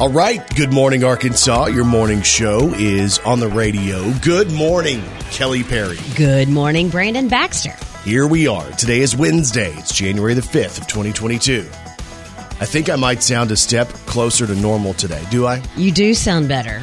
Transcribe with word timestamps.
All 0.00 0.08
right. 0.08 0.40
Good 0.56 0.72
morning, 0.72 1.04
Arkansas. 1.04 1.66
Your 1.66 1.84
morning 1.84 2.22
show 2.22 2.72
is 2.72 3.18
on 3.18 3.38
the 3.38 3.48
radio. 3.48 4.10
Good 4.20 4.50
morning, 4.50 5.02
Kelly 5.30 5.62
Perry. 5.62 5.98
Good 6.16 6.48
morning, 6.48 6.88
Brandon 6.88 7.28
Baxter. 7.28 7.76
Here 8.02 8.26
we 8.26 8.48
are. 8.48 8.66
Today 8.70 9.00
is 9.00 9.14
Wednesday. 9.14 9.74
It's 9.74 9.92
January 9.92 10.32
the 10.32 10.40
5th 10.40 10.80
of 10.80 10.86
2022. 10.86 11.68
I 11.68 12.64
think 12.64 12.88
I 12.88 12.96
might 12.96 13.22
sound 13.22 13.50
a 13.50 13.56
step 13.56 13.88
closer 13.88 14.46
to 14.46 14.54
normal 14.54 14.94
today. 14.94 15.22
Do 15.30 15.46
I? 15.46 15.62
You 15.76 15.92
do 15.92 16.14
sound 16.14 16.48
better. 16.48 16.80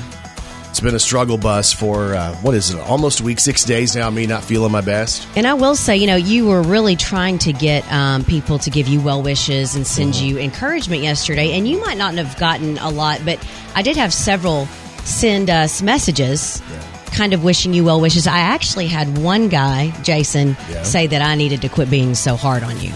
It's 0.78 0.84
been 0.84 0.94
a 0.94 1.00
struggle 1.00 1.40
bus 1.40 1.74
for, 1.74 2.14
uh, 2.14 2.36
what 2.36 2.54
is 2.54 2.70
it, 2.70 2.80
almost 2.80 3.22
a 3.22 3.24
week, 3.24 3.40
six 3.40 3.64
days 3.64 3.96
now, 3.96 4.12
me 4.12 4.28
not 4.28 4.44
feeling 4.44 4.72
my 4.72 4.82
best. 4.82 5.28
And 5.36 5.48
I 5.48 5.56
will 5.56 5.76
say, 5.76 5.98
you 5.98 6.06
know, 6.06 6.16
you 6.18 6.46
were 6.46 6.62
really 6.62 6.96
trying 6.96 7.40
to 7.40 7.52
get 7.52 7.92
um, 7.92 8.24
people 8.24 8.60
to 8.60 8.70
give 8.70 8.88
you 8.88 9.02
well 9.02 9.24
wishes 9.24 9.74
and 9.76 9.88
send 9.88 10.14
Mm-hmm. 10.14 10.26
you 10.28 10.38
encouragement 10.38 11.02
yesterday. 11.02 11.54
And 11.58 11.68
you 11.68 11.82
might 11.82 11.98
not 11.98 12.14
have 12.14 12.38
gotten 12.38 12.78
a 12.78 12.92
lot, 12.92 13.22
but 13.26 13.44
I 13.74 13.82
did 13.82 13.98
have 13.98 14.14
several 14.14 14.68
send 15.04 15.50
us 15.50 15.82
messages 15.82 16.62
kind 17.08 17.34
of 17.34 17.44
wishing 17.44 17.74
you 17.74 17.84
well 17.84 18.00
wishes. 18.00 18.28
I 18.28 18.38
actually 18.38 18.86
had 18.86 19.18
one 19.18 19.50
guy, 19.50 19.90
Jason, 20.04 20.56
Yeah. 20.70 20.84
say 20.84 21.08
that 21.08 21.24
I 21.24 21.34
needed 21.34 21.64
to 21.64 21.70
quit 21.70 21.90
being 21.90 22.14
so 22.14 22.36
hard 22.36 22.62
on 22.62 22.80
you. 22.80 22.92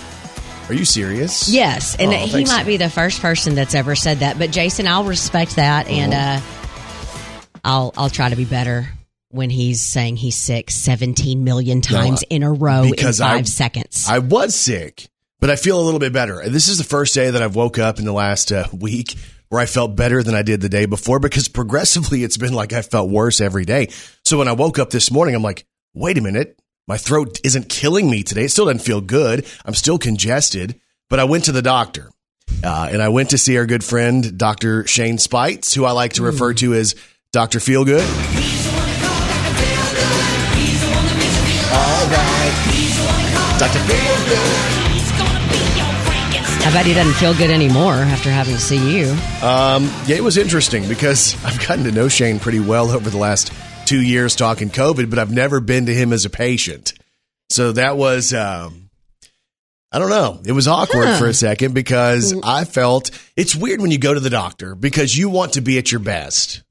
Are 0.69 0.75
you 0.75 0.85
serious? 0.85 1.49
Yes, 1.49 1.95
and 1.97 2.13
Oh, 2.13 2.15
he 2.27 2.45
might 2.45 2.67
be 2.67 2.77
the 2.77 2.91
first 2.91 3.23
person 3.23 3.55
that's 3.55 3.73
ever 3.73 3.95
said 3.95 4.19
that. 4.19 4.37
But 4.37 4.51
Jason, 4.51 4.85
I'll 4.87 5.03
respect 5.03 5.55
that, 5.55 5.87
and 5.87 6.13
Uh-huh. 6.13 6.37
uh, 6.37 6.60
I'll 7.63 7.93
I'll 7.97 8.09
try 8.09 8.29
to 8.29 8.35
be 8.35 8.45
better 8.45 8.89
when 9.29 9.49
he's 9.49 9.81
saying 9.81 10.17
he's 10.17 10.35
sick 10.35 10.69
17 10.69 11.43
million 11.43 11.81
times 11.81 12.23
in 12.29 12.43
a 12.43 12.51
row 12.51 12.83
in 12.83 12.91
because 12.91 13.21
I- 13.21 13.35
five 13.37 13.47
seconds. 13.47 14.07
I 14.09 14.19
was 14.19 14.55
sick, 14.55 15.07
but 15.39 15.49
I 15.49 15.55
feel 15.55 15.79
a 15.79 15.83
little 15.83 15.99
bit 15.99 16.13
better. 16.13 16.41
This 16.49 16.67
is 16.67 16.77
the 16.77 16.83
first 16.83 17.13
day 17.15 17.29
that 17.29 17.41
I've 17.41 17.55
woke 17.55 17.77
up 17.79 17.99
in 17.99 18.05
the 18.05 18.11
last 18.13 18.51
uh, 18.51 18.67
week 18.73 19.15
where 19.49 19.61
I 19.61 19.65
felt 19.65 19.95
better 19.95 20.23
than 20.23 20.33
I 20.35 20.43
did 20.43 20.61
the 20.61 20.69
day 20.69 20.85
before 20.85 21.19
because 21.19 21.47
progressively 21.47 22.23
it's 22.23 22.37
been 22.37 22.53
like 22.53 22.73
I 22.73 22.81
felt 22.81 23.09
worse 23.09 23.41
every 23.41 23.65
day. 23.65 23.89
So 24.23 24.37
when 24.37 24.47
I 24.47 24.53
woke 24.53 24.79
up 24.79 24.89
this 24.91 25.11
morning, 25.11 25.35
I'm 25.35 25.43
like, 25.43 25.65
wait 25.93 26.17
a 26.17 26.21
minute, 26.21 26.57
my 26.87 26.97
throat 26.97 27.39
isn't 27.43 27.67
killing 27.69 28.09
me 28.09 28.23
today. 28.23 28.45
It 28.45 28.51
still 28.51 28.65
doesn't 28.65 28.79
feel 28.79 29.01
good. 29.01 29.45
I'm 29.65 29.73
still 29.73 29.97
congested, 29.97 30.79
but 31.09 31.19
I 31.19 31.25
went 31.25 31.45
to 31.45 31.51
the 31.51 31.61
doctor. 31.61 32.09
Uh, 32.63 32.89
and 32.91 33.01
I 33.01 33.09
went 33.09 33.29
to 33.31 33.37
see 33.37 33.57
our 33.57 33.65
good 33.65 33.83
friend, 33.83 34.37
Dr. 34.37 34.85
Shane 34.85 35.17
Speights, 35.17 35.73
who 35.73 35.85
I 35.85 35.91
like 35.91 36.13
to 36.13 36.23
refer 36.23 36.53
to 36.55 36.73
as 36.73 36.95
Dr. 37.33 37.59
Feelgood. 37.59 38.01
All 41.71 42.07
right. 42.07 42.53
Dr. 43.57 43.79
Feelgood. 43.79 44.81
I 46.67 46.71
bet 46.73 46.85
he 46.85 46.93
doesn't 46.93 47.13
feel 47.13 47.33
good 47.33 47.49
anymore 47.49 47.93
after 47.93 48.29
having 48.29 48.55
to 48.55 48.59
see 48.59 48.97
you. 48.99 49.11
Um, 49.41 49.85
yeah, 50.07 50.17
it 50.17 50.23
was 50.25 50.37
interesting 50.37 50.87
because 50.89 51.35
I've 51.45 51.57
gotten 51.65 51.85
to 51.85 51.91
know 51.93 52.09
Shane 52.09 52.37
pretty 52.39 52.59
well 52.59 52.91
over 52.91 53.09
the 53.09 53.17
last 53.17 53.53
two 53.85 54.01
years 54.01 54.35
talking 54.35 54.69
COVID, 54.69 55.09
but 55.09 55.17
I've 55.17 55.31
never 55.31 55.61
been 55.61 55.85
to 55.85 55.93
him 55.93 56.11
as 56.11 56.25
a 56.25 56.29
patient. 56.29 56.93
So 57.49 57.71
that 57.71 57.95
was, 57.95 58.33
um, 58.33 58.89
I 59.89 59.99
don't 59.99 60.09
know. 60.09 60.41
It 60.45 60.51
was 60.51 60.67
awkward 60.67 61.05
Huh. 61.07 61.17
for 61.19 61.27
a 61.27 61.33
second 61.33 61.73
because 61.73 62.33
I 62.43 62.65
felt 62.65 63.09
it's 63.37 63.55
weird 63.55 63.79
when 63.79 63.91
you 63.91 63.97
go 63.99 64.13
to 64.13 64.19
the 64.19 64.29
doctor 64.29 64.75
because 64.75 65.17
you 65.17 65.29
want 65.29 65.53
to 65.53 65.61
be 65.61 65.77
at 65.77 65.93
your 65.93 65.99
best. 66.01 66.61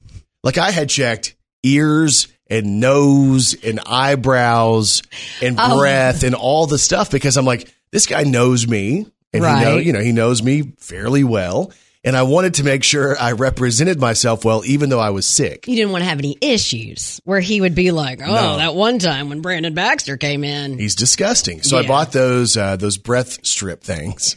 Like 0.42 0.58
I 0.58 0.70
had 0.70 0.88
checked 0.88 1.34
ears 1.62 2.28
and 2.48 2.80
nose 2.80 3.54
and 3.62 3.80
eyebrows 3.86 5.02
and 5.42 5.56
Oh. 5.60 5.78
breath 5.78 6.22
and 6.22 6.34
all 6.34 6.66
the 6.66 6.78
stuff 6.78 7.10
because 7.10 7.36
I'm 7.36 7.44
like, 7.44 7.72
this 7.92 8.06
guy 8.06 8.22
knows 8.22 8.66
me 8.66 9.06
and 9.32 9.44
he 9.44 9.64
know, 9.64 9.76
you 9.76 9.92
know, 9.92 10.00
he 10.00 10.12
knows 10.12 10.42
me 10.42 10.72
fairly 10.78 11.24
well. 11.24 11.72
And 12.02 12.16
I 12.16 12.22
wanted 12.22 12.54
to 12.54 12.64
make 12.64 12.82
sure 12.82 13.14
I 13.20 13.32
represented 13.32 14.00
myself 14.00 14.42
well, 14.42 14.62
even 14.64 14.88
though 14.88 14.98
I 15.00 15.10
was 15.10 15.26
sick. 15.26 15.68
You 15.68 15.76
didn't 15.76 15.92
want 15.92 16.02
to 16.02 16.08
have 16.08 16.18
any 16.18 16.34
issues 16.40 17.20
where 17.24 17.40
he 17.40 17.60
would 17.60 17.74
be 17.74 17.90
like, 17.90 18.20
"Oh, 18.22 18.26
No. 18.34 18.56
that 18.56 18.74
one 18.74 18.98
time 18.98 19.28
when 19.28 19.42
Brandon 19.42 19.74
Baxter 19.74 20.16
came 20.16 20.42
in." 20.42 20.78
He's 20.78 20.94
disgusting. 20.94 21.62
So 21.62 21.76
I 21.76 21.86
bought 21.86 22.10
those 22.12 22.56
uh, 22.56 22.76
those 22.76 22.96
breath 22.96 23.44
strip 23.44 23.84
things. 23.84 24.36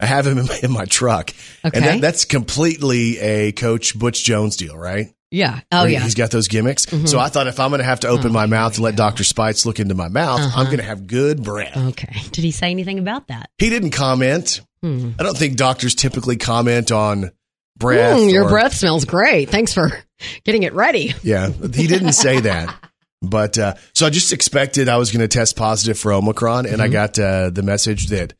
I 0.00 0.06
have 0.06 0.26
him 0.26 0.38
in 0.38 0.46
my, 0.46 0.58
in 0.62 0.70
my 0.72 0.84
truck, 0.86 1.32
and 1.62 1.72
that, 1.74 2.00
that's 2.00 2.24
completely 2.24 3.18
a 3.18 3.52
Coach 3.52 3.98
Butch 3.98 4.24
Jones 4.24 4.56
deal, 4.56 4.76
right? 4.76 5.08
Yeah. 5.30 5.60
Oh 5.70 5.84
yeah. 5.84 5.98
Mm-hmm. 5.98 6.04
he's 6.06 6.14
got 6.16 6.30
those 6.32 6.48
gimmicks. 6.48 6.86
So 7.08 7.18
I 7.20 7.28
thought 7.28 7.46
if 7.46 7.60
I'm 7.60 7.70
going 7.70 7.78
to 7.78 7.84
have 7.84 8.00
to 8.00 8.08
open 8.08 8.32
my 8.32 8.46
mouth 8.46 8.74
and 8.74 8.82
let 8.84 8.96
Doctor 8.96 9.22
Speights 9.22 9.64
look 9.64 9.78
into 9.78 9.94
my 9.94 10.08
mouth, 10.08 10.40
Uh-huh. 10.40 10.58
I'm 10.60 10.66
going 10.66 10.78
to 10.78 10.82
have 10.84 11.06
good 11.06 11.44
breath. 11.44 11.76
Okay. 11.76 12.20
Did 12.32 12.42
he 12.42 12.50
say 12.50 12.70
anything 12.70 12.98
about 12.98 13.28
that? 13.28 13.48
He 13.58 13.70
didn't 13.70 13.90
comment. 13.90 14.60
Hmm. 14.82 15.10
I 15.20 15.22
don't 15.22 15.36
think 15.36 15.56
doctors 15.56 15.94
typically 15.94 16.36
comment 16.36 16.90
on 16.90 17.30
breath. 17.76 18.18
Mm, 18.18 18.32
your 18.32 18.46
or- 18.46 18.48
breath 18.48 18.74
smells 18.74 19.04
great. 19.04 19.50
Thanks 19.50 19.72
for 19.72 19.90
getting 20.44 20.64
it 20.64 20.72
ready. 20.72 21.14
Yeah, 21.22 21.50
he 21.50 21.86
didn't 21.86 22.14
say 22.14 22.40
that. 22.40 22.74
But 23.22 23.58
uh, 23.58 23.74
so 23.94 24.06
I 24.06 24.10
just 24.10 24.32
expected 24.32 24.88
I 24.88 24.96
was 24.96 25.12
going 25.12 25.20
to 25.20 25.28
test 25.28 25.54
positive 25.54 25.98
for 25.98 26.10
Omicron, 26.12 26.64
and 26.66 26.80
I 26.82 26.86
Mm-hmm. 26.86 26.92
got 26.92 27.18
uh, 27.18 27.50
the 27.50 27.62
message 27.62 28.06
that 28.08 28.32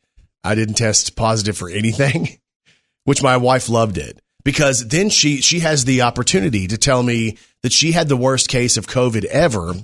I 0.43 0.55
didn't 0.55 0.75
test 0.75 1.17
positive 1.17 1.57
for 1.57 1.69
anything, 1.69 2.39
which 3.05 3.23
my 3.23 3.37
wife 3.37 3.69
loved 3.69 3.99
it 3.99 4.21
because 4.45 4.89
then 4.89 5.11
she 5.11 5.41
she 5.43 5.61
has 5.61 5.85
the 5.85 6.03
opportunity 6.03 6.67
to 6.67 6.79
tell 6.79 7.03
me 7.03 7.39
that 7.63 7.73
she 7.73 7.93
had 7.93 8.09
the 8.09 8.17
worst 8.17 8.49
case 8.49 8.77
of 8.77 8.87
COVID 8.87 9.25
ever, 9.27 9.75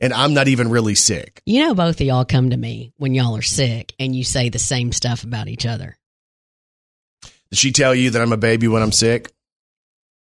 and 0.00 0.12
I'm 0.12 0.34
not 0.34 0.48
even 0.48 0.70
really 0.70 0.94
sick. 0.94 1.42
You 1.46 1.66
know, 1.66 1.74
both 1.74 2.00
of 2.00 2.06
y'all 2.06 2.24
come 2.24 2.50
to 2.50 2.56
me 2.56 2.92
when 2.96 3.14
y'all 3.14 3.36
are 3.36 3.42
sick 3.42 3.92
and 3.98 4.14
you 4.14 4.22
say 4.24 4.48
the 4.48 4.58
same 4.58 4.92
stuff 4.92 5.24
about 5.24 5.48
each 5.48 5.66
other. 5.66 5.96
Did 7.50 7.58
she 7.58 7.72
tell 7.72 7.94
you 7.94 8.10
that 8.10 8.22
I'm 8.22 8.32
a 8.32 8.36
baby 8.36 8.68
when 8.68 8.82
I'm 8.82 8.92
sick? 8.92 9.32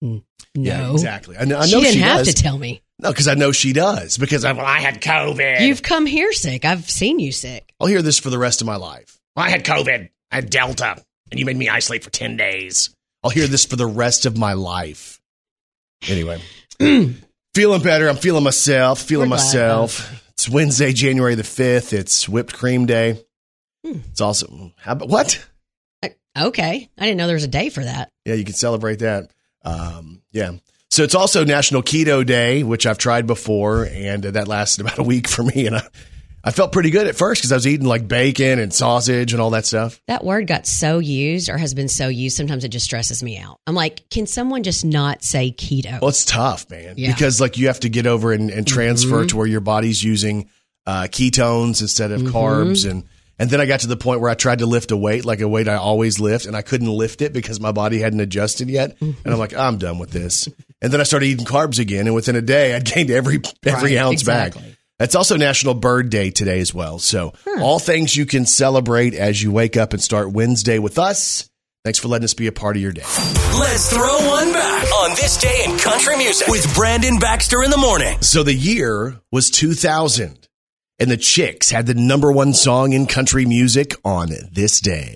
Hmm. 0.02 0.18
No. 0.56 0.64
Yeah, 0.64 0.92
exactly. 0.92 1.38
I 1.38 1.46
know. 1.46 1.60
I 1.60 1.66
She 1.66 1.80
didn't 1.80 1.94
she 1.94 2.00
have 2.00 2.26
does. 2.26 2.34
to 2.34 2.42
tell 2.42 2.58
me. 2.58 2.82
no, 3.00 3.10
because 3.12 3.28
I 3.28 3.36
know 3.36 3.52
she 3.52 3.74
does. 3.74 4.18
Because 4.18 4.44
I'm, 4.44 4.58
well, 4.58 4.66
I 4.66 4.80
had 4.80 5.02
COVID. 5.02 5.62
You've 5.62 5.84
come 5.84 6.06
here 6.08 6.34
sick. 6.34 6.66
I've 6.66 6.90
seen 6.90 7.20
you 7.20 7.32
sick. 7.32 7.74
I'll 7.80 7.88
hear 7.88 8.02
this 8.02 8.20
for 8.20 8.30
the 8.32 8.38
rest 8.40 8.62
of 8.62 8.68
my 8.68 8.76
life. 8.76 9.17
I 9.38 9.50
had 9.50 9.64
COVID. 9.64 10.10
I 10.32 10.36
had 10.36 10.50
Delta, 10.50 11.02
and 11.32 11.40
you 11.40 11.46
made 11.46 11.58
me 11.58 11.70
isolate 11.70 12.04
for 12.04 12.10
10 12.10 12.38
days. 12.38 12.90
I'll 13.24 13.30
hear 13.30 13.48
this 13.48 13.66
for 13.66 13.76
the 13.76 13.86
rest 13.86 14.26
of 14.26 14.38
my 14.38 14.54
life. 14.54 15.22
Anyway, 16.08 16.42
feeling 16.80 17.82
better. 17.82 18.10
I'm 18.10 18.18
feeling 18.18 18.44
myself, 18.44 19.02
feeling 19.02 19.30
We're 19.30 19.38
glad, 19.38 19.46
myself. 19.46 20.24
It's 20.34 20.50
Wednesday, 20.50 20.94
January 20.94 21.36
the 21.36 21.44
5th. 21.44 21.94
It's 21.94 22.28
whipped 22.28 22.54
cream 22.54 22.86
day. 22.86 23.24
Hmm. 23.86 24.00
It's 24.10 24.22
also, 24.22 24.74
how 24.78 24.94
about 24.94 25.10
what? 25.10 25.48
Okay. 26.38 26.90
I 26.98 27.06
didn't 27.06 27.18
know 27.18 27.28
there 27.28 27.36
was 27.36 27.44
a 27.44 27.48
day 27.48 27.70
for 27.70 27.84
that. 27.84 28.12
Yeah, 28.26 28.36
you 28.36 28.44
can 28.44 28.54
celebrate 28.54 29.00
that. 29.00 29.32
Um, 29.64 30.22
yeah. 30.32 30.52
So 30.92 31.04
it's 31.04 31.16
also 31.16 31.44
National 31.44 31.82
Keto 31.82 32.26
Day, 32.26 32.64
which 32.64 32.86
I've 32.86 32.98
tried 32.98 33.28
before, 33.28 33.86
and 33.86 34.26
uh, 34.26 34.32
that 34.32 34.48
lasted 34.48 34.82
about 34.86 35.00
a 35.00 35.04
week 35.04 35.28
for 35.28 35.44
me. 35.44 35.68
And 35.68 35.78
I, 35.78 35.88
I 36.48 36.52
felt 36.52 36.72
pretty 36.72 36.92
good 36.92 37.08
at 37.08 37.16
first 37.18 37.42
because 37.42 37.52
I 37.52 37.56
was 37.56 37.68
eating 37.68 37.86
like 37.88 38.08
bacon 38.08 38.60
and 38.60 38.74
sausage 38.74 39.34
and 39.34 39.42
all 39.42 39.50
that 39.50 39.66
stuff. 39.66 40.00
That 40.08 40.24
word 40.24 40.48
got 40.48 40.66
so 40.66 41.00
used 41.00 41.50
or 41.50 41.58
has 41.58 41.74
been 41.74 41.90
so 41.90 42.08
used, 42.08 42.38
sometimes 42.38 42.64
it 42.64 42.70
just 42.70 42.86
stresses 42.86 43.22
me 43.22 43.38
out. 43.38 43.60
I'm 43.68 43.76
like, 43.76 44.10
can 44.10 44.28
someone 44.28 44.64
just 44.64 44.86
not 44.86 45.24
say 45.24 45.52
keto? 45.52 46.00
Well, 46.00 46.08
it's 46.10 46.24
tough, 46.24 46.70
man, 46.70 46.94
Yeah. 46.98 47.12
because 47.12 47.42
like 47.42 47.58
you 47.58 47.68
have 47.68 47.82
to 47.82 47.90
get 47.90 48.08
over 48.08 48.32
and, 48.32 48.50
and 48.50 48.66
transfer 48.66 49.26
to 49.26 49.36
where 49.36 49.46
your 49.46 49.60
body's 49.60 50.02
using 50.02 50.50
uh, 50.86 51.08
ketones 51.12 51.82
instead 51.82 52.12
of 52.14 52.22
carbs, 52.22 52.90
and 52.90 53.04
and 53.38 53.50
then 53.50 53.60
I 53.60 53.66
got 53.66 53.82
to 53.82 53.88
the 53.88 53.98
point 53.98 54.22
where 54.22 54.30
I 54.30 54.34
tried 54.36 54.60
to 54.60 54.66
lift 54.66 54.92
a 54.92 54.98
weight, 54.98 55.26
like 55.26 55.42
a 55.42 55.48
weight 55.50 55.68
I 55.68 55.76
always 55.76 56.18
lift, 56.18 56.46
and 56.46 56.56
I 56.56 56.62
couldn't 56.62 56.88
lift 56.88 57.22
it 57.22 57.34
because 57.34 57.60
my 57.60 57.74
body 57.74 58.00
hadn't 58.00 58.22
adjusted 58.22 58.70
yet, 58.70 58.96
and 59.02 59.16
I'm 59.26 59.38
like, 59.38 59.54
I'm 59.54 59.78
done 59.80 60.00
with 60.00 60.12
this. 60.12 60.48
And 60.82 60.94
then 60.94 61.02
I 61.02 61.04
started 61.04 61.26
eating 61.26 61.46
carbs 61.46 61.78
again, 61.78 62.06
and 62.08 62.16
within 62.16 62.38
a 62.38 62.42
day, 62.42 62.74
I'd 62.74 62.86
gained 62.94 63.12
every 63.12 63.42
every 63.66 63.96
Right, 63.96 64.02
ounce 64.02 64.24
back. 64.24 64.54
Exactly. 65.00 65.06
It's 65.06 65.16
also 65.16 65.38
National 65.38 65.74
Bird 65.74 66.10
Day 66.10 66.32
today 66.32 66.60
as 66.60 66.74
well. 66.74 67.00
So 67.00 67.34
hmm. 67.48 67.62
all 67.62 67.80
things 67.80 68.16
you 68.16 68.26
can 68.26 68.46
celebrate 68.46 69.14
as 69.14 69.42
you 69.42 69.52
wake 69.52 69.78
up 69.78 69.94
and 69.94 70.02
start 70.02 70.32
Wednesday 70.32 70.80
with 70.80 70.98
us. 70.98 71.50
Thanks 71.84 72.00
for 72.00 72.10
letting 72.10 72.26
us 72.26 72.34
be 72.34 72.48
a 72.48 72.52
part 72.52 72.76
of 72.76 72.82
your 72.82 72.92
day. 72.92 73.04
Let's 73.04 73.90
throw 73.90 74.18
one 74.28 74.52
back 74.52 74.84
on 75.04 75.12
this 75.12 75.38
day 75.38 75.64
in 75.66 75.78
country 75.78 76.18
music 76.18 76.48
with 76.50 76.76
Brandon 76.76 77.18
Baxter 77.18 77.64
in 77.64 77.72
the 77.72 77.78
morning. 77.78 78.22
So 78.22 78.44
the 78.44 78.54
year 78.54 79.22
was 79.32 79.50
2000, 79.50 80.50
and 81.00 81.10
the 81.10 81.16
Chicks 81.16 81.70
had 81.72 81.86
the 81.86 81.94
number 81.94 82.30
one 82.32 82.54
song 82.54 82.92
in 82.92 83.06
country 83.06 83.46
music 83.46 83.96
on 84.04 84.32
this 84.52 84.82
day. 84.82 85.14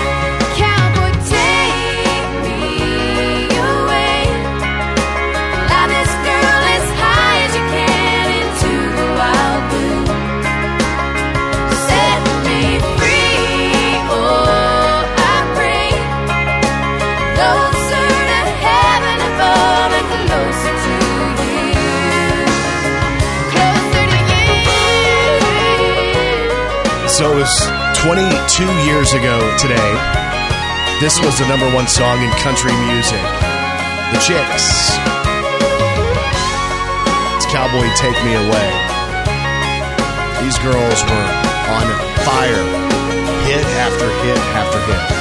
Was 27.42 27.66
22 27.98 28.70
years 28.86 29.14
ago 29.14 29.40
today. 29.58 29.92
This 31.00 31.20
was 31.22 31.40
the 31.40 31.48
number 31.48 31.66
one 31.74 31.88
song 31.88 32.22
in 32.22 32.30
country 32.38 32.72
music. 32.86 33.22
The 34.14 34.20
Chicks. 34.22 34.94
It's 37.38 37.48
Cowboy 37.50 37.90
Take 37.98 38.18
Me 38.26 38.36
Away. 38.38 38.70
These 40.44 40.58
girls 40.60 41.02
were 41.02 41.30
on 41.74 41.88
fire. 42.22 42.64
Hit 43.50 43.66
after 43.82 44.06
hit 44.22 44.38
after 44.54 44.80
hit. 44.86 45.21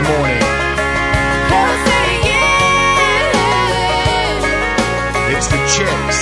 Wednesday 0.00 0.18
morning. 0.18 0.42
It's 5.36 5.46
the 5.48 5.56
Chicks. 5.68 6.20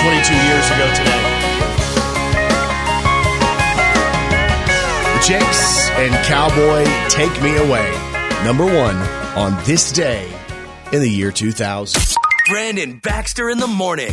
22 0.00 0.34
years 0.34 0.66
ago 0.70 0.86
today. 0.94 1.24
The 5.14 5.20
Chicks 5.22 5.90
and 5.90 6.12
Cowboy 6.26 6.84
Take 7.08 7.42
Me 7.42 7.56
Away. 7.56 7.90
Number 8.44 8.64
one 8.64 8.96
on 9.36 9.62
this 9.64 9.92
day 9.92 10.28
in 10.92 11.00
the 11.00 11.10
year 11.10 11.30
2000. 11.30 12.16
Brandon 12.48 12.98
Baxter 12.98 13.48
in 13.48 13.58
the 13.58 13.66
morning. 13.66 14.12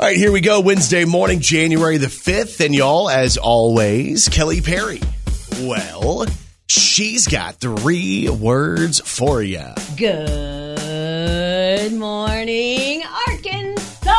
All 0.00 0.06
right, 0.06 0.16
here 0.16 0.30
we 0.30 0.40
go. 0.40 0.60
Wednesday 0.60 1.04
morning, 1.04 1.40
January 1.40 1.96
the 1.96 2.06
5th. 2.06 2.64
And 2.64 2.72
y'all, 2.72 3.10
as 3.10 3.36
always, 3.36 4.28
Kelly 4.28 4.60
Perry. 4.60 5.00
Well, 5.62 6.24
she's 6.68 7.26
got 7.26 7.56
three 7.56 8.28
words 8.28 9.00
for 9.00 9.42
you. 9.42 9.64
Good 9.96 10.78
morning, 11.94 13.02
Arkansas. 13.26 14.14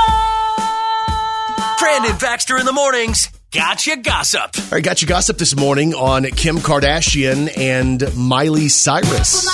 Brandon 1.79 2.17
Baxter 2.19 2.57
in 2.57 2.65
the 2.65 2.73
mornings. 2.73 3.29
Gotcha 3.53 3.95
gossip. 3.95 4.57
All 4.57 4.63
right, 4.73 4.83
got 4.83 5.01
you 5.01 5.07
gossip 5.07 5.37
this 5.37 5.55
morning 5.55 5.93
on 5.93 6.25
Kim 6.25 6.57
Kardashian 6.57 7.57
and 7.57 8.03
Miley 8.17 8.67
Cyrus. 8.67 9.47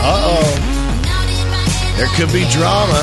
Uh 0.00 0.24
oh. 0.24 0.77
There 1.98 2.06
could 2.14 2.32
be 2.32 2.48
drama. 2.50 2.94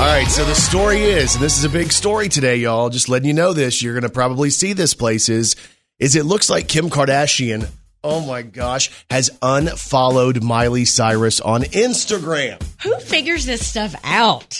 All 0.00 0.04
right, 0.04 0.26
so 0.28 0.44
the 0.44 0.54
story 0.56 1.00
is, 1.02 1.36
and 1.36 1.44
this 1.44 1.56
is 1.56 1.62
a 1.62 1.68
big 1.68 1.92
story 1.92 2.28
today, 2.28 2.56
y'all. 2.56 2.90
Just 2.90 3.08
letting 3.08 3.28
you 3.28 3.34
know 3.34 3.52
this, 3.52 3.80
you're 3.80 3.94
going 3.94 4.02
to 4.02 4.08
probably 4.08 4.50
see 4.50 4.72
this 4.72 4.94
places. 4.94 5.54
Is 6.00 6.16
it 6.16 6.24
looks 6.24 6.50
like 6.50 6.66
Kim 6.66 6.90
Kardashian, 6.90 7.70
oh 8.02 8.26
my 8.26 8.42
gosh, 8.42 8.90
has 9.10 9.30
unfollowed 9.42 10.42
Miley 10.42 10.84
Cyrus 10.84 11.40
on 11.40 11.62
Instagram. 11.62 12.60
Who 12.82 12.98
figures 12.98 13.46
this 13.46 13.64
stuff 13.64 13.94
out? 14.02 14.58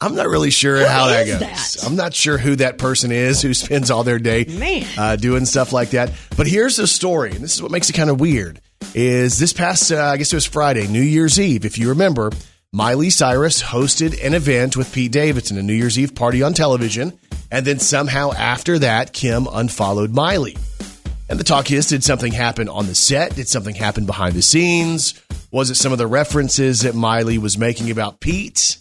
I'm 0.00 0.16
not 0.16 0.26
really 0.26 0.50
sure 0.50 0.84
how 0.84 1.06
that 1.06 1.26
goes. 1.28 1.38
that? 1.38 1.84
I'm 1.86 1.94
not 1.94 2.14
sure 2.14 2.36
who 2.36 2.56
that 2.56 2.78
person 2.78 3.12
is 3.12 3.40
who 3.42 3.54
spends 3.54 3.92
all 3.92 4.02
their 4.02 4.18
day 4.18 4.44
Man. 4.48 4.86
uh, 4.98 5.14
doing 5.14 5.44
stuff 5.44 5.72
like 5.72 5.90
that. 5.90 6.10
But 6.36 6.48
here's 6.48 6.74
the 6.74 6.88
story, 6.88 7.30
and 7.30 7.44
this 7.44 7.54
is 7.54 7.62
what 7.62 7.70
makes 7.70 7.88
it 7.90 7.92
kind 7.92 8.10
of 8.10 8.18
weird. 8.18 8.60
Is 8.94 9.38
this 9.38 9.52
past, 9.52 9.92
uh, 9.92 10.02
I 10.04 10.16
guess 10.16 10.32
it 10.32 10.36
was 10.36 10.46
Friday, 10.46 10.86
New 10.86 11.02
Year's 11.02 11.38
Eve, 11.38 11.64
if 11.64 11.78
you 11.78 11.90
remember, 11.90 12.30
Miley 12.72 13.10
Cyrus 13.10 13.62
hosted 13.62 14.24
an 14.24 14.34
event 14.34 14.76
with 14.76 14.92
Pete 14.92 15.12
Davidson, 15.12 15.58
a 15.58 15.62
New 15.62 15.74
Year's 15.74 15.98
Eve 15.98 16.14
party 16.14 16.42
on 16.42 16.54
television, 16.54 17.18
and 17.50 17.66
then 17.66 17.78
somehow 17.78 18.32
after 18.32 18.78
that, 18.80 19.12
Kim 19.12 19.46
unfollowed 19.50 20.14
Miley. 20.14 20.56
And 21.28 21.40
the 21.40 21.44
talk 21.44 21.70
is 21.70 21.88
did 21.88 22.04
something 22.04 22.32
happen 22.32 22.68
on 22.68 22.86
the 22.86 22.94
set? 22.94 23.34
Did 23.34 23.48
something 23.48 23.74
happen 23.74 24.06
behind 24.06 24.34
the 24.34 24.42
scenes? 24.42 25.20
Was 25.50 25.70
it 25.70 25.76
some 25.76 25.92
of 25.92 25.98
the 25.98 26.06
references 26.06 26.80
that 26.80 26.94
Miley 26.94 27.38
was 27.38 27.56
making 27.56 27.90
about 27.90 28.20
Pete? 28.20 28.76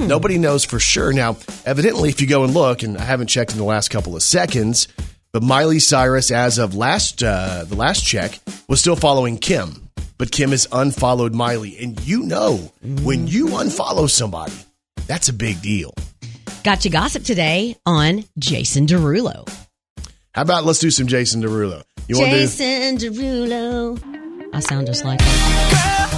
Nobody 0.00 0.38
knows 0.38 0.64
for 0.64 0.78
sure. 0.78 1.12
Now, 1.12 1.36
evidently, 1.66 2.08
if 2.08 2.20
you 2.20 2.26
go 2.26 2.44
and 2.44 2.54
look, 2.54 2.82
and 2.82 2.96
I 2.96 3.02
haven't 3.02 3.26
checked 3.26 3.52
in 3.52 3.58
the 3.58 3.64
last 3.64 3.90
couple 3.90 4.16
of 4.16 4.22
seconds, 4.22 4.88
but 5.34 5.42
Miley 5.42 5.80
Cyrus, 5.80 6.30
as 6.30 6.58
of 6.58 6.76
last 6.76 7.20
uh, 7.20 7.64
the 7.64 7.74
last 7.74 8.06
check, 8.06 8.38
was 8.68 8.78
still 8.78 8.94
following 8.94 9.36
Kim. 9.36 9.90
But 10.16 10.30
Kim 10.30 10.50
has 10.50 10.68
unfollowed 10.70 11.34
Miley, 11.34 11.76
and 11.82 12.00
you 12.06 12.22
know 12.22 12.70
when 13.02 13.26
you 13.26 13.48
unfollow 13.48 14.08
somebody, 14.08 14.54
that's 15.08 15.28
a 15.28 15.32
big 15.32 15.60
deal. 15.60 15.92
Got 16.62 16.84
you 16.84 16.90
gossip 16.92 17.24
today 17.24 17.76
on 17.84 18.22
Jason 18.38 18.86
Derulo. 18.86 19.52
How 20.32 20.42
about 20.42 20.64
let's 20.64 20.78
do 20.78 20.92
some 20.92 21.08
Jason 21.08 21.42
Derulo? 21.42 21.82
You 22.06 22.20
want? 22.20 22.30
Jason 22.30 22.98
Derulo. 22.98 24.00
I 24.54 24.60
sound 24.60 24.86
just 24.86 25.04
like 25.04 25.20
him. 25.20 26.13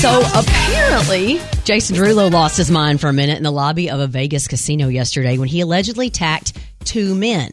So 0.00 0.22
apparently, 0.34 1.40
Jason 1.64 1.94
Derulo 1.94 2.32
lost 2.32 2.56
his 2.56 2.70
mind 2.70 3.02
for 3.02 3.08
a 3.08 3.12
minute 3.12 3.36
in 3.36 3.42
the 3.42 3.52
lobby 3.52 3.90
of 3.90 4.00
a 4.00 4.06
Vegas 4.06 4.48
casino 4.48 4.88
yesterday 4.88 5.36
when 5.36 5.46
he 5.46 5.60
allegedly 5.60 6.06
attacked 6.06 6.58
two 6.86 7.14
men. 7.14 7.52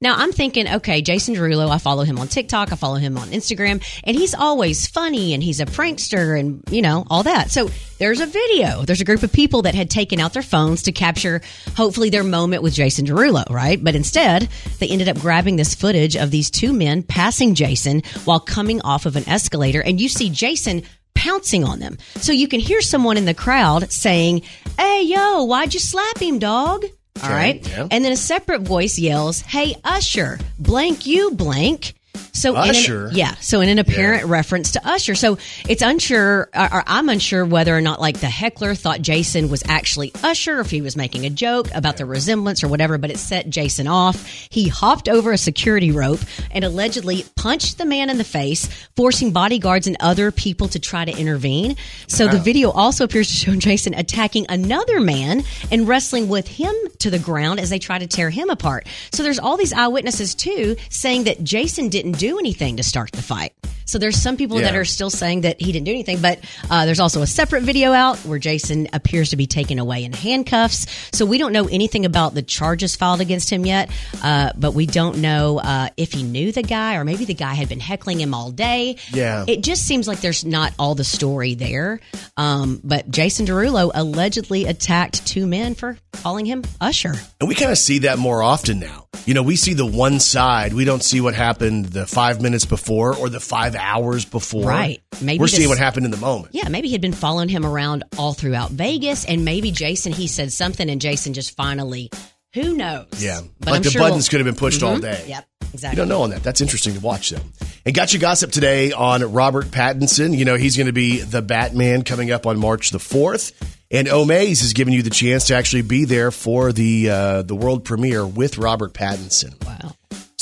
Now 0.00 0.16
I'm 0.16 0.32
thinking, 0.32 0.68
okay, 0.68 1.00
Jason 1.00 1.36
Derulo, 1.36 1.70
I 1.70 1.78
follow 1.78 2.02
him 2.02 2.18
on 2.18 2.26
TikTok, 2.26 2.72
I 2.72 2.74
follow 2.74 2.96
him 2.96 3.16
on 3.16 3.28
Instagram, 3.28 3.84
and 4.02 4.16
he's 4.16 4.34
always 4.34 4.88
funny 4.88 5.32
and 5.32 5.40
he's 5.40 5.60
a 5.60 5.64
prankster 5.64 6.36
and, 6.36 6.60
you 6.72 6.82
know, 6.82 7.06
all 7.08 7.22
that. 7.22 7.52
So 7.52 7.70
there's 7.98 8.20
a 8.20 8.26
video. 8.26 8.82
There's 8.82 9.00
a 9.00 9.04
group 9.04 9.22
of 9.22 9.32
people 9.32 9.62
that 9.62 9.76
had 9.76 9.88
taken 9.88 10.18
out 10.18 10.32
their 10.32 10.42
phones 10.42 10.82
to 10.82 10.92
capture 10.92 11.40
hopefully 11.76 12.10
their 12.10 12.24
moment 12.24 12.64
with 12.64 12.74
Jason 12.74 13.06
Derulo, 13.06 13.48
right? 13.48 13.82
But 13.82 13.94
instead, 13.94 14.48
they 14.80 14.88
ended 14.88 15.08
up 15.08 15.20
grabbing 15.20 15.54
this 15.54 15.76
footage 15.76 16.16
of 16.16 16.32
these 16.32 16.50
two 16.50 16.72
men 16.72 17.04
passing 17.04 17.54
Jason 17.54 18.02
while 18.24 18.40
coming 18.40 18.82
off 18.82 19.06
of 19.06 19.14
an 19.14 19.28
escalator 19.28 19.80
and 19.80 20.00
you 20.00 20.08
see 20.08 20.30
Jason 20.30 20.82
pouncing 21.16 21.64
on 21.64 21.80
them. 21.80 21.98
So 22.16 22.32
you 22.32 22.46
can 22.46 22.60
hear 22.60 22.80
someone 22.80 23.16
in 23.16 23.24
the 23.24 23.34
crowd 23.34 23.90
saying, 23.90 24.42
Hey, 24.78 25.02
yo, 25.04 25.42
why'd 25.44 25.74
you 25.74 25.80
slap 25.80 26.18
him, 26.18 26.38
dog? 26.38 26.84
All 27.22 27.30
right. 27.30 27.66
yeah. 27.66 27.88
And 27.90 28.04
then 28.04 28.12
a 28.12 28.16
separate 28.16 28.62
voice 28.62 28.98
yells, 28.98 29.40
Hey, 29.40 29.74
Usher, 29.84 30.38
blank 30.58 31.06
you, 31.06 31.30
blank. 31.32 31.94
So 32.36 32.50
in 32.62 32.70
Usher? 32.70 33.06
an, 33.06 33.14
yeah, 33.14 33.34
so 33.36 33.62
in 33.62 33.68
an 33.68 33.78
apparent 33.78 34.26
reference 34.26 34.72
to 34.72 34.86
Usher. 34.86 35.14
So 35.14 35.38
it's 35.68 35.82
unsure, 35.82 36.50
or, 36.54 36.74
or 36.74 36.84
I'm 36.86 37.08
unsure 37.08 37.44
whether 37.44 37.74
or 37.74 37.80
not 37.80 37.98
like 38.00 38.20
the 38.20 38.28
heckler 38.28 38.74
thought 38.74 39.00
Jason 39.00 39.48
was 39.48 39.62
actually 39.66 40.12
Usher, 40.22 40.60
if 40.60 40.70
he 40.70 40.82
was 40.82 40.96
making 40.96 41.24
a 41.24 41.30
joke 41.30 41.68
about 41.74 41.96
the 41.96 42.04
resemblance 42.04 42.62
or 42.62 42.68
whatever. 42.68 42.98
But 42.98 43.10
it 43.10 43.18
set 43.18 43.48
Jason 43.48 43.86
off. 43.86 44.26
He 44.50 44.68
hopped 44.68 45.08
over 45.08 45.32
a 45.32 45.38
security 45.38 45.90
rope 45.90 46.20
and 46.50 46.62
allegedly 46.62 47.24
punched 47.36 47.78
the 47.78 47.86
man 47.86 48.10
in 48.10 48.18
the 48.18 48.24
face, 48.24 48.66
forcing 48.96 49.32
bodyguards 49.32 49.86
and 49.86 49.96
other 50.00 50.30
people 50.30 50.68
to 50.68 50.78
try 50.78 51.04
to 51.04 51.18
intervene. 51.18 51.76
So 52.06 52.28
the 52.28 52.38
video 52.38 52.70
also 52.70 53.04
appears 53.04 53.28
to 53.28 53.34
show 53.34 53.54
Jason 53.56 53.94
attacking 53.94 54.46
another 54.48 55.00
man 55.00 55.42
and 55.72 55.88
wrestling 55.88 56.28
with 56.28 56.48
him 56.48 56.74
to 56.98 57.10
the 57.10 57.18
ground 57.18 57.60
as 57.60 57.70
they 57.70 57.78
try 57.78 57.98
to 57.98 58.06
tear 58.06 58.28
him 58.28 58.50
apart. 58.50 58.86
So 59.12 59.22
there's 59.22 59.38
all 59.38 59.56
these 59.56 59.72
eyewitnesses 59.72 60.34
too 60.34 60.76
saying 60.90 61.24
that 61.24 61.42
Jason 61.42 61.88
didn't 61.88 62.18
do 62.18 62.25
anything 62.38 62.76
to 62.76 62.82
start 62.82 63.12
the 63.12 63.22
fight. 63.22 63.52
So 63.86 63.98
there's 63.98 64.16
some 64.16 64.36
people 64.36 64.58
that 64.58 64.74
are 64.74 64.84
still 64.84 65.10
saying 65.10 65.42
that 65.42 65.60
he 65.60 65.70
didn't 65.70 65.84
do 65.84 65.92
anything, 65.92 66.20
but 66.20 66.40
uh, 66.68 66.86
there's 66.86 66.98
also 66.98 67.22
a 67.22 67.26
separate 67.26 67.62
video 67.62 67.92
out 67.92 68.18
where 68.18 68.40
Jason 68.40 68.88
appears 68.92 69.30
to 69.30 69.36
be 69.36 69.46
taken 69.46 69.78
away 69.78 70.02
in 70.02 70.12
handcuffs. 70.12 70.86
So 71.12 71.24
we 71.24 71.38
don't 71.38 71.52
know 71.52 71.68
anything 71.68 72.04
about 72.04 72.34
the 72.34 72.42
charges 72.42 72.96
filed 72.96 73.20
against 73.20 73.48
him 73.48 73.64
yet, 73.64 73.90
uh, 74.24 74.50
but 74.56 74.74
we 74.74 74.86
don't 74.86 75.18
know 75.18 75.60
uh, 75.60 75.90
if 75.96 76.12
he 76.12 76.24
knew 76.24 76.50
the 76.50 76.64
guy 76.64 76.96
or 76.96 77.04
maybe 77.04 77.24
the 77.26 77.34
guy 77.34 77.54
had 77.54 77.68
been 77.68 77.78
heckling 77.78 78.20
him 78.20 78.34
all 78.34 78.50
day. 78.50 78.96
Yeah. 79.12 79.44
It 79.46 79.62
just 79.62 79.86
seems 79.86 80.08
like 80.08 80.20
there's 80.20 80.44
not 80.44 80.74
all 80.80 80.96
the 80.96 81.04
story 81.04 81.54
there. 81.54 82.00
Um, 82.36 82.80
but 82.82 83.08
Jason 83.08 83.46
Derulo 83.46 83.92
allegedly 83.94 84.64
attacked 84.64 85.24
two 85.28 85.46
men 85.46 85.76
for 85.76 85.96
calling 86.10 86.44
him 86.44 86.64
Usher. 86.80 87.14
And 87.40 87.48
we 87.48 87.54
kind 87.54 87.70
of 87.70 87.78
see 87.78 88.00
that 88.00 88.18
more 88.18 88.42
often 88.42 88.80
now. 88.80 89.06
You 89.26 89.34
know, 89.34 89.42
we 89.42 89.56
see 89.56 89.74
the 89.74 89.86
one 89.86 90.20
side. 90.20 90.72
We 90.72 90.84
don't 90.84 91.02
see 91.02 91.20
what 91.20 91.34
happened 91.34 91.86
the 91.86 92.05
five 92.06 92.40
minutes 92.40 92.64
before 92.64 93.16
or 93.16 93.28
the 93.28 93.40
five 93.40 93.74
hours 93.74 94.24
before. 94.24 94.64
Right. 94.68 95.00
Maybe 95.20 95.38
We're 95.38 95.48
seeing 95.48 95.68
what 95.68 95.78
happened 95.78 96.04
in 96.06 96.10
the 96.10 96.16
moment. 96.16 96.54
Yeah, 96.54 96.68
maybe 96.68 96.88
he'd 96.88 97.00
been 97.00 97.12
following 97.12 97.48
him 97.48 97.64
around 97.66 98.04
all 98.18 98.32
throughout 98.32 98.70
Vegas, 98.70 99.24
and 99.24 99.44
maybe 99.44 99.70
Jason, 99.70 100.12
he 100.12 100.26
said 100.26 100.52
something, 100.52 100.88
and 100.90 101.00
Jason 101.00 101.34
just 101.34 101.56
finally, 101.56 102.10
who 102.54 102.76
knows? 102.76 103.06
Yeah. 103.18 103.40
But 103.60 103.66
like 103.70 103.76
I'm 103.76 103.82
the 103.82 103.90
sure 103.90 104.00
buttons 104.02 104.24
we'll- 104.26 104.38
could 104.38 104.46
have 104.46 104.54
been 104.54 104.58
pushed 104.58 104.82
all 104.82 104.96
Mhm. 104.96 105.02
day. 105.02 105.24
Yep, 105.28 105.46
Exactly. 105.74 105.96
You 105.96 106.02
don't 106.02 106.08
know 106.08 106.22
on 106.22 106.30
that. 106.30 106.42
That's 106.42 106.60
interesting 106.62 106.94
to 106.94 107.00
watch, 107.00 107.30
though. 107.30 107.40
And 107.84 107.94
got 107.94 108.14
you 108.14 108.18
gossip 108.18 108.50
today 108.50 108.92
on 108.92 109.22
Robert 109.32 109.66
Pattinson. 109.66 110.36
You 110.36 110.44
know, 110.46 110.56
he's 110.56 110.76
going 110.76 110.86
to 110.86 110.92
be 110.92 111.20
the 111.20 111.42
Batman 111.42 112.02
coming 112.02 112.30
up 112.30 112.46
on 112.46 112.58
March 112.58 112.90
the 112.90 112.98
4th. 112.98 113.52
And 113.90 114.08
Omaze 114.08 114.62
has 114.62 114.72
given 114.72 114.92
you 114.94 115.02
the 115.02 115.10
chance 115.10 115.44
to 115.46 115.54
actually 115.54 115.82
be 115.82 116.04
there 116.06 116.30
for 116.30 116.72
the 116.72 117.10
uh, 117.10 117.42
the 117.42 117.54
world 117.54 117.84
premiere 117.84 118.26
with 118.26 118.58
Robert 118.58 118.94
Pattinson. 118.94 119.54
Wow. 119.66 119.94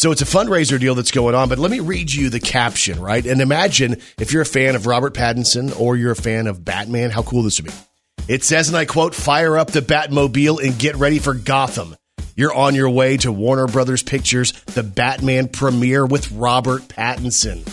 So 0.05 0.13
it's 0.13 0.21
a 0.21 0.27
fundraiser 0.27 0.79
deal 0.79 0.95
that's 0.95 1.13
going 1.13 1.35
on, 1.35 1.49
but 1.49 1.59
let 1.59 1.71
me 1.71 1.81
read 1.81 2.13
you 2.13 2.29
the 2.29 2.39
caption, 2.39 3.01
right? 3.01 3.25
And 3.25 3.41
imagine 3.41 4.03
if 4.19 4.35
you're 4.35 4.43
a 4.43 4.45
fan 4.45 4.77
of 4.77 4.85
Robert 4.85 5.15
Pattinson 5.15 5.75
or 5.81 5.97
you're 5.97 6.13
a 6.13 6.15
fan 6.15 6.47
of 6.47 6.63
Batman, 6.63 7.09
how 7.09 7.23
cool 7.23 7.43
this 7.43 7.59
would 7.59 7.71
be. 7.71 7.77
It 8.29 8.45
says, 8.45 8.69
and 8.69 8.77
I 8.77 8.85
quote, 8.85 9.15
fire 9.15 9.57
up 9.57 9.71
the 9.71 9.81
Batmobile 9.81 10.63
and 10.63 10.79
get 10.79 10.97
ready 10.97 11.21
for 11.21 11.33
Gotham. 11.33 11.97
You're 12.37 12.53
on 12.53 12.75
your 12.75 12.91
way 12.91 13.17
to 13.17 13.33
Warner 13.33 13.67
Brothers 13.67 14.03
Pictures, 14.03 14.53
the 14.75 14.83
Batman 14.83 15.49
premiere 15.49 16.05
with 16.05 16.31
Robert 16.33 16.83
Pattinson. 16.83 17.67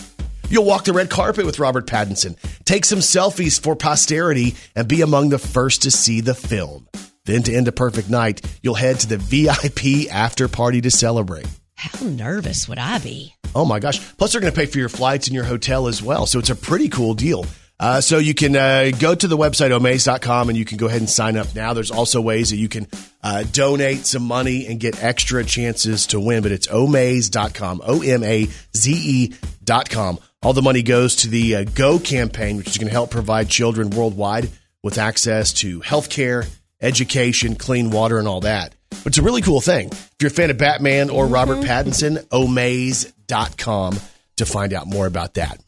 You'll 0.49 0.63
walk 0.63 0.85
the 0.85 0.93
red 0.93 1.09
carpet 1.09 1.45
with 1.45 1.59
Robert 1.59 1.85
Pattinson, 1.85 2.37
take 2.63 2.85
some 2.85 2.99
selfies 2.99 3.61
for 3.61 3.75
posterity, 3.75 4.55
and 4.73 4.87
be 4.87 5.01
among 5.01 5.31
the 5.31 5.37
first 5.37 5.81
to 5.81 5.91
see 5.91 6.21
the 6.21 6.33
film. 6.33 6.87
Then, 7.25 7.43
to 7.43 7.53
end 7.53 7.67
a 7.67 7.73
perfect 7.73 8.09
night, 8.09 8.39
you'll 8.63 8.75
head 8.75 9.01
to 9.01 9.07
the 9.07 9.17
VIP 9.17 10.09
after 10.09 10.47
party 10.47 10.79
to 10.79 10.91
celebrate. 10.91 11.45
How 11.81 12.05
nervous 12.05 12.69
would 12.69 12.77
I 12.77 12.99
be? 12.99 13.33
Oh 13.55 13.65
my 13.65 13.79
gosh. 13.79 13.99
Plus, 14.15 14.31
they're 14.31 14.41
going 14.41 14.53
to 14.53 14.59
pay 14.59 14.67
for 14.67 14.77
your 14.77 14.87
flights 14.87 15.27
and 15.27 15.33
your 15.33 15.43
hotel 15.43 15.87
as 15.87 15.99
well. 15.99 16.27
So 16.27 16.37
it's 16.37 16.51
a 16.51 16.55
pretty 16.55 16.89
cool 16.89 17.15
deal. 17.15 17.43
Uh, 17.79 17.99
so 17.99 18.19
you 18.19 18.35
can 18.35 18.55
uh, 18.55 18.91
go 18.99 19.15
to 19.15 19.27
the 19.27 19.35
website 19.35 19.71
omaze.com 19.71 20.49
and 20.49 20.57
you 20.57 20.63
can 20.63 20.77
go 20.77 20.85
ahead 20.85 20.99
and 20.99 21.09
sign 21.09 21.35
up 21.35 21.55
now. 21.55 21.73
There's 21.73 21.89
also 21.89 22.21
ways 22.21 22.51
that 22.51 22.57
you 22.57 22.69
can 22.69 22.85
uh, 23.23 23.45
donate 23.51 24.05
some 24.05 24.21
money 24.21 24.67
and 24.67 24.79
get 24.79 25.03
extra 25.03 25.43
chances 25.43 26.05
to 26.07 26.19
win, 26.19 26.43
but 26.43 26.51
it's 26.51 26.67
omaze.com, 26.67 27.81
O 27.83 28.03
M 28.03 28.23
A 28.23 28.47
Z 28.77 28.91
E.com. 28.93 30.19
All 30.43 30.53
the 30.53 30.61
money 30.61 30.83
goes 30.83 31.15
to 31.17 31.29
the 31.29 31.55
uh, 31.55 31.63
GO 31.63 31.97
campaign, 31.97 32.57
which 32.57 32.67
is 32.67 32.77
going 32.77 32.89
to 32.89 32.93
help 32.93 33.09
provide 33.09 33.49
children 33.49 33.89
worldwide 33.89 34.49
with 34.83 34.99
access 34.99 35.51
to 35.53 35.81
healthcare, 35.81 36.47
education, 36.79 37.55
clean 37.55 37.89
water, 37.89 38.19
and 38.19 38.27
all 38.27 38.41
that. 38.41 38.75
But 38.91 39.07
it's 39.07 39.17
a 39.17 39.23
really 39.23 39.41
cool 39.41 39.61
thing. 39.61 39.87
If 39.87 40.15
you're 40.19 40.31
a 40.31 40.33
fan 40.33 40.51
of 40.51 40.57
Batman 40.57 41.09
or 41.09 41.25
Robert 41.25 41.57
mm-hmm. 41.57 41.69
Pattinson, 41.69 42.23
omaze.com 42.27 43.99
to 44.37 44.45
find 44.45 44.73
out 44.73 44.87
more 44.87 45.07
about 45.07 45.35
that. 45.35 45.59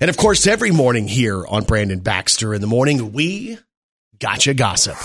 And 0.00 0.10
of 0.10 0.16
course, 0.16 0.46
every 0.46 0.70
morning 0.70 1.08
here 1.08 1.44
on 1.46 1.64
Brandon 1.64 2.00
Baxter 2.00 2.54
in 2.54 2.60
the 2.60 2.66
Morning, 2.66 3.12
we 3.12 3.58
gotcha 4.18 4.54
gossip. 4.54 4.96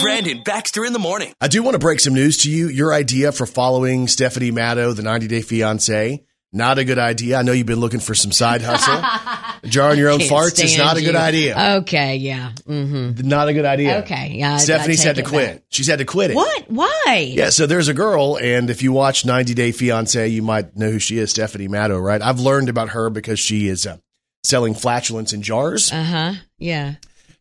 Brandon 0.00 0.42
Baxter 0.44 0.84
in 0.84 0.92
the 0.92 0.98
morning. 0.98 1.34
I 1.40 1.48
do 1.48 1.62
want 1.62 1.74
to 1.74 1.78
break 1.78 2.00
some 2.00 2.14
news 2.14 2.38
to 2.38 2.50
you. 2.50 2.68
Your 2.68 2.92
idea 2.92 3.30
for 3.30 3.46
following 3.46 4.08
Stephanie 4.08 4.50
Matto, 4.50 4.92
the 4.92 5.02
90 5.02 5.28
Day 5.28 5.42
Fiance, 5.42 6.24
not 6.52 6.78
a 6.78 6.84
good 6.84 6.98
idea. 6.98 7.38
I 7.38 7.42
know 7.42 7.52
you've 7.52 7.66
been 7.66 7.80
looking 7.80 8.00
for 8.00 8.14
some 8.14 8.32
side 8.32 8.62
hustle. 8.62 9.02
Jarring 9.64 9.98
your 9.98 10.10
own 10.10 10.18
farts 10.18 10.62
is 10.62 10.76
not 10.76 10.96
a 10.96 11.00
good 11.00 11.14
you. 11.14 11.18
idea. 11.20 11.74
Okay, 11.78 12.16
yeah. 12.16 12.50
Mm. 12.68 13.22
not 13.22 13.48
a 13.48 13.52
good 13.54 13.64
idea. 13.64 14.00
Okay, 14.00 14.32
yeah, 14.34 14.56
Stephanie's 14.56 15.02
had 15.04 15.16
to 15.16 15.22
quit. 15.22 15.54
back. 15.56 15.62
She's 15.68 15.86
had 15.86 16.00
to 16.00 16.04
quit 16.04 16.32
it. 16.32 16.34
What? 16.34 16.64
Why? 16.68 17.32
Yeah, 17.32 17.50
so 17.50 17.66
there's 17.66 17.86
a 17.88 17.94
girl, 17.94 18.36
and 18.42 18.70
if 18.70 18.82
you 18.82 18.92
watch 18.92 19.24
90 19.24 19.54
Day 19.54 19.70
Fiance, 19.70 20.26
you 20.28 20.42
might 20.42 20.76
know 20.76 20.90
who 20.90 20.98
she 20.98 21.18
is, 21.18 21.30
Stephanie 21.30 21.68
Matto, 21.68 21.98
right? 21.98 22.20
I've 22.20 22.40
learned 22.40 22.68
about 22.68 22.88
her 22.90 23.08
because 23.08 23.38
she 23.38 23.68
is 23.68 23.86
uh, 23.86 23.98
selling 24.42 24.74
flatulence 24.74 25.32
in 25.32 25.42
jars. 25.42 25.92
Uh 25.92 26.02
huh. 26.02 26.32
Yeah. 26.58 26.94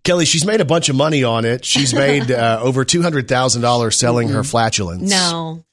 Kelly, 0.03 0.25
she's 0.25 0.45
made 0.45 0.61
a 0.61 0.65
bunch 0.65 0.89
of 0.89 0.95
money 0.95 1.23
on 1.23 1.45
it. 1.45 1.63
She's 1.65 1.93
made 1.93 2.31
uh, 2.31 2.59
over 2.61 2.85
$200,000 2.85 3.93
selling 3.93 4.29
her 4.29 4.43
flatulence. 4.43 5.09
No. 5.09 5.63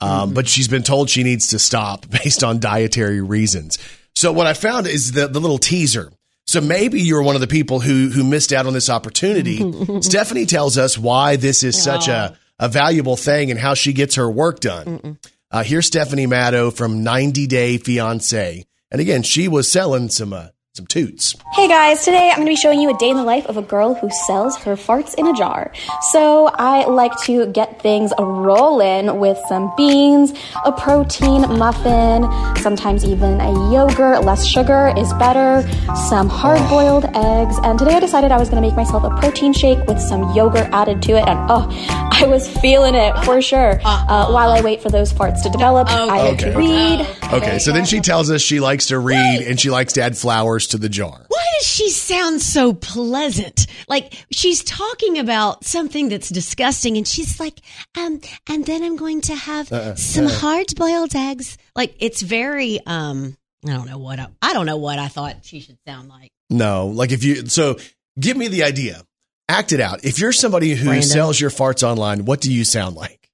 Um, 0.00 0.34
But 0.34 0.48
she's 0.48 0.68
been 0.68 0.82
told 0.82 1.08
she 1.10 1.22
needs 1.22 1.48
to 1.48 1.58
stop 1.58 2.08
based 2.10 2.42
on 2.44 2.58
dietary 2.60 3.20
reasons. 3.20 3.78
So 4.16 4.32
what 4.32 4.46
I 4.46 4.54
found 4.54 4.86
is 4.86 5.12
the, 5.12 5.28
the 5.28 5.40
little 5.40 5.58
teaser. 5.58 6.12
So 6.46 6.60
maybe 6.60 7.00
you're 7.00 7.22
one 7.22 7.34
of 7.34 7.40
the 7.40 7.46
people 7.46 7.80
who 7.80 8.10
who 8.10 8.22
missed 8.22 8.52
out 8.52 8.66
on 8.66 8.74
this 8.74 8.90
opportunity. 8.90 10.00
Stephanie 10.02 10.46
tells 10.46 10.76
us 10.78 10.98
why 10.98 11.36
this 11.36 11.62
is 11.62 11.80
such 11.82 12.08
a, 12.08 12.36
a 12.58 12.68
valuable 12.68 13.16
thing 13.16 13.50
and 13.50 13.58
how 13.58 13.74
she 13.74 13.92
gets 13.92 14.16
her 14.16 14.30
work 14.30 14.60
done. 14.60 15.18
Uh, 15.50 15.62
here's 15.62 15.86
Stephanie 15.86 16.26
Matto 16.26 16.70
from 16.70 17.02
90 17.02 17.46
Day 17.46 17.78
Fiance. 17.78 18.64
And 18.90 19.00
again, 19.00 19.22
she 19.22 19.48
was 19.48 19.70
selling 19.70 20.10
some 20.10 20.32
uh, 20.32 20.48
some 20.76 20.86
toots. 20.88 21.36
Hey 21.52 21.68
guys, 21.68 22.04
today 22.04 22.30
I'm 22.30 22.38
going 22.38 22.46
to 22.48 22.50
be 22.50 22.56
showing 22.56 22.80
you 22.80 22.90
a 22.90 22.98
day 22.98 23.08
in 23.08 23.16
the 23.16 23.22
life 23.22 23.46
of 23.46 23.56
a 23.56 23.62
girl 23.62 23.94
who 23.94 24.10
sells 24.26 24.56
her 24.64 24.74
farts 24.74 25.14
in 25.14 25.24
a 25.28 25.32
jar. 25.32 25.72
So 26.10 26.48
I 26.48 26.84
like 26.86 27.12
to 27.26 27.46
get 27.46 27.80
things 27.80 28.12
rolling 28.18 29.20
with 29.20 29.38
some 29.48 29.72
beans, 29.76 30.32
a 30.64 30.72
protein 30.72 31.42
muffin, 31.42 32.24
sometimes 32.60 33.04
even 33.04 33.40
a 33.40 33.52
yogurt. 33.72 34.24
Less 34.24 34.44
sugar 34.44 34.92
is 34.96 35.12
better, 35.12 35.62
some 36.08 36.28
hard 36.28 36.58
boiled 36.68 37.04
eggs. 37.14 37.56
And 37.62 37.78
today 37.78 37.94
I 37.94 38.00
decided 38.00 38.32
I 38.32 38.38
was 38.38 38.50
going 38.50 38.60
to 38.60 38.68
make 38.68 38.74
myself 38.76 39.04
a 39.04 39.10
protein 39.20 39.52
shake 39.52 39.78
with 39.86 40.00
some 40.00 40.34
yogurt 40.34 40.68
added 40.72 41.00
to 41.02 41.12
it. 41.12 41.28
And 41.28 41.38
oh, 41.52 41.68
I 42.10 42.26
was 42.26 42.48
feeling 42.58 42.96
it 42.96 43.16
for 43.24 43.40
sure. 43.40 43.80
Uh, 43.84 44.26
while 44.32 44.50
I 44.50 44.60
wait 44.60 44.82
for 44.82 44.90
those 44.90 45.12
farts 45.12 45.40
to 45.44 45.50
develop, 45.50 45.86
I 45.88 46.04
like 46.06 46.32
Okay, 46.32 46.44
to 46.46 46.48
okay. 46.50 46.58
read. 46.58 47.32
Okay, 47.32 47.58
so 47.60 47.70
then 47.70 47.84
she 47.84 48.00
tells 48.00 48.28
us 48.28 48.42
she 48.42 48.58
likes 48.58 48.86
to 48.86 48.98
read 48.98 49.42
and 49.42 49.60
she 49.60 49.70
likes 49.70 49.92
to 49.92 50.02
add 50.02 50.16
flowers 50.18 50.63
to 50.68 50.78
the 50.78 50.88
jar. 50.88 51.24
Why 51.28 51.44
does 51.58 51.66
she 51.68 51.90
sound 51.90 52.40
so 52.42 52.72
pleasant? 52.72 53.66
Like 53.88 54.14
she's 54.30 54.62
talking 54.64 55.18
about 55.18 55.64
something 55.64 56.08
that's 56.08 56.28
disgusting, 56.28 56.96
and 56.96 57.06
she's 57.06 57.38
like, 57.40 57.60
um, 57.98 58.20
and 58.48 58.64
then 58.66 58.82
I'm 58.82 58.96
going 58.96 59.20
to 59.22 59.34
have 59.34 59.72
Uh-uh, 59.72 59.94
some 59.96 60.26
hard 60.26 60.66
boiled 60.76 61.14
eggs. 61.14 61.56
Like 61.76 61.94
it's 61.98 62.22
very, 62.22 62.80
um, 62.86 63.36
I 63.66 63.70
don't 63.72 63.86
know 63.86 63.98
what 63.98 64.18
I, 64.18 64.28
I 64.42 64.52
don't 64.52 64.66
know 64.66 64.76
what 64.78 64.98
I 64.98 65.08
thought 65.08 65.36
she 65.42 65.60
should 65.60 65.78
sound 65.86 66.08
like. 66.08 66.30
No, 66.50 66.86
like 66.86 67.12
if 67.12 67.24
you 67.24 67.46
so 67.46 67.76
give 68.18 68.36
me 68.36 68.48
the 68.48 68.64
idea. 68.64 69.02
Act 69.46 69.72
it 69.72 69.80
out. 69.80 70.04
If 70.06 70.18
you're 70.18 70.32
somebody 70.32 70.70
who 70.74 70.86
Brandon. 70.86 71.02
sells 71.08 71.38
your 71.38 71.50
farts 71.50 71.82
online, 71.82 72.24
what 72.24 72.40
do 72.40 72.50
you 72.50 72.64
sound 72.64 72.96
like? 72.96 73.28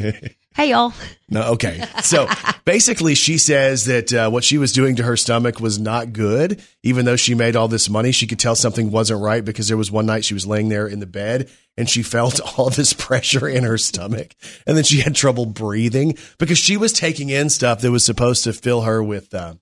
Hey 0.54 0.72
y'all, 0.72 0.94
No, 1.30 1.54
okay. 1.54 1.82
So 2.04 2.28
basically, 2.66 3.16
she 3.16 3.38
says 3.38 3.86
that 3.86 4.14
uh, 4.14 4.30
what 4.30 4.44
she 4.44 4.58
was 4.58 4.74
doing 4.74 4.98
to 4.98 5.04
her 5.04 5.16
stomach 5.16 5.62
was 5.62 5.80
not 5.80 6.12
good. 6.12 6.62
Even 6.84 7.06
though 7.06 7.16
she 7.16 7.36
made 7.36 7.56
all 7.56 7.70
this 7.70 7.90
money, 7.90 8.12
she 8.12 8.28
could 8.28 8.40
tell 8.40 8.56
something 8.56 8.92
wasn't 8.92 9.22
right 9.22 9.46
because 9.46 9.70
there 9.70 9.78
was 9.78 9.92
one 9.92 10.06
night 10.06 10.26
she 10.26 10.34
was 10.34 10.46
laying 10.46 10.68
there 10.68 10.88
in 10.88 11.00
the 11.00 11.06
bed 11.06 11.50
and 11.78 11.90
she 11.90 12.04
felt 12.04 12.42
all 12.58 12.70
this 12.70 12.92
pressure 12.92 13.48
in 13.48 13.64
her 13.64 13.78
stomach. 13.78 14.36
And 14.68 14.76
then 14.76 14.84
she 14.84 15.00
had 15.00 15.16
trouble 15.16 15.46
breathing 15.46 16.18
because 16.38 16.58
she 16.58 16.76
was 16.76 16.92
taking 16.92 17.30
in 17.30 17.50
stuff 17.50 17.80
that 17.80 17.92
was 17.92 18.04
supposed 18.04 18.44
to 18.44 18.52
fill 18.52 18.82
her 18.82 19.02
with, 19.02 19.34
uh, 19.34 19.56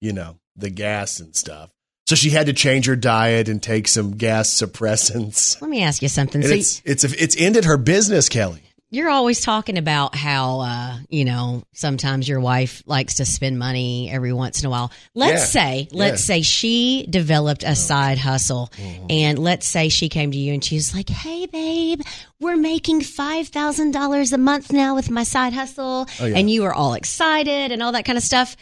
you 0.00 0.14
know, 0.14 0.38
the 0.56 0.70
gas 0.70 1.20
and 1.20 1.36
stuff. 1.36 1.70
So 2.06 2.14
she 2.14 2.30
had 2.30 2.46
to 2.46 2.52
change 2.54 2.86
her 2.86 2.96
diet 2.96 3.48
and 3.48 3.62
take 3.62 3.88
some 3.88 4.16
gas 4.16 4.48
suppressants. 4.50 5.60
let 5.60 5.70
me 5.70 5.82
ask 5.82 6.00
you 6.02 6.08
something. 6.08 6.42
So 6.42 6.54
it's, 6.54 6.82
it's, 6.84 7.04
it's 7.04 7.36
ended 7.38 7.66
her 7.66 7.76
business, 7.76 8.28
Kelly. 8.28 8.62
You're 8.94 9.10
always 9.10 9.40
talking 9.40 9.76
about 9.76 10.14
how, 10.14 10.60
uh, 10.60 10.96
you 11.08 11.24
know, 11.24 11.64
sometimes 11.72 12.28
your 12.28 12.40
wife 12.40 12.82
likes 12.86 13.14
to 13.14 13.24
spend 13.24 13.58
money 13.58 14.08
every 14.10 14.32
once 14.32 14.60
in 14.60 14.66
a 14.66 14.70
while. 14.70 14.92
Let's 15.14 15.40
Yeah. 15.54 15.60
say, 15.62 15.88
let's 15.90 16.22
Yeah. 16.22 16.36
say 16.36 16.42
she 16.42 17.06
developed 17.10 17.64
a 17.64 17.74
side 17.74 18.18
hustle 18.18 18.70
Mm-hmm. 18.76 19.06
and 19.10 19.38
let's 19.38 19.66
say 19.66 19.88
she 19.88 20.08
came 20.08 20.30
to 20.30 20.38
you 20.38 20.52
and 20.54 20.64
she's 20.64 20.94
like, 20.94 21.08
Hey 21.08 21.46
babe, 21.46 22.00
we're 22.40 22.56
making 22.56 23.00
$5,000 23.00 24.32
a 24.32 24.38
month 24.38 24.72
now 24.72 24.94
with 24.94 25.10
my 25.10 25.24
side 25.24 25.52
hustle. 25.52 26.06
Oh, 26.20 26.24
yeah. 26.26 26.36
And 26.36 26.50
you 26.50 26.62
were 26.62 26.72
all 26.74 26.94
excited 26.94 27.72
and 27.72 27.82
all 27.82 27.92
that 27.92 28.04
kind 28.04 28.16
of 28.18 28.24
stuff. 28.24 28.56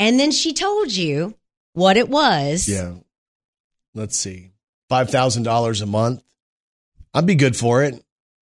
And 0.00 0.18
then 0.18 0.30
she 0.32 0.52
told 0.52 0.92
you 0.94 1.34
what 1.74 1.96
it 1.96 2.08
was. 2.08 2.68
Yeah. 2.68 2.94
Let's 3.94 4.18
see. 4.18 4.50
$5,000 4.90 5.80
a 5.82 5.86
month. 5.86 6.22
I'd 7.14 7.26
be 7.26 7.34
good 7.34 7.56
for 7.56 7.82
it. 7.82 8.02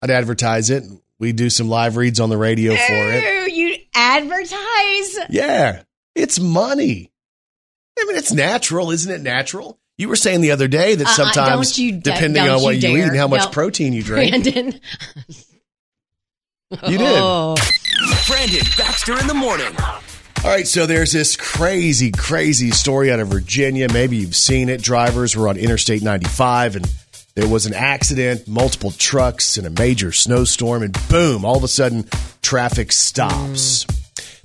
I'd 0.01 0.09
advertise 0.11 0.69
it. 0.69 0.83
We 1.23 1.31
do 1.31 1.49
some 1.49 1.69
live 1.69 1.95
reads 1.95 2.19
on 2.19 2.29
the 2.29 2.35
radio 2.37 2.73
for 2.73 2.79
it. 2.89 3.23
Oh, 3.25 3.45
you 3.45 3.77
advertise? 3.95 5.19
Yeah. 5.29 5.83
It's 6.15 6.37
money. 6.37 7.13
I 7.97 8.03
mean, 8.03 8.17
it's 8.17 8.33
natural, 8.33 8.91
isn't 8.91 9.09
it? 9.09 9.21
Natural. 9.21 9.79
You 9.97 10.09
were 10.09 10.17
saying 10.17 10.41
the 10.41 10.51
other 10.51 10.67
day 10.67 10.95
that 10.95 11.07
Uh-uh, 11.07 11.13
sometimes, 11.13 11.79
you 11.79 11.93
da- 11.93 12.11
depending 12.13 12.43
on 12.49 12.61
what 12.61 12.75
you 12.81 12.89
you, 12.89 12.97
eat 12.97 13.03
and 13.03 13.15
how 13.15 13.29
much 13.29 13.43
No. 13.45 13.49
protein 13.51 13.93
you 13.93 14.03
drink, 14.03 14.31
Brandon. 14.31 14.65
you 16.87 16.97
did. 16.97 17.01
Oh, 17.01 17.55
Brandon 18.27 18.61
Baxter 18.77 19.17
in 19.17 19.27
the 19.27 19.33
morning. 19.33 19.73
All 19.79 20.49
right, 20.49 20.67
so 20.67 20.85
there's 20.85 21.13
this 21.13 21.37
crazy, 21.37 22.11
crazy 22.11 22.71
story 22.71 23.11
out 23.13 23.21
of 23.21 23.29
Virginia. 23.29 23.87
Maybe 23.93 24.17
you've 24.17 24.35
seen 24.35 24.67
it. 24.67 24.81
Drivers 24.81 25.37
were 25.37 25.47
on 25.47 25.55
Interstate 25.55 26.01
95 26.03 26.75
and 26.75 26.85
there 27.35 27.47
was 27.47 27.65
an 27.65 27.73
accident, 27.73 28.47
multiple 28.47 28.91
trucks 28.91 29.57
and 29.57 29.65
a 29.65 29.81
major 29.81 30.11
snowstorm, 30.11 30.83
and 30.83 30.95
boom, 31.09 31.43
all 31.45 31.57
of 31.57 31.63
a 31.63 31.67
sudden, 31.67 32.05
traffic 32.43 32.91
stops. 32.91 33.87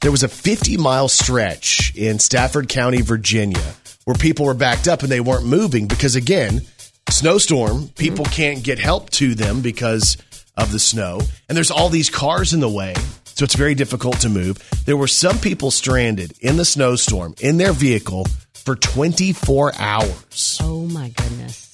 There 0.00 0.10
was 0.10 0.22
a 0.22 0.28
50 0.28 0.78
mile 0.78 1.08
stretch 1.08 1.94
in 1.94 2.18
Stafford 2.18 2.68
County, 2.68 3.02
Virginia, 3.02 3.74
where 4.04 4.16
people 4.16 4.46
were 4.46 4.54
backed 4.54 4.88
up 4.88 5.02
and 5.02 5.10
they 5.10 5.20
weren't 5.20 5.44
moving 5.44 5.86
because, 5.86 6.16
again, 6.16 6.62
snowstorm, 7.10 7.88
people 7.88 8.24
can't 8.24 8.62
get 8.62 8.78
help 8.78 9.10
to 9.10 9.34
them 9.34 9.60
because 9.60 10.16
of 10.56 10.72
the 10.72 10.78
snow. 10.78 11.20
And 11.48 11.56
there's 11.56 11.70
all 11.70 11.90
these 11.90 12.08
cars 12.08 12.54
in 12.54 12.60
the 12.60 12.68
way. 12.70 12.94
So 13.24 13.44
it's 13.44 13.54
very 13.54 13.74
difficult 13.74 14.20
to 14.20 14.28
move. 14.28 14.58
There 14.86 14.96
were 14.96 15.06
some 15.06 15.38
people 15.38 15.70
stranded 15.70 16.32
in 16.40 16.56
the 16.56 16.64
snowstorm 16.64 17.34
in 17.40 17.58
their 17.58 17.72
vehicle 17.72 18.26
for 18.54 18.74
24 18.74 19.74
hours. 19.78 20.58
oh 20.62 20.86
my 20.86 21.10
goodness. 21.10 21.67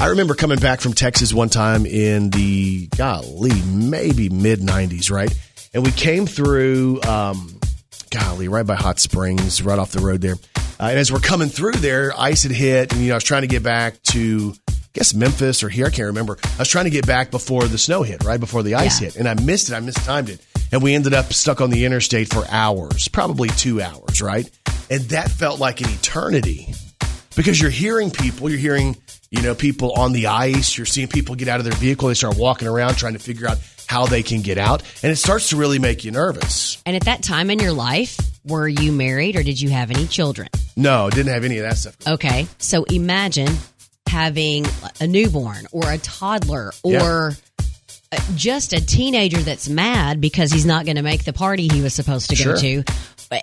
I 0.00 0.06
remember 0.06 0.34
coming 0.34 0.58
back 0.58 0.80
from 0.80 0.94
Texas 0.94 1.32
one 1.34 1.50
time 1.50 1.84
in 1.84 2.30
the 2.30 2.86
golly, 2.96 3.52
maybe 3.66 4.30
mid 4.30 4.60
90s, 4.60 5.10
right? 5.10 5.30
And 5.74 5.84
we 5.84 5.92
came 5.92 6.24
through, 6.26 7.02
um, 7.02 7.60
golly, 8.10 8.48
right 8.48 8.66
by 8.66 8.76
Hot 8.76 8.98
Springs, 8.98 9.62
right 9.62 9.78
off 9.78 9.92
the 9.92 10.00
road 10.00 10.22
there. 10.22 10.36
Uh, 10.80 10.84
and 10.88 10.98
as 10.98 11.12
we're 11.12 11.18
coming 11.20 11.50
through 11.50 11.72
there, 11.74 12.14
ice 12.18 12.44
had 12.44 12.52
hit, 12.52 12.92
and 12.92 13.02
you 13.02 13.08
know, 13.08 13.14
I 13.14 13.16
was 13.18 13.24
trying 13.24 13.42
to 13.42 13.46
get 13.48 13.62
back 13.62 14.02
to, 14.04 14.54
I 14.70 14.72
guess 14.94 15.12
Memphis 15.12 15.62
or 15.62 15.68
here, 15.68 15.86
I 15.86 15.90
can't 15.90 16.06
remember. 16.06 16.38
I 16.42 16.58
was 16.60 16.68
trying 16.68 16.86
to 16.86 16.90
get 16.90 17.06
back 17.06 17.30
before 17.30 17.64
the 17.68 17.76
snow 17.78 18.02
hit, 18.02 18.24
right 18.24 18.40
before 18.40 18.62
the 18.62 18.76
ice 18.76 19.00
Yeah. 19.02 19.08
hit, 19.08 19.16
and 19.16 19.28
I 19.28 19.34
missed 19.34 19.68
it. 19.68 19.74
I 19.74 19.80
mistimed 19.80 20.30
it, 20.30 20.40
and 20.72 20.82
we 20.82 20.94
ended 20.94 21.12
up 21.12 21.30
stuck 21.34 21.60
on 21.60 21.68
the 21.68 21.84
interstate 21.84 22.32
for 22.32 22.46
hours, 22.48 23.06
probably 23.08 23.50
two 23.50 23.82
hours, 23.82 24.22
right? 24.22 24.48
And 24.88 25.02
that 25.10 25.30
felt 25.30 25.60
like 25.60 25.82
an 25.82 25.90
eternity 25.90 26.74
because 27.36 27.60
you're 27.60 27.70
hearing 27.70 28.10
people, 28.10 28.48
you're 28.48 28.58
hearing, 28.58 28.96
you 29.30 29.42
know, 29.42 29.54
people 29.54 29.92
on 29.92 30.12
the 30.12 30.26
ice, 30.26 30.76
you're 30.76 30.86
seeing 30.86 31.06
people 31.08 31.34
get 31.36 31.48
out 31.48 31.60
of 31.60 31.64
their 31.64 31.74
vehicle, 31.74 32.08
they 32.08 32.14
start 32.14 32.36
walking 32.36 32.66
around 32.66 32.96
trying 32.96 33.12
to 33.12 33.18
figure 33.18 33.48
out 33.48 33.58
how 33.86 34.06
they 34.06 34.22
can 34.22 34.40
get 34.42 34.58
out, 34.58 34.82
and 35.02 35.10
it 35.12 35.16
starts 35.16 35.50
to 35.50 35.56
really 35.56 35.78
make 35.78 36.04
you 36.04 36.10
nervous. 36.10 36.80
And 36.84 36.96
at 36.96 37.04
that 37.04 37.22
time 37.22 37.50
in 37.50 37.58
your 37.58 37.72
life, 37.72 38.18
were 38.44 38.68
you 38.68 38.90
married 38.92 39.36
or 39.36 39.42
did 39.42 39.60
you 39.60 39.68
have 39.70 39.90
any 39.90 40.06
children? 40.06 40.48
No, 40.76 41.10
didn't 41.10 41.32
have 41.32 41.44
any 41.44 41.58
of 41.58 41.64
that 41.64 41.76
stuff. 41.76 41.96
Okay. 42.06 42.46
So 42.58 42.84
imagine 42.84 43.48
having 44.08 44.64
a 45.00 45.06
newborn 45.06 45.66
or 45.72 45.90
a 45.90 45.98
toddler 45.98 46.72
or 46.82 47.32
uh, 48.12 48.18
just 48.34 48.72
a 48.72 48.84
teenager 48.84 49.38
that's 49.38 49.68
mad 49.68 50.20
because 50.20 50.50
he's 50.50 50.66
not 50.66 50.84
going 50.86 50.96
to 50.96 51.02
make 51.02 51.24
the 51.24 51.32
party 51.32 51.68
he 51.68 51.82
was 51.82 51.94
supposed 51.94 52.30
to 52.30 52.36
Sure. 52.36 52.54
go 52.54 52.60
to. 52.60 52.84
Uh, 53.30 53.40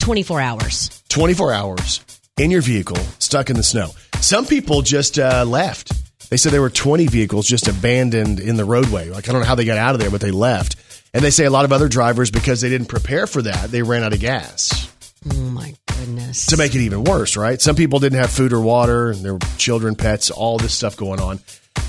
24 0.00 0.40
hours. 0.40 1.02
24 1.08 1.52
hours 1.52 2.00
in 2.38 2.50
your 2.50 2.62
vehicle, 2.62 2.96
stuck 3.18 3.50
in 3.50 3.56
the 3.56 3.62
snow. 3.62 3.90
Some 4.20 4.46
people 4.46 4.82
just 4.82 5.18
uh, 5.18 5.44
left. 5.46 5.92
They 6.30 6.36
said 6.36 6.52
there 6.52 6.60
were 6.60 6.70
20 6.70 7.06
vehicles 7.06 7.46
just 7.46 7.68
abandoned 7.68 8.40
in 8.40 8.56
the 8.56 8.64
roadway. 8.64 9.08
Like, 9.08 9.28
I 9.28 9.32
don't 9.32 9.40
know 9.40 9.46
how 9.46 9.54
they 9.54 9.64
got 9.64 9.78
out 9.78 9.94
of 9.94 10.00
there, 10.00 10.10
but 10.10 10.20
they 10.20 10.30
left. 10.30 10.76
And 11.14 11.24
they 11.24 11.30
say 11.30 11.46
a 11.46 11.50
lot 11.50 11.64
of 11.64 11.72
other 11.72 11.88
drivers, 11.88 12.30
because 12.30 12.60
they 12.60 12.68
didn't 12.68 12.88
prepare 12.88 13.26
for 13.26 13.40
that, 13.42 13.70
they 13.70 13.82
ran 13.82 14.02
out 14.02 14.12
of 14.12 14.20
gas. 14.20 14.92
Oh 15.30 15.34
my 15.50 15.74
goodness. 15.86 16.46
to 16.46 16.56
make 16.56 16.74
it 16.74 16.80
even 16.80 17.04
worse, 17.04 17.36
right? 17.36 17.60
Some 17.60 17.74
people 17.76 17.98
didn't 17.98 18.18
have 18.18 18.30
food 18.30 18.52
or 18.52 18.60
water, 18.60 19.10
and 19.10 19.24
there 19.24 19.34
were 19.34 19.40
children, 19.56 19.94
pets, 19.94 20.30
all 20.30 20.58
this 20.58 20.74
stuff 20.74 20.96
going 20.96 21.20
on. 21.20 21.40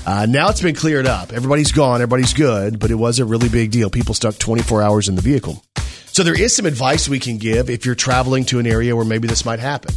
Uh, 0.06 0.26
now 0.26 0.48
it's 0.48 0.62
been 0.62 0.74
cleared 0.74 1.06
up. 1.06 1.32
Everybody's 1.32 1.72
gone, 1.72 1.96
everybody's 1.96 2.32
good, 2.32 2.78
but 2.78 2.90
it 2.90 2.94
was 2.94 3.18
a 3.18 3.24
really 3.26 3.48
big 3.50 3.70
deal. 3.70 3.90
People 3.90 4.14
stuck 4.14 4.38
24 4.38 4.82
hours 4.82 5.08
in 5.08 5.14
the 5.14 5.22
vehicle. 5.22 5.62
So 6.06 6.22
there 6.24 6.40
is 6.40 6.56
some 6.56 6.66
advice 6.66 7.08
we 7.08 7.18
can 7.20 7.36
give 7.38 7.68
if 7.70 7.84
you're 7.84 7.94
traveling 7.94 8.44
to 8.46 8.58
an 8.58 8.66
area 8.66 8.96
where 8.96 9.04
maybe 9.04 9.28
this 9.28 9.44
might 9.44 9.60
happen. 9.60 9.94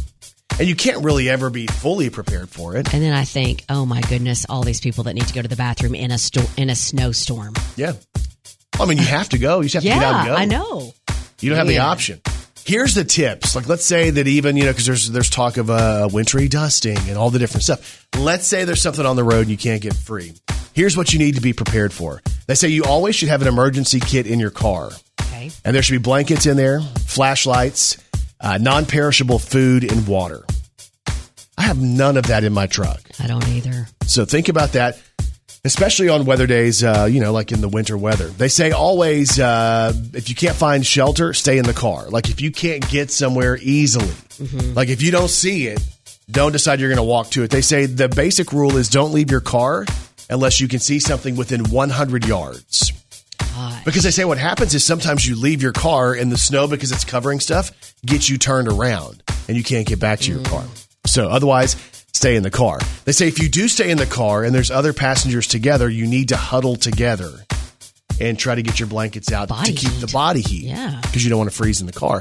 And 0.58 0.68
you 0.68 0.76
can't 0.76 1.02
really 1.04 1.28
ever 1.28 1.50
be 1.50 1.66
fully 1.66 2.10
prepared 2.10 2.48
for 2.48 2.76
it. 2.76 2.92
and 2.94 3.02
then 3.02 3.12
I 3.12 3.24
think, 3.24 3.64
oh 3.68 3.84
my 3.84 4.00
goodness, 4.02 4.46
all 4.48 4.62
these 4.62 4.80
people 4.80 5.04
that 5.04 5.14
need 5.14 5.26
to 5.26 5.34
go 5.34 5.42
to 5.42 5.48
the 5.48 5.56
bathroom 5.56 5.94
in 5.96 6.10
a 6.12 6.18
sto- 6.18 6.46
in 6.56 6.70
a 6.70 6.76
snowstorm. 6.76 7.54
Yeah. 7.76 7.94
I 8.78 8.86
mean, 8.86 8.98
you 8.98 9.04
have 9.04 9.28
to 9.30 9.38
go. 9.38 9.60
You 9.60 9.68
just 9.68 9.74
have 9.74 9.82
to 9.82 9.88
get 9.88 10.02
out 10.02 10.14
and 10.20 10.28
go. 10.28 10.34
I 10.36 10.44
know. 10.44 10.92
You 11.40 11.50
don't 11.50 11.58
have 11.58 11.66
the 11.68 11.78
option. 11.78 12.20
Here's 12.64 12.94
the 12.94 13.04
tips. 13.04 13.54
Like, 13.54 13.68
let's 13.68 13.84
say 13.84 14.10
that 14.10 14.26
even 14.26 14.56
you 14.56 14.64
know, 14.64 14.70
because 14.72 14.86
there's 14.86 15.10
there's 15.10 15.28
talk 15.28 15.56
of 15.58 15.70
uh, 15.70 16.08
wintry 16.12 16.48
dusting 16.48 16.96
and 17.08 17.18
all 17.18 17.30
the 17.30 17.38
different 17.40 17.64
stuff. 17.64 18.06
Let's 18.16 18.46
say 18.46 18.64
there's 18.64 18.80
something 18.80 19.04
on 19.04 19.16
the 19.16 19.24
road 19.24 19.40
and 19.42 19.50
you 19.50 19.56
can't 19.58 19.82
get 19.82 19.94
free. 19.94 20.32
Here's 20.72 20.96
what 20.96 21.12
you 21.12 21.18
need 21.18 21.34
to 21.34 21.40
be 21.40 21.52
prepared 21.52 21.92
for. 21.92 22.22
They 22.46 22.54
say 22.54 22.68
you 22.68 22.84
always 22.84 23.16
should 23.16 23.28
have 23.28 23.42
an 23.42 23.48
emergency 23.48 24.00
kit 24.00 24.26
in 24.26 24.38
your 24.40 24.50
car, 24.50 24.90
Okay. 25.20 25.50
and 25.64 25.74
there 25.74 25.82
should 25.82 25.92
be 25.92 25.98
blankets 25.98 26.46
in 26.46 26.56
there, 26.56 26.80
flashlights, 27.06 27.96
uh, 28.44 28.58
non-perishable 28.58 29.38
food, 29.38 29.90
and 29.90 30.06
water. 30.06 30.44
I 31.56 31.62
have 31.62 31.80
none 31.80 32.16
of 32.18 32.26
that 32.26 32.44
in 32.44 32.52
my 32.52 32.66
truck. 32.66 33.00
I 33.18 33.26
don't 33.26 33.46
either. 33.48 33.88
So 34.06 34.26
think 34.26 34.50
about 34.50 34.72
that, 34.72 35.00
especially 35.64 36.10
on 36.10 36.26
weather 36.26 36.46
days, 36.46 36.84
uh, 36.84 37.08
you 37.10 37.20
know, 37.20 37.32
like 37.32 37.52
in 37.52 37.62
the 37.62 37.68
winter 37.68 37.96
weather. 37.96 38.28
They 38.28 38.48
say 38.48 38.72
always, 38.72 39.40
uh, 39.40 39.94
if 40.12 40.28
you 40.28 40.34
can't 40.34 40.56
find 40.56 40.84
shelter, 40.84 41.32
stay 41.32 41.56
in 41.56 41.64
the 41.64 41.72
car. 41.72 42.10
Like 42.10 42.28
if 42.28 42.42
you 42.42 42.50
can't 42.50 42.86
get 42.90 43.10
somewhere 43.10 43.56
easily, 43.62 44.12
like 44.74 44.90
if 44.90 45.00
you 45.00 45.10
don't 45.10 45.30
see 45.30 45.68
it, 45.68 45.80
don't 46.30 46.52
decide 46.52 46.80
you're 46.80 46.90
going 46.90 46.96
to 46.96 47.02
walk 47.02 47.30
to 47.30 47.44
it. 47.44 47.50
They 47.50 47.62
say 47.62 47.86
the 47.86 48.08
basic 48.08 48.52
rule 48.52 48.76
is 48.76 48.90
don't 48.90 49.12
leave 49.12 49.30
your 49.30 49.40
car 49.40 49.86
unless 50.28 50.60
you 50.60 50.68
can 50.68 50.80
see 50.80 50.98
something 50.98 51.36
within 51.36 51.64
100 51.64 52.26
yards. 52.26 52.92
Because 53.84 54.02
they 54.02 54.10
say 54.10 54.24
what 54.24 54.38
happens 54.38 54.74
is 54.74 54.84
sometimes 54.84 55.26
you 55.26 55.36
leave 55.36 55.62
your 55.62 55.72
car 55.72 56.14
in 56.14 56.30
the 56.30 56.38
snow 56.38 56.66
because 56.66 56.92
it's 56.92 57.04
covering 57.04 57.40
stuff, 57.40 57.70
gets 58.04 58.28
you 58.28 58.38
turned 58.38 58.68
around 58.68 59.22
and 59.48 59.56
you 59.56 59.62
can't 59.64 59.86
get 59.86 60.00
back 60.00 60.20
to 60.20 60.32
your 60.32 60.42
car. 60.42 60.64
So 61.06 61.28
otherwise, 61.28 61.76
stay 62.12 62.36
in 62.36 62.42
the 62.42 62.50
car. 62.50 62.78
They 63.04 63.12
say 63.12 63.28
if 63.28 63.38
you 63.38 63.48
do 63.48 63.68
stay 63.68 63.90
in 63.90 63.98
the 63.98 64.06
car 64.06 64.44
and 64.44 64.54
there's 64.54 64.70
other 64.70 64.92
passengers 64.92 65.46
together, 65.46 65.88
you 65.88 66.06
need 66.06 66.30
to 66.30 66.36
huddle 66.36 66.76
together 66.76 67.30
and 68.20 68.38
try 68.38 68.54
to 68.54 68.62
get 68.62 68.78
your 68.78 68.88
blankets 68.88 69.32
out 69.32 69.48
Body 69.48 69.72
to 69.72 69.78
keep 69.78 69.90
heat. 69.90 70.00
the 70.00 70.12
body 70.12 70.40
heat. 70.40 70.66
Yeah. 70.66 71.00
Because 71.02 71.24
you 71.24 71.30
don't 71.30 71.38
want 71.38 71.50
to 71.50 71.56
freeze 71.56 71.80
in 71.80 71.86
the 71.86 71.92
car. 71.92 72.20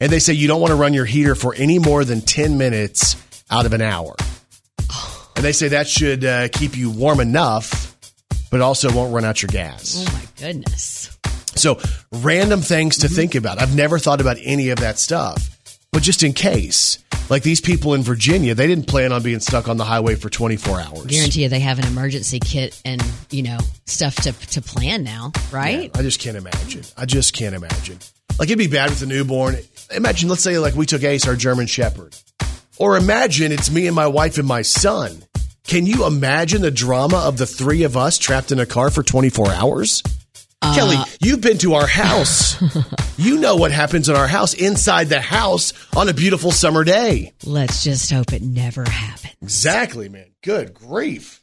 And 0.00 0.10
they 0.10 0.18
say 0.18 0.32
you 0.32 0.48
don't 0.48 0.60
want 0.60 0.70
to 0.70 0.76
run 0.76 0.94
your 0.94 1.04
heater 1.04 1.34
for 1.34 1.54
any 1.54 1.78
more 1.78 2.04
than 2.04 2.20
10 2.20 2.58
minutes 2.58 3.16
out 3.50 3.66
of 3.66 3.72
an 3.72 3.82
hour. 3.82 4.14
And 5.34 5.42
they 5.46 5.52
say 5.52 5.68
that 5.68 5.88
should 5.88 6.24
uh, 6.26 6.48
keep 6.48 6.76
you 6.76 6.90
warm 6.90 7.18
enough, 7.18 7.91
but 8.52 8.60
also 8.60 8.92
won't 8.92 9.12
run 9.12 9.24
out 9.24 9.42
your 9.42 9.48
gas. 9.48 10.04
Oh 10.06 10.12
my 10.12 10.22
goodness. 10.38 11.18
So, 11.56 11.80
random 12.12 12.60
things 12.60 12.98
to 12.98 13.08
think 13.08 13.34
about. 13.34 13.60
I've 13.60 13.74
never 13.74 13.98
thought 13.98 14.20
about 14.20 14.36
any 14.40 14.68
of 14.68 14.78
that 14.80 14.98
stuff, 14.98 15.58
but 15.90 16.02
just 16.02 16.22
in 16.22 16.32
case. 16.34 16.98
Like 17.30 17.44
these 17.44 17.60
people 17.62 17.94
in 17.94 18.02
Virginia, 18.02 18.54
they 18.54 18.66
didn't 18.66 18.88
plan 18.88 19.10
on 19.10 19.22
being 19.22 19.40
stuck 19.40 19.68
on 19.68 19.78
the 19.78 19.84
highway 19.84 20.16
for 20.16 20.28
24 20.28 20.80
hours. 20.80 21.06
Guarantee 21.06 21.44
you 21.44 21.48
they 21.48 21.60
have 21.60 21.78
an 21.78 21.86
emergency 21.86 22.40
kit 22.40 22.78
and, 22.84 23.02
you 23.30 23.42
know, 23.42 23.58
stuff 23.86 24.16
to 24.16 24.32
to 24.32 24.60
plan 24.60 25.02
now, 25.02 25.32
right? 25.50 25.90
I 25.96 26.02
just 26.02 26.20
can't 26.20 26.36
imagine. 26.36 26.82
I 26.96 27.06
just 27.06 27.32
can't 27.32 27.54
imagine. 27.54 27.98
Like 28.38 28.48
it'd 28.48 28.58
be 28.58 28.66
bad 28.66 28.90
with 28.90 29.00
a 29.02 29.06
newborn. 29.06 29.56
Imagine, 29.94 30.28
let's 30.28 30.42
say, 30.42 30.58
like 30.58 30.74
we 30.74 30.84
took 30.84 31.04
Ace, 31.04 31.26
our 31.26 31.36
German 31.36 31.68
Shepherd, 31.68 32.14
or 32.76 32.98
imagine 32.98 33.50
it's 33.50 33.70
me 33.70 33.86
and 33.86 33.96
my 33.96 34.08
wife 34.08 34.36
and 34.36 34.46
my 34.46 34.60
son. 34.60 35.22
Can 35.64 35.86
you 35.86 36.06
imagine 36.06 36.60
the 36.62 36.70
drama 36.70 37.18
of 37.18 37.38
the 37.38 37.46
three 37.46 37.84
of 37.84 37.96
us 37.96 38.18
trapped 38.18 38.52
in 38.52 38.58
a 38.58 38.66
car 38.66 38.90
for 38.90 39.02
24 39.02 39.50
hours? 39.52 40.02
Uh, 40.60 40.74
Kelly, 40.74 40.96
you've 41.20 41.40
been 41.40 41.58
to 41.58 41.74
our 41.74 41.86
house. 41.86 42.60
you 43.16 43.38
know 43.38 43.56
what 43.56 43.72
happens 43.72 44.08
in 44.08 44.14
our 44.14 44.28
house, 44.28 44.54
inside 44.54 45.08
the 45.08 45.20
house 45.20 45.72
on 45.96 46.08
a 46.08 46.14
beautiful 46.14 46.52
summer 46.52 46.84
day. 46.84 47.32
Let's 47.44 47.82
just 47.82 48.10
hope 48.10 48.32
it 48.32 48.42
never 48.42 48.84
happens. 48.84 49.34
Exactly, 49.42 50.08
man. 50.08 50.26
Good 50.42 50.74
grief. 50.74 51.42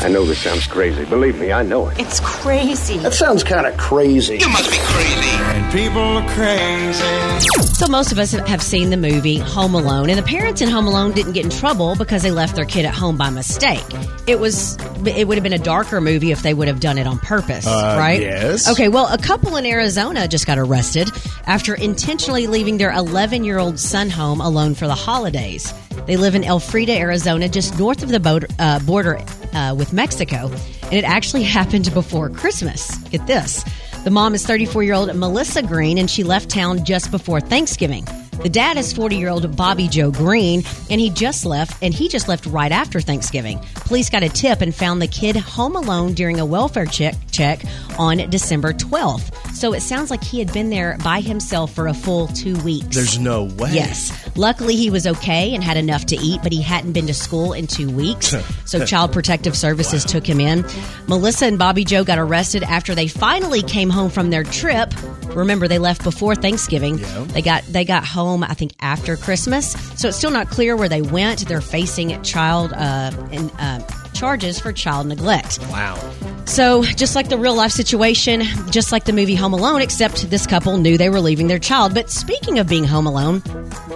I 0.00 0.08
know 0.08 0.24
this 0.24 0.38
sounds 0.38 0.66
crazy. 0.66 1.04
Believe 1.04 1.40
me, 1.40 1.52
I 1.52 1.62
know 1.62 1.88
it. 1.88 1.98
It's 1.98 2.20
crazy. 2.20 2.98
That 2.98 3.14
sounds 3.14 3.42
kind 3.42 3.66
of 3.66 3.76
crazy. 3.76 4.38
You 4.38 4.48
must 4.48 4.70
be 4.70 4.76
crazy. 4.78 5.47
And 5.58 5.72
people 5.72 6.00
are 6.00 6.28
crazy. 6.34 7.40
So 7.74 7.88
most 7.88 8.12
of 8.12 8.18
us 8.20 8.30
have 8.30 8.62
seen 8.62 8.90
the 8.90 8.96
movie 8.96 9.38
Home 9.38 9.74
Alone, 9.74 10.08
and 10.08 10.16
the 10.16 10.22
parents 10.22 10.60
in 10.60 10.68
Home 10.68 10.86
Alone 10.86 11.10
didn't 11.10 11.32
get 11.32 11.44
in 11.44 11.50
trouble 11.50 11.96
because 11.96 12.22
they 12.22 12.30
left 12.30 12.54
their 12.54 12.64
kid 12.64 12.84
at 12.84 12.94
home 12.94 13.16
by 13.16 13.28
mistake. 13.30 13.82
It 14.28 14.38
was 14.38 14.78
it 15.04 15.26
would 15.26 15.36
have 15.36 15.42
been 15.42 15.52
a 15.52 15.58
darker 15.58 16.00
movie 16.00 16.30
if 16.30 16.42
they 16.42 16.54
would 16.54 16.68
have 16.68 16.78
done 16.78 16.96
it 16.96 17.08
on 17.08 17.18
purpose, 17.18 17.66
right? 17.66 18.20
yes. 18.20 18.70
Okay. 18.70 18.88
Well, 18.88 19.12
a 19.12 19.18
couple 19.18 19.56
in 19.56 19.66
Arizona 19.66 20.28
just 20.28 20.46
got 20.46 20.58
arrested 20.58 21.10
after 21.48 21.74
intentionally 21.74 22.46
leaving 22.46 22.78
their 22.78 22.92
11 22.92 23.42
year 23.42 23.58
old 23.58 23.80
son 23.80 24.10
home 24.10 24.40
alone 24.40 24.76
for 24.76 24.86
the 24.86 24.94
holidays. 24.94 25.74
They 26.06 26.16
live 26.16 26.36
in 26.36 26.44
Elfrida, 26.44 26.96
Arizona, 26.96 27.48
just 27.48 27.76
north 27.80 28.04
of 28.04 28.10
the 28.10 28.20
boat, 28.20 28.44
uh, 28.60 28.78
border 28.78 29.20
uh, 29.52 29.74
with 29.76 29.92
Mexico, 29.92 30.52
and 30.84 30.92
it 30.92 31.04
actually 31.04 31.42
happened 31.58 31.92
before 31.92 32.30
Christmas. 32.30 32.96
Get 33.08 33.26
this. 33.26 33.64
The 34.08 34.12
mom 34.12 34.34
is 34.34 34.46
34 34.46 34.84
year 34.84 34.94
old 34.94 35.14
Melissa 35.14 35.62
Green, 35.62 35.98
and 35.98 36.08
she 36.10 36.24
left 36.24 36.48
town 36.48 36.82
just 36.82 37.10
before 37.10 37.42
Thanksgiving. 37.42 38.06
The 38.42 38.48
dad 38.48 38.76
is 38.76 38.92
40 38.92 39.16
year 39.16 39.28
old 39.30 39.56
Bobby 39.56 39.88
Joe 39.88 40.10
Green, 40.12 40.62
and 40.90 41.00
he 41.00 41.10
just 41.10 41.44
left, 41.44 41.82
and 41.82 41.92
he 41.92 42.08
just 42.08 42.28
left 42.28 42.46
right 42.46 42.70
after 42.70 43.00
Thanksgiving. 43.00 43.58
Police 43.74 44.10
got 44.10 44.22
a 44.22 44.28
tip 44.28 44.60
and 44.60 44.72
found 44.74 45.02
the 45.02 45.08
kid 45.08 45.34
home 45.36 45.74
alone 45.74 46.14
during 46.14 46.38
a 46.38 46.46
welfare 46.46 46.86
check, 46.86 47.16
check 47.32 47.62
on 47.98 48.18
December 48.30 48.72
12th. 48.72 49.34
So 49.54 49.72
it 49.72 49.80
sounds 49.80 50.10
like 50.10 50.22
he 50.22 50.38
had 50.38 50.52
been 50.52 50.70
there 50.70 50.96
by 51.02 51.20
himself 51.20 51.72
for 51.74 51.88
a 51.88 51.94
full 51.94 52.28
two 52.28 52.56
weeks. 52.60 52.94
There's 52.94 53.18
no 53.18 53.44
way. 53.44 53.72
Yes. 53.72 54.12
Luckily, 54.36 54.76
he 54.76 54.88
was 54.88 55.04
okay 55.06 55.52
and 55.52 55.64
had 55.64 55.76
enough 55.76 56.06
to 56.06 56.16
eat, 56.16 56.40
but 56.44 56.52
he 56.52 56.62
hadn't 56.62 56.92
been 56.92 57.08
to 57.08 57.14
school 57.14 57.52
in 57.52 57.66
two 57.66 57.90
weeks. 57.90 58.34
So, 58.68 58.84
Child 58.84 59.14
Protective 59.14 59.56
Services 59.56 60.04
took 60.04 60.26
him 60.26 60.40
in. 60.40 60.62
Melissa 61.06 61.46
and 61.46 61.58
Bobby 61.58 61.86
Joe 61.86 62.04
got 62.04 62.18
arrested 62.18 62.62
after 62.62 62.94
they 62.94 63.08
finally 63.08 63.62
came 63.62 63.88
home 63.88 64.10
from 64.10 64.28
their 64.28 64.44
trip. 64.44 64.92
Remember, 65.34 65.68
they 65.68 65.78
left 65.78 66.04
before 66.04 66.34
Thanksgiving. 66.34 66.98
They 67.28 67.40
got 67.40 67.64
they 67.64 67.86
got 67.86 68.04
home, 68.04 68.27
I 68.36 68.54
think, 68.54 68.72
after 68.80 69.16
Christmas. 69.16 69.72
So 70.00 70.08
it's 70.08 70.16
still 70.16 70.30
not 70.30 70.48
clear 70.48 70.76
where 70.76 70.88
they 70.88 71.02
went. 71.02 71.46
They're 71.48 71.60
facing 71.60 72.20
child 72.22 72.72
uh, 72.72 73.10
and 73.30 73.50
uh, 73.58 73.80
charges 74.12 74.60
for 74.60 74.72
child 74.72 75.06
neglect. 75.06 75.58
Wow. 75.70 75.96
So, 76.44 76.82
just 76.82 77.14
like 77.14 77.28
the 77.28 77.36
real 77.36 77.54
life 77.54 77.72
situation, 77.72 78.40
just 78.70 78.90
like 78.90 79.04
the 79.04 79.12
movie 79.12 79.34
Home 79.34 79.52
Alone, 79.52 79.82
except 79.82 80.30
this 80.30 80.46
couple 80.46 80.78
knew 80.78 80.96
they 80.96 81.10
were 81.10 81.20
leaving 81.20 81.46
their 81.46 81.58
child. 81.58 81.94
But 81.94 82.10
speaking 82.10 82.58
of 82.58 82.66
being 82.66 82.84
home 82.84 83.06
alone, 83.06 83.42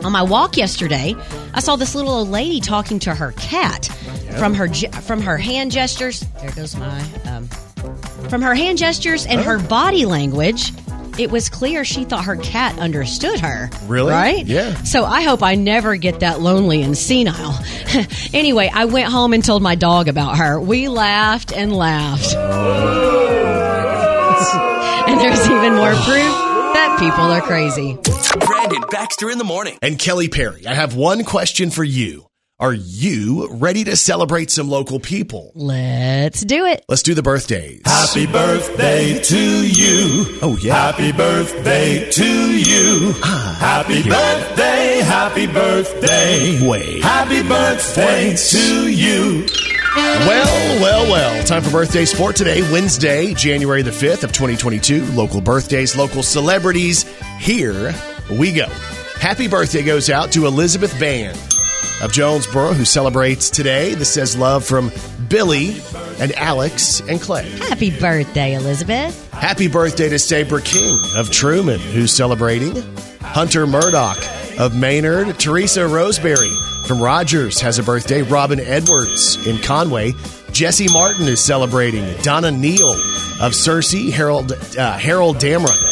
on 0.05 0.13
my 0.13 0.23
walk 0.23 0.57
yesterday, 0.57 1.17
I 1.55 1.61
saw 1.61 1.77
this 1.77 1.95
little 1.95 2.13
old 2.13 2.29
lady 2.29 2.61
talking 2.61 2.99
to 3.01 3.15
her 3.15 3.33
cat. 3.33 3.87
From 4.39 4.55
her 4.55 4.69
from 5.03 5.21
her 5.21 5.37
hand 5.37 5.73
gestures, 5.73 6.25
there 6.41 6.51
goes 6.53 6.75
my 6.75 7.01
um, 7.27 7.49
from 8.29 8.41
her 8.41 8.55
hand 8.55 8.79
gestures 8.79 9.27
and 9.27 9.41
her 9.41 9.59
body 9.59 10.07
language, 10.07 10.73
it 11.19 11.31
was 11.31 11.49
clear 11.49 11.85
she 11.85 12.05
thought 12.05 12.25
her 12.25 12.37
cat 12.37 12.79
understood 12.79 13.41
her. 13.41 13.71
Really? 13.87 14.11
Right? 14.11 14.47
Yeah. 14.47 14.75
So 14.83 15.05
I 15.05 15.23
hope 15.23 15.43
I 15.43 15.55
never 15.55 15.97
get 15.97 16.21
that 16.21 16.41
lonely 16.41 16.83
and 16.83 16.97
senile. 16.97 17.59
anyway, 18.33 18.71
I 18.73 18.87
went 18.87 19.11
home 19.11 19.33
and 19.33 19.45
told 19.45 19.63
my 19.63 19.75
dog 19.75 20.09
about 20.09 20.39
her. 20.39 20.61
We 20.61 20.89
laughed 20.89 21.53
and 21.53 21.75
laughed. 21.75 22.35
and 25.09 25.21
there's 25.21 25.47
even 25.47 25.75
more 25.75 25.93
proof 25.93 26.33
that 26.75 26.97
people 26.99 27.25
are 27.25 27.43
crazy. 27.43 27.99
Brandon 28.47 28.83
Baxter 28.91 29.31
in 29.31 29.39
the 29.39 29.45
morning. 29.45 29.79
And 29.83 29.99
Kelly 29.99 30.29
Perry, 30.29 30.67
I 30.67 30.75
have 30.75 30.97
one 30.97 31.25
question 31.25 31.71
for 31.71 31.85
you. 31.85 32.27
Are 32.63 32.73
you 32.73 33.49
ready 33.49 33.83
to 33.83 33.97
celebrate 33.97 34.49
some 34.49 34.69
local 34.71 35.01
people? 35.01 35.51
Let's 35.57 36.43
do 36.43 36.65
it. 36.65 36.85
Let's 36.89 37.03
do 37.03 37.13
the 37.13 37.21
birthdays. 37.21 37.83
Happy 37.85 38.25
birthday 38.25 39.21
to 39.21 39.67
you. 39.67 40.39
Oh, 40.41 40.57
yeah. 40.63 40.93
Happy 40.93 41.11
birthday 41.11 42.09
to 42.09 42.57
you. 42.57 43.15
Ah. 43.25 43.57
Happy 43.59 44.09
birthday, 44.09 45.01
happy 45.05 45.49
birthday. 45.49 46.65
Wait. 46.65 47.03
Happy 47.03 47.43
birthday 47.43 48.37
to 48.37 48.89
you. 48.89 49.45
Well, 49.97 50.81
well, 50.81 51.11
well. 51.11 51.45
Time 51.45 51.65
for 51.65 51.71
birthday 51.73 52.05
sport 52.05 52.37
today, 52.37 52.63
Wednesday, 52.71 53.35
January 53.35 53.83
the 53.83 53.91
5th 53.91 54.23
of 54.23 54.31
2022. 54.31 55.05
Local 55.07 55.41
birthdays, 55.41 55.97
local 55.97 56.23
celebrities. 56.23 57.03
Here 57.41 57.93
we 58.31 58.53
go. 58.53 58.67
Happy 59.17 59.49
birthday 59.49 59.83
goes 59.83 60.11
out 60.11 60.31
to 60.31 60.47
Elizabeth 60.47 60.97
Band 61.01 61.37
of 62.03 62.13
Jonesboro, 62.13 62.73
who 62.73 62.85
celebrates 62.85 63.51
today. 63.51 63.95
This 63.95 64.13
says 64.13 64.37
love 64.37 64.65
from 64.65 64.91
Billy 65.29 65.81
and 66.19 66.33
Alex 66.33 67.01
and 67.01 67.21
Clay. 67.21 67.49
Happy 67.51 67.91
birthday, 67.99 68.55
Elizabeth. 68.55 69.31
Happy 69.33 69.69
birthday 69.69 70.09
to 70.09 70.19
Sabre 70.19 70.61
King 70.61 70.99
of 71.17 71.31
Trumann, 71.31 71.79
who's 71.79 72.13
celebrating. 72.13 72.75
Hunter 73.21 73.67
Murdoch 73.67 74.19
of 74.59 74.77
Maynard. 74.77 75.39
Teresa 75.39 75.87
Roseberry 75.87 76.51
from 76.87 77.01
Rogers 77.01 77.61
has 77.61 77.79
a 77.79 77.83
birthday. 77.83 78.23
Robin 78.23 78.61
Edwards 78.61 79.47
in 79.47 79.59
Conway. 79.59 80.13
Jesse 80.53 80.93
Martin 80.93 81.27
is 81.29 81.41
celebrating. 81.41 82.05
Donna 82.23 82.51
Neal 82.51 82.93
of 82.93 83.53
Searcy. 83.53 84.11
Harold, 84.11 84.53
uh, 84.77 84.99
Harold 84.99 85.39
Damron 85.39 85.92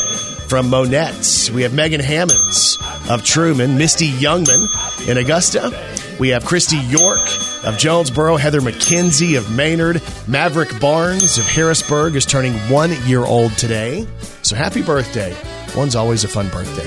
from 0.50 0.66
Monettes. 0.66 1.48
We 1.48 1.62
have 1.62 1.72
Megan 1.72 2.00
Hammonds 2.00 2.76
of 3.08 3.22
Trumann. 3.22 3.78
Misty 3.78 4.10
Youngman 4.10 5.08
in 5.08 5.16
Augusta. 5.16 5.70
We 6.18 6.30
have 6.30 6.44
Christy 6.44 6.76
York 6.78 7.20
of 7.64 7.78
Jonesboro. 7.78 8.36
Heather 8.36 8.60
McKenzie 8.60 9.38
of 9.38 9.48
Maynard. 9.54 10.02
Maverick 10.26 10.80
Barnes 10.80 11.38
of 11.38 11.46
Harrisburg 11.46 12.16
is 12.16 12.26
turning 12.26 12.54
one 12.68 12.90
year 13.06 13.20
old 13.24 13.52
today. 13.52 14.08
So 14.42 14.56
happy 14.56 14.82
birthday. 14.82 15.36
One's 15.76 15.94
always 15.94 16.24
a 16.24 16.28
fun 16.28 16.48
birthday. 16.48 16.86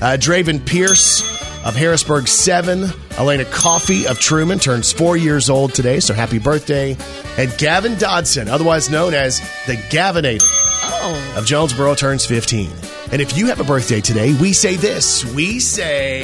Uh, 0.00 0.16
Draven 0.16 0.64
Pierce 0.64 1.20
of 1.66 1.74
Harrisburg, 1.74 2.28
seven. 2.28 2.84
Elena 3.18 3.44
Coffey 3.46 4.06
of 4.06 4.20
Trumann 4.20 4.60
turns 4.62 4.92
four 4.92 5.16
years 5.16 5.50
old 5.50 5.74
today, 5.74 5.98
so 5.98 6.14
happy 6.14 6.38
birthday. 6.38 6.96
And 7.36 7.52
Gavin 7.58 7.98
Dodson, 7.98 8.48
otherwise 8.48 8.88
known 8.88 9.14
as 9.14 9.40
the 9.66 9.74
Gavinator 9.90 10.46
Oh. 11.02 11.34
of 11.36 11.44
Jonesboro, 11.44 11.94
turns 11.96 12.24
15. 12.24 12.70
And 13.12 13.20
if 13.20 13.36
you 13.36 13.46
have 13.46 13.60
a 13.60 13.64
birthday 13.64 14.00
today, 14.00 14.34
we 14.40 14.52
say 14.52 14.76
this 14.76 15.24
we 15.34 15.58
say 15.58 16.22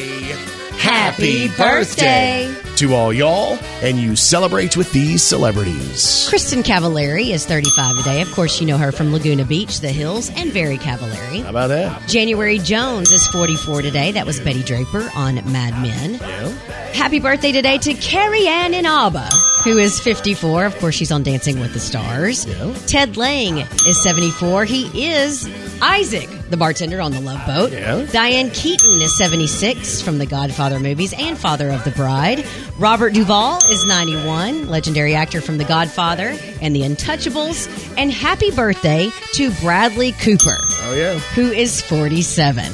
Happy 0.78 1.48
birthday. 1.48 2.54
to 2.76 2.94
all 2.94 3.12
y'all, 3.12 3.58
and 3.82 3.98
you 3.98 4.14
celebrate 4.14 4.76
with 4.76 4.92
these 4.92 5.22
celebrities. 5.22 6.28
Kristin 6.30 6.62
Cavallari 6.62 7.30
is 7.30 7.44
35 7.46 7.96
today. 7.96 8.20
Of 8.20 8.30
course, 8.32 8.60
you 8.60 8.66
know 8.66 8.76
her 8.76 8.92
from 8.92 9.12
Laguna 9.12 9.44
Beach, 9.44 9.80
The 9.80 9.88
Hills, 9.88 10.30
and 10.36 10.52
Very 10.52 10.76
Cavallari. 10.76 11.42
How 11.42 11.50
about 11.50 11.68
that? 11.68 12.06
January 12.08 12.58
Jones 12.58 13.10
is 13.10 13.26
44 13.28 13.82
today. 13.82 14.12
That 14.12 14.26
was 14.26 14.38
Betty 14.38 14.62
Draper 14.62 15.10
on 15.16 15.36
Mad 15.50 15.80
Men. 15.82 16.14
Yeah. 16.20 16.48
Happy 16.92 17.18
birthday 17.18 17.50
today 17.52 17.78
to 17.78 17.94
Carrie 17.94 18.46
Ann 18.46 18.74
Inaba, 18.74 19.28
who 19.64 19.78
is 19.78 19.98
54. 19.98 20.66
Of 20.66 20.78
course, 20.78 20.94
she's 20.94 21.10
on 21.10 21.22
Dancing 21.22 21.58
with 21.58 21.72
the 21.72 21.80
Stars. 21.80 22.46
Yeah. 22.46 22.72
Ted 22.86 23.16
Lange 23.16 23.58
is 23.88 24.00
74. 24.02 24.66
He 24.66 25.08
is 25.10 25.48
Isaac, 25.82 26.28
the 26.50 26.56
bartender 26.56 27.00
on 27.00 27.12
the 27.12 27.20
Love 27.20 27.44
Boat. 27.46 27.72
Yeah. 27.72 28.06
Diane 28.12 28.50
Keaton 28.50 29.00
is 29.02 29.16
76 29.18 30.00
from 30.02 30.18
the 30.18 30.26
Godfather 30.26 30.80
movies 30.80 31.12
and 31.16 31.36
Father 31.36 31.70
of 31.70 31.84
the 31.84 31.90
Bride. 31.90 32.44
Robert 32.78 33.12
Duvall 33.12 33.58
is 33.70 33.86
91, 33.86 34.68
legendary 34.68 35.14
actor 35.14 35.40
from 35.40 35.58
The 35.58 35.64
Godfather 35.64 36.36
and 36.60 36.74
The 36.74 36.82
Untouchables. 36.82 37.68
And 37.98 38.10
happy 38.10 38.50
birthday 38.50 39.10
to 39.34 39.50
Bradley 39.60 40.12
Cooper, 40.12 40.56
Oh, 40.58 40.94
yeah. 40.96 41.18
who 41.18 41.50
is 41.50 41.80
47. 41.82 42.64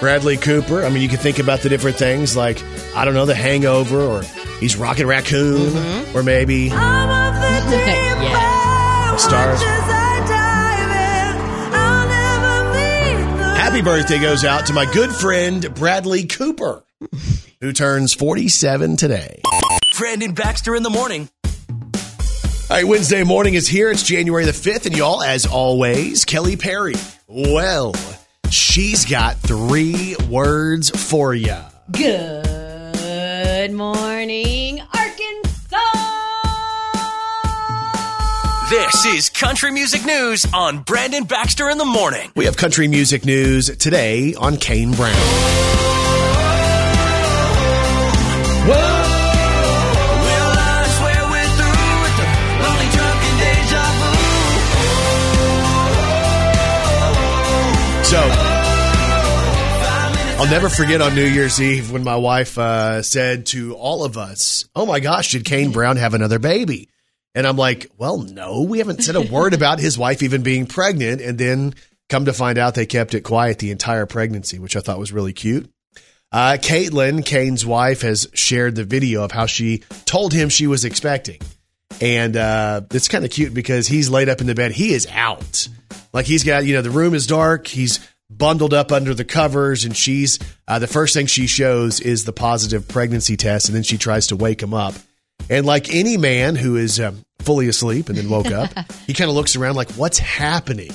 Bradley 0.00 0.36
Cooper. 0.36 0.84
I 0.84 0.88
mean, 0.88 1.02
you 1.02 1.08
can 1.08 1.18
think 1.18 1.38
about 1.38 1.60
the 1.60 1.68
different 1.68 1.96
things 1.98 2.36
like, 2.36 2.62
I 2.96 3.04
don't 3.04 3.14
know, 3.14 3.26
The 3.26 3.34
Hangover, 3.34 4.00
or 4.00 4.22
he's 4.60 4.76
Rocket 4.76 5.06
Raccoon, 5.06 5.70
mm-hmm. 5.70 6.16
or 6.16 6.22
maybe 6.22 6.64
yeah. 6.64 6.90
Stars. 9.16 9.60
Happy 13.70 13.82
birthday 13.82 14.18
goes 14.18 14.44
out 14.44 14.66
to 14.66 14.72
my 14.72 14.84
good 14.84 15.12
friend 15.12 15.72
Bradley 15.76 16.24
Cooper, 16.26 16.82
who 17.60 17.72
turns 17.72 18.12
47 18.12 18.96
today. 18.96 19.40
Brandon 19.96 20.34
Baxter 20.34 20.74
in 20.74 20.82
the 20.82 20.90
morning. 20.90 21.28
All 21.48 21.78
right, 22.68 22.84
Wednesday 22.84 23.22
morning 23.22 23.54
is 23.54 23.68
here. 23.68 23.88
It's 23.92 24.02
January 24.02 24.44
the 24.44 24.50
5th, 24.50 24.86
and 24.86 24.96
y'all, 24.96 25.22
as 25.22 25.46
always, 25.46 26.24
Kelly 26.24 26.56
Perry. 26.56 26.96
Well, 27.28 27.94
she's 28.50 29.04
got 29.04 29.36
three 29.36 30.16
words 30.28 30.90
for 30.90 31.32
you. 31.32 31.58
Good 31.92 33.72
morning, 33.72 34.82
This 38.70 39.04
is 39.04 39.28
Country 39.30 39.72
Music 39.72 40.06
News 40.06 40.46
on 40.54 40.84
Brandon 40.84 41.24
Baxter 41.24 41.68
in 41.70 41.76
the 41.76 41.84
morning. 41.84 42.30
We 42.36 42.44
have 42.44 42.56
country 42.56 42.86
music 42.86 43.24
news 43.24 43.66
today 43.78 44.36
on 44.36 44.58
Kane 44.58 44.92
Brown. 44.92 45.12
So, 58.04 58.20
I'll 60.38 60.48
never 60.48 60.68
forget 60.68 61.02
on 61.02 61.16
New 61.16 61.26
Year's 61.26 61.60
Eve 61.60 61.90
when 61.90 62.04
my 62.04 62.14
wife 62.14 62.56
uh, 62.56 63.02
said 63.02 63.46
to 63.46 63.74
all 63.74 64.04
of 64.04 64.16
us, 64.16 64.64
Oh 64.76 64.86
my 64.86 65.00
gosh, 65.00 65.32
did 65.32 65.44
Kane 65.44 65.72
Brown 65.72 65.96
have 65.96 66.14
another 66.14 66.38
baby? 66.38 66.88
And 67.34 67.46
I'm 67.46 67.56
like, 67.56 67.90
Well, 67.96 68.18
no, 68.18 68.62
we 68.62 68.78
haven't 68.78 69.02
said 69.02 69.16
a 69.16 69.20
word 69.20 69.54
about 69.54 69.78
his 69.78 69.96
wife 69.98 70.22
even 70.22 70.42
being 70.42 70.66
pregnant. 70.66 71.20
And 71.20 71.38
then 71.38 71.74
come 72.08 72.24
to 72.24 72.32
find 72.32 72.58
out 72.58 72.74
they 72.74 72.86
kept 72.86 73.14
it 73.14 73.22
quiet 73.22 73.58
the 73.58 73.70
entire 73.70 74.06
pregnancy, 74.06 74.58
which 74.58 74.76
I 74.76 74.80
thought 74.80 74.98
was 74.98 75.12
really 75.12 75.32
cute. 75.32 75.70
Uh, 76.32 76.56
Katelyn, 76.60 77.24
Kane's 77.24 77.66
wife, 77.66 78.02
has 78.02 78.28
shared 78.34 78.76
the 78.76 78.84
video 78.84 79.24
of 79.24 79.32
how 79.32 79.46
she 79.46 79.78
told 80.04 80.32
him 80.32 80.48
she 80.48 80.66
was 80.66 80.84
expecting. 80.84 81.40
And 82.00 82.36
uh, 82.36 82.82
it's 82.92 83.08
kind 83.08 83.24
of 83.24 83.30
cute 83.30 83.52
because 83.52 83.88
he's 83.88 84.08
laid 84.08 84.28
up 84.28 84.40
in 84.40 84.46
the 84.46 84.54
bed. 84.54 84.72
He 84.72 84.92
is 84.92 85.08
out. 85.10 85.68
Like 86.12 86.26
he's 86.26 86.44
got, 86.44 86.64
you 86.64 86.74
know, 86.74 86.82
the 86.82 86.90
room 86.90 87.14
is 87.14 87.26
dark. 87.26 87.66
He's 87.66 87.98
bundled 88.30 88.72
up 88.72 88.92
under 88.92 89.12
the 89.12 89.24
covers, 89.24 89.84
and 89.84 89.96
she's 89.96 90.38
uh, 90.68 90.78
the 90.78 90.86
first 90.86 91.14
thing 91.14 91.26
she 91.26 91.46
shows 91.46 92.00
is 92.00 92.24
the 92.24 92.32
positive 92.32 92.86
pregnancy 92.86 93.36
test, 93.36 93.68
and 93.68 93.76
then 93.76 93.82
she 93.82 93.98
tries 93.98 94.28
to 94.28 94.36
wake 94.36 94.62
him 94.62 94.72
up. 94.72 94.94
And 95.48 95.66
like 95.66 95.94
any 95.94 96.16
man 96.16 96.56
who 96.56 96.76
is 96.76 97.00
um, 97.00 97.22
fully 97.40 97.68
asleep 97.68 98.08
and 98.08 98.18
then 98.18 98.28
woke 98.28 98.50
up, 98.50 98.70
he 99.06 99.14
kind 99.14 99.30
of 99.30 99.36
looks 99.36 99.56
around 99.56 99.76
like, 99.76 99.90
"What's 99.92 100.18
happening?" 100.18 100.90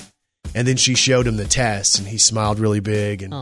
And 0.53 0.67
then 0.67 0.77
she 0.77 0.95
showed 0.95 1.27
him 1.27 1.37
the 1.37 1.45
test, 1.45 1.99
and 1.99 2.07
he 2.07 2.17
smiled 2.17 2.59
really 2.59 2.79
big, 2.79 3.23
and 3.23 3.33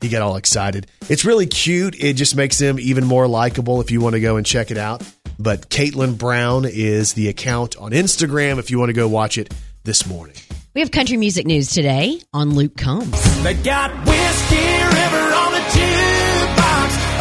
he 0.00 0.08
got 0.08 0.22
all 0.22 0.36
excited. 0.36 0.86
It's 1.08 1.24
really 1.24 1.46
cute. 1.46 1.96
It 1.98 2.14
just 2.14 2.36
makes 2.36 2.60
him 2.60 2.78
even 2.78 3.04
more 3.04 3.26
likable 3.26 3.80
if 3.80 3.90
you 3.90 4.00
want 4.00 4.14
to 4.14 4.20
go 4.20 4.36
and 4.36 4.46
check 4.46 4.70
it 4.70 4.78
out. 4.78 5.02
But 5.38 5.70
Katelyn 5.70 6.18
Brown 6.18 6.64
is 6.66 7.14
the 7.14 7.28
account 7.28 7.76
on 7.76 7.90
Instagram 7.90 8.58
if 8.58 8.70
you 8.70 8.78
want 8.78 8.90
to 8.90 8.94
go 8.94 9.08
watch 9.08 9.38
it 9.38 9.52
this 9.82 10.06
morning. 10.06 10.36
We 10.74 10.80
have 10.80 10.90
country 10.90 11.16
music 11.16 11.46
news 11.46 11.72
today 11.72 12.20
on 12.32 12.54
Luke 12.54 12.76
Combs. 12.76 13.42
They 13.42 13.54
got 13.54 13.90
Whiskey 14.06 14.56
River 14.56 15.34
on 15.34 15.52
the 15.52 15.58
jukebox, 15.58 17.18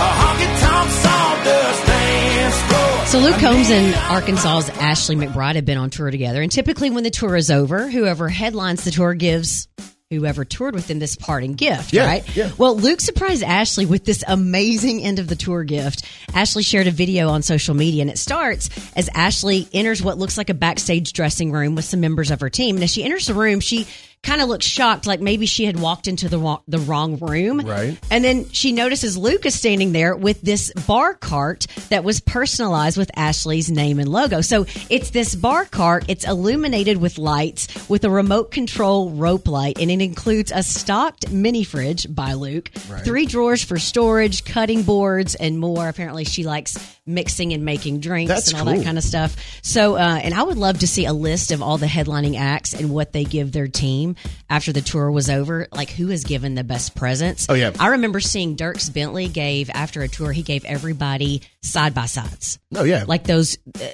So 3.11 3.19
Luke 3.19 3.39
Combs 3.39 3.69
and 3.69 3.93
Arkansas's 3.93 4.69
Ashley 4.69 5.17
McBryde 5.17 5.55
have 5.55 5.65
been 5.65 5.77
on 5.77 5.89
tour 5.89 6.09
together, 6.11 6.41
and 6.41 6.49
typically 6.49 6.89
when 6.89 7.03
the 7.03 7.09
tour 7.09 7.35
is 7.35 7.51
over, 7.51 7.89
whoever 7.89 8.29
headlines 8.29 8.85
the 8.85 8.91
tour 8.91 9.13
gives 9.15 9.67
whoever 10.09 10.45
toured 10.45 10.75
with 10.75 10.87
them 10.87 10.99
this 10.99 11.15
parting 11.17 11.53
gift, 11.53 11.91
Yeah, 11.93 12.05
right? 12.05 12.35
yeah. 12.35 12.51
Well, 12.57 12.75
Luke 12.77 13.01
surprised 13.01 13.43
Ashley 13.43 13.85
with 13.85 14.05
this 14.05 14.23
amazing 14.27 15.01
end 15.01 15.19
of 15.19 15.27
the 15.27 15.35
tour 15.35 15.63
gift. 15.63 16.05
Ashley 16.33 16.63
shared 16.63 16.87
a 16.87 16.91
video 16.91 17.29
on 17.29 17.41
social 17.41 17.75
media, 17.75 18.01
and 18.01 18.11
it 18.11 18.17
starts 18.17 18.69
as 18.95 19.09
Ashley 19.13 19.67
enters 19.73 20.01
what 20.01 20.17
looks 20.17 20.37
like 20.37 20.49
a 20.49 20.53
backstage 20.53 21.11
dressing 21.11 21.51
room 21.51 21.75
with 21.75 21.85
some 21.85 21.99
members 21.99 22.31
of 22.31 22.39
her 22.39 22.49
team. 22.49 22.75
And 22.77 22.83
as 22.83 22.91
she 22.91 23.03
enters 23.03 23.27
the 23.27 23.33
room, 23.33 23.59
she 23.61 23.87
kind 24.23 24.39
of 24.41 24.47
looks 24.47 24.65
shocked, 24.65 25.07
like 25.07 25.19
maybe 25.19 25.45
she 25.45 25.65
had 25.65 25.79
walked 25.79 26.07
into 26.07 26.29
the 26.29 26.37
wrong, 26.37 26.61
the 26.67 26.77
wrong 26.79 27.17
room. 27.17 27.59
Right. 27.59 27.97
And 28.11 28.23
then 28.23 28.49
she 28.49 28.71
notices 28.71 29.17
Luke 29.17 29.45
is 29.45 29.55
standing 29.55 29.93
there 29.93 30.15
with 30.15 30.41
this 30.41 30.71
bar 30.85 31.15
cart 31.15 31.65
that 31.89 32.03
was 32.03 32.19
personalized 32.19 32.97
with 32.97 33.09
Ashley's 33.15 33.71
name 33.71 33.99
and 33.99 34.07
logo. 34.07 34.41
So 34.41 34.65
it's 34.89 35.09
this 35.09 35.33
bar 35.33 35.65
cart. 35.65 36.05
It's 36.07 36.27
illuminated 36.27 36.97
with 36.97 37.17
lights 37.17 37.89
with 37.89 38.03
a 38.03 38.11
remote 38.11 38.51
control 38.51 39.09
rope 39.09 39.47
light, 39.47 39.79
and 39.79 39.89
it 39.89 40.01
includes 40.01 40.51
a 40.51 40.61
stocked 40.61 41.31
mini 41.31 41.63
fridge 41.63 42.13
by 42.13 42.33
Luke, 42.33 42.69
three 43.03 43.25
drawers 43.25 43.63
for 43.63 43.79
storage, 43.79 44.45
cutting 44.45 44.83
boards, 44.83 45.33
and 45.33 45.59
more. 45.59 45.89
Apparently, 45.89 46.25
she 46.25 46.43
likes 46.43 46.77
mixing 47.07 47.53
and 47.53 47.65
making 47.65 47.99
drinks 47.99 48.29
That's 48.29 48.51
and 48.51 48.59
all 48.59 48.65
cool. 48.65 48.77
that 48.77 48.85
kind 48.85 48.97
of 48.97 49.03
stuff. 49.03 49.35
So, 49.63 49.95
uh, 49.95 50.19
and 50.23 50.33
I 50.33 50.43
would 50.43 50.57
love 50.57 50.79
to 50.79 50.87
see 50.87 51.05
a 51.05 51.13
list 51.13 51.51
of 51.51 51.61
all 51.61 51.79
the 51.79 51.87
headlining 51.87 52.37
acts 52.39 52.73
and 52.73 52.91
what 52.91 53.11
they 53.11 53.23
give 53.23 53.51
their 53.51 53.67
team 53.67 54.10
after 54.49 54.71
the 54.73 54.81
tour 54.81 55.09
was 55.11 55.29
over. 55.29 55.67
Like 55.71 55.89
who 55.89 56.07
has 56.07 56.23
given 56.23 56.55
the 56.55 56.63
best 56.63 56.95
presents? 56.95 57.47
Oh, 57.49 57.53
yeah. 57.53 57.71
I 57.79 57.87
remember 57.87 58.19
seeing 58.19 58.55
Dierks 58.55 58.93
Bentley 58.93 59.27
gave 59.27 59.69
after 59.69 60.01
a 60.01 60.07
tour. 60.07 60.31
He 60.31 60.43
gave 60.43 60.65
everybody 60.65 61.41
side 61.61 61.93
by 61.93 62.05
sides, 62.05 62.59
Oh 62.75 62.83
yeah, 62.83 63.05
like 63.07 63.23
those. 63.25 63.57
Uh, 63.79 63.87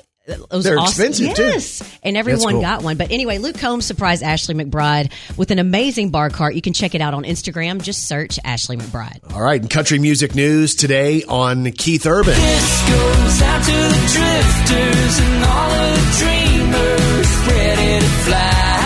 those 0.49 0.65
They're 0.65 0.77
awesome- 0.77 1.05
expensive, 1.05 1.35
too. 1.37 1.41
yes, 1.41 1.81
and 2.03 2.17
everyone 2.17 2.55
cool. 2.55 2.61
got 2.61 2.83
one. 2.83 2.97
But 2.97 3.11
anyway, 3.11 3.37
Luke 3.37 3.57
Combs 3.57 3.85
surprised 3.85 4.23
Ashley 4.23 4.55
McBryde 4.55 5.09
with 5.37 5.51
an 5.51 5.59
amazing 5.59 6.09
bar 6.09 6.29
cart. 6.29 6.53
You 6.53 6.61
can 6.61 6.73
check 6.73 6.95
it 6.95 6.99
out 6.99 7.13
on 7.13 7.23
Instagram. 7.23 7.81
Just 7.81 8.09
search 8.09 8.37
Ashley 8.43 8.75
McBryde. 8.75 9.33
All 9.33 9.41
right, 9.41 9.61
and 9.61 9.69
country 9.69 9.99
music 9.99 10.35
news 10.35 10.75
today 10.75 11.23
on 11.23 11.71
Keith 11.71 12.05
Urban. 12.05 12.33
This 12.33 12.89
goes 12.89 13.41
out 13.41 13.63
to 13.63 13.71
the 13.71 14.11
drifters 14.11 15.19
and 15.21 15.43
all 15.45 15.69
the 15.69 15.95
dreamers 16.19 17.47
ready 17.47 17.99
to 18.01 18.11
fly. 18.25 18.76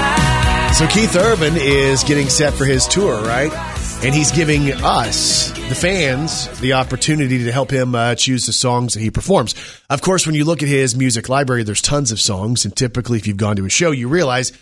So 0.73 0.87
Keith 0.87 1.15
Urban 1.15 1.57
is 1.57 2.03
getting 2.03 2.27
set 2.27 2.53
for 2.53 2.65
his 2.65 2.87
tour, 2.87 3.21
right? 3.21 3.51
And 4.03 4.15
he's 4.15 4.31
giving 4.31 4.71
us, 4.71 5.51
the 5.51 5.75
fans, 5.75 6.47
the 6.59 6.73
opportunity 6.73 7.43
to 7.43 7.51
help 7.51 7.69
him 7.69 7.93
uh, 7.93 8.15
choose 8.15 8.47
the 8.47 8.53
songs 8.53 8.95
that 8.95 8.99
he 8.99 9.11
performs. 9.11 9.53
Of 9.91 10.01
course, 10.01 10.25
when 10.25 10.33
you 10.33 10.43
look 10.43 10.63
at 10.63 10.69
his 10.69 10.95
music 10.95 11.29
library, 11.29 11.61
there's 11.61 11.83
tons 11.83 12.11
of 12.11 12.19
songs, 12.19 12.65
and 12.65 12.75
typically, 12.75 13.19
if 13.19 13.27
you've 13.27 13.37
gone 13.37 13.57
to 13.57 13.65
a 13.65 13.69
show, 13.69 13.91
you 13.91 14.07
realize 14.07 14.53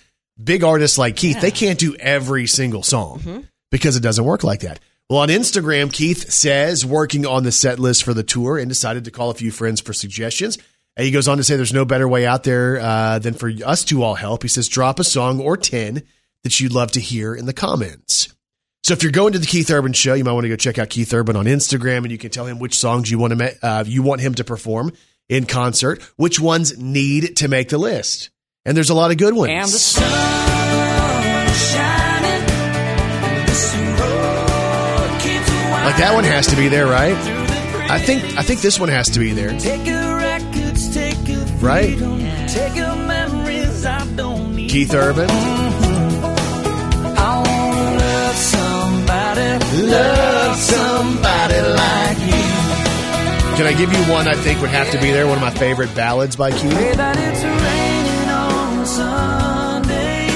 big 0.43 0.61
artists 0.61 0.97
like 0.97 1.15
Keith, 1.15 1.39
they 1.39 1.51
can't 1.51 1.79
do 1.79 1.95
every 1.95 2.47
single 2.47 2.83
song 2.83 3.45
because 3.71 3.95
it 3.95 4.03
doesn't 4.03 4.25
work 4.25 4.43
like 4.43 4.61
that. 4.61 4.81
Well, 5.09 5.19
on 5.19 5.29
Instagram, 5.29 5.91
Keith 5.91 6.29
says 6.29 6.85
working 6.85 7.25
on 7.25 7.43
the 7.43 7.51
set 7.51 7.79
list 7.79 8.03
for 8.03 8.13
the 8.13 8.23
tour 8.23 8.57
and 8.57 8.67
decided 8.67 9.05
to 9.05 9.11
call 9.11 9.29
a 9.29 9.35
few 9.35 9.51
friends 9.51 9.79
for 9.79 9.93
suggestions. 9.93 10.57
And 10.97 11.05
he 11.05 11.11
goes 11.11 11.27
on 11.27 11.37
to 11.37 11.43
say 11.43 11.55
there's 11.55 11.73
no 11.73 11.85
better 11.85 12.07
way 12.07 12.25
out 12.25 12.43
there 12.43 12.79
uh, 12.79 13.19
than 13.19 13.33
for 13.33 13.49
us 13.65 13.85
to 13.85 14.03
all 14.03 14.15
help. 14.15 14.43
He 14.43 14.49
says 14.49 14.67
drop 14.67 14.99
a 14.99 15.03
song 15.03 15.39
or 15.39 15.55
10 15.55 16.03
that 16.43 16.59
you'd 16.59 16.73
love 16.73 16.91
to 16.93 16.99
hear 16.99 17.33
in 17.33 17.45
the 17.45 17.53
comments. 17.53 18.33
So 18.83 18.93
if 18.93 19.03
you're 19.03 19.11
going 19.11 19.33
to 19.33 19.39
the 19.39 19.45
Keith 19.45 19.69
Urban 19.69 19.93
show, 19.93 20.13
you 20.13 20.23
might 20.23 20.31
want 20.31 20.45
to 20.45 20.49
go 20.49 20.55
check 20.55 20.77
out 20.79 20.89
Keith 20.89 21.13
Urban 21.13 21.35
on 21.35 21.45
Instagram 21.45 21.99
and 21.99 22.11
you 22.11 22.17
can 22.17 22.31
tell 22.31 22.45
him 22.45 22.59
which 22.59 22.77
songs 22.77 23.11
you 23.11 23.19
want 23.19 23.31
to 23.31 23.35
ma- 23.37 23.49
uh, 23.61 23.83
you 23.85 24.01
want 24.03 24.21
him 24.21 24.33
to 24.35 24.43
perform 24.43 24.91
in 25.27 25.45
concert, 25.45 26.01
which 26.15 26.39
ones 26.39 26.77
need 26.77 27.37
to 27.37 27.47
make 27.47 27.69
the 27.69 27.77
list. 27.77 28.29
And 28.65 28.75
there's 28.75 28.89
a 28.89 28.95
lot 28.95 29.11
of 29.11 29.17
good 29.17 29.33
ones. 29.33 29.51
And 29.51 29.65
the 29.65 29.79
sun 29.79 30.03
shining. 31.53 32.45
This 33.45 33.75
road 33.75 35.21
keeps 35.21 35.49
winding 35.49 35.85
Like 35.85 35.97
that 35.97 36.11
one 36.13 36.23
has 36.23 36.47
to 36.47 36.55
be 36.55 36.67
there, 36.67 36.87
right? 36.87 37.15
I 37.89 37.99
think 37.99 38.23
I 38.37 38.43
think 38.43 38.61
this 38.61 38.79
one 38.79 38.89
has 38.89 39.09
to 39.11 39.19
be 39.19 39.31
there. 39.33 39.51
Right? 41.61 41.97
freedom, 41.97 42.19
take 42.47 42.75
your 42.75 42.95
memories. 42.95 43.85
I 43.85 44.05
don't 44.15 44.55
need. 44.55 44.69
Keith 44.69 44.93
Urban. 44.93 45.29
I 45.29 45.33
wanna 47.45 47.97
love 47.97 48.35
somebody, 48.35 49.59
love 49.91 50.55
somebody 50.55 51.61
like 51.81 52.19
you. 52.31 52.43
Can 53.57 53.67
I 53.67 53.73
give 53.77 53.91
you 53.91 53.99
one 54.11 54.25
I 54.27 54.35
think 54.35 54.61
would 54.61 54.69
have 54.69 54.89
to 54.91 54.97
be 55.01 55.11
there? 55.11 55.27
One 55.27 55.35
of 55.35 55.41
my 55.41 55.49
favorite 55.51 55.93
ballads 55.93 56.37
by 56.37 56.51
Keith. 56.51 56.71
Say 56.71 56.95
that 56.95 57.17
it's 57.17 57.43
raining 57.43 58.29
on 58.29 58.85
Sunday, 58.85 60.29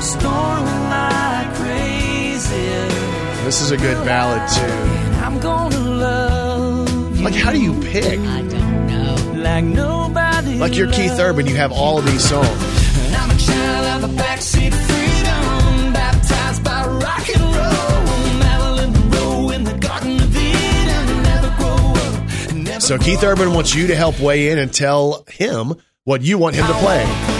storming 0.00 0.84
like 0.96 1.54
crazy. 1.56 2.70
This 3.44 3.60
is 3.62 3.72
a 3.72 3.76
good 3.76 3.96
ballad 4.04 4.48
too. 4.48 4.72
I'm 5.24 5.40
gonna 5.40 5.80
love 5.80 7.20
Like 7.20 7.34
how 7.34 7.50
do 7.50 7.60
you 7.60 7.74
pick? 7.80 8.20
I 8.20 8.42
don't 8.42 8.86
know. 8.86 9.16
like 9.42 9.64
nobody. 9.64 10.21
Like 10.62 10.76
you're 10.76 10.92
Keith 10.92 11.18
Urban, 11.18 11.48
you 11.48 11.56
have 11.56 11.72
all 11.72 11.98
of 11.98 12.06
these 12.06 12.22
songs. 12.22 12.46
I'm 12.46 13.30
a 13.30 13.36
child 13.36 14.04
of 14.04 14.10
a 14.10 14.14
backseat 14.14 14.72
freedom, 14.72 15.92
baptized 15.92 16.62
by 16.62 16.86
rock 16.86 17.28
and 17.34 17.42
roll. 17.42 18.38
Marilyn 18.38 18.92
Monroe 18.92 19.50
in 19.50 19.64
the 19.64 19.74
Garden 19.74 20.20
of 20.20 20.36
Eden, 20.36 21.22
never 21.24 21.48
grow 21.56 21.92
up. 21.96 22.54
Never 22.54 22.80
So 22.80 22.96
Keith 22.96 23.24
Urban 23.24 23.54
wants 23.54 23.74
you 23.74 23.88
to 23.88 23.96
help 23.96 24.20
weigh 24.20 24.50
in 24.50 24.58
and 24.60 24.72
tell 24.72 25.24
him 25.28 25.74
what 26.04 26.22
you 26.22 26.38
want 26.38 26.54
him 26.54 26.68
to 26.68 26.74
play. 26.74 27.31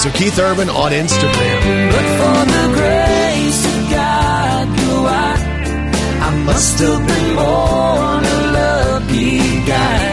So 0.00 0.10
Keith 0.12 0.38
Urban 0.38 0.70
on 0.70 0.92
Instagram. 0.92 1.90
But 1.92 2.06
for 2.16 2.40
the 2.46 2.64
grace 2.72 3.66
of 3.66 3.90
God, 3.90 4.68
you 4.80 4.92
are. 5.04 5.36
I 6.22 6.42
must 6.46 6.78
have 6.78 7.06
been 7.06 7.36
born 7.36 8.24
a 8.24 8.38
lucky 8.56 9.66
guy. 9.66 10.06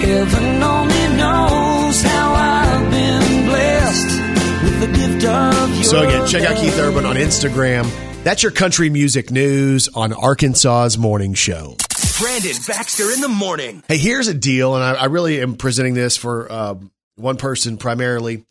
Heaven 0.00 0.62
only 0.62 1.16
knows 1.18 2.02
how 2.02 2.32
I've 2.32 2.90
been 2.90 3.46
blessed 3.46 4.62
with 4.64 4.80
the 4.80 4.86
gift 4.86 5.26
of 5.26 5.74
your 5.74 5.84
So 5.84 6.02
again, 6.02 6.26
check 6.26 6.50
out 6.50 6.56
Keith. 6.56 6.78
Urban 6.78 7.04
on 7.04 7.16
Instagram. 7.16 7.90
That's 8.24 8.42
your 8.42 8.52
country 8.52 8.88
music 8.88 9.30
news 9.30 9.88
on 9.94 10.14
Arkansas's 10.14 10.96
morning 10.96 11.34
show. 11.34 11.76
Brandon 12.18 12.56
Baxter 12.66 13.10
in 13.10 13.20
the 13.20 13.28
morning. 13.28 13.82
Hey, 13.86 13.98
here's 13.98 14.28
a 14.28 14.34
deal, 14.34 14.76
and 14.76 14.82
I, 14.82 14.94
I 14.94 15.04
really 15.06 15.42
am 15.42 15.56
presenting 15.56 15.92
this 15.92 16.16
for 16.16 16.50
uh, 16.50 16.74
one 17.16 17.36
person 17.36 17.76
primarily. 17.76 18.46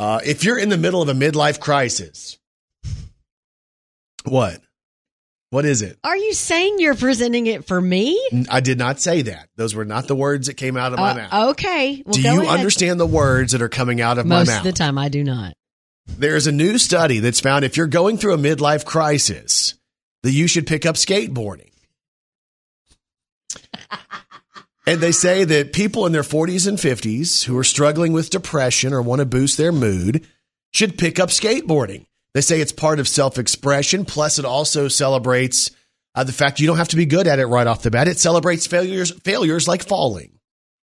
Uh, 0.00 0.18
if 0.24 0.44
you're 0.44 0.58
in 0.58 0.70
the 0.70 0.78
middle 0.78 1.02
of 1.02 1.10
a 1.10 1.12
midlife 1.12 1.60
crisis, 1.60 2.38
what? 4.24 4.58
What 5.50 5.66
is 5.66 5.82
it? 5.82 5.98
Are 6.02 6.16
you 6.16 6.32
saying 6.32 6.76
you're 6.78 6.94
presenting 6.94 7.46
it 7.46 7.66
for 7.66 7.78
me? 7.78 8.18
I 8.48 8.60
did 8.60 8.78
not 8.78 8.98
say 8.98 9.20
that. 9.22 9.48
Those 9.56 9.74
were 9.74 9.84
not 9.84 10.06
the 10.06 10.14
words 10.16 10.46
that 10.46 10.54
came 10.54 10.78
out 10.78 10.94
of 10.94 10.98
my 10.98 11.10
Uh, 11.10 11.14
mouth. 11.16 11.32
okay. 11.50 12.02
Well, 12.06 12.14
Do 12.14 12.22
you 12.22 12.40
ahead. 12.40 12.58
understand 12.58 12.98
the 12.98 13.04
words 13.06 13.52
that 13.52 13.60
are 13.60 13.68
coming 13.68 14.00
out 14.00 14.16
of 14.16 14.24
Most 14.24 14.46
my 14.46 14.52
of 14.54 14.58
mouth? 14.58 14.64
the 14.64 14.72
time, 14.72 14.96
I 14.96 15.10
do 15.10 15.22
not. 15.22 15.52
There's 16.06 16.46
a 16.46 16.52
new 16.52 16.78
study 16.78 17.18
that's 17.18 17.40
found 17.40 17.66
if 17.66 17.76
you're 17.76 17.86
going 17.86 18.16
through 18.16 18.32
a 18.34 18.38
midlife 18.38 18.86
crisis, 18.86 19.74
that 20.22 20.32
you 20.32 20.46
should 20.46 20.66
pick 20.66 20.86
up 20.86 20.94
skateboarding. 20.96 21.72
and 24.90 25.00
they 25.00 25.12
say 25.12 25.44
that 25.44 25.72
people 25.72 26.04
in 26.04 26.10
their 26.10 26.22
40s 26.22 26.66
and 26.66 26.76
50s 26.76 27.44
who 27.44 27.56
are 27.56 27.62
struggling 27.62 28.12
with 28.12 28.30
depression 28.30 28.92
or 28.92 29.00
want 29.00 29.20
to 29.20 29.24
boost 29.24 29.56
their 29.56 29.70
mood 29.70 30.26
should 30.72 30.98
pick 30.98 31.20
up 31.20 31.28
skateboarding. 31.28 32.06
They 32.34 32.40
say 32.40 32.60
it's 32.60 32.72
part 32.72 32.98
of 32.98 33.06
self 33.06 33.38
expression, 33.38 34.04
plus, 34.04 34.40
it 34.40 34.44
also 34.44 34.88
celebrates 34.88 35.70
uh, 36.16 36.24
the 36.24 36.32
fact 36.32 36.58
you 36.58 36.66
don't 36.66 36.78
have 36.78 36.88
to 36.88 36.96
be 36.96 37.06
good 37.06 37.28
at 37.28 37.38
it 37.38 37.46
right 37.46 37.68
off 37.68 37.82
the 37.82 37.92
bat. 37.92 38.08
It 38.08 38.18
celebrates 38.18 38.66
failures, 38.66 39.12
failures 39.20 39.68
like 39.68 39.84
falling. 39.84 40.40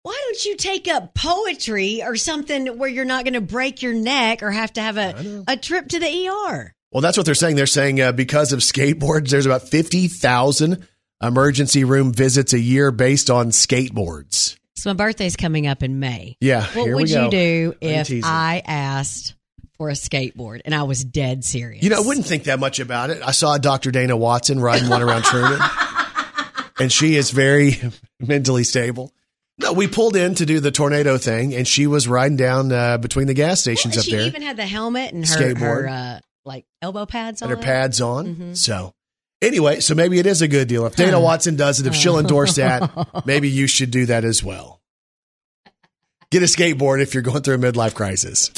Why 0.03 0.21
don't 0.25 0.45
you 0.45 0.57
take 0.57 0.89
up 0.89 1.15
poetry 1.15 2.03
or 2.03 2.17
something 2.17 2.77
where 2.79 2.91
you're 2.91 3.05
not 3.05 3.25
going 3.25 3.35
to 3.35 3.41
break 3.41 3.81
your 3.81 3.95
neck 3.95 4.43
or 4.43 4.51
have 4.51 4.73
to 4.73 4.81
have 4.81 4.97
a, 4.97 5.45
a 5.47 5.57
trip 5.57 5.89
to 5.91 6.01
the 6.01 6.29
ER? 6.29 6.75
Well, 6.91 7.01
that's 7.01 7.17
what 7.17 7.27
they're 7.27 7.37
saying. 7.37 7.55
They're 7.55 7.67
saying 7.67 8.01
uh, 8.01 8.11
because 8.11 8.53
of 8.53 8.59
skateboards, 8.59 9.31
there's 9.31 9.47
about 9.47 9.69
50,000 9.69 10.89
emergency 11.27 11.85
room 11.85 12.13
visits 12.13 12.53
a 12.53 12.59
year 12.59 12.91
based 12.91 13.31
on 13.31 13.49
skateboards. 13.51 14.57
So 14.77 14.91
my 14.91 14.95
birthday's 14.95 15.37
coming 15.37 15.67
up 15.67 15.83
in 15.83 15.99
May. 16.01 16.37
Yeah, 16.41 16.67
What 16.75 16.91
would 16.91 17.11
you 17.11 17.31
do 17.31 17.75
Why 17.81 17.89
are 17.89 17.93
you 17.93 18.19
if? 18.19 18.25
I 18.25 18.63
asked 18.67 19.35
for 19.79 19.89
a 19.89 19.93
skateboard 19.95 20.61
and 20.65 20.75
I 20.75 20.83
was 20.85 21.05
dead 21.05 21.45
serious? 21.45 21.83
You 21.83 21.91
know, 21.91 21.97
I 21.97 22.07
wouldn't 22.07 22.27
think 22.27 22.45
that 22.45 22.61
much 22.61 22.81
about 22.81 23.11
it. 23.11 23.23
I 23.25 23.31
saw 23.33 23.57
Dr. 23.59 23.91
Dana 23.91 24.17
Watson 24.17 24.61
riding 24.61 24.89
one 24.89 25.03
around 25.03 25.23
Trumann, 25.23 25.61
and 26.81 26.93
she 26.93 27.17
is 27.17 27.31
very 27.31 27.81
mentally 28.21 28.65
stable. 28.65 29.13
No, 29.59 29.73
we 29.73 29.87
pulled 29.87 30.17
in 30.17 30.35
to 30.37 30.47
do 30.47 30.59
the 30.59 30.73
tornado 30.73 31.17
thing, 31.17 31.55
and 31.55 31.67
she 31.67 31.87
was 31.87 32.09
riding 32.09 32.37
down 32.37 32.73
uh, 32.73 32.99
between 32.99 33.29
the 33.29 33.35
gas 33.35 33.61
stations 33.61 33.95
Well, 33.95 34.01
up 34.01 34.05
she 34.05 34.11
there, 34.13 34.21
She 34.23 34.27
even 34.27 34.43
had 34.43 34.57
the 34.57 34.67
helmet 34.67 35.13
and 35.13 35.25
her, 35.27 35.37
Skateboard. 35.37 35.59
her 35.61 35.89
uh, 35.89 36.21
like 36.45 36.67
elbow 36.83 37.07
pads 37.07 37.41
on. 37.41 37.51
and 37.51 37.59
her 37.59 37.65
pads 37.65 38.01
on. 38.01 38.35
Mhm. 38.35 38.57
So, 38.57 38.93
anyway, 39.43 39.81
so 39.81 39.95
maybe 39.95 40.19
it 40.19 40.27
is 40.27 40.43
a 40.43 40.49
good 40.49 40.69
deal. 40.69 40.87
If 40.87 40.97
Dana 40.97 41.21
Watson 41.21 41.57
does 41.57 41.81
it, 41.81 41.87
if 41.87 41.95
she'll 41.95 42.19
endorse 42.19 42.57
that, 42.57 43.23
maybe 43.27 43.49
you 43.49 43.67
should 43.67 43.91
do 43.91 44.07
that 44.07 44.25
as 44.25 44.43
well. 44.43 44.81
Get 46.31 46.43
a 46.43 46.47
skateboard 46.47 47.01
if 47.01 47.15
you're 47.15 47.23
going 47.23 47.43
through 47.43 47.55
a 47.55 47.59
midlife 47.59 47.95
crisis. 47.95 48.51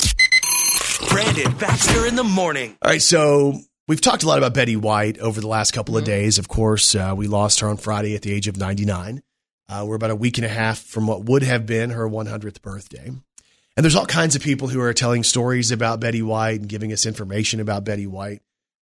Brandon 1.10 1.52
Baxter 1.58 2.06
in 2.06 2.16
the 2.16 2.24
morning. 2.24 2.76
All 2.82 2.90
right, 2.90 3.02
so 3.02 3.58
we've 3.86 4.00
talked 4.00 4.22
a 4.22 4.26
lot 4.26 4.38
about 4.38 4.54
Betty 4.54 4.76
White 4.76 5.18
over 5.18 5.40
the 5.40 5.48
last 5.48 5.72
couple 5.72 5.96
of 5.96 6.04
Mm-hmm. 6.04 6.12
days. 6.12 6.38
Of 6.38 6.48
course, 6.48 6.94
uh, 6.94 7.14
we 7.16 7.26
lost 7.28 7.60
her 7.60 7.68
on 7.68 7.76
Friday 7.76 8.14
at 8.14 8.22
the 8.22 8.32
age 8.32 8.48
of 8.48 8.56
99. 8.56 9.22
Uh, 9.68 9.84
we're 9.86 9.96
about 9.96 10.10
a 10.10 10.16
week 10.16 10.38
and 10.38 10.44
a 10.44 10.48
half 10.48 10.78
from 10.78 11.06
what 11.06 11.24
would 11.24 11.42
have 11.42 11.66
been 11.66 11.90
her 11.90 12.08
100th 12.08 12.62
birthday. 12.62 13.06
And 13.08 13.84
there's 13.84 13.96
all 13.96 14.06
kinds 14.06 14.36
of 14.36 14.42
people 14.42 14.68
who 14.68 14.80
are 14.80 14.94
telling 14.94 15.22
stories 15.22 15.70
about 15.70 16.00
Betty 16.00 16.22
White 16.22 16.60
and 16.60 16.68
giving 16.68 16.92
us 16.92 17.04
information 17.04 17.60
about 17.60 17.84
Betty 17.84 18.06
White, 18.06 18.40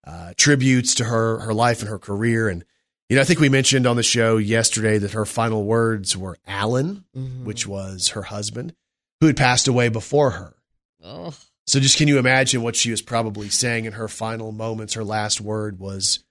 uh, 0.07 0.33
tributes 0.37 0.95
to 0.97 1.05
her, 1.05 1.39
her 1.41 1.55
life 1.55 1.81
and 1.81 1.89
her 1.89 1.99
career. 1.99 2.49
And, 2.49 2.65
you 3.09 3.17
know, 3.17 3.23
I 3.23 3.25
think 3.25 3.41
we 3.41 3.49
mentioned 3.49 3.87
on 3.87 3.97
the 3.97 4.03
show 4.03 4.37
yesterday 4.37 4.99
that 4.99 5.13
her 5.13 5.27
final 5.27 5.65
words 5.65 6.17
were 6.17 6.39
Alan, 6.47 7.05
Mhm. 7.17 7.45
which 7.45 7.67
was 7.67 8.09
her 8.09 8.23
husband, 8.23 8.75
who 9.21 9.27
had 9.27 9.37
passed 9.37 9.69
away 9.69 9.89
before 9.89 10.31
her. 10.33 10.55
Ugh. 11.03 11.35
So 11.67 11.79
just 11.79 11.97
can 11.99 12.09
you 12.09 12.19
imagine 12.19 12.63
what 12.63 12.75
she 12.77 12.91
was 12.91 13.03
probably 13.03 13.49
saying 13.49 13.85
in 13.85 13.93
her 13.93 14.09
final 14.09 14.51
moments? 14.53 14.95
Her 14.95 15.05
last 15.05 15.41
word 15.41 15.79
was 15.79 16.25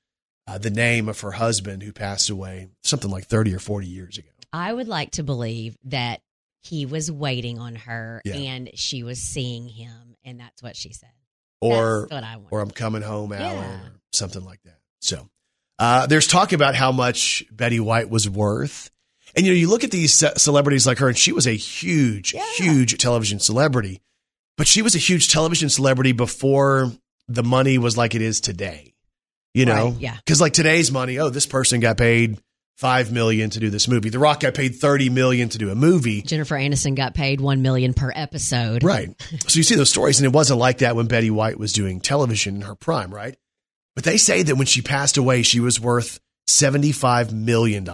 uh, 0.47 0.57
the 0.57 0.71
name 0.71 1.07
of 1.07 1.19
her 1.21 1.31
husband 1.31 1.83
who 1.83 1.93
passed 1.93 2.29
away 2.29 2.69
something 2.83 3.11
like 3.11 3.25
30 3.25 3.53
or 3.53 3.59
40 3.59 3.85
years 3.87 4.17
ago. 4.17 4.27
I 4.51 4.73
would 4.73 4.87
like 4.87 5.11
to 5.11 5.23
believe 5.23 5.77
that 5.85 6.21
he 6.61 6.87
was 6.87 7.11
waiting 7.11 7.59
on 7.59 7.75
her 7.75 8.21
Yeah. 8.25 8.33
and 8.35 8.71
she 8.73 9.03
was 9.03 9.21
seeing 9.21 9.69
him, 9.69 10.15
and 10.25 10.39
that's 10.39 10.63
what 10.63 10.75
she 10.75 10.91
said. 10.91 11.11
Or, 11.61 12.07
or 12.51 12.61
I'm 12.61 12.71
coming 12.71 13.01
home, 13.01 13.33
Alan, 13.33 13.57
Yeah. 13.57 13.75
or 13.75 13.91
something 14.13 14.43
like 14.45 14.61
that. 14.63 14.79
So 15.01 15.29
uh, 15.77 16.07
there's 16.07 16.27
talk 16.27 16.53
about 16.53 16.75
how 16.75 16.91
much 16.91 17.43
Betty 17.51 17.79
White 17.79 18.09
was 18.09 18.29
worth. 18.29 18.89
And, 19.35 19.45
you 19.45 19.51
know, 19.51 19.57
you 19.57 19.69
look 19.69 19.83
at 19.83 19.91
these 19.91 20.13
celebrities 20.41 20.87
like 20.87 20.97
her, 20.99 21.07
and 21.09 21.17
she 21.17 21.31
was 21.31 21.45
a 21.47 21.51
huge, 21.55 22.33
Yeah. 22.33 22.45
huge 22.55 22.97
television 22.97 23.39
celebrity, 23.39 24.01
but 24.57 24.67
she 24.67 24.81
was 24.81 24.95
a 24.95 24.99
huge 24.99 25.29
television 25.29 25.69
celebrity 25.69 26.13
before 26.13 26.91
the 27.27 27.43
money 27.43 27.77
was 27.77 27.95
like 27.97 28.15
it 28.15 28.21
is 28.21 28.41
today. 28.41 28.93
You 29.53 29.65
know? 29.65 29.89
Right, 29.89 29.99
yeah. 29.99 30.15
Because 30.17 30.39
like 30.41 30.53
today's 30.53 30.91
money, 30.91 31.19
oh, 31.19 31.29
this 31.29 31.45
person 31.45 31.79
got 31.79 31.97
paid 31.97 32.39
five 32.79 33.11
million 33.11 33.49
to 33.49 33.59
do 33.59 33.69
this 33.69 33.87
movie. 33.89 34.09
The 34.09 34.19
Rock 34.19 34.39
got 34.39 34.53
paid 34.53 34.75
thirty 34.75 35.09
million 35.09 35.49
to 35.49 35.57
do 35.57 35.69
a 35.69 35.75
movie. 35.75 36.21
Jennifer 36.21 36.55
Aniston 36.55 36.95
got 36.95 37.13
paid 37.13 37.41
one 37.41 37.61
million 37.61 37.93
per 37.93 38.11
episode. 38.15 38.83
Right. 38.83 39.09
So 39.47 39.57
you 39.57 39.63
see 39.63 39.75
those 39.75 39.89
stories, 39.89 40.19
and 40.19 40.25
it 40.25 40.33
wasn't 40.33 40.59
like 40.59 40.77
that 40.79 40.95
when 40.95 41.07
Betty 41.07 41.29
White 41.29 41.59
was 41.59 41.73
doing 41.73 41.99
television 41.99 42.55
in 42.55 42.61
her 42.61 42.75
prime, 42.75 43.13
right? 43.13 43.35
But 43.95 44.05
they 44.05 44.15
say 44.17 44.43
that 44.43 44.55
when 44.55 44.65
she 44.67 44.81
passed 44.81 45.17
away, 45.17 45.41
she 45.43 45.59
was 45.59 45.77
worth 45.79 46.21
$75 46.47 47.33
million, 47.33 47.85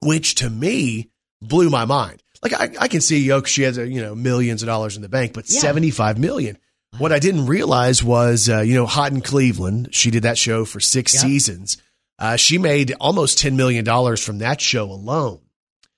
which 0.00 0.34
to 0.36 0.48
me 0.50 1.10
blew 1.40 1.70
my 1.70 1.84
mind. 1.84 2.22
Like 2.42 2.52
I, 2.54 2.70
I 2.84 2.88
can 2.88 3.00
see, 3.00 3.30
oh, 3.32 3.42
she 3.42 3.62
has, 3.62 3.78
uh, 3.78 3.82
you 3.82 4.00
know, 4.00 4.14
millions 4.14 4.62
of 4.62 4.66
dollars 4.66 4.96
in 4.96 5.02
the 5.02 5.08
bank, 5.08 5.32
but 5.32 5.50
Yeah. 5.50 5.60
75 5.60 6.18
million. 6.18 6.58
What 6.98 7.12
I 7.12 7.18
didn't 7.18 7.46
realize 7.46 8.02
was, 8.04 8.48
uh, 8.48 8.60
you 8.60 8.74
know, 8.74 8.84
Hot 8.86 9.12
in 9.12 9.22
Cleveland, 9.22 9.88
she 9.92 10.10
did 10.10 10.24
that 10.24 10.36
show 10.38 10.64
for 10.64 10.78
six 10.80 11.14
Yep. 11.14 11.22
seasons. 11.22 11.76
Uh, 12.22 12.36
she 12.36 12.56
made 12.56 12.94
almost 13.00 13.36
$10 13.38 13.56
million 13.56 13.84
from 14.16 14.38
that 14.38 14.60
show 14.60 14.84
alone 14.84 15.40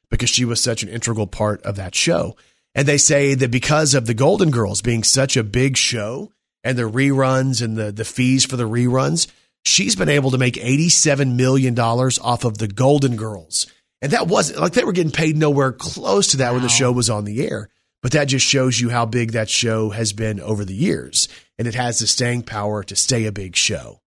because 0.08 0.30
she 0.30 0.46
was 0.46 0.58
such 0.58 0.82
an 0.82 0.88
integral 0.88 1.26
part 1.26 1.60
of 1.64 1.76
that 1.76 1.94
show. 1.94 2.34
And 2.74 2.88
they 2.88 2.96
say 2.96 3.34
that 3.34 3.50
because 3.50 3.92
of 3.92 4.06
the 4.06 4.14
Golden 4.14 4.50
Girls 4.50 4.80
being 4.80 5.04
such 5.04 5.36
a 5.36 5.44
big 5.44 5.76
show 5.76 6.32
and 6.64 6.78
the 6.78 6.90
reruns 6.90 7.62
and 7.62 7.76
the, 7.76 7.92
the 7.92 8.06
fees 8.06 8.46
for 8.46 8.56
the 8.56 8.66
reruns, 8.66 9.26
she's 9.66 9.96
been 9.96 10.08
able 10.08 10.30
to 10.30 10.38
make 10.38 10.54
$87 10.54 11.36
million 11.36 11.78
off 11.78 12.44
of 12.44 12.56
the 12.56 12.68
Golden 12.68 13.16
Girls. 13.16 13.66
And 14.00 14.12
that 14.12 14.26
wasn't 14.26 14.60
like 14.60 14.72
they 14.72 14.84
were 14.84 14.92
getting 14.92 15.12
paid 15.12 15.36
nowhere 15.36 15.72
close 15.72 16.28
to 16.28 16.38
that 16.38 16.54
when 16.54 16.62
the 16.62 16.70
show 16.70 16.90
was 16.90 17.10
on 17.10 17.26
the 17.26 17.46
air. 17.46 17.68
But 18.02 18.12
that 18.12 18.28
just 18.28 18.46
shows 18.46 18.80
you 18.80 18.88
how 18.88 19.04
big 19.04 19.32
that 19.32 19.50
show 19.50 19.90
has 19.90 20.14
been 20.14 20.40
over 20.40 20.64
the 20.64 20.74
years. 20.74 21.28
And 21.58 21.68
it 21.68 21.74
has 21.74 21.98
the 21.98 22.06
staying 22.06 22.44
power 22.44 22.82
to 22.84 22.96
stay 22.96 23.26
a 23.26 23.32
big 23.32 23.56
show. 23.56 24.00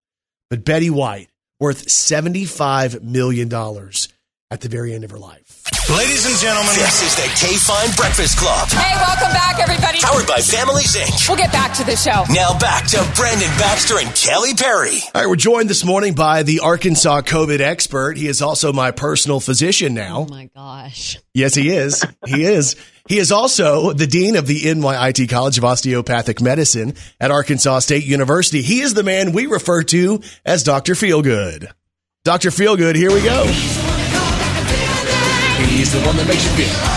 But 0.49 0.65
Betty 0.65 0.89
White, 0.89 1.29
worth 1.59 1.87
$75 1.87 3.03
million 3.03 3.53
at 4.51 4.61
the 4.61 4.69
very 4.69 4.95
end 4.95 5.05
of 5.05 5.11
her 5.11 5.19
life. 5.19 5.63
Ladies 5.91 6.27
and 6.27 6.37
gentlemen, 6.37 6.75
this 6.75 7.03
is 7.03 7.15
the 7.17 7.47
K 7.47 7.57
Fine 7.57 7.91
Breakfast 7.97 8.39
Club. 8.39 8.69
Hey, 8.69 8.95
welcome 8.97 9.33
back, 9.33 9.59
everybody. 9.61 9.99
Powered 10.01 10.27
by 10.27 10.39
Families 10.39 10.97
Inc. 10.97 11.29
We'll 11.29 11.39
get 11.39 11.53
back 11.53 11.75
to 11.75 11.85
the 11.85 11.97
show. 11.97 12.25
Now 12.33 12.57
back 12.59 12.87
to 12.89 13.13
Brandon 13.17 13.49
Baxter 13.59 13.99
and 13.99 14.15
Kelly 14.15 14.55
Perry. 14.55 14.99
All 15.15 15.23
right, 15.23 15.29
we're 15.29 15.37
joined 15.37 15.69
this 15.69 15.85
morning 15.85 16.15
by 16.15 16.43
the 16.43 16.61
Arkansas 16.61 17.23
COVID 17.23 17.61
expert. 17.61 18.17
He 18.17 18.27
is 18.29 18.43
also 18.43 18.73
my 18.73 18.91
personal 18.91 19.41
physician 19.41 19.95
now. 19.95 20.19
Oh 20.19 20.27
my 20.27 20.51
gosh. 20.55 21.19
Yes, 21.35 21.55
he 21.55 21.71
is. 21.71 22.05
He 22.27 22.45
is. 22.45 22.77
He 23.09 23.19
is 23.19 23.31
also 23.31 23.93
the 23.93 24.07
dean 24.07 24.35
of 24.37 24.47
the 24.47 24.63
NYIT 24.63 25.29
College 25.29 25.59
of 25.59 25.65
Osteopathic 25.65 26.41
Medicine 26.41 26.95
at 27.21 27.31
Arkansas 27.31 27.81
State 27.81 28.05
University. 28.05 28.63
He 28.63 28.81
is 28.81 28.95
the 28.95 29.03
man 29.05 29.33
we 29.33 29.47
refer 29.47 29.83
to 29.85 30.21
as 30.45 30.63
Dr. 30.65 30.95
Feelgood. 30.95 31.71
Dr. 32.25 32.51
Feelgood, 32.51 32.97
here 32.97 33.13
we 33.13 33.23
go. 33.23 33.45
He's 35.69 35.93
the 35.93 36.01
one 36.05 36.17
that 36.17 36.27
makes 36.27 36.45
you 36.45 36.51
feel. 36.65 36.97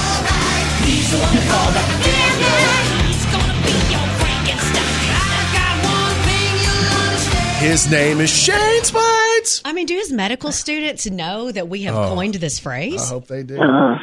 His 7.60 7.92
name 7.92 8.22
is 8.22 8.30
Shane 8.30 8.84
Speights. 8.86 9.62
I 9.66 9.74
mean, 9.74 9.86
do 9.86 9.94
his 9.94 10.14
medical 10.14 10.54
students 10.54 11.06
know 11.06 11.52
that 11.52 11.68
we 11.68 11.82
have 11.84 11.94
Oh. 11.96 12.16
coined 12.16 12.36
this 12.36 12.58
phrase? 12.58 13.02
I 13.04 13.08
hope 13.08 13.28
they 13.28 13.44
do. 13.44 13.60
Uh, 13.62 13.98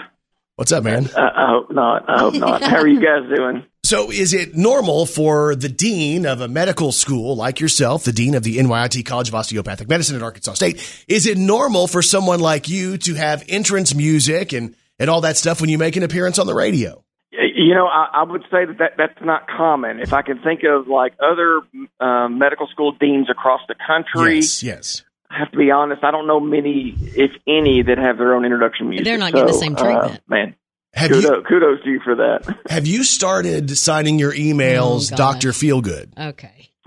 What's 0.57 0.73
up, 0.73 0.85
man? 0.85 1.07
I, 1.15 1.31
I 1.37 1.49
hope 1.51 1.71
not. 1.71 2.09
I 2.09 2.19
hope 2.19 2.35
not. 2.35 2.63
How 2.63 2.79
are 2.79 2.89
you 2.89 2.99
guys 2.99 3.29
doing? 3.37 3.65
So, 3.85 4.11
is 4.11 4.33
it 4.33 4.57
normal 4.57 5.05
for 5.05 5.55
the 5.55 5.69
dean 5.69 6.25
of 6.25 6.41
a 6.41 6.49
medical 6.49 6.93
school 6.93 7.37
like 7.37 7.61
yourself, 7.61 8.05
the 8.05 8.13
dean 8.13 8.35
of 8.35 8.43
the 8.43 8.57
NYIT 8.57 9.05
College 9.05 9.29
of 9.29 9.35
Osteopathic 9.35 9.87
Medicine 9.87 10.17
at 10.17 10.23
Arkansas 10.23 10.55
State, 10.55 11.05
is 11.07 11.27
it 11.27 11.37
normal 11.37 11.87
for 11.87 12.01
someone 12.01 12.41
like 12.41 12.71
you 12.71 12.97
to 12.99 13.15
have 13.15 13.45
entrance 13.49 13.95
music 13.95 14.55
and, 14.55 14.75
and 14.99 15.11
all 15.11 15.21
that 15.21 15.37
stuff 15.37 15.61
when 15.61 15.69
you 15.69 15.77
make 15.77 15.95
an 15.97 16.03
appearance 16.03 16.39
on 16.39 16.47
the 16.47 16.55
radio? 16.55 17.05
You 17.33 17.75
know, 17.75 17.87
I, 17.87 18.09
I 18.15 18.23
would 18.23 18.43
say 18.51 18.65
that, 18.65 18.79
that 18.79 18.93
that's 18.97 19.21
not 19.25 19.47
common. 19.49 20.01
If 20.01 20.15
I 20.15 20.23
can 20.23 20.41
think 20.41 20.63
of 20.65 20.89
like 20.89 21.13
other 21.21 21.61
um, 22.01 22.39
medical 22.39 22.67
school 22.69 22.93
deans 22.93 23.29
across 23.29 23.61
the 23.69 23.75
country, 23.87 24.37
Yes, 24.37 24.63
yes. 24.63 25.03
I 25.31 25.39
have 25.39 25.51
to 25.53 25.59
be 25.59 25.71
honest. 25.71 26.03
I 26.05 26.11
don't 26.11 26.27
know 26.27 26.41
many, 26.41 26.95
if 27.01 27.31
any, 27.47 27.83
that 27.83 27.99
have 27.99 28.19
their 28.19 28.35
own 28.35 28.45
introduction 28.45 28.89
music. 28.89 29.05
They're 29.05 29.19
not 29.19 29.33
getting 29.33 29.47
the 29.49 29.53
So, 29.53 29.61
same 29.61 29.75
uh, 29.77 29.83
treatment. 29.83 30.23
man, 30.29 30.55
Have 30.95 31.11
kudos, 31.11 31.25
you 31.25 31.43
kudos 31.49 31.83
to 31.85 31.91
you 31.91 32.01
for 32.05 32.15
that. 32.17 32.57
have 32.71 32.87
you 32.87 33.03
started 33.05 33.77
signing 33.77 34.19
your 34.19 34.33
emails, 34.33 35.13
Oh. 35.13 35.17
Doctor 35.17 35.51
Feelgood? 35.51 36.17
Okay. 36.19 36.71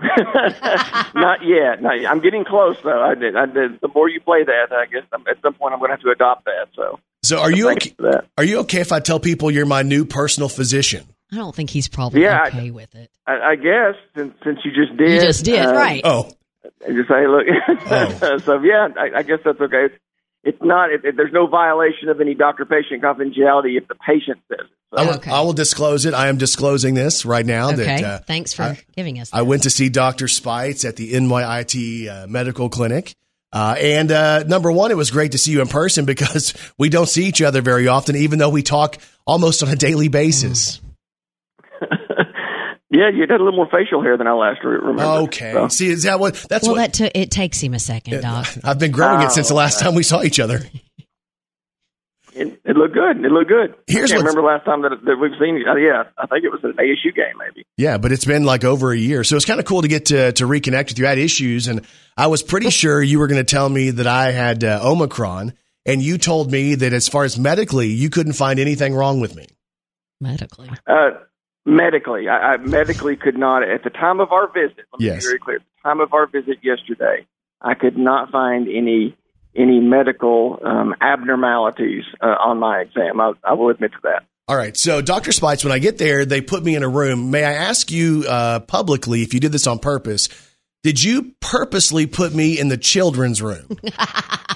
not 1.14 1.44
yet. 1.44 1.82
Not 1.82 2.00
yet. 2.00 2.10
I'm 2.10 2.20
getting 2.20 2.44
close 2.44 2.76
though. 2.82 3.02
I 3.02 3.14
did. 3.14 3.36
I 3.36 3.46
did. 3.46 3.80
The 3.80 3.88
more 3.94 4.08
you 4.08 4.20
play 4.20 4.44
that, 4.44 4.68
I 4.72 4.86
guess 4.86 5.02
I'm, 5.12 5.24
at 5.28 5.36
some 5.42 5.54
point 5.54 5.74
I'm 5.74 5.78
going 5.78 5.90
to 5.90 5.94
have 5.96 6.00
to 6.02 6.10
adopt 6.10 6.46
that. 6.46 6.68
So 6.74 6.98
So, 7.22 7.38
are 7.38 7.52
you 7.52 7.70
okay, 7.72 7.94
that. 7.98 8.24
are 8.38 8.44
you 8.44 8.58
okay 8.60 8.80
if 8.80 8.92
I 8.92 9.00
tell 9.00 9.20
people 9.20 9.50
you're 9.50 9.66
my 9.66 9.82
new 9.82 10.04
personal 10.06 10.48
physician? 10.48 11.04
I 11.32 11.36
don't 11.36 11.54
think 11.54 11.70
he's 11.70 11.86
probably 11.88 12.22
Yeah, 12.22 12.40
I- 12.42 12.48
okay 12.48 12.70
with 12.70 12.94
it. 12.94 13.10
I, 13.26 13.50
I 13.52 13.56
guess 13.56 13.94
since 14.16 14.34
since 14.42 14.58
you 14.64 14.72
just 14.72 14.96
did, 14.96 15.10
You 15.10 15.20
just 15.20 15.44
did, 15.44 15.64
uh, 15.66 15.72
right. 15.74 16.00
Oh, 16.02 16.30
and 16.86 16.96
just 16.96 17.08
say, 17.08 17.26
look. 17.26 17.46
Oh. 17.90 18.38
so 18.44 18.60
yeah, 18.62 18.88
I, 18.96 19.18
I 19.18 19.22
guess 19.22 19.38
that's 19.44 19.60
okay. 19.60 19.86
It's, 19.86 19.94
it's 20.42 20.62
not. 20.62 20.90
It, 20.90 21.04
it- 21.04 21.16
there's 21.16 21.32
no 21.32 21.46
violation 21.46 22.08
of 22.08 22.20
any 22.20 22.34
doctor-patient 22.34 23.02
confidentiality 23.02 23.76
if 23.78 23.86
the 23.88 23.94
patient 23.94 24.38
says 24.48 24.60
it. 24.66 24.66
So, 24.92 24.96
I 24.98 25.06
will, 25.06 25.14
Okay. 25.16 25.30
I 25.30 25.40
will 25.42 25.52
disclose 25.52 26.04
it. 26.06 26.14
I 26.14 26.28
am 26.28 26.36
disclosing 26.38 26.94
this 26.94 27.24
right 27.24 27.46
now. 27.46 27.70
Okay. 27.72 27.84
That 27.84 28.04
uh, 28.04 28.18
Thanks 28.26 28.52
for 28.54 28.62
I- 28.64 28.78
giving 28.96 29.20
us 29.20 29.30
I 29.32 29.42
went 29.42 29.62
to 29.64 29.70
see 29.70 29.88
Dr. 29.88 30.26
Speights 30.28 30.84
at 30.84 30.96
the 30.96 31.12
NYIT 31.12 32.08
uh, 32.08 32.26
medical 32.26 32.68
clinic 32.68 33.14
Uh, 33.52 33.74
and 33.80 34.10
uh, 34.12 34.42
number 34.44 34.70
one, 34.72 34.90
it 34.92 34.96
was 34.96 35.10
great 35.10 35.32
to 35.32 35.38
see 35.38 35.50
you 35.52 35.60
in 35.60 35.66
person 35.68 36.04
because 36.04 36.54
we 36.78 36.88
don't 36.88 37.08
see 37.08 37.24
each 37.26 37.42
other 37.42 37.60
very 37.62 37.88
often, 37.88 38.14
even 38.16 38.38
though 38.38 38.48
we 38.50 38.62
talk 38.62 38.96
almost 39.26 39.62
on 39.62 39.68
a 39.68 39.76
daily 39.76 40.08
basis. 40.08 40.80
Yeah, 42.92 43.08
you 43.10 43.20
had 43.20 43.30
a 43.30 43.38
little 43.44 43.52
more 43.52 43.68
facial 43.70 44.02
hair 44.02 44.16
than 44.18 44.26
I 44.26 44.32
last 44.32 44.64
remember. 44.64 45.02
Okay. 45.24 45.52
So, 45.52 45.68
See, 45.68 45.88
is 45.88 46.02
that 46.02 46.18
what? 46.18 46.34
That's 46.48 46.64
well, 46.66 46.72
what. 46.76 46.78
that 46.78 46.92
took 46.94 47.12
it 47.14 47.30
takes 47.30 47.60
him 47.60 47.72
a 47.72 47.78
second, 47.78 48.20
Doc. 48.20 48.48
I've 48.64 48.78
been 48.80 48.90
growing 48.90 49.22
it 49.22 49.30
since 49.30 49.48
the 49.48 49.54
Oh, 49.54 49.58
last 49.58 49.78
time 49.78 49.94
we 49.94 50.02
saw 50.02 50.22
each 50.24 50.40
other. 50.40 50.60
it, 52.32 52.60
it 52.64 52.76
looked 52.76 52.94
good. 52.94 53.24
It 53.24 53.30
looked 53.30 53.48
good. 53.48 53.74
Here's 53.86 54.10
I 54.10 54.14
can't 54.16 54.26
remember 54.26 54.42
last 54.42 54.64
time 54.64 54.82
that, 54.82 54.90
that 55.04 55.16
we've 55.20 55.30
seen. 55.40 55.62
Uh, 55.68 55.76
yeah, 55.76 56.04
I 56.18 56.26
think 56.26 56.44
it 56.44 56.50
was 56.50 56.60
an 56.64 56.72
ASU 56.72 57.14
game, 57.14 57.34
maybe. 57.38 57.64
Yeah, 57.76 57.98
but 57.98 58.10
it's 58.10 58.24
been 58.24 58.44
like 58.44 58.64
over 58.64 58.90
a 58.92 58.96
year. 58.98 59.22
So 59.22 59.36
it's 59.36 59.44
kind 59.44 59.60
of 59.60 59.66
cool 59.66 59.82
to 59.82 59.88
get 59.88 60.06
to, 60.06 60.32
to 60.32 60.44
reconnect 60.46 60.88
with 60.88 60.98
you. 60.98 61.06
I 61.06 61.10
had 61.10 61.18
issues, 61.18 61.68
and 61.68 61.86
I 62.16 62.26
was 62.26 62.42
pretty 62.42 62.70
sure 62.70 63.00
you 63.00 63.20
were 63.20 63.28
going 63.28 63.44
to 63.44 63.48
tell 63.48 63.68
me 63.68 63.90
that 63.90 64.06
I 64.08 64.32
had 64.32 64.64
uh, 64.64 64.80
Omicron, 64.82 65.52
and 65.86 66.02
you 66.02 66.18
told 66.18 66.50
me 66.50 66.74
that 66.74 66.92
as 66.92 67.08
far 67.08 67.22
as 67.22 67.38
medically, 67.38 67.86
you 67.88 68.10
couldn't 68.10 68.32
find 68.34 68.58
anything 68.58 68.94
wrong 68.94 69.20
with 69.20 69.36
me. 69.36 69.46
Medically. 70.20 70.70
Uh, 70.86 71.10
medically, 71.66 72.28
I, 72.28 72.54
I 72.54 72.56
medically 72.58 73.16
could 73.16 73.36
not 73.38 73.62
at 73.62 73.84
the 73.84 73.90
time 73.90 74.20
of 74.20 74.32
our 74.32 74.46
visit. 74.52 74.84
Let 74.92 75.00
me 75.00 75.06
Yes. 75.06 75.24
be 75.24 75.28
very 75.28 75.38
clear. 75.38 75.56
At 75.56 75.62
the 75.82 75.88
time 75.88 76.00
of 76.00 76.12
our 76.12 76.26
visit 76.26 76.58
yesterday, 76.62 77.26
I 77.60 77.74
could 77.74 77.96
not 77.98 78.30
find 78.30 78.68
any 78.68 79.16
any 79.56 79.80
medical 79.80 80.60
um, 80.64 80.94
abnormalities 81.00 82.04
uh, 82.20 82.26
on 82.26 82.58
my 82.58 82.78
exam. 82.82 83.20
I, 83.20 83.32
I 83.42 83.54
will 83.54 83.68
admit 83.70 83.90
to 83.92 83.98
that. 84.04 84.22
All 84.46 84.56
right. 84.56 84.76
So, 84.76 85.02
Dr. 85.02 85.32
Speights, 85.32 85.64
when 85.64 85.72
I 85.72 85.80
get 85.80 85.98
there, 85.98 86.24
they 86.24 86.40
put 86.40 86.62
me 86.64 86.76
in 86.76 86.84
a 86.84 86.88
room. 86.88 87.32
May 87.32 87.44
I 87.44 87.52
ask 87.54 87.90
you 87.90 88.24
uh, 88.28 88.60
publicly 88.60 89.22
if 89.22 89.34
you 89.34 89.40
did 89.40 89.50
this 89.50 89.66
on 89.66 89.80
purpose? 89.80 90.28
Did 90.84 91.02
you 91.02 91.32
purposely 91.40 92.06
put 92.06 92.32
me 92.32 92.58
in 92.60 92.68
the 92.68 92.76
children's 92.78 93.42
room? 93.42 93.66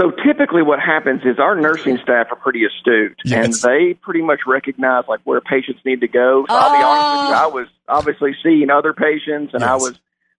So 0.00 0.10
typically, 0.24 0.62
what 0.62 0.80
happens 0.80 1.20
is 1.26 1.38
our 1.38 1.54
nursing 1.54 1.98
staff 2.02 2.28
are 2.30 2.36
pretty 2.36 2.64
astute, 2.64 3.18
Yes. 3.24 3.44
and 3.44 3.54
they 3.70 3.94
pretty 3.94 4.22
much 4.22 4.40
recognize 4.46 5.04
like 5.08 5.20
where 5.24 5.40
patients 5.42 5.80
need 5.84 6.00
to 6.00 6.08
go. 6.08 6.46
So 6.48 6.54
I'll 6.54 6.70
be 6.70 6.82
honest 6.82 7.20
with 7.20 7.28
you, 7.28 7.34
I 7.34 7.46
was 7.48 7.66
obviously 7.86 8.36
seeing 8.42 8.70
other 8.70 8.94
patients, 8.94 9.52
and 9.52 9.62
I 9.62 9.74
was 9.76 9.92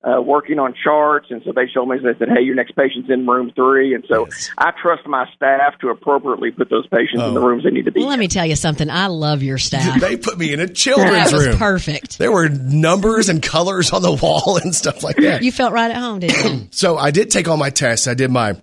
uh, 0.03 0.19
working 0.19 0.57
on 0.57 0.73
charts, 0.83 1.27
and 1.29 1.43
so 1.45 1.51
they 1.55 1.67
showed 1.71 1.85
me. 1.85 1.97
They 2.01 2.17
said, 2.17 2.29
"Hey, 2.35 2.41
your 2.41 2.55
next 2.55 2.75
patient's 2.75 3.07
in 3.11 3.27
room 3.27 3.51
three. 3.55 3.93
and 3.93 4.03
so 4.09 4.25
Yes. 4.25 4.49
I 4.57 4.71
trust 4.81 5.05
my 5.05 5.27
staff 5.35 5.77
to 5.81 5.89
appropriately 5.89 6.49
put 6.49 6.71
those 6.71 6.87
patients 6.87 7.21
in 7.21 7.35
the 7.35 7.39
Oh. 7.39 7.45
rooms 7.45 7.63
they 7.63 7.69
need 7.69 7.85
to 7.85 7.91
be. 7.91 7.99
Well, 7.99 8.09
let 8.09 8.17
me 8.17 8.27
tell 8.27 8.47
you 8.47 8.55
something. 8.55 8.89
I 8.89 9.05
love 9.07 9.43
your 9.43 9.59
staff. 9.59 10.01
they 10.01 10.17
put 10.17 10.39
me 10.39 10.53
in 10.53 10.59
a 10.59 10.67
children's 10.67 11.29
That 11.29 11.33
was 11.37 11.47
room. 11.49 11.57
perfect. 11.59 12.17
There 12.17 12.31
were 12.31 12.49
numbers 12.49 13.29
and 13.29 13.43
colors 13.43 13.91
on 13.93 14.01
the 14.01 14.11
wall 14.23 14.57
and 14.57 14.73
stuff 14.73 15.03
like 15.03 15.17
that. 15.17 15.43
You 15.43 15.51
felt 15.51 15.71
right 15.71 15.91
at 15.91 15.97
home, 15.97 16.17
didn't 16.19 16.51
you? 16.61 16.67
So 16.71 16.97
I 16.97 17.11
did 17.11 17.29
take 17.29 17.47
all 17.47 17.57
my 17.57 17.69
tests. 17.69 18.07
I 18.07 18.15
did 18.15 18.31
my 18.31 18.55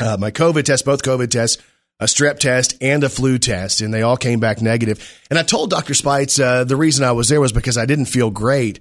uh, 0.00 0.16
my 0.18 0.30
COVID 0.30 0.64
test, 0.64 0.84
both 0.84 1.02
COVID 1.02 1.30
tests, 1.30 1.62
a 1.98 2.04
strep 2.04 2.38
test, 2.38 2.76
and 2.80 3.04
a 3.04 3.08
flu 3.08 3.38
test, 3.38 3.80
and 3.80 3.92
they 3.92 4.02
all 4.02 4.16
came 4.16 4.40
back 4.40 4.62
negative. 4.62 5.20
And 5.28 5.38
I 5.38 5.42
told 5.42 5.70
Dr. 5.70 5.94
Speights 5.94 6.40
uh, 6.40 6.64
the 6.64 6.76
reason 6.76 7.04
I 7.04 7.12
was 7.12 7.28
there 7.28 7.40
was 7.40 7.52
because 7.52 7.76
I 7.76 7.86
didn't 7.86 8.06
feel 8.06 8.30
great. 8.30 8.80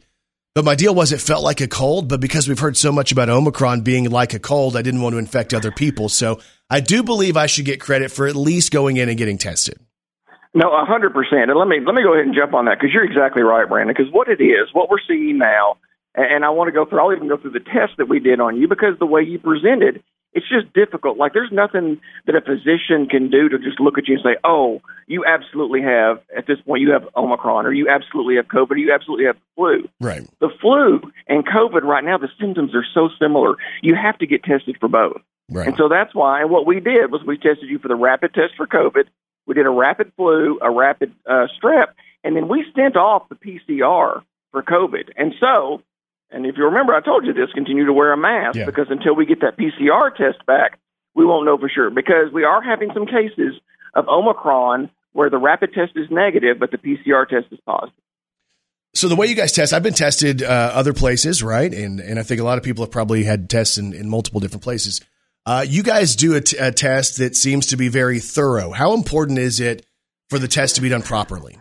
But 0.56 0.66
my 0.66 0.76
deal 0.76 0.96
was 0.96 1.12
it 1.12 1.22
felt 1.22 1.44
like 1.44 1.62
a 1.62 1.68
cold, 1.68 2.10
but 2.10 2.20
because 2.20 2.48
we've 2.48 2.60
heard 2.60 2.76
so 2.76 2.92
much 2.92 3.12
about 3.12 3.30
Omicron 3.30 3.82
being 3.82 4.10
like 4.10 4.34
a 4.34 4.40
cold, 4.40 4.76
I 4.76 4.82
didn't 4.82 5.02
want 5.02 5.14
to 5.14 5.20
infect 5.20 5.54
other 5.54 5.72
people. 5.72 6.10
So 6.10 6.40
I 6.70 6.80
do 6.80 7.04
believe 7.04 7.38
I 7.38 7.46
should 7.46 7.66
get 7.66 7.80
credit 7.80 8.12
for 8.12 8.28
at 8.28 8.36
least 8.36 8.72
going 8.72 8.98
in 8.98 9.10
and 9.10 9.18
getting 9.18 9.38
tested. 9.38 9.80
No, 10.54 10.72
a 10.72 10.84
hundred 10.86 11.14
percent. 11.14 11.52
And 11.52 11.60
let 11.60 11.68
me 11.68 11.80
let 11.86 11.94
me 11.94 12.02
go 12.02 12.14
ahead 12.14 12.26
and 12.26 12.36
jump 12.36 12.54
on 12.56 12.66
that 12.66 12.80
because 12.80 12.92
you're 12.94 13.06
exactly 13.06 13.44
right, 13.44 13.70
Brandon. 13.70 13.94
Because 13.96 14.12
what 14.12 14.28
it 14.28 14.42
is, 14.42 14.68
what 14.74 14.90
we're 14.90 15.04
seeing 15.08 15.38
now, 15.38 15.78
and 16.16 16.44
I 16.44 16.50
want 16.50 16.70
to 16.70 16.72
go 16.72 16.86
through. 16.86 17.00
I'll 17.00 17.14
even 17.14 17.28
go 17.28 17.38
through 17.38 17.52
the 17.52 17.60
test 17.60 17.98
that 17.98 18.10
we 18.10 18.20
did 18.20 18.40
on 18.40 18.58
you 18.58 18.68
because 18.68 18.98
the 18.98 19.06
way 19.06 19.22
you 19.22 19.38
presented, 19.38 20.02
it's 20.34 20.48
just 20.48 20.72
difficult. 20.74 21.18
Like 21.18 21.34
there's 21.34 21.52
nothing 21.52 22.00
that 22.26 22.36
a 22.36 22.42
physician 22.42 23.08
can 23.10 23.30
do 23.30 23.50
to 23.50 23.58
just 23.58 23.80
look 23.80 23.98
at 23.98 24.08
you 24.08 24.16
and 24.16 24.24
say, 24.24 24.38
"Oh, 24.44 24.82
you 25.08 25.26
absolutely 25.26 25.82
have 25.82 26.20
at 26.36 26.46
this 26.48 26.60
point 26.62 26.82
you 26.82 26.92
have 26.92 27.08
Omicron, 27.16 27.66
or 27.66 27.74
you 27.74 27.90
absolutely 27.90 28.36
have 28.36 28.48
COVID, 28.48 28.72
or 28.72 28.78
you 28.78 28.94
absolutely 28.94 29.26
have 29.26 29.36
the 29.36 29.56
flu." 29.56 29.90
Right. 30.00 30.28
The 30.40 30.50
flu 30.62 31.02
and 31.28 31.46
COVID 31.46 31.84
right 31.84 32.04
now, 32.04 32.18
the 32.18 32.30
symptoms 32.40 32.76
are 32.76 32.86
so 32.94 33.10
similar. 33.20 33.56
You 33.82 33.96
have 33.96 34.18
to 34.20 34.28
get 34.28 34.44
tested 34.44 34.78
for 34.80 34.88
both. 34.88 35.22
Right. 35.50 35.68
And 35.68 35.76
so 35.78 35.90
that's 35.90 36.14
why 36.14 36.44
what 36.46 36.68
we 36.68 36.80
did 36.80 37.12
was 37.12 37.22
we 37.26 37.38
tested 37.38 37.70
you 37.70 37.80
for 37.80 37.88
the 37.88 37.96
rapid 37.96 38.34
test 38.34 38.54
for 38.56 38.68
COVID. 38.68 39.06
We 39.48 39.56
did 39.56 39.66
a 39.66 39.72
rapid 39.72 40.12
flu, 40.16 40.60
a 40.62 40.70
rapid 40.70 41.12
uh, 41.28 41.48
strep, 41.60 41.88
and 42.24 42.36
then 42.36 42.48
we 42.48 42.66
sent 42.76 42.96
off 42.96 43.30
the 43.30 43.36
PCR 43.36 44.22
for 44.52 44.64
COVID. 44.64 45.10
And 45.16 45.34
so, 45.40 45.82
and 46.32 46.46
if 46.46 46.58
you 46.58 46.66
remember, 46.66 46.94
I 46.94 47.02
told 47.02 47.26
you 47.26 47.34
this: 47.34 47.50
continue 47.54 47.86
to 47.86 47.94
wear 47.94 48.12
a 48.14 48.18
mask 48.18 48.56
Yeah. 48.58 48.66
because 48.66 48.88
until 48.90 49.16
we 49.16 49.26
get 49.26 49.42
that 49.42 49.58
PCR 49.58 50.16
test 50.16 50.46
back, 50.46 50.80
we 51.16 51.26
won't 51.26 51.46
know 51.46 51.58
for 51.58 51.70
sure. 51.70 51.90
Because 51.90 52.32
we 52.34 52.44
are 52.44 52.62
having 52.62 52.90
some 52.94 53.06
cases 53.06 53.60
of 53.94 54.08
Omicron 54.08 54.90
where 55.14 55.30
the 55.30 55.38
rapid 55.38 55.74
test 55.74 55.94
is 55.96 56.08
negative, 56.12 56.58
but 56.60 56.72
the 56.72 56.78
PCR 56.78 57.28
test 57.28 57.48
is 57.52 57.60
positive. 57.66 57.94
So 58.94 59.08
the 59.08 59.16
way 59.16 59.28
you 59.28 59.36
guys 59.36 59.52
test, 59.52 59.74
I've 59.74 59.84
been 59.84 59.94
tested 59.94 60.42
uh, 60.42 60.72
other 60.74 60.94
places, 60.94 61.44
right? 61.44 61.72
And 61.74 62.00
and 62.00 62.20
I 62.20 62.24
think 62.24 62.42
a 62.42 62.44
lot 62.44 62.58
of 62.58 62.64
people 62.64 62.84
have 62.84 62.92
probably 62.92 63.24
had 63.24 63.50
tests 63.50 63.78
in, 63.78 63.94
in 63.94 64.10
multiple 64.10 64.40
different 64.40 64.64
places. 64.64 65.02
Uh, 65.46 65.66
you 65.68 65.82
guys 65.84 66.16
do 66.16 66.36
a, 66.36 66.42
t- 66.42 66.58
a 66.58 66.72
test 66.72 67.18
that 67.18 67.36
seems 67.36 67.68
to 67.68 67.78
be 67.78 67.88
very 67.88 68.20
thorough. 68.20 68.72
How 68.72 68.94
important 68.94 69.40
is 69.40 69.60
it 69.60 69.86
for 70.30 70.38
the 70.38 70.48
test 70.48 70.76
to 70.76 70.82
be 70.82 70.90
done 70.90 71.02
properly? 71.02 71.58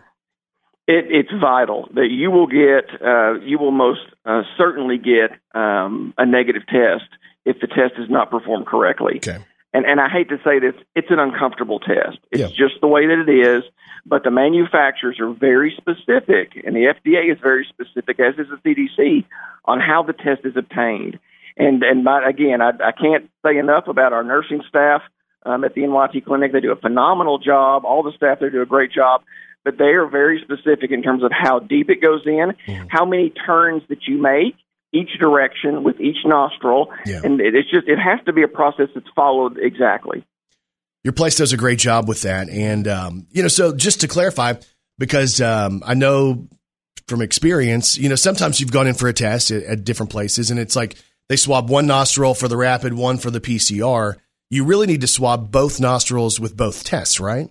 It, 0.87 1.05
it's 1.09 1.29
vital 1.39 1.87
that 1.95 2.09
you 2.11 2.29
will 2.29 2.45
get, 2.47 2.89
uh, 3.01 3.39
you 3.41 3.57
will 3.57 3.71
most 3.71 4.01
uh, 4.29 4.43
certainly 4.57 4.97
get 4.99 5.31
um, 5.55 6.13
a 6.17 6.25
negative 6.25 6.61
test 6.67 7.09
if 7.45 7.59
the 7.59 7.67
test 7.67 7.93
is 7.97 8.09
not 8.09 8.29
performed 8.29 8.67
correctly. 8.67 9.15
Okay. 9.17 9.43
And, 9.73 9.85
and 9.85 9.99
I 9.99 10.09
hate 10.09 10.29
to 10.29 10.37
say 10.43 10.59
this, 10.59 10.73
it's 10.95 11.09
an 11.09 11.19
uncomfortable 11.19 11.79
test. 11.79 12.19
It's 12.31 12.41
Yeah. 12.41 12.47
just 12.47 12.79
the 12.81 12.87
way 12.87 13.07
that 13.07 13.19
it 13.27 13.29
is. 13.29 13.63
But 14.05 14.23
the 14.23 14.31
manufacturers 14.31 15.19
are 15.19 15.31
very 15.31 15.75
specific, 15.75 16.53
and 16.65 16.75
the 16.75 16.85
FDA 16.95 17.31
is 17.31 17.37
very 17.41 17.65
specific, 17.67 18.19
as 18.19 18.35
is 18.39 18.47
the 18.49 18.57
CDC, 18.63 19.25
on 19.65 19.79
how 19.79 20.03
the 20.03 20.13
test 20.13 20.41
is 20.45 20.55
obtained. 20.55 21.19
And 21.57 21.83
and 21.83 22.03
my, 22.05 22.27
again, 22.27 22.61
I, 22.61 22.69
I 22.83 22.91
can't 22.93 23.29
say 23.45 23.57
enough 23.57 23.87
about 23.87 24.13
our 24.13 24.23
nursing 24.23 24.61
staff 24.67 25.01
um, 25.45 25.63
at 25.65 25.73
the 25.75 25.81
NYT 25.81 26.25
clinic. 26.25 26.53
They 26.53 26.61
do 26.61 26.71
a 26.71 26.77
phenomenal 26.77 27.37
job. 27.39 27.83
All 27.85 28.01
the 28.01 28.13
staff 28.15 28.39
there 28.39 28.49
do 28.49 28.61
a 28.61 28.65
great 28.65 28.91
job, 28.91 29.21
but 29.65 29.77
they 29.77 29.91
are 29.93 30.07
very 30.07 30.41
specific 30.43 30.91
in 30.91 31.01
terms 31.03 31.23
of 31.23 31.31
how 31.31 31.59
deep 31.59 31.89
it 31.89 32.01
goes 32.01 32.21
in, 32.25 32.53
how 32.89 33.05
many 33.05 33.29
turns 33.29 33.83
that 33.89 34.07
you 34.07 34.17
make 34.21 34.55
each 34.91 35.19
direction 35.19 35.83
with 35.83 35.99
each 35.99 36.17
nostril, 36.25 36.89
Yeah. 37.05 37.21
and 37.23 37.39
it, 37.39 37.53
it's 37.55 37.69
just 37.69 37.87
it 37.87 37.97
has 37.99 38.19
to 38.25 38.33
be 38.33 38.41
a 38.43 38.47
process 38.47 38.87
that's 38.95 39.09
followed 39.15 39.57
exactly. 39.59 40.25
Your 41.03 41.13
place 41.13 41.35
does 41.35 41.53
a 41.53 41.57
great 41.57 41.79
job 41.79 42.07
with 42.07 42.23
that. 42.23 42.49
And, 42.49 42.87
um, 42.87 43.27
you 43.31 43.41
know, 43.41 43.47
so 43.47 43.73
just 43.75 44.01
to 44.01 44.07
clarify, 44.07 44.55
because 44.97 45.39
um, 45.41 45.81
I 45.85 45.93
know 45.93 46.47
from 47.07 47.21
experience, 47.21 47.97
you 47.97 48.09
know, 48.09 48.15
sometimes 48.15 48.59
you've 48.59 48.71
gone 48.71 48.87
in 48.87 48.95
for 48.95 49.07
a 49.07 49.13
test 49.13 49.51
at, 49.51 49.63
at 49.63 49.83
different 49.85 50.11
places 50.11 50.51
and 50.51 50.59
it's 50.59 50.75
like 50.75 50.95
they 51.29 51.35
swab 51.37 51.69
one 51.69 51.87
nostril 51.87 52.33
for 52.33 52.47
the 52.47 52.57
rapid, 52.57 52.93
one 52.93 53.17
for 53.17 53.31
the 53.31 53.39
PCR. 53.39 54.15
You 54.49 54.63
really 54.65 54.87
need 54.87 55.01
to 55.01 55.07
swab 55.07 55.51
both 55.51 55.79
nostrils 55.79 56.39
with 56.39 56.57
both 56.57 56.83
tests, 56.83 57.19
right? 57.19 57.49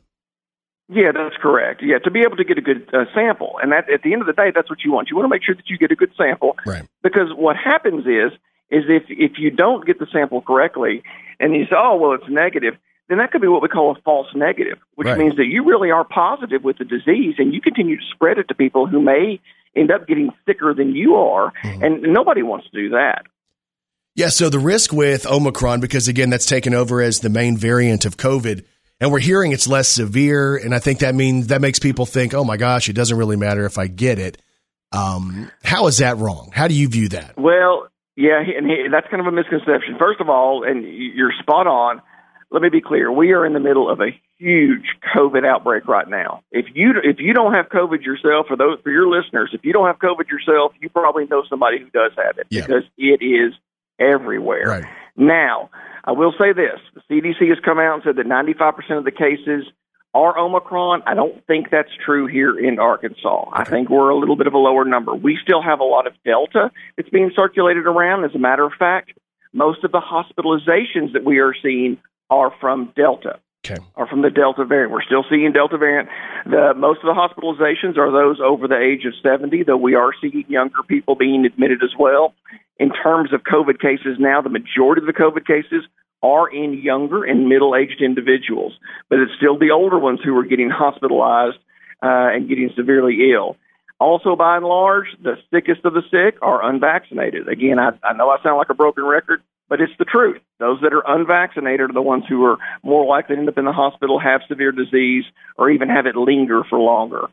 Yeah, 0.91 1.13
that's 1.13 1.37
correct. 1.37 1.83
Yeah, 1.83 1.99
to 1.99 2.11
be 2.11 2.21
able 2.21 2.37
to 2.39 2.45
get 2.45 2.57
a 2.57 2.63
good 2.63 2.89
uh, 2.95 3.05
sample, 3.15 3.59
and 3.63 3.73
that 3.73 3.91
at 3.91 4.03
the 4.03 4.13
end 4.15 4.23
of 4.23 4.27
the 4.27 4.33
day, 4.33 4.51
that's 4.55 4.71
what 4.71 4.83
you 4.85 4.91
want. 4.93 5.11
You 5.11 5.17
want 5.17 5.27
to 5.27 5.29
make 5.29 5.45
sure 5.45 5.55
that 5.55 5.69
you 5.69 5.77
get 5.77 5.93
a 5.93 5.97
good 5.97 6.13
sample, 6.17 6.57
Right. 6.65 6.85
because 7.03 7.29
what 7.37 7.57
happens 7.57 8.07
is 8.07 8.33
is 8.71 8.85
if 8.89 9.03
if 9.09 9.33
you 9.39 9.51
don't 9.51 9.87
get 9.87 9.99
the 9.99 10.07
sample 10.13 10.41
correctly, 10.41 11.03
and 11.41 11.55
you 11.55 11.65
say, 11.65 11.77
oh 11.77 11.97
well, 11.97 12.13
it's 12.13 12.29
negative, 12.29 12.75
then 13.09 13.19
that 13.19 13.33
could 13.33 13.43
be 13.43 13.49
what 13.49 13.61
we 13.63 13.69
call 13.69 13.91
a 13.97 14.01
false 14.03 14.29
negative, 14.35 14.79
which 14.95 15.07
Right. 15.07 15.19
means 15.19 15.37
that 15.37 15.47
you 15.47 15.63
really 15.65 15.91
are 15.91 16.05
positive 16.05 16.65
with 16.65 16.79
the 16.79 16.85
disease, 16.85 17.35
and 17.39 17.53
you 17.53 17.61
continue 17.61 17.97
to 17.97 18.03
spread 18.15 18.39
it 18.39 18.49
to 18.49 18.55
people 18.55 18.87
who 18.87 19.01
may 19.03 19.41
end 19.77 19.91
up 19.91 20.07
getting 20.09 20.31
sicker 20.47 20.73
than 20.73 20.95
you 20.95 21.17
are, 21.17 21.53
and 21.65 22.01
nobody 22.03 22.43
wants 22.43 22.67
to 22.71 22.73
do 22.83 22.89
that. 22.91 23.27
Yeah, 24.15 24.29
so 24.31 24.49
the 24.49 24.59
risk 24.59 24.93
with 24.93 25.27
Omicron, 25.27 25.81
because 25.81 26.09
again, 26.09 26.31
that's 26.31 26.47
taken 26.47 26.75
over 26.75 27.01
as 27.01 27.21
the 27.21 27.29
main 27.29 27.57
variant 27.57 28.05
of 28.05 28.17
COVID, 28.17 28.65
and 29.01 29.13
we're 29.13 29.19
hearing 29.21 29.53
it's 29.53 29.67
less 29.69 29.89
severe, 29.89 30.57
and 30.57 30.75
I 30.75 30.79
think 30.79 31.01
that 31.01 31.15
means 31.15 31.49
that 31.49 31.61
makes 31.61 31.79
people 31.79 32.07
think, 32.07 32.35
oh 32.35 32.45
my 32.45 32.57
gosh, 32.57 32.89
it 32.89 32.95
doesn't 32.95 33.17
really 33.17 33.37
matter 33.37 33.65
if 33.67 33.79
I 33.79 33.87
get 33.87 34.19
it. 34.19 34.41
Um, 34.93 35.51
how 35.63 35.87
is 35.87 35.99
that 35.99 36.17
wrong? 36.17 36.51
How 36.53 36.67
do 36.69 36.75
you 36.75 36.89
view 36.89 37.09
that? 37.11 37.37
Well, 37.39 37.89
yeah, 38.17 38.41
and 38.41 38.67
he, 38.67 38.87
that's 38.91 39.07
kind 39.11 39.21
of 39.21 39.27
a 39.27 39.33
misconception. 39.33 39.97
First 39.99 40.21
of 40.21 40.29
all, 40.29 40.65
and 40.65 40.85
you're 40.87 41.33
spot 41.41 41.67
on. 41.67 42.01
Let 42.51 42.63
me 42.63 42.71
be 42.71 42.81
clear: 42.81 43.13
we 43.13 43.33
are 43.33 43.45
in 43.45 43.53
the 43.53 43.61
middle 43.61 43.91
of 43.91 44.01
a 44.01 44.09
huge 44.39 44.87
COVID 45.15 45.45
outbreak 45.47 45.87
right 45.87 46.09
now. 46.09 46.43
If 46.51 46.65
you 46.75 46.93
if 47.05 47.19
you 47.19 47.35
don't 47.35 47.53
have 47.53 47.67
COVID 47.67 48.03
yourself, 48.03 48.47
for 48.49 48.57
those 48.57 48.79
for 48.83 48.91
your 48.91 49.07
listeners, 49.07 49.51
if 49.53 49.61
you 49.65 49.73
don't 49.75 49.87
have 49.87 49.99
COVID 49.99 50.29
yourself, 50.31 50.73
you 50.81 50.89
probably 50.89 51.27
know 51.27 51.43
somebody 51.51 51.79
who 51.79 51.91
does 51.91 52.13
have 52.17 52.39
it 52.39 52.47
Yeah. 52.49 52.63
because 52.67 52.85
it 52.97 53.23
is 53.23 53.53
everywhere. 54.01 54.67
Right. 54.67 54.85
Now, 55.17 55.69
I 56.09 56.13
will 56.13 56.33
say 56.39 56.53
this: 56.55 56.81
the 56.95 57.03
CDC 57.11 57.49
has 57.51 57.59
come 57.63 57.79
out 57.79 57.95
and 57.97 58.03
said 58.03 58.17
that 58.17 58.27
95% 58.27 58.97
of 58.97 59.05
the 59.05 59.11
cases 59.11 59.71
are 60.15 60.39
Omicron. 60.39 61.03
I 61.07 61.13
don't 61.13 61.47
think 61.47 61.67
that's 61.71 61.91
true 62.03 62.27
here 62.27 62.59
in 62.59 62.79
Arkansas. 62.79 63.51
I 63.53 63.65
think 63.65 63.91
we're 63.91 64.09
a 64.09 64.17
little 64.17 64.37
bit 64.37 64.47
of 64.47 64.55
a 64.55 64.59
lower 64.59 64.87
number. 64.87 65.15
We 65.15 65.39
still 65.43 65.61
have 65.61 65.81
a 65.81 65.85
lot 65.85 66.07
of 66.07 66.15
Delta 66.25 66.71
that's 66.97 67.11
being 67.11 67.31
circulated 67.37 67.87
around, 67.87 68.25
as 68.25 68.35
a 68.35 68.39
matter 68.39 68.65
of 68.65 68.73
fact. 68.79 69.13
most 69.53 69.85
of 69.85 69.93
the 69.93 70.01
hospitalizations 70.01 71.13
that 71.13 71.25
we 71.25 71.41
are 71.41 71.55
seeing 71.63 71.99
are 72.31 72.53
from 72.61 72.93
Delta 72.97 73.39
Okay. 73.67 73.83
are 73.97 74.07
from 74.07 74.23
the 74.23 74.31
Delta 74.31 74.65
variant. 74.65 74.93
We're 74.93 75.03
still 75.03 75.25
seeing 75.29 75.53
Delta 75.53 75.77
variant. 75.77 76.09
The 76.47 76.73
most 76.75 77.01
of 77.03 77.07
the 77.07 77.15
hospitalizations 77.15 77.99
are 77.99 78.11
those 78.11 78.41
over 78.41 78.67
the 78.69 78.79
age 78.79 79.05
of 79.05 79.13
70, 79.23 79.65
though 79.65 79.77
we 79.77 79.95
are 79.95 80.13
seeing 80.21 80.45
younger 80.49 80.83
people 80.87 81.17
being 81.17 81.45
admitted 81.45 81.83
as 81.83 81.95
well. 81.99 82.35
In 82.79 82.91
terms 82.91 83.33
of 83.33 83.43
COVID 83.43 83.81
cases 83.81 84.19
now, 84.19 84.41
the 84.41 84.49
majority 84.49 85.03
of 85.03 85.07
the 85.07 85.13
COVID 85.13 85.47
cases 85.47 85.85
are 86.23 86.49
in 86.49 86.75
younger 86.75 87.25
and 87.25 87.49
middle-aged 87.49 88.01
individuals, 88.01 88.73
but 89.09 89.19
it's 89.19 89.33
still 89.37 89.59
the 89.59 89.71
older 89.71 89.99
ones 89.99 90.21
who 90.25 90.37
are 90.37 90.45
getting 90.45 90.71
hospitalized 90.71 91.59
uh, 92.03 92.35
and 92.35 92.49
getting 92.49 92.71
severely 92.77 93.33
ill. 93.33 93.57
Also, 94.01 94.37
by 94.37 94.57
and 94.57 94.65
large, 94.65 95.07
the 95.23 95.35
sickest 95.53 95.85
of 95.85 95.93
the 95.93 96.03
sick 96.11 96.39
are 96.41 96.65
unvaccinated. 96.69 97.49
Again, 97.49 97.79
I, 97.81 97.91
I 98.05 98.13
know 98.13 98.31
I 98.31 98.41
sound 98.43 98.59
like 98.59 98.71
a 98.71 98.75
broken 98.75 99.05
record, 99.05 99.43
but 99.69 99.81
it's 99.81 99.93
the 99.99 100.05
truth. 100.05 100.41
Those 100.61 100.81
that 100.83 100.93
are 100.93 101.03
unvaccinated 101.07 101.91
are 101.91 101.93
the 101.93 102.03
ones 102.03 102.25
who 102.29 102.45
are 102.45 102.59
more 102.85 103.05
likely 103.07 103.35
to 103.35 103.41
end 103.41 103.49
up 103.49 103.59
in 103.59 103.65
the 103.65 103.73
hospital, 103.73 104.21
have 104.21 104.41
severe 104.49 104.73
disease, 104.73 105.25
or 105.57 105.71
even 105.71 105.89
have 105.89 106.07
it 106.07 106.17
linger 106.17 106.63
for 106.71 106.79
longer. 106.79 107.29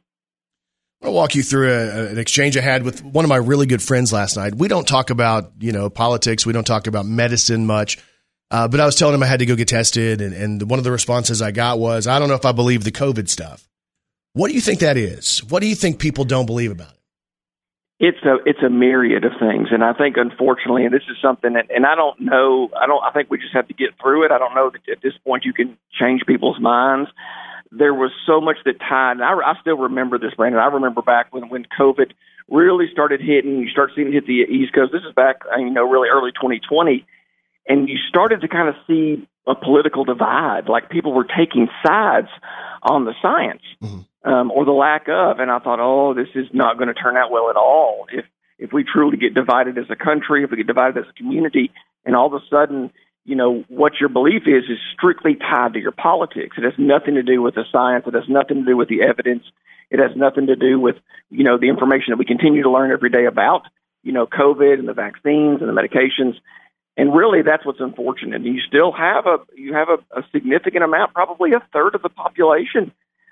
I'll 1.06 1.14
walk 1.14 1.36
you 1.36 1.44
through 1.44 1.72
a, 1.72 2.08
an 2.08 2.18
exchange 2.18 2.58
I 2.58 2.62
had 2.62 2.84
with 2.84 3.04
one 3.04 3.26
of 3.26 3.30
my 3.30 3.38
really 3.38 3.66
good 3.66 3.82
friends 3.82 4.12
last 4.12 4.38
night. 4.38 4.56
We 4.56 4.68
don't 4.68 4.88
talk 4.88 5.10
about 5.10 5.52
you 5.60 5.72
know 5.72 5.90
politics. 5.90 6.46
We 6.46 6.54
don't 6.54 6.68
talk 6.68 6.88
about 6.88 7.06
medicine 7.06 7.66
much. 7.66 7.98
Uh, 8.52 8.68
but 8.68 8.80
I 8.80 8.86
was 8.86 8.96
telling 8.96 9.16
him 9.16 9.24
I 9.24 9.26
had 9.26 9.40
to 9.40 9.46
go 9.46 9.56
get 9.56 9.68
tested, 9.68 10.22
and, 10.22 10.34
and 10.34 10.70
one 10.70 10.78
of 10.78 10.86
the 10.86 10.92
responses 10.92 11.42
I 11.42 11.52
got 11.52 11.80
was, 11.80 12.08
"I 12.08 12.20
don't 12.20 12.28
know 12.28 12.36
if 12.36 12.46
I 12.46 12.52
believe 12.52 12.84
the 12.84 12.92
COVID 12.92 13.28
stuff." 13.28 13.68
What 14.34 14.50
do 14.50 14.54
you 14.54 14.62
think 14.62 14.82
that 14.82 14.98
is? 14.98 15.44
What 15.46 15.62
do 15.62 15.68
you 15.68 15.76
think 15.76 15.98
people 15.98 16.26
don't 16.26 16.46
believe 16.46 16.70
about 16.70 16.92
it? 16.92 17.00
It's 17.98 18.18
a 18.24 18.38
it's 18.46 18.60
a 18.62 18.70
myriad 18.70 19.24
of 19.24 19.32
things, 19.40 19.70
and 19.72 19.82
I 19.84 19.94
think 19.94 20.18
unfortunately, 20.18 20.84
and 20.84 20.94
this 20.94 21.04
is 21.10 21.16
something 21.22 21.54
that, 21.54 21.68
and 21.74 21.86
I 21.86 21.96
don't 21.96 22.20
know, 22.20 22.70
I 22.78 22.86
don't, 22.88 23.02
I 23.02 23.12
think 23.12 23.32
we 23.32 23.38
just 23.38 23.54
have 23.54 23.70
to 23.70 23.74
get 23.74 23.92
through 24.02 24.26
it. 24.26 24.32
I 24.32 24.38
don't 24.38 24.54
know 24.54 24.70
that 24.70 24.82
at 24.92 25.02
this 25.02 25.14
point 25.26 25.46
you 25.46 25.54
can 25.54 25.78
change 25.98 26.24
people's 26.28 26.60
minds. 26.60 27.10
There 27.78 27.94
was 27.94 28.12
so 28.26 28.40
much 28.40 28.58
that 28.66 28.80
tied. 28.80 29.14
And 29.14 29.24
I, 29.24 29.34
I 29.34 29.54
still 29.62 29.78
remember 29.78 30.18
this, 30.18 30.34
Brandon. 30.36 30.62
I 30.62 30.68
remember 30.68 31.02
back 31.02 31.34
when 31.34 31.50
when 31.50 31.66
COVID 31.78 32.12
really 32.50 32.86
started 32.92 33.22
hitting. 33.22 33.60
You 33.60 33.70
start 33.70 33.92
seeing 33.96 34.08
it 34.10 34.14
hit 34.14 34.28
the 34.28 34.46
East 34.50 34.74
Coast. 34.74 34.92
This 34.92 35.04
is 35.08 35.14
back, 35.14 35.42
uh, 35.52 35.60
you 35.60 35.70
know, 35.70 35.90
really 35.90 36.10
early 36.10 36.32
2020, 36.32 37.06
and 37.68 37.90
you 37.90 37.98
started 38.10 38.42
to 38.42 38.48
kind 38.48 38.70
of 38.70 38.76
see 38.88 39.28
a 39.48 39.56
political 39.56 40.06
divide. 40.06 40.68
Like 40.68 40.90
people 40.90 41.14
were 41.14 41.26
taking 41.26 41.68
sides 41.86 42.30
on 42.82 43.06
the 43.06 43.14
science 43.22 43.62
um, 44.24 44.52
or 44.52 44.66
the 44.66 44.72
lack 44.72 45.08
of. 45.08 45.40
And 45.40 45.52
I 45.52 45.60
thought, 45.60 45.80
oh, 45.80 46.14
this 46.14 46.30
is 46.36 46.48
not 46.54 46.78
going 46.78 46.88
to 46.88 46.94
turn 46.94 47.18
out 47.18 47.32
well 47.32 47.50
at 47.50 47.56
all. 47.56 48.08
If 48.12 48.26
if 48.58 48.72
we 48.72 48.86
truly 48.86 49.18
get 49.18 49.34
divided 49.34 49.78
as 49.78 49.86
a 49.90 49.98
country, 49.98 50.44
if 50.44 50.52
we 50.52 50.58
get 50.58 50.68
divided 50.68 50.98
as 50.98 51.10
a 51.10 51.14
community, 51.14 51.72
and 52.06 52.16
all 52.16 52.28
of 52.28 52.34
a 52.34 52.46
sudden, 52.50 52.92
you 53.26 53.36
know, 53.36 53.64
what 53.68 53.94
your 54.00 54.10
belief 54.10 54.44
is 54.46 54.66
is 54.70 54.78
strictly 54.94 55.36
tied 55.36 55.74
to 55.74 55.80
your 55.80 55.92
politics. 55.92 56.58
It 56.58 56.64
has 56.64 56.74
nothing 56.78 57.16
to 57.16 57.24
do 57.24 57.42
with 57.42 57.56
the 57.56 57.66
science. 57.72 58.06
It 58.08 58.14
has 58.14 58.30
nothing 58.30 58.58
to 58.58 58.66
do 58.66 58.78
with 58.78 58.88
the 58.88 59.02
evidence. 59.02 59.44
It 59.90 60.00
has 60.00 60.16
nothing 60.16 60.48
to 60.48 60.56
do 60.56 60.80
with 60.80 60.96
you 61.30 61.44
know 61.44 61.58
the 61.58 61.70
information 61.70 62.12
that 62.12 62.18
we 62.18 62.26
continue 62.26 62.64
to 62.64 62.70
learn 62.70 62.92
every 62.92 63.10
day 63.10 63.26
about 63.26 63.64
you 64.04 64.12
know 64.12 64.28
COVID 64.28 64.80
and 64.80 64.88
the 64.88 64.94
vaccines 64.94 65.62
and 65.62 65.68
the 65.68 65.74
medications. 65.74 66.36
And 66.98 67.14
really, 67.14 67.42
that's 67.42 67.66
what's 67.66 67.82
unfortunate. 67.82 68.44
You 68.44 68.62
still 68.62 68.92
have 68.92 69.26
a 69.26 69.38
you 69.56 69.74
have 69.74 69.90
a, 69.90 70.20
a 70.20 70.24
significant 70.32 70.84
amount, 70.84 71.14
probably 71.14 71.54
a 71.54 71.62
third 71.74 71.96
of 71.96 72.04
the 72.04 72.10
population, 72.10 72.92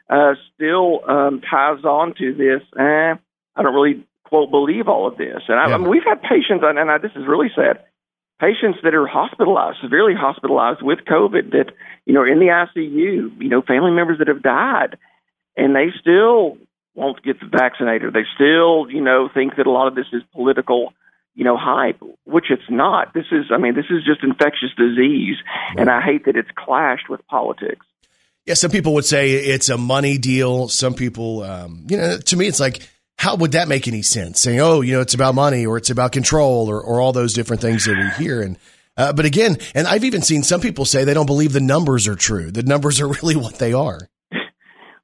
uh, 0.09 0.33
still 0.55 1.01
um, 1.07 1.41
ties 1.41 1.85
on 1.85 2.15
to 2.17 2.33
this. 2.33 2.61
Eh, 2.77 3.13
I 3.55 3.61
don't 3.61 3.73
really 3.75 4.03
quote 4.25 4.49
believe 4.49 4.87
all 4.87 5.07
of 5.07 5.17
this. 5.17 5.43
And 5.47 5.59
I, 5.59 5.65
I 5.65 5.77
mean, 5.77 5.87
we've 5.87 6.03
had 6.03 6.21
patients, 6.23 6.63
and, 6.63 6.79
and 6.79 6.89
I, 6.89 6.97
this 6.97 7.11
is 7.15 7.27
really 7.27 7.51
sad. 7.55 7.83
Patients 8.43 8.79
that 8.83 8.93
are 8.93 9.07
hospitalized, 9.07 9.77
severely 9.81 10.13
hospitalized 10.13 10.81
with 10.81 10.99
COVID, 11.07 11.51
that 11.51 11.71
you 12.05 12.13
know 12.13 12.23
in 12.23 12.39
the 12.39 12.47
ICU. 12.47 13.41
You 13.41 13.49
know, 13.49 13.61
family 13.61 13.91
members 13.91 14.19
that 14.19 14.27
have 14.27 14.43
died, 14.43 14.97
and 15.55 15.73
they 15.73 15.87
still 16.01 16.57
won't 16.93 17.23
get 17.23 17.37
vaccinated. 17.41 18.13
They 18.13 18.25
still, 18.35 18.91
you 18.91 18.99
know, 18.99 19.29
think 19.33 19.55
that 19.55 19.65
a 19.65 19.71
lot 19.71 19.87
of 19.87 19.95
this 19.95 20.07
is 20.11 20.21
political 20.33 20.93
you 21.35 21.43
know, 21.43 21.57
hype, 21.57 21.99
which 22.25 22.51
it's 22.51 22.69
not. 22.69 23.13
This 23.13 23.25
is, 23.31 23.45
I 23.51 23.57
mean, 23.57 23.73
this 23.73 23.85
is 23.89 24.03
just 24.05 24.23
infectious 24.23 24.69
disease, 24.77 25.37
and 25.77 25.89
I 25.89 26.01
hate 26.01 26.25
that 26.25 26.35
it's 26.35 26.51
clashed 26.55 27.09
with 27.09 27.25
politics. 27.27 27.85
Yeah, 28.45 28.55
some 28.55 28.71
people 28.71 28.93
would 28.95 29.05
say 29.05 29.31
it's 29.31 29.69
a 29.69 29.77
money 29.77 30.17
deal. 30.17 30.67
Some 30.67 30.93
people, 30.93 31.43
um, 31.43 31.85
you 31.89 31.97
know, 31.97 32.17
to 32.17 32.37
me, 32.37 32.47
it's 32.47 32.59
like, 32.59 32.87
how 33.23 33.37
would 33.37 33.53
that 33.53 33.69
make 33.69 33.87
any 33.87 34.01
sense? 34.01 34.41
Saying, 34.41 34.59
oh, 34.59 34.81
you 34.81 34.91
know, 34.91 34.99
it's 34.99 35.13
about 35.13 35.33
money 35.33 35.65
or 35.65 35.77
it's 35.77 35.89
about 35.89 36.11
control 36.11 36.69
or, 36.69 36.81
or 36.81 36.99
all 36.99 37.13
those 37.13 37.33
different 37.33 37.61
things 37.61 37.85
that 37.85 37.97
we 37.97 38.23
hear. 38.23 38.41
And, 38.41 38.57
uh, 38.97 39.13
but 39.13 39.23
again, 39.23 39.57
and 39.73 39.87
I've 39.87 40.03
even 40.03 40.21
seen 40.21 40.43
some 40.43 40.59
people 40.59 40.83
say 40.83 41.05
they 41.05 41.13
don't 41.13 41.25
believe 41.25 41.53
the 41.53 41.61
numbers 41.61 42.05
are 42.05 42.15
true. 42.15 42.51
The 42.51 42.63
numbers 42.63 42.99
are 42.99 43.07
really 43.21 43.37
what 43.37 43.55
they 43.59 43.71
are. 43.71 44.09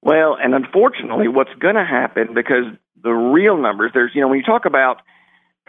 Well, 0.02 0.36
and 0.42 0.54
unfortunately, 0.54 1.30
what's 1.30 1.54
going 1.60 1.76
to 1.76 1.86
happen 1.86 2.34
because 2.34 2.66
the 3.02 3.12
real 3.12 3.56
numbers, 3.56 3.92
there's, 3.94 4.12
you 4.14 4.20
know, 4.20 4.28
when 4.28 4.40
you 4.40 4.44
talk 4.44 4.66
about 4.66 4.98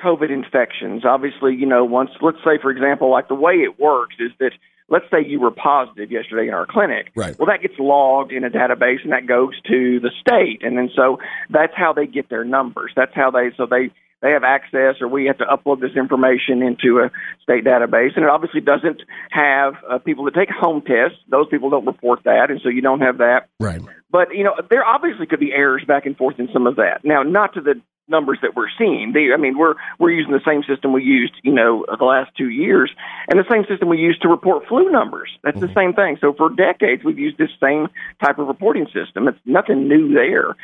COVID 0.03 0.31
infections. 0.31 1.05
Obviously, 1.05 1.55
you 1.55 1.67
know, 1.67 1.85
once, 1.85 2.11
let's 2.21 2.39
say, 2.39 2.59
for 2.61 2.71
example, 2.71 3.11
like 3.11 3.29
the 3.29 3.35
way 3.35 3.55
it 3.55 3.79
works 3.79 4.17
is 4.19 4.31
that, 4.41 4.53
let's 4.91 5.07
say 5.11 5.25
you 5.25 5.41
were 5.41 5.53
positive 5.53 6.11
yesterday 6.11 6.49
in 6.49 6.55
our 6.55 6.67
clinic. 6.67 7.11
Right. 7.15 7.39
Well, 7.39 7.47
that 7.47 7.63
gets 7.63 7.79
logged 7.79 8.33
in 8.33 8.45
a 8.45 8.51
database 8.51 9.03
and 9.03 9.13
that 9.13 9.27
goes 9.27 9.59
to 9.69 10.01
the 10.01 10.11
state. 10.21 10.63
And 10.63 10.77
then 10.77 10.91
so 10.95 11.19
that's 11.49 11.73
how 11.75 11.93
they 11.93 12.07
get 12.07 12.29
their 12.29 12.45
numbers. 12.45 12.93
That's 12.95 13.15
how 13.15 13.31
they, 13.31 13.51
so 13.57 13.67
they, 13.67 13.91
they 14.21 14.33
have 14.33 14.45
access 14.45 14.97
or 15.01 15.09
we 15.09 15.25
have 15.27 15.39
to 15.39 15.47
upload 15.47 15.81
this 15.81 15.97
information 15.97 16.61
into 16.61 16.99
a 16.99 17.11
state 17.43 17.65
database. 17.65 18.17
And 18.17 18.25
it 18.25 18.29
obviously 18.29 18.61
doesn't 18.61 19.01
have 19.31 19.75
uh, 19.89 19.99
people 19.99 20.25
that 20.25 20.35
take 20.35 20.51
home 20.51 20.83
tests. 20.83 21.19
Those 21.31 21.49
people 21.49 21.71
don't 21.71 21.87
report 21.87 22.25
that. 22.25 22.51
And 22.51 22.61
so 22.63 22.69
you 22.69 22.83
don't 22.83 23.01
have 23.01 23.19
that. 23.19 23.49
Right. 23.59 23.81
But, 24.11 24.35
you 24.35 24.45
know, 24.45 24.55
there 24.69 24.85
obviously 24.85 25.27
could 25.27 25.41
be 25.41 25.53
errors 25.53 25.85
back 25.87 26.05
and 26.05 26.17
forth 26.17 26.39
in 26.39 26.49
some 26.53 26.67
of 26.67 26.77
that. 26.77 27.01
Now, 27.05 27.23
not 27.23 27.55
to 27.55 27.61
the 27.61 27.81
numbers 28.11 28.39
that 28.43 28.55
we're 28.55 28.69
seeing. 28.77 29.13
They, 29.13 29.33
I 29.33 29.37
mean, 29.37 29.57
we're 29.57 29.75
we're 29.99 30.11
using 30.11 30.33
the 30.33 30.45
same 30.47 30.63
system 30.69 30.93
we 30.93 31.03
used, 31.03 31.35
you 31.43 31.53
know, 31.53 31.87
the 31.99 32.05
last 32.05 32.31
two 32.37 32.49
years, 32.49 32.91
and 33.29 33.39
the 33.39 33.49
same 33.51 33.65
system 33.69 33.89
we 33.89 33.99
used 33.99 34.23
to 34.23 34.29
report 34.29 34.67
flu 34.69 34.91
numbers. 34.91 35.31
That's 35.43 35.57
mm-hmm. 35.57 35.67
the 35.67 35.75
same 35.75 35.95
thing. 35.95 36.19
So 36.21 36.35
for 36.35 36.51
decades, 36.51 37.05
we've 37.05 37.19
used 37.19 37.39
this 37.39 37.51
same 37.63 37.89
type 38.23 38.39
of 38.39 38.49
reporting 38.49 38.87
system. 38.87 39.29
It's 39.29 39.39
nothing 39.45 39.89
new 39.89 40.13
there. 40.13 40.57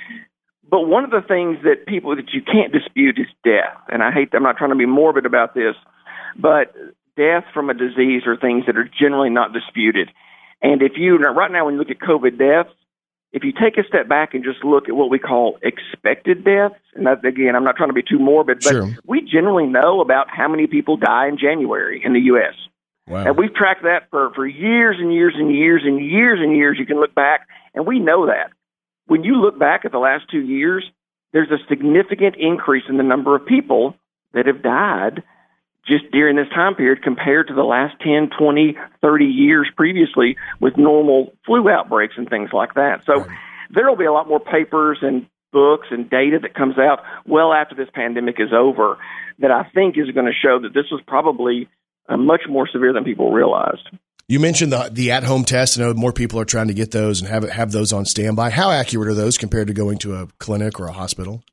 But 0.69 0.89
one 0.89 1.05
of 1.05 1.11
the 1.11 1.23
things 1.27 1.59
that 1.63 1.87
people 1.87 2.17
that 2.17 2.33
you 2.33 2.43
can't 2.43 2.73
dispute 2.73 3.19
is 3.19 3.27
death. 3.45 3.79
And 3.89 4.03
I 4.03 4.11
hate. 4.11 4.31
I'm 4.35 4.43
not 4.43 4.57
trying 4.57 4.71
to 4.71 4.77
be 4.77 4.87
morbid 4.87 5.25
about 5.25 5.55
this, 5.55 5.77
but 6.37 6.75
death 7.17 7.45
from 7.55 7.71
a 7.71 7.75
disease 7.75 8.23
are 8.27 8.37
things 8.37 8.67
that 8.67 8.77
are 8.77 8.89
generally 8.99 9.31
not 9.31 9.53
disputed. 9.53 10.11
And 10.63 10.83
if 10.83 10.93
you 10.97 11.17
right 11.19 11.51
now, 11.51 11.67
when 11.67 11.75
you 11.75 11.81
look 11.81 11.91
at 11.91 11.99
COVID 11.99 12.39
deaths, 12.39 12.75
if 13.37 13.45
you 13.45 13.53
take 13.53 13.77
a 13.77 13.87
step 13.87 14.09
back 14.09 14.33
and 14.33 14.43
just 14.43 14.65
look 14.65 14.89
at 14.89 14.97
what 14.97 15.11
we 15.11 15.19
call 15.19 15.59
expected 15.63 16.43
deaths, 16.43 16.81
and 16.95 17.07
that, 17.07 17.23
again, 17.23 17.55
I'm 17.55 17.65
not 17.65 17.77
trying 17.77 17.91
to 17.91 17.95
be 17.95 18.03
too 18.03 18.19
morbid, 18.19 18.61
but 18.65 18.71
Sure. 18.73 18.89
we 19.07 19.21
generally 19.21 19.67
know 19.67 20.01
about 20.01 20.29
how 20.31 20.49
many 20.49 20.67
people 20.67 20.97
die 20.97 21.29
in 21.29 21.37
January 21.37 22.01
in 22.03 22.15
the 22.15 22.21
U.S. 22.33 22.55
Wow. 23.07 23.27
And 23.27 23.37
we've 23.37 23.55
tracked 23.55 23.83
that 23.83 24.09
for, 24.11 24.33
for 24.35 24.47
years 24.47 24.97
and 24.99 25.13
years 25.13 25.35
and 25.37 25.55
years 25.55 25.83
and 25.85 26.01
years 26.03 26.41
and 26.43 26.57
years. 26.57 26.79
You 26.81 26.87
can 26.87 26.99
look 26.99 27.15
back, 27.15 27.47
and 27.75 27.87
we 27.87 27.99
know 27.99 28.25
that. 28.25 28.53
When 29.07 29.23
you 29.23 29.35
look 29.37 29.59
back 29.59 29.85
at 29.85 29.93
the 29.93 29.99
last 29.99 30.25
two 30.31 30.41
years, 30.41 30.91
there's 31.35 31.51
a 31.51 31.59
significant 31.69 32.37
increase 32.39 32.85
in 32.89 32.97
the 32.97 33.03
number 33.03 33.37
of 33.37 33.45
people 33.45 33.95
that 34.33 34.47
have 34.47 34.63
died 34.63 35.23
just 35.87 36.11
during 36.11 36.37
this 36.37 36.49
time 36.55 36.75
period 36.75 37.03
compared 37.03 37.49
to 37.49 37.55
the 37.55 37.63
last 37.63 37.95
10, 38.01 38.31
20, 38.39 38.77
30 39.03 39.25
years 39.25 39.69
previously 39.77 40.37
with 40.61 40.77
normal 40.77 41.33
flu 41.45 41.69
outbreaks 41.69 42.15
and 42.17 42.29
things 42.29 42.51
like 42.53 42.75
that. 42.75 43.03
So 43.07 43.27
there 43.71 43.89
will 43.89 43.97
be 43.97 44.05
a 44.05 44.13
lot 44.13 44.29
more 44.29 44.41
papers 44.41 44.99
and 45.03 45.27
books 45.53 45.87
and 45.91 46.11
data 46.11 46.39
that 46.43 46.55
comes 46.55 46.77
out 46.79 47.01
well 47.27 47.53
after 47.53 47.75
this 47.75 47.89
pandemic 47.95 48.37
is 48.39 48.53
over 48.53 48.99
that 49.39 49.51
I 49.51 49.69
think 49.75 49.97
is 49.97 50.11
going 50.13 50.27
to 50.27 50.33
show 50.33 50.61
that 50.61 50.75
this 50.75 50.87
was 50.91 51.01
probably 51.07 51.69
uh, 52.09 52.17
much 52.17 52.43
more 52.49 52.69
severe 52.71 52.93
than 52.93 53.05
people 53.05 53.33
realized. 53.33 53.89
You 54.29 54.41
mentioned 54.41 54.73
the 54.73 54.91
the 54.93 55.13
at 55.13 55.23
home 55.23 55.45
test. 55.45 55.79
I 55.79 55.83
know 55.83 55.95
more 55.95 56.13
people 56.13 56.41
are 56.41 56.45
trying 56.45 56.67
to 56.67 56.75
get 56.75 56.91
those 56.91 57.21
and 57.21 57.31
have 57.31 57.49
have 57.49 57.71
those 57.71 57.93
on 57.93 58.05
standby. 58.05 58.51
How 58.51 58.73
accurate 58.73 59.09
are 59.09 59.15
those 59.15 59.39
compared 59.39 59.69
to 59.69 59.73
going 59.73 59.99
to 59.99 60.17
a 60.17 60.27
clinic 60.41 60.81
or 60.81 60.89
a 60.89 60.93
hospital? 60.93 61.45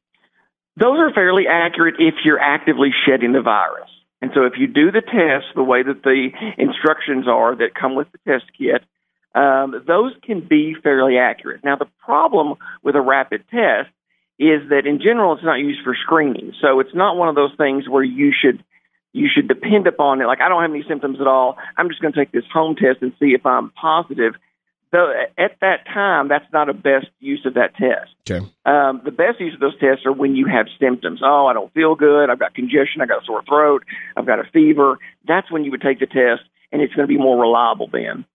Those 0.76 0.98
are 0.98 1.14
fairly 1.14 1.44
accurate 1.48 1.96
if 2.00 2.16
you're 2.26 2.40
actively 2.40 2.90
shedding 3.06 3.32
the 3.32 3.42
virus. 3.42 3.90
And 4.24 4.32
so 4.34 4.46
if 4.46 4.54
you 4.58 4.68
do 4.68 4.90
the 4.90 5.02
test 5.02 5.54
the 5.54 5.66
way 5.66 5.84
that 5.84 6.02
the 6.04 6.30
instructions 6.58 7.28
are 7.28 7.58
that 7.58 7.76
come 7.76 7.94
with 7.94 8.08
the 8.14 8.20
test 8.20 8.46
kit, 8.58 8.82
um, 9.36 9.84
those 9.86 10.14
can 10.24 10.40
be 10.40 10.78
fairly 10.82 11.18
accurate. 11.18 11.62
Now, 11.62 11.76
the 11.76 11.90
problem 12.00 12.54
with 12.84 12.96
a 12.96 13.02
rapid 13.02 13.44
test 13.52 13.90
is 14.40 14.70
that 14.70 14.84
in 14.88 15.00
general 15.04 15.34
it's 15.34 15.44
not 15.44 15.60
used 15.60 15.84
for 15.84 15.94
screening. 15.94 16.54
So 16.62 16.80
it's 16.80 16.96
not 16.96 17.18
one 17.18 17.28
of 17.28 17.36
those 17.36 17.52
things 17.58 17.90
where 17.90 18.02
you 18.02 18.32
should 18.32 18.64
you 19.12 19.28
should 19.28 19.50
depend 19.50 19.88
upon 19.88 20.22
it. 20.22 20.26
Like 20.26 20.40
I 20.40 20.48
don't 20.48 20.62
have 20.62 20.72
any 20.72 20.86
symptoms 20.88 21.20
at 21.20 21.28
all. 21.28 21.58
I'm 21.76 21.90
just 21.90 22.02
going 22.02 22.14
to 22.14 22.20
take 22.20 22.32
this 22.32 22.46
home 22.52 22.78
test 22.78 23.02
and 23.02 23.12
see 23.20 23.36
if 23.36 23.46
I'm 23.46 23.72
positive. 23.72 24.36
So 24.94 25.10
at 25.40 25.58
that 25.62 25.88
time, 25.92 26.28
that's 26.28 26.46
not 26.54 26.70
a 26.70 26.74
best 26.74 27.08
use 27.20 27.42
of 27.48 27.56
that 27.56 27.76
test. 27.76 28.12
Okay. 28.30 28.46
Um, 28.64 29.02
the 29.04 29.12
best 29.12 29.40
use 29.40 29.56
of 29.56 29.60
those 29.60 29.78
tests 29.80 30.06
are 30.06 30.14
when 30.14 30.36
you 30.36 30.46
have 30.46 30.68
symptoms. 30.80 31.22
Oh, 31.24 31.48
I 31.48 31.54
don't 31.54 31.74
feel 31.74 31.96
good. 31.96 32.30
I've 32.30 32.38
got 32.38 32.54
congestion. 32.54 33.02
I've 33.02 33.10
got 33.10 33.24
a 33.24 33.26
sore 33.26 33.42
throat. 33.44 33.84
I've 34.16 34.28
got 34.28 34.40
a 34.40 34.44
fever. 34.54 35.00
That's 35.28 35.52
when 35.52 35.64
you 35.64 35.72
would 35.72 35.82
take 35.82 36.00
the 36.00 36.06
test, 36.06 36.44
and 36.72 36.80
it's 36.80 36.94
going 36.94 37.08
to 37.08 37.12
be 37.12 37.18
more 37.18 37.42
reliable 37.42 37.90
then. 37.92 38.26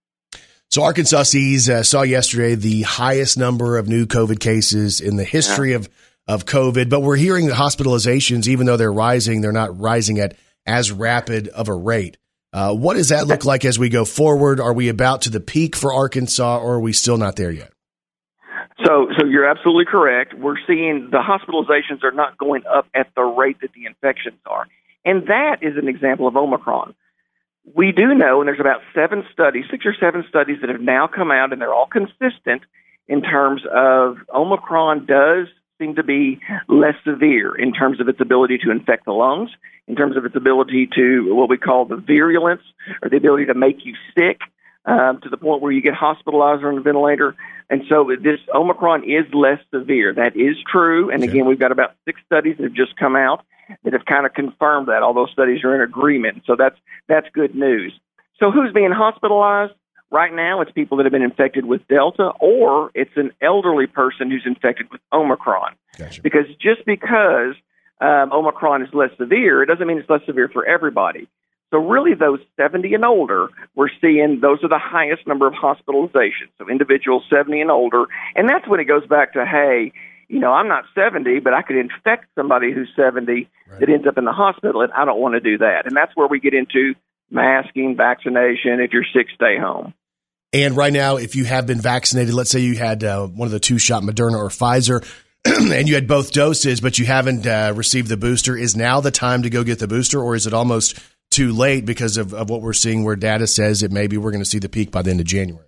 So 0.69 0.83
Arkansas 0.83 1.23
sees 1.23 1.71
uh, 1.71 1.85
saw 1.85 2.03
yesterday 2.03 2.57
the 2.57 2.83
highest 2.83 3.39
number 3.39 3.79
of 3.79 3.89
new 3.89 4.07
COVID 4.07 4.41
cases 4.41 5.01
in 5.01 5.17
the 5.17 5.25
history 5.25 5.75
of 5.75 5.89
of 6.27 6.45
COVID, 6.45 6.91
but 6.91 7.01
we're 7.01 7.17
hearing 7.17 7.47
that 7.47 7.57
hospitalizations, 7.57 8.49
even 8.49 8.67
though 8.67 8.77
they're 8.77 8.93
rising, 8.93 9.41
they're 9.41 9.53
not 9.53 9.81
rising 9.81 10.19
at 10.19 10.37
as 10.67 10.93
rapid 10.93 11.49
of 11.49 11.69
a 11.69 11.73
rate. 11.75 12.19
Uh, 12.53 12.75
what 12.75 12.95
does 12.95 13.11
that 13.11 13.27
look 13.27 13.45
like 13.45 13.65
as 13.65 13.79
we 13.79 13.89
go 13.89 14.05
forward? 14.05 14.61
Are 14.61 14.73
we 14.73 14.89
about 14.89 15.23
to 15.23 15.31
the 15.31 15.41
peak 15.41 15.77
for 15.77 15.93
Arkansas, 15.93 16.59
or 16.59 16.75
are 16.75 16.81
we 16.81 16.93
still 16.93 17.19
not 17.19 17.37
there 17.37 17.51
yet? 17.51 17.73
So, 18.85 19.09
so 19.19 19.27
you're 19.27 19.49
absolutely 19.49 19.85
correct. 19.85 20.35
We're 20.35 20.57
seeing 20.67 21.09
the 21.11 21.19
hospitalizations 21.19 22.05
are 22.05 22.13
not 22.13 22.39
going 22.39 22.63
up 22.67 22.87
at 22.95 23.09
the 23.17 23.23
rate 23.23 23.61
that 23.61 23.73
the 23.73 23.87
infections 23.87 24.39
are, 24.47 24.67
and 25.05 25.27
that 25.27 25.59
is 25.63 25.77
an 25.77 25.89
example 25.89 26.27
of 26.27 26.37
Omicron. 26.37 26.95
We 27.75 27.93
do 27.93 28.15
know, 28.15 28.41
and 28.41 28.49
there's 28.49 28.61
about 28.61 28.81
seven 28.95 29.25
studies, 29.33 29.65
six 29.71 29.85
or 29.85 29.95
seven 30.01 30.25
studies 30.29 30.59
that 30.63 30.71
have 30.71 30.81
now 30.81 31.07
come 31.07 31.31
out, 31.31 31.53
and 31.53 31.61
they're 31.61 31.75
all 31.75 31.89
consistent 31.89 32.63
in 33.09 33.23
terms 33.23 33.63
of 33.71 34.17
Omicron 34.35 35.07
does 35.07 35.49
seem 35.79 35.97
to 35.97 36.03
be 36.03 36.41
less 36.69 36.95
severe 37.05 37.55
in 37.55 37.73
terms 37.73 38.01
of 38.01 38.09
its 38.09 38.21
ability 38.21 38.59
to 38.59 38.71
infect 38.71 39.05
the 39.05 39.13
lungs, 39.13 39.51
in 39.89 39.97
terms 39.97 40.17
of 40.17 40.25
its 40.25 40.37
ability 40.37 40.89
to 40.95 41.35
what 41.35 41.49
we 41.49 41.57
call 41.57 41.87
the 41.87 41.97
virulence 41.97 42.63
or 43.03 43.09
the 43.09 43.17
ability 43.17 43.47
to 43.47 43.55
make 43.55 43.85
you 43.85 43.95
sick 44.17 44.41
um, 44.85 45.21
to 45.23 45.29
the 45.29 45.37
point 45.37 45.63
where 45.63 45.73
you 45.73 45.83
get 45.83 45.95
hospitalized 45.95 46.63
or 46.63 46.71
on 46.71 46.79
a 46.79 46.81
ventilator. 46.81 47.35
And 47.71 47.83
so 47.89 48.11
this 48.23 48.41
Omicron 48.55 49.05
is 49.05 49.27
less 49.33 49.59
severe. 49.75 50.15
That 50.15 50.37
is 50.37 50.57
true. 50.71 51.11
And 51.11 51.23
again, 51.23 51.47
we've 51.47 51.59
got 51.59 51.73
about 51.73 51.95
six 52.05 52.21
studies 52.25 52.57
that 52.59 52.65
have 52.65 52.73
just 52.73 52.97
come 52.97 53.17
out 53.17 53.45
that 53.85 53.93
have 53.93 54.07
kind 54.07 54.25
of 54.25 54.33
confirmed 54.33 54.89
that. 54.89 55.03
All 55.03 55.13
those 55.13 55.31
studies 55.31 55.63
are 55.65 55.75
in 55.75 55.83
agreement. 55.83 56.43
So 56.47 56.57
that's 56.57 56.77
that's 57.09 57.27
good 57.33 57.55
news. 57.55 57.93
So 58.39 58.51
who's 58.51 58.73
being 58.73 58.93
hospitalized? 58.93 59.73
Right 60.11 60.33
now, 60.33 60.63
it's 60.63 60.73
people 60.73 60.97
that 60.97 61.05
have 61.05 61.13
been 61.13 61.21
infected 61.21 61.67
with 61.67 61.87
Delta, 61.87 62.33
or 62.41 62.91
it's 62.95 63.11
an 63.17 63.31
elderly 63.43 63.87
person 63.87 64.31
who's 64.31 64.45
infected 64.47 64.91
with 64.91 65.03
Omicron. 65.13 65.75
Gotcha. 65.99 66.23
Because 66.23 66.47
just 66.59 66.87
because 66.87 67.57
um, 68.01 68.33
Omicron 68.33 68.83
is 68.83 68.89
less 68.93 69.11
severe, 69.19 69.63
it 69.63 69.67
doesn't 69.67 69.87
mean 69.87 69.99
it's 69.99 70.11
less 70.11 70.21
severe 70.27 70.49
for 70.53 70.65
everybody. 70.67 71.29
So, 71.71 71.79
really, 71.79 72.15
those 72.15 72.39
70 72.57 72.95
and 72.95 73.05
older, 73.05 73.49
we're 73.75 73.91
seeing 74.01 74.39
those 74.41 74.65
are 74.65 74.71
the 74.71 74.81
highest 74.81 75.27
number 75.27 75.47
of 75.47 75.53
hospitalizations. 75.53 76.49
So, 76.57 76.69
individuals 76.71 77.25
70 77.29 77.61
and 77.61 77.71
older. 77.71 78.07
And 78.35 78.49
that's 78.49 78.67
when 78.67 78.81
it 78.81 78.85
goes 78.85 79.07
back 79.07 79.35
to, 79.35 79.45
hey, 79.45 79.93
you 80.29 80.41
know, 80.41 80.53
I'm 80.53 80.69
not 80.69 80.85
70, 80.95 81.41
but 81.41 81.53
I 81.53 81.63
could 81.63 81.77
infect 81.77 82.27
somebody 82.35 82.73
who's 82.73 82.89
70 82.97 83.49
Right. 83.71 83.81
that 83.81 83.89
ends 83.91 84.07
up 84.07 84.17
in 84.17 84.25
the 84.25 84.33
hospital, 84.33 84.81
and 84.81 84.93
I 84.93 85.05
don't 85.05 85.21
want 85.21 85.35
to 85.35 85.41
do 85.41 85.59
that. 85.59 85.83
And 85.85 85.95
that's 85.95 86.13
where 86.15 86.27
we 86.27 86.41
get 86.41 86.55
into 86.55 86.95
masking, 87.31 87.97
vaccination. 87.97 88.81
If 88.81 88.93
you're 88.93 89.05
sick, 89.13 89.27
stay 89.35 89.59
home. 89.59 89.93
And 90.55 90.75
right 90.75 90.93
now, 90.93 91.17
if 91.17 91.37
you 91.37 91.45
have 91.45 91.67
been 91.67 91.81
vaccinated, 91.81 92.33
let's 92.33 92.51
say 92.51 92.61
you 92.61 92.77
had 92.77 93.05
uh, 93.05 93.27
one 93.27 93.45
of 93.45 93.53
the 93.53 93.61
two 93.61 93.79
shot 93.79 94.03
Moderna 94.03 94.39
or 94.39 94.49
Pfizer, 94.49 95.07
and 95.45 95.89
you 95.89 95.95
had 95.95 96.09
both 96.09 96.33
doses, 96.33 96.81
but 96.81 96.99
you 96.99 97.07
haven't 97.07 97.47
uh, 97.47 97.73
received 97.75 98.09
the 98.09 98.17
booster, 98.17 98.57
is 98.57 98.77
now 98.77 99.01
the 99.01 99.11
time 99.11 99.43
to 99.43 99.51
go 99.51 99.65
get 99.65 99.79
the 99.79 99.89
booster, 99.89 100.21
or 100.21 100.35
is 100.35 100.47
it 100.47 100.53
almost 100.53 100.99
too 101.31 101.53
late 101.53 101.85
because 101.85 102.17
of, 102.17 102.35
of 102.35 102.51
what 102.51 102.63
we're 102.63 102.73
seeing 102.73 103.05
where 103.05 103.17
data 103.17 103.47
says 103.47 103.81
that 103.81 103.93
maybe 103.93 104.17
we're 104.17 104.31
going 104.31 104.43
to 104.43 104.49
see 104.49 104.59
the 104.59 104.69
peak 104.69 104.91
by 104.91 105.03
the 105.03 105.11
end 105.11 105.21
of 105.21 105.27
January? 105.27 105.65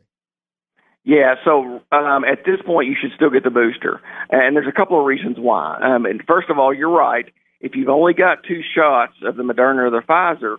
Yeah, 1.05 1.37
so 1.45 1.81
um, 1.93 2.25
at 2.25 2.45
this 2.45 2.61
point, 2.65 2.89
you 2.89 2.97
should 3.01 3.13
still 3.17 3.31
get 3.31 3.43
the 3.43 3.51
booster, 3.51 4.01
and 4.31 4.55
there's 4.55 4.69
a 4.69 4.73
couple 4.73 4.99
of 4.99 5.07
reasons 5.07 5.37
why. 5.39 5.79
Um, 5.83 6.05
and 6.05 6.23
first 6.27 6.51
of 6.51 6.59
all, 6.59 6.75
you're 6.75 6.91
right. 6.91 7.27
If 7.61 7.75
you've 7.75 7.89
only 7.89 8.15
got 8.15 8.45
two 8.45 8.61
shots 8.75 9.15
of 9.23 9.37
the 9.37 9.43
Moderna 9.43 9.87
or 9.87 9.91
the 9.91 10.03
Pfizer, 10.07 10.57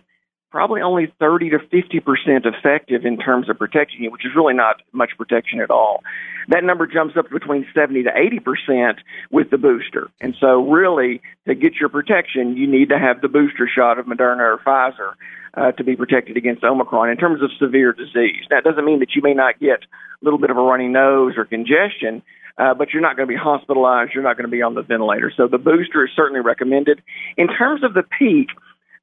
probably 0.50 0.82
only 0.82 1.12
30 1.18 1.50
to 1.50 1.58
50 1.58 2.00
percent 2.00 2.46
effective 2.46 3.06
in 3.06 3.18
terms 3.18 3.48
of 3.48 3.58
protecting 3.58 4.02
you, 4.02 4.10
which 4.10 4.26
is 4.26 4.32
really 4.36 4.54
not 4.54 4.82
much 4.92 5.10
protection 5.16 5.60
at 5.60 5.70
all. 5.70 6.02
That 6.48 6.64
number 6.64 6.86
jumps 6.86 7.16
up 7.16 7.30
between 7.30 7.66
70 7.74 8.04
to 8.04 8.10
80 8.14 8.38
percent 8.40 8.98
with 9.30 9.50
the 9.50 9.58
booster. 9.58 10.08
And 10.20 10.34
so, 10.40 10.70
really, 10.70 11.20
to 11.46 11.54
get 11.54 11.74
your 11.80 11.88
protection, 11.88 12.56
you 12.56 12.66
need 12.66 12.88
to 12.90 12.98
have 12.98 13.20
the 13.20 13.28
booster 13.28 13.68
shot 13.72 13.98
of 13.98 14.06
Moderna 14.06 14.40
or 14.40 14.60
Pfizer 14.64 15.14
uh, 15.54 15.72
to 15.72 15.84
be 15.84 15.96
protected 15.96 16.36
against 16.36 16.64
Omicron 16.64 17.10
in 17.10 17.16
terms 17.16 17.42
of 17.42 17.50
severe 17.58 17.92
disease. 17.92 18.44
That 18.50 18.64
doesn't 18.64 18.84
mean 18.84 19.00
that 19.00 19.14
you 19.14 19.22
may 19.22 19.34
not 19.34 19.58
get 19.60 19.82
a 19.82 20.24
little 20.24 20.38
bit 20.38 20.50
of 20.50 20.56
a 20.56 20.62
runny 20.62 20.88
nose 20.88 21.34
or 21.36 21.44
congestion. 21.44 22.22
Uh, 22.58 22.74
but 22.74 22.92
you're 22.92 23.00
not 23.00 23.16
going 23.16 23.26
to 23.26 23.32
be 23.32 23.38
hospitalized. 23.38 24.12
You're 24.12 24.22
not 24.22 24.36
going 24.36 24.44
to 24.44 24.54
be 24.54 24.60
on 24.60 24.74
the 24.74 24.82
ventilator. 24.82 25.32
So 25.34 25.48
the 25.48 25.56
booster 25.56 26.04
is 26.04 26.10
certainly 26.14 26.42
recommended. 26.42 27.00
In 27.38 27.48
terms 27.48 27.82
of 27.82 27.94
the 27.94 28.02
peak, 28.02 28.48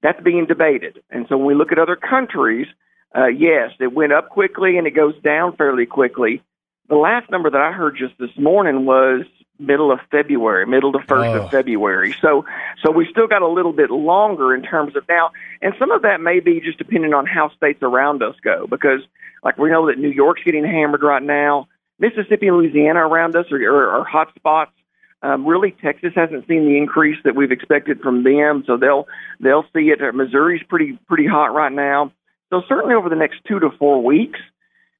that's 0.03 0.21
being 0.21 0.45
debated. 0.45 1.01
And 1.09 1.25
so 1.27 1.37
when 1.37 1.47
we 1.47 1.55
look 1.55 1.71
at 1.71 1.79
other 1.79 1.95
countries, 1.95 2.67
uh, 3.15 3.27
yes, 3.27 3.71
it 3.79 3.93
went 3.93 4.13
up 4.13 4.29
quickly 4.29 4.77
and 4.77 4.85
it 4.85 4.91
goes 4.91 5.15
down 5.23 5.55
fairly 5.55 5.85
quickly. 5.85 6.43
The 6.89 6.95
last 6.95 7.29
number 7.29 7.49
that 7.49 7.61
I 7.61 7.71
heard 7.71 7.95
just 7.97 8.17
this 8.17 8.35
morning 8.37 8.85
was 8.85 9.25
middle 9.59 9.91
of 9.91 9.99
February, 10.09 10.65
middle 10.65 10.91
to 10.93 10.99
first 10.99 11.27
Oh. 11.29 11.43
of 11.43 11.51
February. 11.51 12.15
So, 12.21 12.45
so 12.83 12.91
we 12.91 13.05
still 13.11 13.27
got 13.27 13.41
a 13.41 13.47
little 13.47 13.73
bit 13.73 13.91
longer 13.91 14.55
in 14.55 14.63
terms 14.63 14.95
of 14.95 15.03
now, 15.07 15.31
and 15.61 15.73
some 15.77 15.91
of 15.91 16.01
that 16.03 16.21
may 16.21 16.39
be 16.39 16.61
just 16.61 16.77
depending 16.77 17.13
on 17.13 17.25
how 17.25 17.49
states 17.49 17.79
around 17.83 18.23
us 18.23 18.35
go, 18.43 18.67
because 18.67 19.01
like 19.43 19.57
we 19.57 19.69
know 19.69 19.87
that 19.87 19.99
New 19.99 20.09
York's 20.09 20.41
getting 20.43 20.65
hammered 20.65 21.03
right 21.03 21.21
now, 21.21 21.67
Mississippi 21.99 22.47
and 22.47 22.57
Louisiana 22.57 23.05
around 23.05 23.35
us 23.35 23.45
are, 23.51 23.57
are, 23.61 23.99
are 23.99 24.03
hot 24.05 24.33
spots. 24.35 24.71
Um, 25.21 25.45
really, 25.45 25.71
Texas 25.71 26.13
hasn't 26.15 26.47
seen 26.47 26.65
the 26.65 26.77
increase 26.77 27.17
that 27.25 27.35
we've 27.35 27.51
expected 27.51 27.99
from 27.99 28.23
them, 28.23 28.63
so 28.65 28.77
they'll 28.77 29.05
they'll 29.41 29.65
see 29.75 29.89
it. 29.91 29.99
Missouri's 30.15 30.63
pretty 30.69 30.97
pretty 31.07 31.27
hot 31.27 31.53
right 31.53 31.71
now. 31.73 32.13
So 32.49 32.61
certainly 32.69 32.95
over 32.95 33.09
the 33.09 33.17
next 33.17 33.41
two 33.45 33.59
to 33.59 33.69
four 33.77 34.01
weeks, 34.01 34.39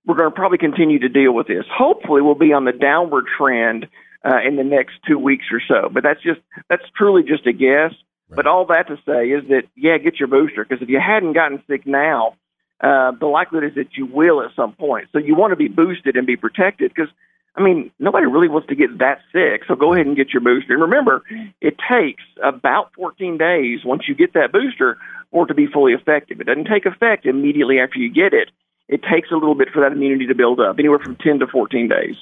we're 0.09 0.15
going 0.15 0.31
to 0.31 0.35
probably 0.35 0.57
continue 0.57 0.97
to 0.97 1.07
deal 1.07 1.31
with 1.31 1.45
this. 1.45 1.65
Hopefully, 1.71 2.23
we'll 2.23 2.33
be 2.33 2.51
on 2.51 2.65
the 2.65 2.71
downward 2.71 3.25
trend 3.37 3.87
uh, 4.25 4.39
in 4.43 4.55
the 4.55 4.63
next 4.63 4.93
two 5.07 5.19
weeks 5.19 5.45
or 5.51 5.61
so. 5.67 5.87
But 5.93 6.01
that's 6.01 6.21
just 6.23 6.39
that's 6.67 6.81
truly 6.97 7.21
just 7.21 7.45
a 7.45 7.53
guess. 7.53 7.93
But 8.27 8.47
all 8.47 8.65
that 8.65 8.87
to 8.87 8.95
say 9.05 9.29
is 9.29 9.47
that 9.49 9.63
yeah, 9.75 9.99
get 9.99 10.19
your 10.19 10.27
booster 10.27 10.65
because 10.65 10.81
if 10.81 10.89
you 10.89 10.99
hadn't 10.99 11.33
gotten 11.33 11.61
sick 11.69 11.85
now, 11.85 12.35
uh, 12.81 13.11
the 13.19 13.27
likelihood 13.27 13.69
is 13.69 13.75
that 13.75 13.97
you 13.97 14.07
will 14.07 14.41
at 14.41 14.49
some 14.55 14.73
point. 14.73 15.09
So 15.11 15.19
you 15.19 15.35
want 15.35 15.51
to 15.51 15.55
be 15.55 15.67
boosted 15.67 16.15
and 16.15 16.25
be 16.25 16.35
protected 16.35 16.91
because 16.93 17.11
I 17.55 17.61
mean, 17.61 17.91
nobody 17.99 18.25
really 18.25 18.47
wants 18.47 18.67
to 18.69 18.75
get 18.75 18.97
that 18.99 19.19
sick, 19.31 19.61
so 19.67 19.75
go 19.75 19.93
ahead 19.93 20.07
and 20.07 20.15
get 20.15 20.33
your 20.33 20.41
booster. 20.41 20.73
And 20.73 20.81
remember, 20.81 21.23
it 21.61 21.75
takes 21.89 22.23
about 22.43 22.93
14 22.95 23.37
days 23.37 23.81
once 23.85 24.03
you 24.07 24.15
get 24.15 24.33
that 24.33 24.51
booster 24.51 24.97
for 25.31 25.43
it 25.43 25.47
to 25.47 25.53
be 25.53 25.67
fully 25.67 25.93
effective. 25.93 26.39
It 26.41 26.45
doesn't 26.45 26.67
take 26.71 26.85
effect 26.85 27.25
immediately 27.25 27.79
after 27.79 27.99
you 27.99 28.11
get 28.11 28.33
it. 28.33 28.49
It 28.89 29.01
takes 29.03 29.29
a 29.31 29.35
little 29.35 29.55
bit 29.55 29.69
for 29.71 29.81
that 29.81 29.91
immunity 29.91 30.27
to 30.27 30.35
build 30.35 30.59
up, 30.59 30.77
anywhere 30.79 30.99
from 30.99 31.15
10 31.15 31.39
to 31.39 31.47
14 31.47 31.87
days. 31.87 32.15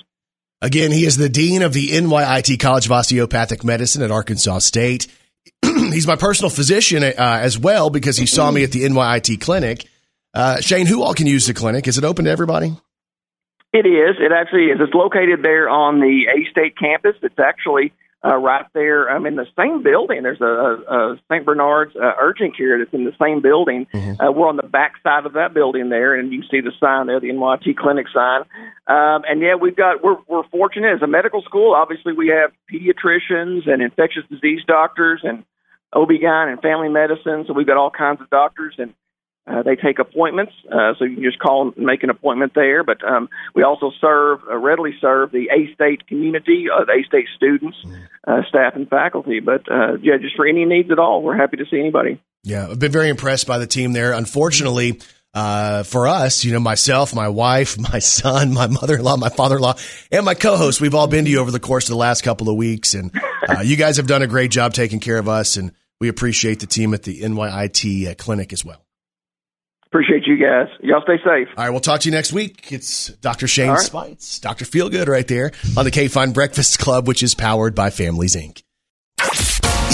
Again, 0.61 0.91
he 0.91 1.05
is 1.05 1.15
the 1.15 1.29
dean 1.29 1.61
of 1.61 1.71
the 1.71 1.89
NYIT 1.89 2.59
College 2.59 2.87
of 2.87 2.91
Osteopathic 2.91 3.63
Medicine 3.63 4.01
at 4.01 4.11
Arkansas 4.11 4.59
State. 4.59 5.07
He's 5.63 6.05
my 6.05 6.17
personal 6.17 6.49
physician 6.49 7.03
uh, 7.03 7.13
as 7.17 7.57
well 7.57 7.89
because 7.89 8.17
he 8.17 8.25
saw 8.25 8.51
me 8.51 8.63
at 8.63 8.71
the 8.71 8.83
NYIT 8.83 9.39
clinic. 9.39 9.85
Uh, 10.33 10.59
Shane, 10.59 10.87
who 10.87 11.03
all 11.03 11.13
can 11.13 11.25
use 11.25 11.47
the 11.47 11.53
clinic? 11.53 11.87
Is 11.87 11.97
it 11.97 12.03
open 12.03 12.25
to 12.25 12.31
everybody? 12.31 12.75
It 13.71 13.85
is. 13.85 14.15
It 14.19 14.31
actually 14.31 14.65
is. 14.65 14.79
It's 14.81 14.93
located 14.93 15.43
there 15.43 15.69
on 15.69 15.99
the 15.99 16.25
A 16.35 16.49
State 16.51 16.77
campus. 16.77 17.15
It's 17.21 17.39
actually 17.39 17.93
uh, 18.25 18.35
right 18.35 18.65
there 18.73 19.09
I'm 19.09 19.17
um, 19.17 19.25
in 19.27 19.35
the 19.35 19.45
same 19.57 19.83
building. 19.83 20.23
There's 20.23 20.41
a, 20.41 20.45
a, 20.45 21.13
a 21.13 21.17
St. 21.31 21.45
Bernard's 21.45 21.95
uh, 21.95 22.13
urgent 22.19 22.57
care 22.57 22.77
that's 22.79 22.93
in 22.93 23.05
the 23.05 23.15
same 23.21 23.41
building. 23.41 23.85
Uh, 23.93 24.31
we're 24.31 24.47
on 24.47 24.57
the 24.57 24.67
back 24.67 24.93
side 25.03 25.25
of 25.25 25.33
that 25.33 25.53
building 25.53 25.89
there, 25.89 26.15
and 26.15 26.31
you 26.31 26.41
can 26.41 26.49
see 26.49 26.61
the 26.61 26.71
sign 26.79 27.07
there, 27.07 27.19
the 27.19 27.29
NYT 27.29 27.77
clinic 27.77 28.07
sign. 28.13 28.41
Um, 28.87 29.23
and 29.29 29.41
yeah, 29.41 29.55
we've 29.55 29.75
got 29.75 30.03
we're 30.03 30.17
we're 30.27 30.47
fortunate 30.49 30.95
as 30.95 31.01
a 31.01 31.07
medical 31.07 31.41
school. 31.43 31.75
Obviously, 31.75 32.13
we 32.13 32.29
have 32.29 32.51
pediatricians 32.71 33.69
and 33.69 33.81
infectious 33.81 34.23
disease 34.29 34.61
doctors 34.67 35.21
and 35.23 35.43
OB-GYN 35.93 36.51
and 36.51 36.61
family 36.61 36.89
medicine. 36.89 37.45
So 37.47 37.53
we've 37.53 37.67
got 37.67 37.77
all 37.77 37.91
kinds 37.91 38.21
of 38.21 38.29
doctors 38.29 38.75
and 38.77 38.93
uh, 39.47 39.63
they 39.63 39.75
take 39.75 39.99
appointments, 39.99 40.51
uh, 40.71 40.93
so 40.97 41.05
you 41.05 41.15
can 41.15 41.23
just 41.23 41.39
call 41.39 41.71
and 41.75 41.85
make 41.85 42.03
an 42.03 42.09
appointment 42.09 42.53
there. 42.53 42.83
But 42.83 43.03
um, 43.03 43.29
we 43.55 43.63
also 43.63 43.91
serve, 44.01 44.39
uh, 44.49 44.57
readily 44.57 44.93
serve 44.99 45.31
the 45.31 45.49
A 45.49 45.73
State 45.73 46.05
community, 46.07 46.65
uh, 46.73 46.83
the 46.85 46.93
A 46.93 47.03
State 47.03 47.27
students, 47.35 47.77
uh, 48.27 48.41
staff, 48.49 48.75
and 48.75 48.89
faculty. 48.89 49.39
But 49.39 49.69
uh, 49.71 49.97
yeah, 50.01 50.17
just 50.19 50.35
for 50.35 50.45
any 50.45 50.65
needs 50.65 50.91
at 50.91 50.99
all, 50.99 51.23
we're 51.23 51.37
happy 51.37 51.57
to 51.57 51.65
see 51.71 51.79
anybody. 51.79 52.21
Yeah, 52.43 52.67
I've 52.69 52.79
been 52.79 52.91
very 52.91 53.09
impressed 53.09 53.47
by 53.47 53.57
the 53.57 53.67
team 53.67 53.93
there. 53.93 54.11
Unfortunately, 54.11 54.99
uh, 55.33 55.83
for 55.83 56.07
us, 56.07 56.43
you 56.43 56.51
know, 56.51 56.59
myself, 56.59 57.15
my 57.15 57.29
wife, 57.29 57.77
my 57.93 57.99
son, 57.99 58.53
my 58.53 58.67
mother-in-law, 58.67 59.17
my 59.17 59.29
father-in-law, 59.29 59.75
and 60.11 60.25
my 60.25 60.33
co-host, 60.33 60.81
we've 60.81 60.95
all 60.95 61.07
been 61.07 61.25
to 61.25 61.31
you 61.31 61.39
over 61.39 61.51
the 61.51 61.59
course 61.59 61.85
of 61.85 61.89
the 61.89 61.97
last 61.97 62.23
couple 62.23 62.49
of 62.49 62.55
weeks, 62.57 62.95
and 62.95 63.11
uh, 63.47 63.59
you 63.63 63.77
guys 63.77 63.97
have 63.97 64.07
done 64.07 64.21
a 64.21 64.27
great 64.27 64.51
job 64.51 64.73
taking 64.73 64.99
care 64.99 65.17
of 65.17 65.29
us, 65.29 65.55
and 65.55 65.71
we 66.01 66.09
appreciate 66.09 66.59
the 66.59 66.67
team 66.67 66.93
at 66.93 67.03
the 67.03 67.21
NYIT 67.21 68.09
uh, 68.09 68.15
clinic 68.15 68.51
as 68.51 68.65
well. 68.65 68.86
Appreciate 69.87 70.27
you 70.27 70.37
guys. 70.37 70.67
Y'all 70.81 71.01
stay 71.01 71.17
safe. 71.17 71.47
All 71.57 71.63
right, 71.63 71.69
we'll 71.69 71.79
talk 71.79 72.01
to 72.01 72.09
you 72.09 72.15
next 72.15 72.33
week. 72.33 72.71
It's 72.71 73.07
Dr. 73.07 73.47
Shane 73.47 73.69
All 73.69 73.75
right. 73.75 73.83
Speights, 73.83 74.39
Dr. 74.39 74.65
Feelgood 74.65 75.07
right 75.07 75.27
there 75.27 75.51
on 75.77 75.85
the 75.85 75.91
K 75.91 76.07
Fine 76.07 76.33
Breakfast 76.33 76.77
Club, 76.79 77.07
which 77.07 77.23
is 77.23 77.33
powered 77.33 77.73
by 77.73 77.89
Families 77.89 78.35
Inc. 78.35 78.61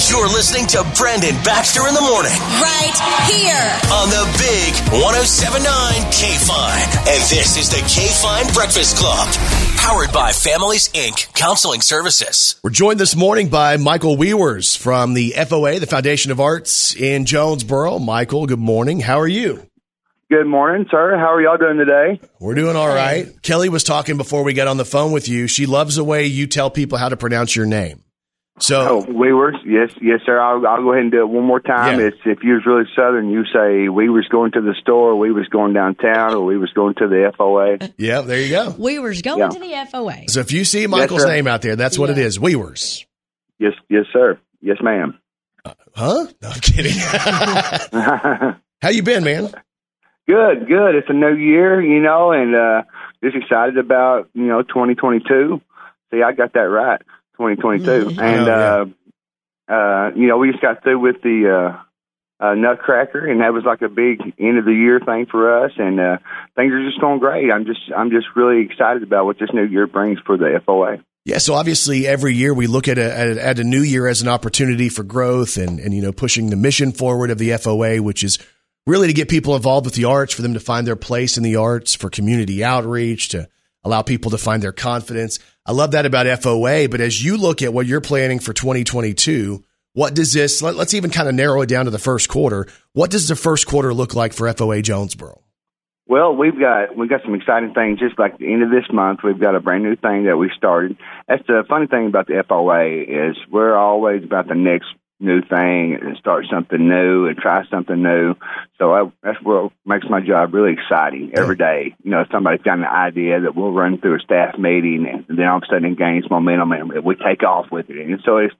You're 0.09 0.27
listening 0.27 0.65
to 0.67 0.83
Brandon 0.97 1.33
Baxter 1.45 1.87
in 1.87 1.93
the 1.93 2.01
morning 2.01 2.31
Right 2.59 2.97
here. 3.29 3.71
on 3.93 4.09
the 4.09 4.25
big 4.37 4.73
1079 5.01 6.11
K 6.11 6.37
Fine. 6.37 6.89
And 7.07 7.21
this 7.29 7.55
is 7.57 7.69
the 7.69 7.77
K 7.87 8.07
Fine 8.21 8.51
Breakfast 8.53 8.97
Club, 8.97 9.27
powered 9.77 10.11
by 10.11 10.31
Families 10.31 10.89
Inc. 10.89 11.31
Counseling 11.35 11.81
Services. 11.81 12.59
We're 12.63 12.71
joined 12.71 12.99
this 12.99 13.15
morning 13.15 13.49
by 13.49 13.77
Michael 13.77 14.17
Weavers 14.17 14.75
from 14.75 15.13
the 15.13 15.33
FOA, 15.37 15.79
the 15.79 15.85
Foundation 15.87 16.31
of 16.31 16.39
Arts 16.39 16.95
in 16.95 17.25
Jonesboro. 17.25 17.99
Michael, 17.99 18.45
good 18.47 18.59
morning. 18.59 18.99
How 18.99 19.19
are 19.19 19.27
you? 19.27 19.67
Good 20.33 20.47
morning, 20.47 20.87
sir. 20.89 21.15
How 21.15 21.31
are 21.35 21.41
y'all 21.43 21.57
doing 21.57 21.77
today? 21.77 22.19
We're 22.39 22.55
doing 22.55 22.75
all 22.75 22.87
right. 22.87 23.39
Kelly 23.43 23.69
was 23.69 23.83
talking 23.83 24.17
before 24.17 24.41
we 24.43 24.53
got 24.53 24.67
on 24.67 24.77
the 24.77 24.83
phone 24.85 25.11
with 25.11 25.29
you. 25.29 25.45
She 25.45 25.67
loves 25.67 25.95
the 25.97 26.03
way 26.03 26.25
you 26.25 26.47
tell 26.47 26.71
people 26.71 26.97
how 26.97 27.09
to 27.09 27.15
pronounce 27.15 27.55
your 27.55 27.67
name. 27.67 28.03
So, 28.59 29.03
Oh, 29.07 29.11
Weavers. 29.13 29.57
Yes, 29.63 29.91
yes, 30.01 30.21
sir. 30.25 30.39
I'll, 30.39 30.65
I'll 30.65 30.81
go 30.81 30.91
ahead 30.93 31.03
and 31.03 31.11
do 31.11 31.19
it 31.21 31.27
one 31.29 31.43
more 31.45 31.59
time. 31.59 31.99
Yeah. 31.99 32.07
It's 32.07 32.17
if 32.25 32.39
you 32.41 32.53
was 32.55 32.65
really 32.65 32.85
southern, 32.95 33.29
you 33.29 33.43
say 33.53 33.89
we 33.89 34.09
was 34.09 34.27
going 34.31 34.53
to 34.53 34.61
the 34.61 34.73
store, 34.81 35.15
we 35.19 35.31
was 35.31 35.47
going 35.49 35.73
downtown, 35.73 36.33
or 36.33 36.43
we 36.43 36.57
was 36.57 36.71
going 36.73 36.95
to 36.95 37.07
the 37.07 37.31
FOA. 37.37 37.93
yeah, 37.99 38.21
there 38.21 38.39
you 38.41 38.49
go. 38.49 38.73
We 38.75 38.97
were 38.97 39.13
going 39.21 39.37
Yeah. 39.37 39.49
to 39.49 39.59
the 39.59 39.87
FOA. 39.91 40.31
So 40.31 40.39
if 40.39 40.51
you 40.51 40.65
see 40.65 40.87
Michael's 40.87 41.21
sir. 41.21 41.27
name 41.29 41.45
out 41.45 41.61
there, 41.61 41.75
that's 41.75 41.99
what 41.99 42.09
it 42.09 42.17
Yeah. 42.17 42.23
is. 42.23 42.39
Weavers. 42.39 43.05
Yes, 43.59 43.73
yes, 43.87 44.05
sir. 44.11 44.39
Yes, 44.61 44.77
ma'am. 44.81 45.19
Uh, 45.63 45.73
huh? 45.95 46.25
No, 46.41 46.49
I'm 46.49 46.59
kidding. 46.59 46.93
how 48.81 48.89
you 48.89 49.03
been, 49.03 49.23
man? 49.23 49.53
Good, 50.27 50.67
good. 50.67 50.95
It's 50.95 51.09
a 51.09 51.13
new 51.13 51.35
year, 51.35 51.81
you 51.81 52.01
know, 52.01 52.31
and 52.31 52.55
uh 52.55 52.83
just 53.23 53.35
excited 53.35 53.77
about 53.77 54.29
you 54.33 54.45
know 54.45 54.61
2022. 54.63 55.61
See, 56.11 56.21
I 56.21 56.31
got 56.33 56.53
that 56.53 56.59
right, 56.59 57.01
2022, 57.37 58.19
and 58.21 58.47
Oh, 58.47 58.93
uh, 59.69 59.73
uh, 59.73 60.11
you 60.15 60.27
know, 60.27 60.37
we 60.37 60.51
just 60.51 60.61
got 60.61 60.83
through 60.83 60.99
with 60.99 61.21
the. 61.21 61.73
uh 61.75 61.83
uh, 62.39 62.55
Nutcracker, 62.55 63.25
and 63.25 63.39
that 63.39 63.53
was 63.53 63.63
like 63.63 63.81
a 63.81 63.87
big 63.87 64.19
end 64.37 64.57
of 64.57 64.65
the 64.65 64.73
year 64.73 64.99
thing 64.99 65.27
for 65.31 65.63
us. 65.63 65.71
And 65.77 65.97
uh, 65.97 66.17
things 66.57 66.73
are 66.73 66.85
just 66.85 66.99
going 66.99 67.19
great. 67.19 67.49
I'm 67.49 67.65
just 67.65 67.79
I'm 67.95 68.09
just 68.09 68.27
really 68.35 68.65
excited 68.65 69.01
about 69.01 69.25
what 69.25 69.39
this 69.39 69.49
new 69.53 69.63
year 69.63 69.87
brings 69.87 70.19
for 70.25 70.35
the 70.35 70.59
FOA. 70.67 71.01
Yeah, 71.25 71.37
so 71.37 71.53
obviously 71.53 72.05
every 72.05 72.33
year 72.33 72.53
we 72.53 72.67
look 72.67 72.89
at 72.89 72.97
a, 72.97 73.17
at, 73.17 73.37
at 73.37 73.59
a 73.59 73.63
new 73.63 73.79
year 73.81 74.09
as 74.09 74.21
an 74.21 74.27
opportunity 74.27 74.89
for 74.89 75.03
growth 75.03 75.55
and, 75.55 75.79
and, 75.79 75.93
you 75.93 76.01
know, 76.01 76.11
pushing 76.11 76.49
the 76.49 76.57
mission 76.57 76.91
forward 76.91 77.29
of 77.29 77.37
the 77.37 77.51
FOA, 77.51 78.01
which 78.01 78.25
is 78.25 78.39
really 78.85 79.07
to 79.07 79.13
get 79.13 79.29
people 79.29 79.55
involved 79.55 79.85
with 79.85 79.95
the 79.95 80.05
arts, 80.05 80.33
for 80.33 80.41
them 80.41 80.53
to 80.53 80.59
find 80.59 80.85
their 80.85 80.95
place 80.95 81.37
in 81.37 81.43
the 81.43 81.55
arts, 81.55 81.95
for 81.95 82.09
community 82.09 82.63
outreach, 82.63 83.29
to 83.29 83.47
allow 83.83 84.01
people 84.01 84.31
to 84.31 84.37
find 84.37 84.61
their 84.61 84.71
confidence. 84.71 85.39
I 85.65 85.71
love 85.71 85.91
that 85.91 86.05
about 86.05 86.25
FOA, 86.25 86.89
but 86.89 87.01
as 87.01 87.23
you 87.23 87.37
look 87.37 87.61
at 87.61 87.73
what 87.73 87.85
you're 87.85 88.01
planning 88.01 88.39
for 88.39 88.53
2022, 88.53 89.63
what 89.93 90.15
does 90.15 90.33
this, 90.33 90.61
let, 90.61 90.75
let's 90.75 90.93
even 90.93 91.11
kind 91.11 91.29
of 91.29 91.35
narrow 91.35 91.61
it 91.61 91.69
down 91.69 91.85
to 91.85 91.91
the 91.91 91.99
first 91.99 92.27
quarter. 92.27 92.67
What 92.93 93.11
does 93.11 93.27
the 93.27 93.35
first 93.35 93.67
quarter 93.67 93.93
look 93.93 94.15
like 94.15 94.33
for 94.33 94.51
FOA 94.51 94.81
Jonesboro? 94.81 95.39
Well, 96.05 96.35
we've 96.35 96.59
got 96.59 96.97
we've 96.97 97.09
got 97.09 97.21
some 97.23 97.33
exciting 97.33 97.73
things. 97.73 97.99
Just 97.99 98.19
like 98.19 98.37
the 98.37 98.51
end 98.51 98.61
of 98.61 98.69
this 98.69 98.83
month, 98.91 99.21
we've 99.23 99.39
got 99.39 99.55
a 99.55 99.61
brand 99.61 99.83
new 99.83 99.95
thing 99.95 100.25
that 100.25 100.35
we 100.35 100.51
started. 100.55 100.97
That's 101.29 101.45
the 101.47 101.63
funny 101.69 101.87
thing 101.87 102.07
about 102.07 102.27
the 102.27 102.43
FOA 102.47 103.29
is 103.31 103.37
we're 103.49 103.75
always 103.75 104.23
about 104.23 104.49
the 104.49 104.55
next 104.55 104.87
new 105.19 105.41
thing 105.41 105.97
and 106.01 106.17
start 106.17 106.45
something 106.51 106.87
new 106.87 107.27
and 107.27 107.37
try 107.37 107.63
something 107.69 108.01
new. 108.01 108.35
So 108.77 108.93
I, 108.93 109.11
that's 109.21 109.41
what 109.41 109.71
makes 109.85 110.05
my 110.09 110.19
job 110.19 110.53
really 110.53 110.73
exciting 110.73 111.31
every 111.35 111.55
day. 111.55 111.95
You 112.03 112.11
know, 112.11 112.25
somebody's 112.31 112.61
got 112.61 112.77
an 112.77 112.85
idea 112.85 113.41
that 113.41 113.55
we'll 113.55 113.71
run 113.71 113.99
through 113.99 114.17
a 114.17 114.19
staff 114.19 114.57
meeting, 114.57 115.07
and 115.07 115.37
then 115.37 115.47
all 115.47 115.57
of 115.57 115.63
a 115.63 115.65
sudden 115.67 115.91
it 115.91 115.97
gains 115.97 116.29
momentum, 116.29 116.71
and 116.71 117.05
we 117.05 117.15
take 117.15 117.43
off 117.43 117.67
with 117.71 117.89
it. 117.89 117.97
And 117.97 118.21
so 118.25 118.37
it's 118.37 118.55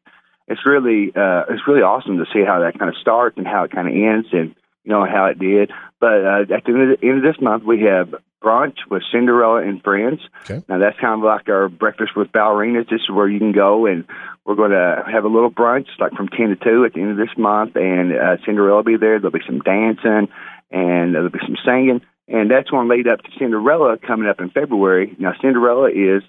it's 0.48 0.66
really 0.66 1.12
uh, 1.16 1.44
it's 1.50 1.68
really 1.68 1.82
awesome 1.82 2.18
to 2.18 2.26
see 2.34 2.44
how 2.46 2.60
that 2.62 2.78
kind 2.80 2.90
of 2.90 2.98
starts 3.02 3.38
and 3.38 3.48
how 3.48 3.64
it 3.64 3.72
kind 3.72 3.88
of 3.88 3.94
ends, 3.94 4.28
and 4.32 4.56
you 4.84 4.92
know 4.92 5.06
how 5.06 5.26
it 5.26 5.40
did. 5.40 5.72
But 6.00 6.26
uh, 6.26 6.42
at 6.56 6.64
the 6.66 6.72
end, 6.72 6.92
of 6.92 7.00
the 7.00 7.08
end 7.08 7.18
of 7.18 7.24
this 7.24 7.42
month, 7.42 7.64
we 7.64 7.82
have 7.84 8.14
brunch 8.44 8.76
with 8.90 9.04
Cinderella 9.12 9.62
and 9.62 9.82
friends. 9.82 10.22
Okay. 10.44 10.64
Now 10.68 10.78
that's 10.78 11.00
kind 11.00 11.20
of 11.20 11.26
like 11.26 11.48
our 11.50 11.70
breakfast 11.70 12.12
with 12.16 12.32
ballerinas. 12.32 12.90
This 12.90 13.02
is 13.02 13.10
where 13.10 13.30
you 13.30 13.40
can 13.40 13.54
go, 13.54 13.86
and 13.86 14.06
we're 14.46 14.56
going 14.56 14.72
to 14.72 15.04
have 15.12 15.24
a 15.24 15.30
little 15.30 15.52
brunch, 15.52 15.88
like 16.00 16.12
from 16.14 16.28
ten 16.28 16.50
to 16.50 16.56
two, 16.56 16.86
at 16.86 16.94
the 16.94 17.02
end 17.02 17.12
of 17.12 17.18
this 17.18 17.36
month. 17.38 17.76
And 17.76 18.14
uh, 18.14 18.38
Cinderella 18.46 18.78
will 18.78 18.84
be 18.84 18.98
there. 18.98 19.20
There'll 19.20 19.32
be 19.32 19.40
some 19.46 19.60
dancing, 19.60 20.28
and 20.70 21.16
there'll 21.16 21.30
be 21.30 21.40
some 21.42 21.58
singing, 21.66 22.02
and 22.28 22.52
that's 22.52 22.70
going 22.70 22.88
to 22.88 22.94
lead 22.94 23.08
up 23.08 23.22
to 23.24 23.30
Cinderella 23.40 23.98
coming 23.98 24.28
up 24.28 24.42
in 24.42 24.50
February. 24.50 25.16
Now 25.18 25.34
Cinderella 25.42 25.90
is 25.90 26.24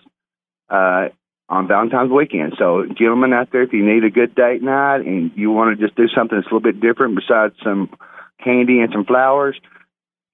uh, 0.71 1.09
on 1.49 1.69
Valentine's 1.69 2.11
weekend. 2.11 2.55
So, 2.59 2.87
gentlemen 2.87 3.33
out 3.33 3.51
there, 3.53 3.63
if 3.63 3.73
you 3.73 3.85
need 3.85 4.05
a 4.05 4.11
good 4.11 4.35
date 4.35 4.63
night 4.63 5.05
and 5.05 5.31
you 5.35 5.51
want 5.51 5.79
to 5.79 5.85
just 5.85 5.97
do 5.97 6.09
something 6.09 6.39
that's 6.39 6.51
a 6.51 6.55
little 6.55 6.61
bit 6.61 6.81
different 6.81 7.17
besides 7.17 7.55
some 7.63 7.91
candy 8.43 8.81
and 8.81 8.93
some 8.93 9.05
flowers, 9.05 9.57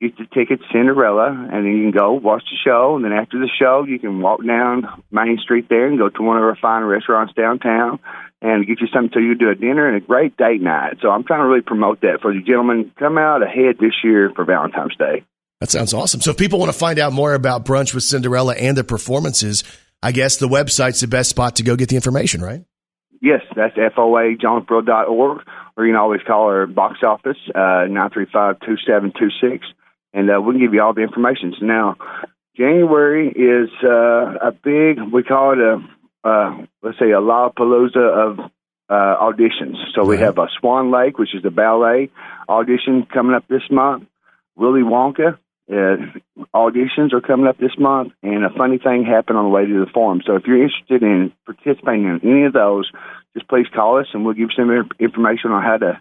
get 0.01 0.19
your 0.19 0.29
ticket 0.29 0.61
to 0.61 0.67
Cinderella, 0.73 1.29
and 1.31 1.65
then 1.65 1.77
you 1.77 1.91
can 1.91 1.99
go 1.99 2.13
watch 2.13 2.45
the 2.51 2.57
show. 2.65 2.97
And 2.97 3.05
then 3.05 3.13
after 3.13 3.39
the 3.39 3.49
show, 3.59 3.85
you 3.87 3.99
can 3.99 4.21
walk 4.21 4.45
down 4.47 4.87
Main 5.11 5.39
Street 5.39 5.67
there 5.69 5.87
and 5.87 5.99
go 5.99 6.09
to 6.09 6.23
one 6.23 6.37
of 6.37 6.43
our 6.43 6.57
fine 6.57 6.85
restaurants 6.85 7.35
downtown 7.35 8.01
and 8.43 8.67
get 8.67 8.81
you 8.81 8.87
something 8.93 9.11
so 9.13 9.21
you 9.21 9.35
do 9.35 9.51
a 9.51 9.55
dinner 9.55 9.87
and 9.87 10.03
a 10.03 10.07
great 10.07 10.37
date 10.37 10.63
night. 10.63 10.97
So, 11.03 11.11
I'm 11.11 11.25
trying 11.25 11.41
to 11.41 11.47
really 11.47 11.61
promote 11.61 12.01
that 12.01 12.21
for 12.23 12.33
you 12.33 12.43
gentlemen. 12.43 12.93
Come 12.99 13.19
out 13.19 13.43
ahead 13.43 13.77
this 13.79 13.93
year 14.03 14.33
for 14.35 14.45
Valentine's 14.45 14.97
Day. 14.97 15.25
That 15.61 15.71
sounds 15.71 15.93
awesome. 15.93 16.23
So 16.23 16.31
if 16.31 16.39
people 16.39 16.59
want 16.59 16.73
to 16.73 16.79
find 16.79 16.99
out 16.99 17.13
more 17.13 17.35
about 17.35 17.67
Brunch 17.67 17.93
with 17.93 18.03
Cinderella 18.03 18.55
and 18.55 18.79
the 18.79 18.85
performances, 18.85 19.63
I 20.03 20.13
guess 20.13 20.39
the 20.39 20.49
website's 20.49 21.01
the 21.01 21.07
best 21.07 21.29
spot 21.29 21.57
to 21.57 21.63
go 21.63 21.77
get 21.77 21.91
the 21.91 21.97
information, 21.97 22.41
right? 22.41 22.65
Yes, 23.21 23.43
that's 23.55 23.77
foajonesboro.org, 23.77 25.43
or 25.77 25.87
you 25.87 25.93
can 25.93 26.01
always 26.01 26.23
call 26.27 26.45
our 26.45 26.67
box 26.67 27.01
office, 27.03 27.37
uh, 27.55 27.85
935-2726, 27.91 29.61
and 30.13 30.31
uh, 30.31 30.41
we 30.41 30.55
can 30.55 30.61
give 30.61 30.75
you 30.75 30.83
all 30.83 30.95
the 30.95 31.03
information. 31.03 31.55
So 31.59 31.67
now, 31.67 31.97
January 32.57 33.29
is 33.29 33.71
uh, 33.85 34.49
a 34.49 34.53
big, 34.53 35.01
we 35.13 35.23
call 35.23 35.53
it 35.53 35.59
a, 35.59 36.29
uh, 36.29 36.67
let's 36.83 36.99
say, 36.99 37.11
a 37.11 37.21
Lollapalooza 37.21 37.97
of 37.97 38.39
uh, 38.89 38.93
auditions. 38.93 39.77
So 39.95 40.05
we 40.05 40.19
have 40.19 40.39
a 40.39 40.49
Swan 40.59 40.91
Lake, 40.91 41.19
which 41.19 41.35
is 41.35 41.43
the 41.43 41.51
ballet 41.51 42.11
audition 42.49 43.07
coming 43.13 43.35
up 43.35 43.47
this 43.49 43.63
month. 43.71 44.09
Willy 44.57 44.83
Wonka 44.83 45.39
uh, 45.71 45.97
auditions 46.53 47.13
are 47.13 47.21
coming 47.21 47.47
up 47.47 47.59
this 47.59 47.79
month, 47.79 48.13
and 48.23 48.45
a 48.45 48.51
funny 48.51 48.79
thing 48.79 49.05
happened 49.05 49.39
on 49.39 49.45
the 49.45 49.51
way 49.51 49.65
to 49.65 49.85
the 49.85 49.91
forum. 49.93 50.21
So 50.27 50.35
if 50.35 50.43
you're 50.47 50.63
interested 50.63 51.03
in 51.03 51.33
participating 51.47 52.07
in 52.07 52.21
any 52.25 52.45
of 52.45 52.53
those, 52.53 52.91
just 53.35 53.49
please 53.49 53.67
call 53.73 54.01
us, 54.01 54.07
and 54.13 54.25
we'll 54.25 54.35
give 54.35 54.51
you 54.51 54.57
some 54.57 54.91
information 54.99 55.53
on 55.53 55.63
how 55.63 55.77
to 55.77 56.01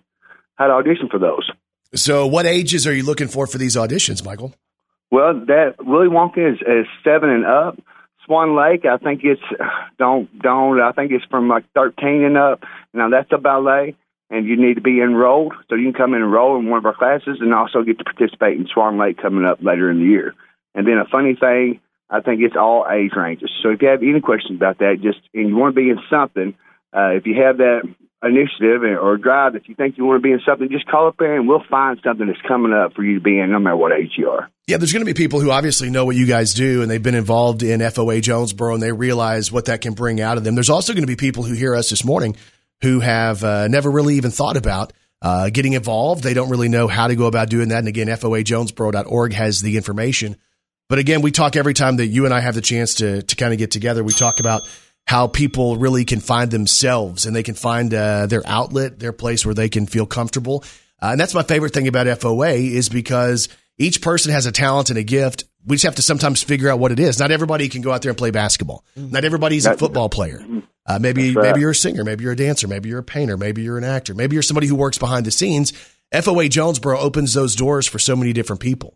how 0.56 0.68
to 0.68 0.74
audition 0.74 1.08
for 1.10 1.20
those. 1.20 1.50
So 1.96 2.28
what 2.28 2.46
ages 2.46 2.86
are 2.86 2.94
you 2.94 3.04
looking 3.04 3.28
for 3.28 3.48
for 3.48 3.58
these 3.58 3.76
auditions, 3.76 4.24
Michael? 4.24 4.54
Well, 5.12 5.34
that 5.48 5.76
Willy 5.80 6.08
Wonka 6.08 6.54
is, 6.54 6.60
is 6.62 6.86
seven 7.04 7.30
and 7.30 7.46
up. 7.46 7.80
Swan 8.26 8.56
Lake, 8.56 8.86
I 8.86 8.98
think 8.98 9.22
it's 9.24 9.42
don't 9.98 10.30
don't. 10.40 10.80
I 10.80 10.92
think 10.92 11.12
it's 11.12 11.26
from 11.26 11.48
like 11.48 11.66
thirteen 11.74 12.24
and 12.24 12.38
up. 12.38 12.64
Now 12.94 13.10
that's 13.10 13.32
a 13.32 13.40
ballet, 13.40 13.96
and 14.30 14.46
you 14.46 14.56
need 14.56 14.76
to 14.76 14.82
be 14.82 15.02
enrolled, 15.02 15.54
so 15.68 15.76
you 15.76 15.86
can 15.86 15.94
come 15.94 16.14
and 16.14 16.24
enroll 16.24 16.60
in 16.60 16.70
one 16.70 16.78
of 16.78 16.86
our 16.86 16.94
classes, 16.96 17.40
and 17.42 17.54
also 17.56 17.82
get 17.82 17.98
to 17.98 18.04
participate 18.04 18.58
in 18.60 18.68
Swan 18.68 19.00
Lake 19.00 19.18
coming 19.20 19.46
up 19.46 19.64
later 19.64 19.90
in 19.90 20.00
the 20.00 20.06
year. 20.06 20.36
And 20.76 20.86
then 20.86 21.00
a 21.00 21.06
funny 21.10 21.36
thing, 21.36 21.80
I 22.08 22.22
think 22.22 22.42
it's 22.42 22.56
all 22.56 22.86
age 22.88 23.14
ranges. 23.18 23.50
So 23.64 23.70
if 23.70 23.82
you 23.82 23.88
have 23.88 24.04
any 24.04 24.22
questions 24.22 24.58
about 24.58 24.78
that, 24.78 25.00
just 25.02 25.20
and 25.34 25.50
you 25.50 25.56
want 25.56 25.74
to 25.74 25.82
be 25.82 25.90
in 25.90 26.00
something, 26.08 26.54
uh, 26.96 27.14
if 27.14 27.26
you 27.26 27.42
have 27.42 27.58
that 27.58 27.82
initiative 28.22 28.84
or 28.84 29.18
drive 29.18 29.54
that 29.54 29.68
you 29.68 29.76
think 29.76 29.98
you 29.98 30.06
want 30.06 30.22
to 30.22 30.28
be 30.28 30.34
in 30.34 30.42
something, 30.46 30.68
just 30.70 30.88
call 30.88 31.08
up 31.08 31.16
there 31.18 31.38
and 31.38 31.48
we'll 31.48 31.64
find 31.70 32.00
something 32.04 32.28
that's 32.28 32.42
coming 32.48 32.74
up 32.74 32.94
for 32.94 33.04
you 33.04 33.16
to 33.16 33.22
be 33.22 33.40
in, 33.40 33.52
no 33.52 33.60
matter 33.60 33.78
what 33.78 33.94
age 33.94 34.12
you 34.18 34.30
are. 34.30 34.50
Yeah, 34.68 34.78
there's 34.78 34.92
going 34.92 35.06
to 35.06 35.12
be 35.12 35.14
people 35.14 35.40
who 35.40 35.52
obviously 35.52 35.90
know 35.90 36.06
what 36.06 36.16
you 36.16 36.26
guys 36.26 36.54
do 36.54 36.82
and 36.82 36.92
they've 36.92 37.02
been 37.02 37.16
involved 37.16 37.64
in 37.64 37.80
FOA 37.80 38.22
Jonesboro 38.22 38.74
and 38.74 38.84
they 38.84 38.92
realize 38.92 39.52
what 39.52 39.66
that 39.66 39.82
can 39.82 39.94
bring 39.94 40.20
out 40.20 40.38
of 40.38 40.44
them. 40.44 40.56
There's 40.56 40.70
also 40.70 40.94
going 40.94 41.04
to 41.04 41.08
be 41.08 41.16
people 41.16 41.44
who 41.44 41.54
hear 41.54 41.76
us 41.76 41.90
this 41.90 42.04
morning 42.04 42.36
who 42.82 43.00
have 43.00 43.44
uh, 43.44 43.68
never 43.68 43.90
really 43.90 44.16
even 44.16 44.32
thought 44.32 44.58
about 44.58 44.94
uh, 45.22 45.50
getting 45.50 45.74
involved. 45.74 46.24
They 46.24 46.34
don't 46.34 46.50
really 46.50 46.70
know 46.70 46.88
how 46.88 47.08
to 47.08 47.16
go 47.16 47.26
about 47.26 47.50
doing 47.50 47.70
that. 47.70 47.80
And 47.80 47.88
again, 47.88 48.08
FOAJonesboro.org 48.08 49.34
has 49.34 49.62
the 49.62 49.76
information. 49.76 50.38
But 50.88 51.00
again, 51.00 51.22
we 51.22 51.32
talk 51.32 51.56
every 51.56 51.74
time 51.74 51.98
that 51.98 52.08
you 52.08 52.26
and 52.26 52.34
I 52.34 52.40
have 52.40 52.56
the 52.56 52.62
chance 52.62 52.96
to, 52.96 53.22
to 53.22 53.36
kind 53.36 53.54
of 53.54 53.60
get 53.60 53.72
together. 53.72 54.04
We 54.04 54.14
talk 54.14 54.40
about 54.40 54.68
how 55.10 55.26
people 55.26 55.76
really 55.76 56.06
can 56.06 56.20
find 56.20 56.52
themselves 56.52 57.26
and 57.26 57.36
they 57.36 57.42
can 57.42 57.56
find 57.56 57.92
uh, 57.96 58.28
their 58.28 58.44
outlet, 58.46 59.00
their 59.00 59.12
place 59.12 59.44
where 59.44 59.56
they 59.56 59.68
can 59.68 59.88
feel 59.88 60.06
comfortable. 60.06 60.64
Uh, 61.02 61.08
and 61.08 61.20
that's 61.20 61.34
my 61.34 61.42
favorite 61.42 61.74
thing 61.74 61.88
about 61.88 62.06
FOA 62.06 62.54
is 62.54 62.90
because 62.90 63.50
each 63.80 64.04
person 64.04 64.32
has 64.32 64.46
a 64.46 64.52
talent 64.52 64.92
and 64.92 65.00
a 65.00 65.04
gift. 65.04 65.46
We 65.66 65.78
just 65.78 65.86
have 65.86 65.96
to 65.96 66.04
sometimes 66.04 66.44
figure 66.44 66.70
out 66.70 66.78
what 66.78 66.92
it 66.92 67.00
is. 67.00 67.18
Not 67.18 67.32
everybody 67.32 67.70
can 67.70 67.82
go 67.82 67.92
out 67.92 68.04
there 68.04 68.12
and 68.12 68.18
play 68.20 68.30
basketball. 68.30 68.86
Not 68.96 69.26
everybody's 69.26 69.66
a 69.66 69.76
football 69.76 70.10
player. 70.10 70.46
Uh, 70.86 71.00
maybe 71.00 71.34
right. 71.34 71.42
maybe 71.42 71.62
you're 71.62 71.72
a 71.72 71.76
singer, 71.76 72.04
maybe 72.04 72.24
you're 72.24 72.34
a 72.34 72.36
dancer, 72.38 72.68
maybe 72.68 72.90
you're 72.90 73.00
a 73.00 73.04
painter, 73.04 73.36
maybe 73.36 73.64
you're 73.64 73.80
an 73.80 73.84
actor, 73.84 74.14
maybe 74.14 74.36
you're 74.36 74.44
somebody 74.44 74.68
who 74.68 74.76
works 74.76 75.00
behind 75.00 75.26
the 75.26 75.32
scenes. 75.32 75.74
FOA 76.14 76.50
Jonesboro 76.52 77.00
opens 77.00 77.34
those 77.34 77.56
doors 77.56 77.88
for 77.88 77.98
so 77.98 78.16
many 78.16 78.32
different 78.32 78.62
people. 78.62 78.96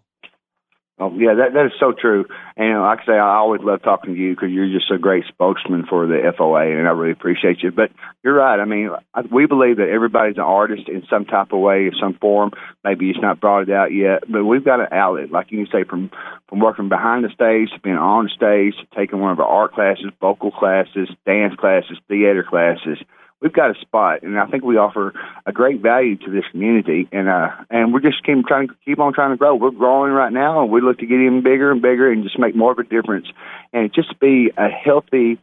Oh, 1.03 1.13
yeah, 1.17 1.33
that 1.33 1.51
that 1.53 1.65
is 1.65 1.73
so 1.81 1.91
true. 1.91 2.23
And 2.55 2.79
like 2.79 2.99
I 3.01 3.05
say, 3.05 3.11
I 3.11 3.35
always 3.35 3.59
love 3.61 3.81
talking 3.83 4.15
to 4.15 4.19
you 4.19 4.35
because 4.35 4.51
you're 4.51 4.71
just 4.71 4.89
a 4.89 4.97
great 4.97 5.25
spokesman 5.27 5.85
for 5.85 6.07
the 6.07 6.31
FOA, 6.37 6.79
and 6.79 6.87
I 6.87 6.91
really 6.91 7.11
appreciate 7.11 7.61
you. 7.61 7.71
But 7.71 7.91
you're 8.23 8.35
right. 8.35 8.57
I 8.57 8.63
mean, 8.63 8.89
we 9.29 9.45
believe 9.45 9.77
that 9.77 9.89
everybody's 9.89 10.37
an 10.37 10.43
artist 10.43 10.87
in 10.87 11.03
some 11.09 11.25
type 11.25 11.51
of 11.51 11.59
way, 11.59 11.87
in 11.87 11.91
some 11.99 12.13
form. 12.13 12.51
Maybe 12.85 13.09
it's 13.09 13.19
not 13.19 13.41
brought 13.41 13.63
it 13.63 13.71
out 13.71 13.91
yet, 13.91 14.23
but 14.31 14.45
we've 14.45 14.63
got 14.63 14.79
an 14.79 14.87
outlet, 14.93 15.29
like 15.29 15.51
you 15.51 15.65
say, 15.65 15.83
from 15.83 16.09
from 16.47 16.59
working 16.61 16.87
behind 16.87 17.25
the 17.25 17.29
stage 17.29 17.69
to 17.73 17.81
being 17.81 17.97
on 17.97 18.29
stage 18.29 18.75
to 18.77 18.85
taking 18.95 19.19
one 19.19 19.31
of 19.31 19.39
our 19.41 19.47
art 19.47 19.73
classes, 19.73 20.05
vocal 20.21 20.51
classes, 20.51 21.09
dance 21.25 21.55
classes, 21.59 21.97
theater 22.07 22.45
classes 22.47 22.99
we've 23.43 23.53
got 23.53 23.75
a 23.75 23.79
spot, 23.81 24.23
and 24.23 24.39
I 24.39 24.47
think 24.47 24.63
we 24.63 24.77
offer 24.77 25.13
a 25.45 25.51
great 25.51 25.81
value 25.81 26.15
to 26.15 26.31
this 26.31 26.45
community, 26.51 27.07
and 27.11 27.27
uh, 27.27 27.49
and 27.69 27.93
we're 27.93 27.99
just 27.99 28.25
keep 28.25 28.47
trying 28.47 28.69
to 28.69 28.73
keep 28.85 28.99
on 28.99 29.13
trying 29.13 29.31
to 29.31 29.37
grow. 29.37 29.55
We're 29.55 29.71
growing 29.71 30.13
right 30.13 30.31
now, 30.31 30.63
and 30.63 30.71
we 30.71 30.81
look 30.81 30.99
to 30.99 31.05
get 31.05 31.19
even 31.19 31.43
bigger 31.43 31.71
and 31.71 31.81
bigger, 31.81 32.09
and 32.09 32.23
just 32.23 32.39
make 32.39 32.55
more 32.55 32.71
of 32.71 32.79
a 32.79 32.83
difference, 32.83 33.27
and 33.73 33.93
just 33.93 34.17
be 34.19 34.49
a 34.57 34.69
healthy 34.69 35.37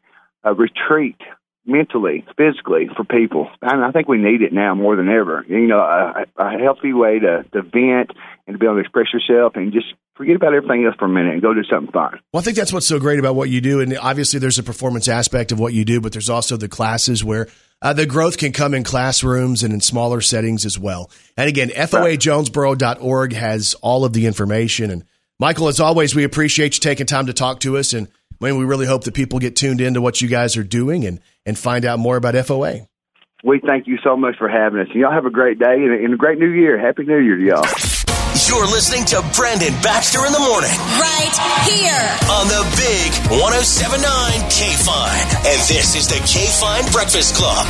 uh, 0.44 0.55
retreat 0.55 1.16
mentally, 1.66 2.24
physically 2.36 2.88
for 2.96 3.05
people. 3.05 3.48
And 3.62 3.84
I 3.84 3.92
think 3.92 4.09
we 4.09 4.18
need 4.18 4.42
it 4.42 4.53
now 4.53 4.74
more 4.74 4.96
than 4.96 5.09
ever. 5.09 5.44
You 5.46 5.66
know, 5.66 5.78
a, 5.78 6.24
a 6.36 6.59
healthy 6.59 6.92
way 6.94 7.18
to, 7.18 7.44
to 7.53 7.62
vent 7.62 8.11
and 8.46 8.55
to 8.55 8.59
be 8.59 8.66
able 8.66 8.76
to 8.76 8.80
express 8.80 9.12
yourself 9.12 9.53
and 9.57 9.72
just 9.72 9.92
forget 10.20 10.36
about 10.36 10.52
everything 10.52 10.84
else 10.84 10.94
for 10.98 11.06
a 11.06 11.08
minute 11.08 11.32
and 11.32 11.40
go 11.40 11.54
do 11.54 11.64
something 11.64 11.90
fun. 11.92 12.20
Well, 12.30 12.42
I 12.42 12.44
think 12.44 12.58
that's 12.58 12.74
what's 12.74 12.86
so 12.86 12.98
great 12.98 13.18
about 13.18 13.36
what 13.36 13.48
you 13.48 13.62
do. 13.62 13.80
And 13.80 13.96
obviously, 13.96 14.38
there's 14.38 14.58
a 14.58 14.62
performance 14.62 15.08
aspect 15.08 15.50
of 15.50 15.58
what 15.58 15.72
you 15.72 15.86
do, 15.86 15.98
but 15.98 16.12
there's 16.12 16.28
also 16.28 16.58
the 16.58 16.68
classes 16.68 17.24
where 17.24 17.48
uh, 17.80 17.94
the 17.94 18.04
growth 18.04 18.36
can 18.36 18.52
come 18.52 18.74
in 18.74 18.84
classrooms 18.84 19.62
and 19.62 19.72
in 19.72 19.80
smaller 19.80 20.20
settings 20.20 20.66
as 20.66 20.78
well. 20.78 21.10
And 21.38 21.48
again, 21.48 21.70
foajonesboro.org 21.70 23.32
has 23.32 23.72
all 23.80 24.04
of 24.04 24.12
the 24.12 24.26
information. 24.26 24.90
And 24.90 25.04
Michael, 25.38 25.68
as 25.68 25.80
always, 25.80 26.14
we 26.14 26.24
appreciate 26.24 26.74
you 26.74 26.80
taking 26.80 27.06
time 27.06 27.24
to 27.24 27.32
talk 27.32 27.60
to 27.60 27.78
us. 27.78 27.94
And 27.94 28.06
when 28.40 28.58
we 28.58 28.66
really 28.66 28.86
hope 28.86 29.04
that 29.04 29.14
people 29.14 29.38
get 29.38 29.56
tuned 29.56 29.80
into 29.80 30.02
what 30.02 30.20
you 30.20 30.28
guys 30.28 30.58
are 30.58 30.62
doing 30.62 31.06
and, 31.06 31.20
and 31.46 31.58
find 31.58 31.86
out 31.86 31.98
more 31.98 32.18
about 32.18 32.34
FOA. 32.34 32.86
We 33.42 33.58
thank 33.66 33.86
you 33.86 33.96
so 34.04 34.18
much 34.18 34.36
for 34.36 34.50
having 34.50 34.80
us. 34.80 34.88
Y'all 34.92 35.12
have 35.12 35.24
a 35.24 35.30
great 35.30 35.58
day 35.58 35.76
and 35.76 36.12
a 36.12 36.16
great 36.18 36.38
new 36.38 36.50
year. 36.50 36.78
Happy 36.78 37.04
New 37.04 37.16
Year 37.16 37.36
to 37.36 37.42
y'all. 37.42 37.89
You're 38.49 38.66
listening 38.66 39.05
to 39.07 39.22
Brandon 39.36 39.72
Baxter 39.82 40.24
in 40.26 40.32
the 40.32 40.38
morning. 40.41 40.70
Right 40.99 41.34
here. 41.68 42.18
On 42.30 42.49
the 42.49 42.62
big 42.76 43.12
1079 43.41 44.51
K 44.51 44.74
Fine. 44.74 45.26
And 45.47 45.61
this 45.68 45.95
is 45.95 46.09
the 46.09 46.18
K 46.26 46.47
Fine 46.59 46.91
Breakfast 46.93 47.34
Club. 47.36 47.66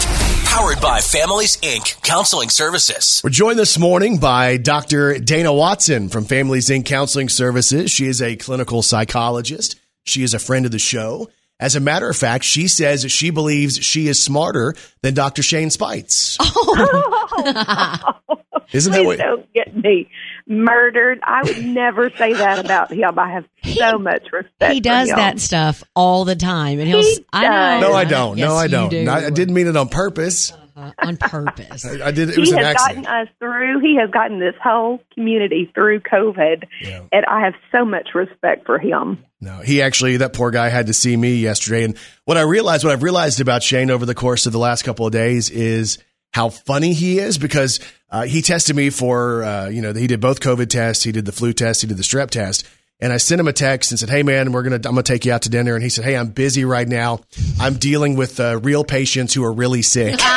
Powered 0.47 0.81
by 0.81 1.01
Families 1.01 1.57
Inc. 1.59 2.01
Counseling 2.03 2.49
Services. 2.49 3.21
We're 3.23 3.31
joined 3.31 3.59
this 3.59 3.79
morning 3.79 4.19
by 4.19 4.57
Dr. 4.57 5.19
Dana 5.19 5.53
Watson 5.53 6.09
from 6.09 6.25
Families 6.25 6.69
Inc. 6.69 6.87
Counseling 6.87 7.29
Services. 7.29 7.91
She 7.91 8.07
is 8.07 8.23
a 8.23 8.37
clinical 8.37 8.83
psychologist. 8.83 9.79
She 10.05 10.23
is 10.23 10.35
a 10.35 10.39
friend 10.39 10.65
of 10.67 10.73
the 10.73 10.79
show. 10.79 11.29
As 11.59 11.77
a 11.77 11.81
matter 11.81 12.09
of 12.09 12.17
fact, 12.17 12.45
she 12.45 12.69
says 12.69 13.11
she 13.13 13.31
believes 13.31 13.77
she 13.85 14.09
is 14.09 14.19
smarter 14.23 14.75
than 15.03 15.13
Dr. 15.15 15.43
Shane 15.43 15.69
Speights. 15.71 16.39
Oh. 16.41 18.15
Isn't 18.73 18.93
Please 18.93 18.99
that 18.99 19.05
what? 19.05 19.19
don't 19.19 19.53
get 19.53 19.77
me 19.77 20.09
murdered. 20.51 21.21
I 21.23 21.43
would 21.45 21.65
never 21.65 22.11
say 22.11 22.35
that 22.35 22.63
about 22.63 22.93
him. 22.93 23.19
I 23.19 23.31
have 23.33 23.47
so 23.65 23.99
much 23.99 24.27
respect. 24.33 24.75
He 24.75 24.81
does 24.81 25.09
for 25.09 25.15
him. 25.15 25.19
that 25.19 25.41
stuff 25.41 25.83
all 25.95 26.25
the 26.25 26.37
time, 26.37 26.81
and 26.81 26.89
he'll. 26.89 27.03
He 27.03 27.25
I 27.33 27.81
know. 27.81 27.89
No, 27.89 27.95
I 27.95 28.05
don't. 28.05 28.37
Yes, 28.37 28.49
no, 28.49 28.55
I 28.57 28.67
don't. 28.67 28.91
do. 28.91 29.09
I, 29.09 29.27
I 29.27 29.31
didn't 29.31 29.55
mean 29.55 29.69
it 29.69 29.77
on 29.77 29.89
purpose. 29.89 30.53
Uh, 30.77 30.93
on 30.99 31.17
purpose. 31.17 31.85
I, 32.03 32.09
I 32.09 32.11
did. 32.11 32.31
It 32.31 32.39
was 32.39 32.49
he 32.51 32.57
an 32.57 32.63
has 32.63 32.77
accident. 32.77 33.07
gotten 33.07 33.29
us 33.29 33.35
through. 33.39 33.81
He 33.81 33.97
has 34.01 34.11
gotten 34.11 34.41
this 34.41 34.55
whole 34.63 35.01
community 35.15 35.71
through 35.75 36.01
COVID, 36.01 36.65
and 37.13 37.25
I 37.27 37.45
have 37.45 37.55
so 37.73 37.85
much 37.85 38.11
respect 38.15 38.67
for 38.67 38.79
him. 38.79 39.25
No, 39.41 39.59
he 39.61 39.81
actually, 39.83 40.19
that 40.19 40.33
poor 40.33 40.51
guy 40.51 40.69
had 40.69 40.89
to 40.89 40.93
see 40.93 41.17
me 41.17 41.37
yesterday. 41.37 41.85
And 41.85 41.97
what 42.25 42.37
I 42.37 42.43
realized, 42.43 42.85
what 42.85 42.93
I've 42.93 43.03
realized 43.03 43.41
about 43.41 43.63
Shane 43.63 43.91
over 43.91 44.05
the 44.05 44.15
course 44.15 44.47
of 44.47 44.53
the 44.53 44.59
last 44.59 44.83
couple 44.83 45.07
of 45.07 45.13
days 45.13 45.49
is 45.49 45.99
how 46.33 46.51
funny 46.51 46.93
he 46.93 47.19
is 47.19 47.39
because 47.39 47.81
uh, 48.11 48.23
he 48.23 48.43
tested 48.43 48.75
me 48.77 48.91
for, 48.91 49.43
uh, 49.45 49.69
you 49.69 49.83
know, 49.83 49.93
he 49.93 50.07
did 50.07 50.21
both 50.21 50.41
COVID 50.41 50.69
tests, 50.69 51.05
he 51.05 51.13
did 51.13 51.25
the 51.25 51.33
flu 51.33 51.53
test, 51.53 51.83
he 51.83 51.87
did 51.87 51.97
the 51.97 52.03
strep 52.03 52.31
test. 52.31 52.67
And 53.03 53.15
I 53.15 53.17
sent 53.17 53.41
him 53.41 53.49
a 53.49 53.53
text 53.55 53.93
and 53.93 53.99
said, 53.99 54.11
"Hey 54.11 54.23
man, 54.23 54.53
we're 54.53 54.63
gonna 54.63 54.77
I'm 54.77 54.83
gonna 54.83 55.03
take 55.03 55.25
you 55.25 55.33
out 55.33 55.41
to 55.43 55.49
dinner." 55.49 55.75
And 55.75 55.83
he 55.83 55.89
said, 55.89 56.05
"Hey, 56.05 56.19
I'm 56.19 56.29
busy 56.29 56.67
right 56.67 56.87
now. 56.87 57.21
I'm 57.59 57.77
dealing 57.77 58.15
with 58.15 58.39
uh, 58.39 58.61
real 58.63 58.85
patients 58.85 59.33
who 59.33 59.43
are 59.43 59.53
really 59.53 59.81
sick." 59.81 60.21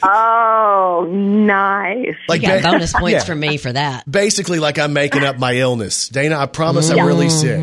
Oh, 0.00 1.04
nice! 1.10 2.14
Like 2.28 2.42
you 2.42 2.46
got 2.48 2.62
ba- 2.62 2.70
bonus 2.70 2.92
points 2.92 3.12
Yeah. 3.12 3.24
from 3.24 3.40
me 3.40 3.56
for 3.56 3.72
that. 3.72 4.08
Basically, 4.10 4.60
like 4.60 4.78
I'm 4.78 4.92
making 4.92 5.24
up 5.24 5.38
my 5.38 5.54
illness. 5.56 6.08
Dana, 6.08 6.38
I 6.38 6.46
promise 6.46 6.90
I'm 6.90 7.04
really 7.04 7.28
sick. 7.28 7.60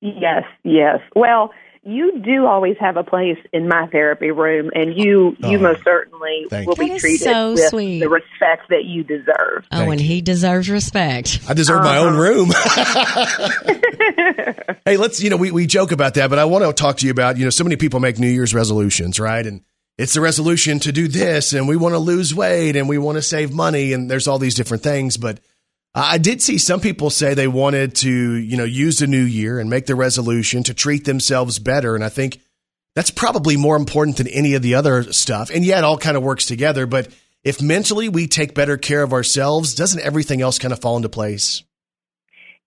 Yes, 0.00 0.44
yes. 0.62 1.00
Well, 1.16 1.50
you 1.84 2.20
do 2.24 2.46
always 2.46 2.76
have 2.78 2.96
a 2.96 3.02
place 3.02 3.38
in 3.52 3.66
my 3.68 3.86
therapy 3.88 4.30
room, 4.30 4.70
and 4.74 4.96
you 4.96 5.36
you 5.40 5.58
Oh, 5.58 5.58
most 5.58 5.82
certainly 5.84 6.46
will 6.50 6.60
you. 6.60 6.74
be 6.94 6.98
treated 6.98 7.24
so 7.24 7.52
with 7.52 7.68
sweet. 7.70 8.00
the 8.00 8.08
respect 8.08 8.68
that 8.70 8.84
you 8.84 9.02
deserve. 9.02 9.64
Oh, 9.72 9.90
and 9.90 10.00
he 10.00 10.20
deserves 10.20 10.70
respect. 10.70 11.40
I 11.48 11.54
deserve 11.54 11.82
my 11.82 11.98
own 11.98 12.14
Uh-huh. 12.14 12.22
room. 12.22 12.50
hey, 14.84 14.96
let's, 14.96 15.22
you 15.22 15.30
know, 15.30 15.36
we, 15.36 15.50
we 15.50 15.66
joke 15.66 15.92
about 15.92 16.14
that, 16.14 16.30
but 16.30 16.38
I 16.38 16.44
want 16.44 16.64
to 16.64 16.72
talk 16.72 16.98
to 16.98 17.06
you 17.06 17.12
about, 17.12 17.36
you 17.36 17.44
know, 17.44 17.50
so 17.50 17.64
many 17.64 17.76
people 17.76 18.00
make 18.00 18.18
New 18.18 18.28
Year's 18.28 18.54
resolutions, 18.54 19.18
right? 19.20 19.46
And 19.46 19.62
it's 19.98 20.14
the 20.14 20.20
resolution 20.20 20.78
to 20.80 20.92
do 20.92 21.08
this 21.08 21.52
and 21.52 21.68
we 21.68 21.76
want 21.76 21.94
to 21.94 21.98
lose 21.98 22.34
weight 22.34 22.76
and 22.76 22.88
we 22.88 22.98
want 22.98 23.16
to 23.16 23.22
save 23.22 23.52
money 23.52 23.92
and 23.92 24.10
there's 24.10 24.26
all 24.28 24.38
these 24.38 24.54
different 24.54 24.82
things. 24.82 25.16
But 25.16 25.40
I 25.94 26.18
did 26.18 26.40
see 26.40 26.56
some 26.56 26.80
people 26.80 27.10
say 27.10 27.34
they 27.34 27.48
wanted 27.48 27.96
to, 27.96 28.10
you 28.10 28.56
know, 28.56 28.64
use 28.64 28.98
the 28.98 29.06
new 29.06 29.22
year 29.22 29.58
and 29.58 29.68
make 29.68 29.86
the 29.86 29.94
resolution 29.94 30.62
to 30.64 30.74
treat 30.74 31.04
themselves 31.04 31.58
better. 31.58 31.94
And 31.94 32.02
I 32.02 32.08
think 32.08 32.40
that's 32.94 33.10
probably 33.10 33.56
more 33.58 33.76
important 33.76 34.16
than 34.16 34.28
any 34.28 34.54
of 34.54 34.62
the 34.62 34.74
other 34.74 35.12
stuff. 35.12 35.50
And 35.50 35.64
yeah, 35.64 35.78
it 35.78 35.84
all 35.84 35.98
kind 35.98 36.16
of 36.16 36.22
works 36.22 36.46
together. 36.46 36.86
But 36.86 37.08
if 37.44 37.60
mentally 37.60 38.08
we 38.08 38.26
take 38.26 38.54
better 38.54 38.78
care 38.78 39.02
of 39.02 39.12
ourselves, 39.12 39.74
doesn't 39.74 40.00
everything 40.00 40.40
else 40.40 40.58
kind 40.58 40.72
of 40.72 40.80
fall 40.80 40.96
into 40.96 41.10
place? 41.10 41.62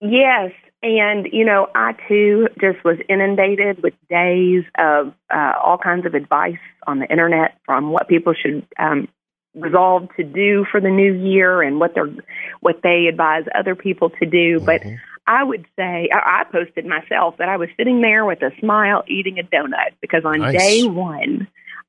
Yes, 0.02 0.52
and 0.84 1.28
you 1.32 1.46
know, 1.46 1.68
I 1.74 1.94
too 2.08 2.48
just 2.62 2.84
was 2.84 2.98
inundated 3.10 3.82
with 3.82 3.94
days 4.10 4.64
of 4.78 5.14
uh, 5.34 5.54
all 5.64 5.78
kinds 5.78 6.06
of 6.06 6.14
advice 6.14 6.60
on 6.86 7.00
the 7.00 7.10
internet 7.10 7.58
from 7.66 7.92
what 7.92 8.08
people 8.08 8.34
should 8.34 8.68
um, 8.78 9.08
resolve 9.56 10.10
to 10.18 10.24
do 10.24 10.66
for 10.72 10.82
the 10.82 10.90
new 10.90 11.14
year 11.14 11.62
and 11.62 11.80
what 11.80 11.94
they're 11.96 12.14
what 12.60 12.82
they 12.84 13.08
advise 13.08 13.46
other 13.58 13.76
people 13.76 14.10
to 14.10 14.26
do. 14.26 14.60
But 14.60 14.82
I 15.28 15.44
would 15.44 15.66
say 15.76 16.10
I, 16.14 16.42
I 16.42 16.44
posted 16.52 16.86
myself 16.86 17.36
that 17.38 17.50
I 17.50 17.58
was 17.58 17.70
sitting 17.78 18.02
there 18.02 18.26
with 18.26 18.42
a 18.42 18.52
smile 18.60 19.04
eating 19.08 19.40
a 19.40 19.44
donut 19.44 19.94
because 20.02 20.24
on 20.26 20.40
Nice. 20.40 20.58
day 20.58 20.84
one. 20.84 21.48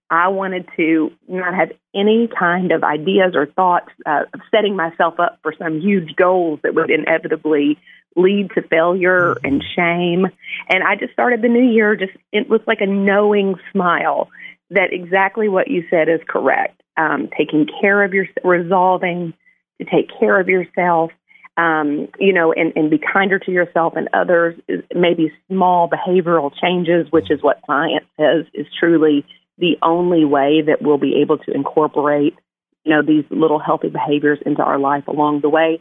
I 0.09 0.29
wanted 0.29 0.69
to 0.77 1.11
not 1.27 1.53
have 1.53 1.73
any 1.93 2.29
kind 2.29 2.71
of 2.71 2.85
ideas 2.85 3.33
or 3.35 3.47
thoughts 3.47 3.91
uh, 4.07 4.23
of 4.33 4.41
setting 4.53 4.77
myself 4.77 5.19
up 5.19 5.41
for 5.43 5.53
some 5.59 5.81
huge 5.81 6.14
goals 6.14 6.61
that 6.62 6.77
would 6.77 6.93
inevitably 6.93 7.77
lead 8.14 8.51
to 8.55 8.62
failure 8.62 9.37
and 9.45 9.62
shame. 9.75 10.27
And 10.69 10.85
I 10.85 10.97
just 10.97 11.12
started 11.12 11.43
the 11.43 11.49
new 11.49 11.73
year 11.73 11.97
just 11.97 12.12
it 12.33 12.49
was 12.49 12.61
like 12.67 12.81
a 12.81 12.87
knowing 12.87 13.57
smile 13.73 14.31
that 14.71 14.93
exactly 14.93 15.49
what 15.49 15.69
you 15.69 15.85
said 15.91 16.09
is 16.09 16.21
correct. 16.27 16.81
Um, 16.97 17.28
taking 17.36 17.66
care 17.80 18.03
of 18.03 18.14
your 18.14 18.26
resolving 18.42 19.34
to 19.78 19.84
take 19.84 20.09
care 20.18 20.40
of 20.40 20.49
yourself, 20.49 21.11
um, 21.57 22.09
you 22.18 22.32
know, 22.32 22.53
and, 22.53 22.72
and 22.74 22.90
be 22.90 22.99
kinder 22.99 23.38
to 23.38 23.51
yourself 23.51 23.94
and 23.97 24.09
others. 24.14 24.59
Maybe 24.94 25.32
small 25.49 25.88
behavioral 25.88 26.51
changes, 26.61 27.07
which 27.11 27.30
is 27.30 27.42
what 27.42 27.61
science 27.66 28.07
says 28.18 28.47
is 28.55 28.66
truly 28.78 29.26
the 29.59 29.76
only 29.82 30.24
way 30.24 30.62
that 30.66 30.82
we'll 30.82 30.99
be 30.99 31.20
able 31.20 31.38
to 31.38 31.53
incorporate, 31.53 32.34
you 32.84 32.94
know, 32.94 33.03
these 33.03 33.24
little 33.30 33.59
healthy 33.59 33.88
behaviors 33.88 34.38
into 34.44 34.62
our 34.62 34.78
life 34.78 35.07
along 35.09 35.40
the 35.40 35.49
way. 35.49 35.80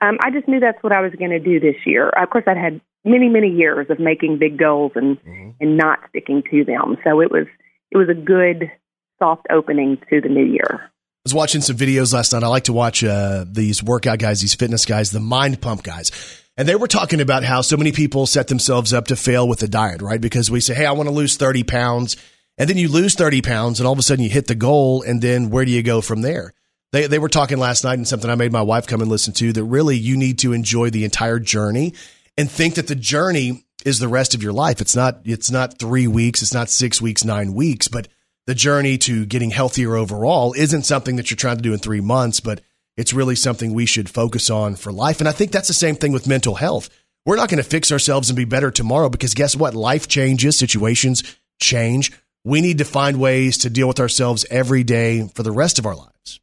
Um, 0.00 0.18
I 0.22 0.30
just 0.30 0.46
knew 0.46 0.60
that's 0.60 0.82
what 0.82 0.92
I 0.92 1.00
was 1.00 1.12
going 1.18 1.30
to 1.30 1.38
do 1.38 1.58
this 1.58 1.76
year. 1.86 2.08
Of 2.10 2.30
course, 2.30 2.44
I'd 2.46 2.56
had 2.56 2.80
many, 3.04 3.28
many 3.28 3.48
years 3.48 3.86
of 3.88 3.98
making 3.98 4.38
big 4.38 4.58
goals 4.58 4.92
and 4.94 5.16
and 5.60 5.76
not 5.76 6.00
sticking 6.10 6.42
to 6.50 6.64
them. 6.64 6.96
So 7.04 7.20
it 7.20 7.30
was 7.30 7.46
it 7.90 7.96
was 7.96 8.08
a 8.08 8.14
good 8.14 8.70
soft 9.18 9.46
opening 9.50 9.98
to 10.10 10.20
the 10.20 10.28
new 10.28 10.44
year. 10.44 10.90
I 10.90 11.24
was 11.24 11.34
watching 11.34 11.60
some 11.60 11.76
videos 11.76 12.14
last 12.14 12.32
night. 12.32 12.44
I 12.44 12.48
like 12.48 12.64
to 12.64 12.72
watch 12.72 13.02
uh, 13.02 13.44
these 13.48 13.82
workout 13.82 14.18
guys, 14.18 14.40
these 14.40 14.54
fitness 14.54 14.84
guys, 14.84 15.10
the 15.10 15.20
mind 15.20 15.60
pump 15.60 15.82
guys. 15.82 16.12
And 16.56 16.68
they 16.68 16.76
were 16.76 16.88
talking 16.88 17.20
about 17.20 17.44
how 17.44 17.60
so 17.60 17.76
many 17.76 17.92
people 17.92 18.26
set 18.26 18.48
themselves 18.48 18.92
up 18.92 19.08
to 19.08 19.16
fail 19.16 19.46
with 19.46 19.58
the 19.58 19.68
diet, 19.68 20.00
right? 20.00 20.20
Because 20.20 20.50
we 20.50 20.60
say, 20.60 20.74
hey, 20.74 20.86
I 20.86 20.92
want 20.92 21.08
to 21.08 21.14
lose 21.14 21.36
30 21.36 21.64
pounds. 21.64 22.16
And 22.56 22.70
then 22.70 22.78
you 22.78 22.88
lose 22.88 23.14
30 23.14 23.42
pounds 23.42 23.80
and 23.80 23.86
all 23.86 23.92
of 23.92 23.98
a 23.98 24.02
sudden 24.02 24.24
you 24.24 24.30
hit 24.30 24.46
the 24.46 24.54
goal. 24.54 25.02
And 25.02 25.20
then 25.20 25.50
where 25.50 25.64
do 25.64 25.70
you 25.70 25.82
go 25.82 26.00
from 26.00 26.22
there? 26.22 26.54
They, 26.92 27.06
they 27.08 27.18
were 27.18 27.28
talking 27.28 27.58
last 27.58 27.84
night 27.84 27.94
and 27.94 28.08
something 28.08 28.30
I 28.30 28.36
made 28.36 28.52
my 28.52 28.62
wife 28.62 28.86
come 28.86 29.02
and 29.02 29.10
listen 29.10 29.34
to 29.34 29.52
that 29.52 29.64
really 29.64 29.96
you 29.96 30.16
need 30.16 30.38
to 30.38 30.52
enjoy 30.52 30.88
the 30.90 31.04
entire 31.04 31.38
journey 31.38 31.92
and 32.38 32.50
think 32.50 32.76
that 32.76 32.86
the 32.86 32.94
journey 32.94 33.64
is 33.84 33.98
the 33.98 34.08
rest 34.08 34.34
of 34.34 34.42
your 34.42 34.52
life. 34.52 34.80
It's 34.80 34.96
not, 34.96 35.20
it's 35.24 35.50
not 35.50 35.78
three 35.78 36.06
weeks. 36.06 36.40
It's 36.40 36.54
not 36.54 36.70
six 36.70 37.02
weeks, 37.02 37.24
nine 37.24 37.52
weeks, 37.52 37.88
but 37.88 38.08
the 38.46 38.54
journey 38.54 38.96
to 38.98 39.26
getting 39.26 39.50
healthier 39.50 39.96
overall 39.96 40.52
isn't 40.52 40.84
something 40.84 41.16
that 41.16 41.30
you're 41.30 41.36
trying 41.36 41.56
to 41.56 41.62
do 41.62 41.72
in 41.72 41.78
three 41.78 42.00
months, 42.00 42.40
but 42.40 42.60
it's 42.96 43.12
really 43.12 43.36
something 43.36 43.72
we 43.72 43.86
should 43.86 44.08
focus 44.08 44.50
on 44.50 44.76
for 44.76 44.92
life. 44.92 45.20
And 45.20 45.28
I 45.28 45.32
think 45.32 45.52
that's 45.52 45.68
the 45.68 45.74
same 45.74 45.96
thing 45.96 46.12
with 46.12 46.26
mental 46.26 46.54
health. 46.54 46.88
We're 47.24 47.36
not 47.36 47.48
going 47.48 47.62
to 47.62 47.68
fix 47.68 47.90
ourselves 47.90 48.30
and 48.30 48.36
be 48.36 48.44
better 48.44 48.70
tomorrow 48.70 49.08
because 49.08 49.34
guess 49.34 49.56
what? 49.56 49.74
Life 49.74 50.06
changes, 50.06 50.56
situations 50.56 51.36
change. 51.60 52.12
We 52.44 52.60
need 52.60 52.78
to 52.78 52.84
find 52.84 53.18
ways 53.18 53.58
to 53.58 53.70
deal 53.70 53.88
with 53.88 53.98
ourselves 53.98 54.46
every 54.48 54.84
day 54.84 55.28
for 55.34 55.42
the 55.42 55.50
rest 55.50 55.80
of 55.80 55.86
our 55.86 55.96
lives. 55.96 56.40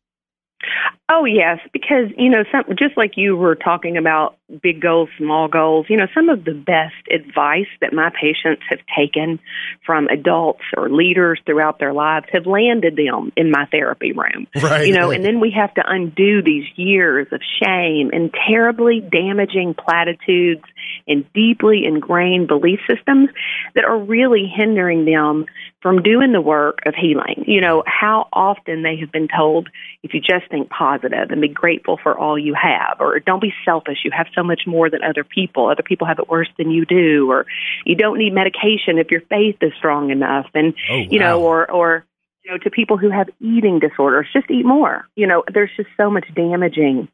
Oh 1.16 1.26
yes, 1.26 1.60
because 1.72 2.10
you 2.18 2.30
know, 2.30 2.44
some 2.52 2.64
just 2.76 2.98
like 2.98 3.18
you 3.18 3.36
were 3.36 3.54
talking 3.54 3.98
about 3.98 4.36
big 4.64 4.82
goals, 4.82 5.10
small 5.20 5.48
goals. 5.48 5.86
You 5.88 5.98
know, 5.98 6.08
some 6.14 6.28
of 6.30 6.44
the 6.44 6.54
best 6.54 6.96
advice 7.12 7.68
that 7.82 7.94
my 7.94 8.10
patients 8.10 8.64
have 8.70 8.80
taken 8.98 9.40
from 9.86 10.08
adults 10.08 10.64
or 10.76 10.90
leaders 10.90 11.40
throughout 11.46 11.78
their 11.78 11.94
lives 11.94 12.26
have 12.34 12.48
landed 12.48 12.96
them 12.96 13.32
in 13.38 13.52
my 13.52 13.66
therapy 13.72 14.12
room. 14.12 14.48
Right. 14.64 14.88
You 14.88 14.94
know, 14.94 15.12
and 15.12 15.26
then 15.26 15.42
we 15.42 15.52
have 15.52 15.74
to 15.74 15.84
undo 15.86 16.42
these 16.42 16.64
years 16.78 17.28
of 17.34 17.42
shame 17.62 18.12
and 18.14 18.34
terribly 18.48 19.02
damaging 19.02 19.76
platitudes 19.76 20.64
and 21.08 21.26
deeply 21.34 21.86
ingrained 21.86 22.48
belief 22.48 22.80
systems 22.90 23.30
that 23.76 23.86
are 23.86 23.98
really 23.98 24.52
hindering 24.54 25.06
them 25.06 25.46
from 25.82 26.02
doing 26.02 26.32
the 26.32 26.42
work 26.42 26.80
of 26.86 26.96
healing. 26.96 27.44
You 27.46 27.60
know, 27.62 27.84
how 27.86 28.28
often 28.32 28.84
they 28.84 28.96
have 28.98 29.12
been 29.12 29.28
told 29.28 29.70
if 30.02 30.14
you 30.14 30.22
just 30.22 30.50
think 30.50 30.70
positive 30.70 31.30
and 31.30 31.42
be 31.42 31.50
grateful 31.50 32.00
for 32.02 32.18
all 32.18 32.40
you 32.40 32.54
have, 32.54 32.98
or 33.00 33.20
don't 33.20 33.42
be 33.42 33.54
selfish, 33.66 34.00
you 34.06 34.12
have 34.12 34.28
so 34.34 34.44
much 34.44 34.62
more 34.66 34.90
than 34.90 35.04
other 35.04 35.24
people. 35.24 35.68
Other 35.68 35.84
people 35.84 36.08
have 36.08 36.20
it 36.20 36.30
worse 36.30 36.50
than 36.58 36.72
you 36.72 36.86
do, 36.86 37.30
or 37.30 37.46
you 37.86 37.96
don't 37.96 38.18
need 38.18 38.34
medication 38.34 38.98
if 38.98 39.12
your 39.12 39.22
faith 39.22 39.58
is 39.62 39.74
strong 39.78 40.10
enough. 40.10 40.48
And, 40.54 40.74
Oh, 40.90 40.96
you 41.10 41.20
know, 41.20 41.42
or, 41.42 41.70
or, 41.70 42.06
you 42.44 42.52
know, 42.52 42.58
to 42.60 42.70
people 42.70 42.98
who 42.98 43.10
have 43.10 43.30
eating 43.40 43.80
disorders, 43.80 44.28
just 44.34 44.50
eat 44.50 44.66
more. 44.66 45.06
You 45.16 45.28
know, 45.28 45.44
there's 45.54 45.72
just 45.76 45.90
so 45.98 46.10
much 46.10 46.26
damaging 46.34 47.10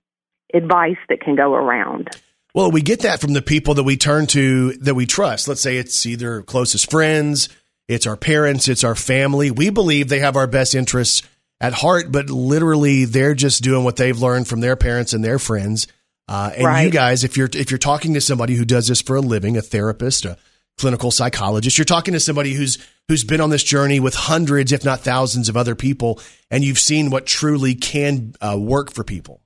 advice 0.54 0.98
that 1.10 1.22
can 1.22 1.36
go 1.36 1.54
around. 1.54 2.10
Well, 2.54 2.72
we 2.72 2.82
get 2.82 3.02
that 3.02 3.22
from 3.22 3.34
the 3.34 3.42
people 3.42 3.76
that 3.76 3.84
we 3.84 3.98
turn 3.98 4.26
to 4.28 4.74
that 4.78 4.96
we 4.96 5.06
trust. 5.06 5.48
Let's 5.48 5.62
say 5.62 5.78
it's 5.78 6.06
either 6.06 6.42
closest 6.42 6.90
friends, 6.90 7.50
it's 7.88 8.08
our 8.08 8.18
parents, 8.18 8.68
it's 8.68 8.84
our 8.84 8.96
family. 8.96 9.52
We 9.52 9.70
believe 9.70 10.10
they 10.10 10.20
have 10.20 10.36
our 10.36 10.48
best 10.48 10.74
interests 10.74 11.22
at 11.62 11.74
heart, 11.74 12.12
but 12.12 12.30
literally 12.30 13.06
they're 13.06 13.36
just 13.36 13.64
doing 13.64 13.84
what 13.84 13.98
they've 13.98 14.18
learned 14.18 14.48
from 14.48 14.62
their 14.62 14.76
parents 14.76 15.14
and 15.14 15.24
their 15.24 15.40
friends. 15.40 15.88
Uh, 16.28 16.52
and 16.56 16.86
you 16.86 16.92
guys, 16.92 17.24
if 17.24 17.38
you're 17.38 17.50
if 17.54 17.72
you're 17.72 17.78
talking 17.78 18.14
to 18.14 18.22
somebody 18.22 18.56
who 18.56 18.66
does 18.66 18.88
this 18.88 19.02
for 19.02 19.16
a 19.16 19.22
living, 19.22 19.58
a 19.58 19.62
therapist, 19.62 20.26
a 20.26 20.38
clinical 20.78 21.12
psychologist, 21.12 21.78
you're 21.78 21.86
talking 21.86 22.14
to 22.14 22.20
somebody 22.20 22.54
who's 22.54 22.78
who's 23.08 23.24
been 23.24 23.42
on 23.42 23.50
this 23.50 23.64
journey 23.64 24.00
with 24.00 24.14
hundreds, 24.14 24.72
if 24.72 24.86
not 24.86 25.02
thousands, 25.02 25.50
of 25.50 25.58
other 25.58 25.74
people, 25.74 26.20
and 26.52 26.64
you've 26.64 26.80
seen 26.80 27.10
what 27.10 27.26
truly 27.26 27.74
can 27.74 28.36
uh, 28.42 28.58
work 28.60 28.92
for 28.92 29.04
people. 29.04 29.42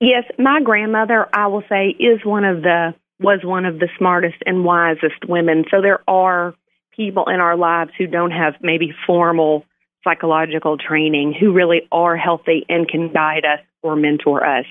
Yes, 0.00 0.24
my 0.38 0.60
grandmother, 0.62 1.28
I 1.32 1.48
will 1.48 1.64
say, 1.68 1.88
is 1.88 2.24
one 2.24 2.44
of 2.44 2.62
the 2.62 2.94
was 3.20 3.40
one 3.42 3.64
of 3.64 3.80
the 3.80 3.88
smartest 3.98 4.36
and 4.46 4.64
wisest 4.64 5.28
women. 5.28 5.64
So 5.72 5.82
there 5.82 6.00
are 6.06 6.54
people 6.94 7.28
in 7.28 7.40
our 7.40 7.56
lives 7.56 7.90
who 7.98 8.06
don't 8.06 8.30
have 8.30 8.54
maybe 8.60 8.94
formal 9.06 9.64
psychological 10.04 10.76
training 10.78 11.34
who 11.38 11.52
really 11.52 11.88
are 11.90 12.16
healthy 12.16 12.64
and 12.68 12.88
can 12.88 13.12
guide 13.12 13.44
us 13.44 13.58
or 13.82 13.96
mentor 13.96 14.46
us. 14.46 14.66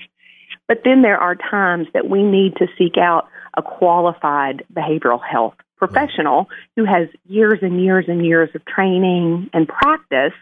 But 0.66 0.80
then 0.84 1.02
there 1.02 1.18
are 1.18 1.34
times 1.34 1.88
that 1.92 2.08
we 2.08 2.22
need 2.22 2.56
to 2.56 2.66
seek 2.78 2.96
out 2.96 3.28
a 3.54 3.62
qualified 3.62 4.64
behavioral 4.72 5.20
health 5.22 5.54
professional 5.76 6.48
who 6.74 6.84
has 6.84 7.08
years 7.26 7.58
and 7.62 7.82
years 7.82 8.06
and 8.08 8.24
years 8.24 8.48
of 8.54 8.64
training 8.64 9.50
and 9.52 9.68
practice 9.68 10.32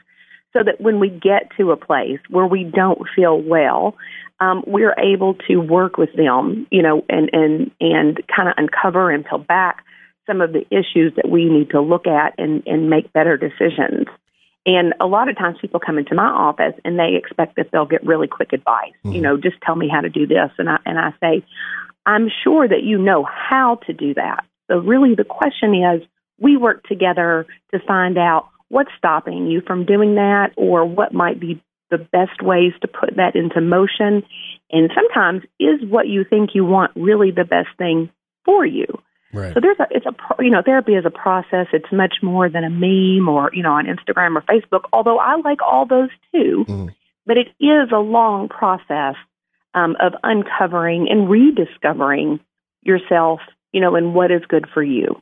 so 0.53 0.62
that 0.64 0.80
when 0.80 0.99
we 0.99 1.11
get 1.11 1.51
to 1.59 1.70
a 1.70 1.76
place 1.76 2.20
where 2.30 2.47
we 2.47 2.64
don't 2.64 3.03
feel 3.14 3.41
well, 3.41 3.97
um, 4.41 4.62
we're 4.66 4.95
able 4.99 5.34
to 5.49 5.57
work 5.57 5.97
with 5.97 6.14
them, 6.14 6.66
you 6.70 6.82
know, 6.82 7.05
and 7.09 7.30
and 7.32 7.70
and 7.80 8.20
kind 8.34 8.49
of 8.49 8.55
uncover 8.57 9.11
and 9.11 9.24
peel 9.24 9.39
back 9.39 9.84
some 10.26 10.41
of 10.41 10.53
the 10.53 10.66
issues 10.70 11.14
that 11.16 11.28
we 11.28 11.47
need 11.47 11.70
to 11.70 11.80
look 11.80 12.07
at 12.07 12.34
and 12.39 12.62
and 12.66 12.91
make 12.91 13.12
better 13.12 13.37
decisions. 13.37 14.07
And 14.66 14.95
a 15.01 15.07
lot 15.07 15.28
of 15.28 15.39
times 15.39 15.59
people 15.61 15.78
come 15.78 15.97
into 15.97 16.14
my 16.14 16.26
office 16.26 16.74
and 16.84 16.99
they 16.99 17.14
expect 17.14 17.55
that 17.57 17.68
they'll 17.72 17.87
get 17.87 18.05
really 18.05 18.26
quick 18.26 18.53
advice. 18.53 18.93
You 19.05 19.20
know, 19.20 19.37
just 19.37 19.57
tell 19.64 19.76
me 19.76 19.89
how 19.89 20.01
to 20.01 20.09
do 20.09 20.26
this, 20.26 20.51
and 20.59 20.68
I 20.68 20.78
and 20.84 20.99
I 20.99 21.14
say, 21.20 21.45
I'm 22.05 22.28
sure 22.45 22.66
that 22.66 22.82
you 22.82 22.99
know 22.99 23.24
how 23.24 23.76
to 23.87 23.93
do 23.93 24.14
that. 24.14 24.45
So 24.68 24.78
really, 24.78 25.14
the 25.14 25.24
question 25.24 25.74
is, 25.74 26.03
we 26.39 26.57
work 26.57 26.82
together 26.84 27.47
to 27.72 27.78
find 27.87 28.18
out 28.18 28.49
what's 28.68 28.91
stopping 28.99 29.47
you 29.47 29.62
from 29.64 29.87
doing 29.87 30.16
that, 30.16 30.51
or 30.57 30.84
what 30.84 31.14
might 31.14 31.39
be 31.39 31.62
the 31.91 31.99
best 31.99 32.43
ways 32.43 32.72
to 32.82 32.89
put 32.89 33.16
that 33.16 33.34
into 33.37 33.61
motion. 33.61 34.22
And 34.70 34.91
sometimes, 34.95 35.43
is 35.61 35.80
what 35.89 36.09
you 36.09 36.24
think 36.24 36.51
you 36.55 36.64
want 36.64 36.93
really 36.97 37.30
the 37.30 37.45
best 37.45 37.68
thing 37.78 38.11
for 38.45 38.66
you? 38.66 38.87
Right. 39.32 39.53
So 39.55 39.61
there's 39.61 39.78
a 39.78 39.87
it's 39.91 40.07
a 40.07 40.12
pro- 40.12 40.45
you 40.45 40.51
know 40.51 40.62
therapy 40.64 40.95
is 40.95 41.05
a 41.05 41.11
process. 41.11 41.66
It's 41.72 41.91
much 41.93 42.16
more 42.22 42.49
than 42.49 42.64
a 42.64 42.70
meme 42.70 43.28
or 43.28 43.51
you 43.53 43.62
know 43.62 43.72
on 43.72 43.87
Instagram 43.87 44.37
or 44.37 44.43
Facebook. 44.43 44.84
Although 44.93 45.18
I 45.18 45.37
like 45.37 45.61
all 45.62 45.84
those 45.87 46.11
too, 46.32 46.64
Mhm. 46.68 46.95
but 47.26 47.37
it 47.37 47.49
is 47.61 47.91
a 47.93 47.99
long 47.99 48.49
process 48.49 49.14
um, 49.74 49.97
of 50.01 50.14
uncovering 50.22 51.09
and 51.11 51.28
rediscovering 51.28 52.41
yourself. 52.82 53.41
You 53.72 53.80
know, 53.82 53.95
and 53.95 54.14
what 54.14 54.30
is 54.30 54.43
good 54.49 54.66
for 54.72 54.82
you. 54.82 55.20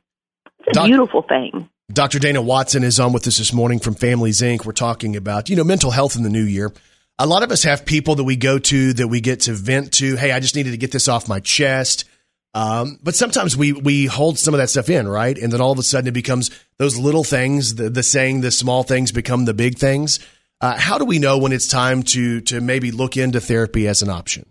It's 0.60 0.68
a 0.68 0.72
Doc- 0.72 0.86
beautiful 0.86 1.22
thing. 1.22 1.68
Dr. 1.92 2.18
Dana 2.18 2.40
Watson 2.40 2.82
is 2.82 2.98
on 2.98 3.12
with 3.12 3.26
us 3.26 3.36
this 3.36 3.52
morning 3.52 3.78
from 3.78 3.94
Families 3.94 4.40
Inc. 4.40 4.64
We're 4.64 4.72
talking 4.72 5.16
about, 5.16 5.50
you 5.50 5.56
know, 5.56 5.64
mental 5.64 5.90
health 5.90 6.16
in 6.16 6.22
the 6.22 6.30
new 6.30 6.42
year. 6.42 6.72
A 7.18 7.26
lot 7.26 7.42
of 7.42 7.52
us 7.52 7.62
have 7.64 7.84
people 7.84 8.14
that 8.14 8.24
we 8.24 8.36
go 8.36 8.58
to 8.58 8.94
that 8.94 9.08
we 9.08 9.20
get 9.20 9.40
to 9.40 9.52
vent 9.52 9.92
to. 9.94 10.16
Hey, 10.16 10.32
I 10.32 10.40
just 10.40 10.56
needed 10.56 10.70
to 10.70 10.78
get 10.78 10.92
this 10.92 11.08
off 11.08 11.28
my 11.28 11.40
chest. 11.40 12.06
Um, 12.54 12.98
but 13.02 13.14
sometimes 13.14 13.54
we 13.54 13.72
we 13.72 14.06
hold 14.06 14.38
some 14.38 14.54
of 14.54 14.58
that 14.58 14.70
stuff 14.70 14.88
in, 14.88 15.06
right? 15.06 15.36
And 15.36 15.52
then 15.52 15.60
all 15.60 15.72
of 15.72 15.78
a 15.78 15.82
sudden 15.82 16.08
it 16.08 16.14
becomes 16.14 16.50
those 16.78 16.96
little 16.96 17.24
things. 17.24 17.74
The, 17.74 17.90
the 17.90 18.02
saying, 18.02 18.40
the 18.40 18.50
small 18.50 18.82
things 18.82 19.12
become 19.12 19.44
the 19.44 19.54
big 19.54 19.76
things. 19.76 20.20
Uh, 20.62 20.78
how 20.78 20.96
do 20.96 21.04
we 21.04 21.18
know 21.18 21.36
when 21.36 21.52
it's 21.52 21.68
time 21.68 22.02
to 22.04 22.40
to 22.42 22.62
maybe 22.62 22.92
look 22.92 23.18
into 23.18 23.40
therapy 23.40 23.86
as 23.88 24.00
an 24.00 24.08
option? 24.08 24.46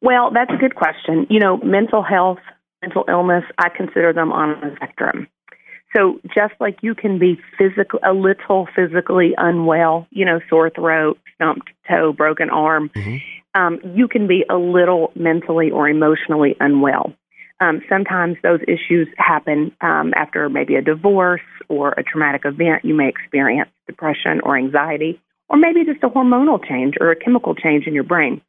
Well, 0.00 0.30
that's 0.32 0.50
a 0.50 0.56
good 0.56 0.76
question. 0.76 1.26
You 1.28 1.40
know, 1.40 1.58
mental 1.58 2.02
health, 2.02 2.38
mental 2.80 3.04
illness, 3.06 3.44
I 3.58 3.68
consider 3.68 4.14
them 4.14 4.32
on 4.32 4.64
a 4.64 4.74
spectrum. 4.76 5.28
So 5.96 6.20
just 6.34 6.54
like 6.60 6.78
you 6.82 6.94
can 6.94 7.18
be 7.18 7.40
physical, 7.58 7.98
a 8.04 8.12
little 8.12 8.68
physically 8.74 9.34
unwell, 9.36 10.06
you 10.10 10.24
know, 10.24 10.40
sore 10.48 10.70
throat, 10.70 11.18
stumped 11.34 11.68
toe, 11.88 12.12
broken 12.12 12.48
arm, 12.50 12.90
um, 13.54 13.80
you 13.94 14.06
can 14.06 14.26
be 14.28 14.44
a 14.48 14.56
little 14.56 15.10
mentally 15.16 15.70
or 15.70 15.88
emotionally 15.88 16.56
unwell. 16.60 17.12
Um, 17.60 17.82
sometimes 17.88 18.36
those 18.42 18.60
issues 18.68 19.08
happen 19.18 19.72
um, 19.80 20.12
after 20.16 20.48
maybe 20.48 20.76
a 20.76 20.82
divorce 20.82 21.42
or 21.68 21.90
a 21.92 22.02
traumatic 22.02 22.42
event. 22.44 22.84
You 22.84 22.94
may 22.94 23.08
experience 23.08 23.68
depression 23.86 24.40
or 24.44 24.56
anxiety, 24.56 25.20
or 25.48 25.58
maybe 25.58 25.84
just 25.84 26.02
a 26.04 26.08
hormonal 26.08 26.64
change 26.66 26.94
or 27.00 27.10
a 27.10 27.16
chemical 27.16 27.54
change 27.54 27.86
in 27.86 27.94
your 27.94 28.04
brain 28.04 28.40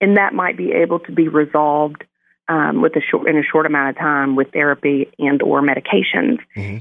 and 0.00 0.16
that 0.16 0.32
might 0.32 0.56
be 0.56 0.72
able 0.72 0.98
to 1.00 1.12
be 1.12 1.28
resolved 1.28 2.04
um, 2.48 2.80
with 2.82 2.96
a 2.96 3.00
short 3.00 3.28
in 3.28 3.36
a 3.36 3.42
short 3.42 3.66
amount 3.66 3.90
of 3.90 3.96
time 3.96 4.36
with 4.36 4.52
therapy 4.52 5.10
and 5.18 5.42
or 5.42 5.60
medications. 5.62 6.38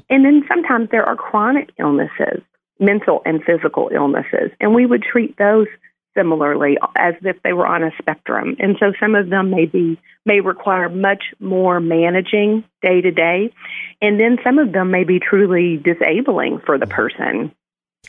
And 0.09 0.25
then 0.25 0.43
sometimes 0.47 0.89
there 0.91 1.05
are 1.05 1.15
chronic 1.15 1.69
illnesses, 1.77 2.41
mental 2.79 3.21
and 3.25 3.43
physical 3.43 3.89
illnesses, 3.93 4.51
and 4.59 4.73
we 4.73 4.85
would 4.85 5.03
treat 5.03 5.37
those 5.37 5.67
similarly 6.15 6.77
as 6.95 7.13
if 7.21 7.41
they 7.43 7.53
were 7.53 7.67
on 7.67 7.83
a 7.83 7.91
spectrum. 7.99 8.55
And 8.59 8.75
so 8.79 8.91
some 8.99 9.13
of 9.13 9.29
them 9.29 9.51
may 9.51 9.65
be 9.65 9.99
may 10.25 10.41
require 10.41 10.89
much 10.89 11.23
more 11.39 11.79
managing 11.79 12.63
day 12.81 13.01
to 13.01 13.11
day, 13.11 13.53
and 14.01 14.19
then 14.19 14.37
some 14.43 14.57
of 14.59 14.71
them 14.71 14.91
may 14.91 15.03
be 15.03 15.19
truly 15.19 15.77
disabling 15.77 16.59
for 16.65 16.77
the 16.77 16.87
person 16.87 17.51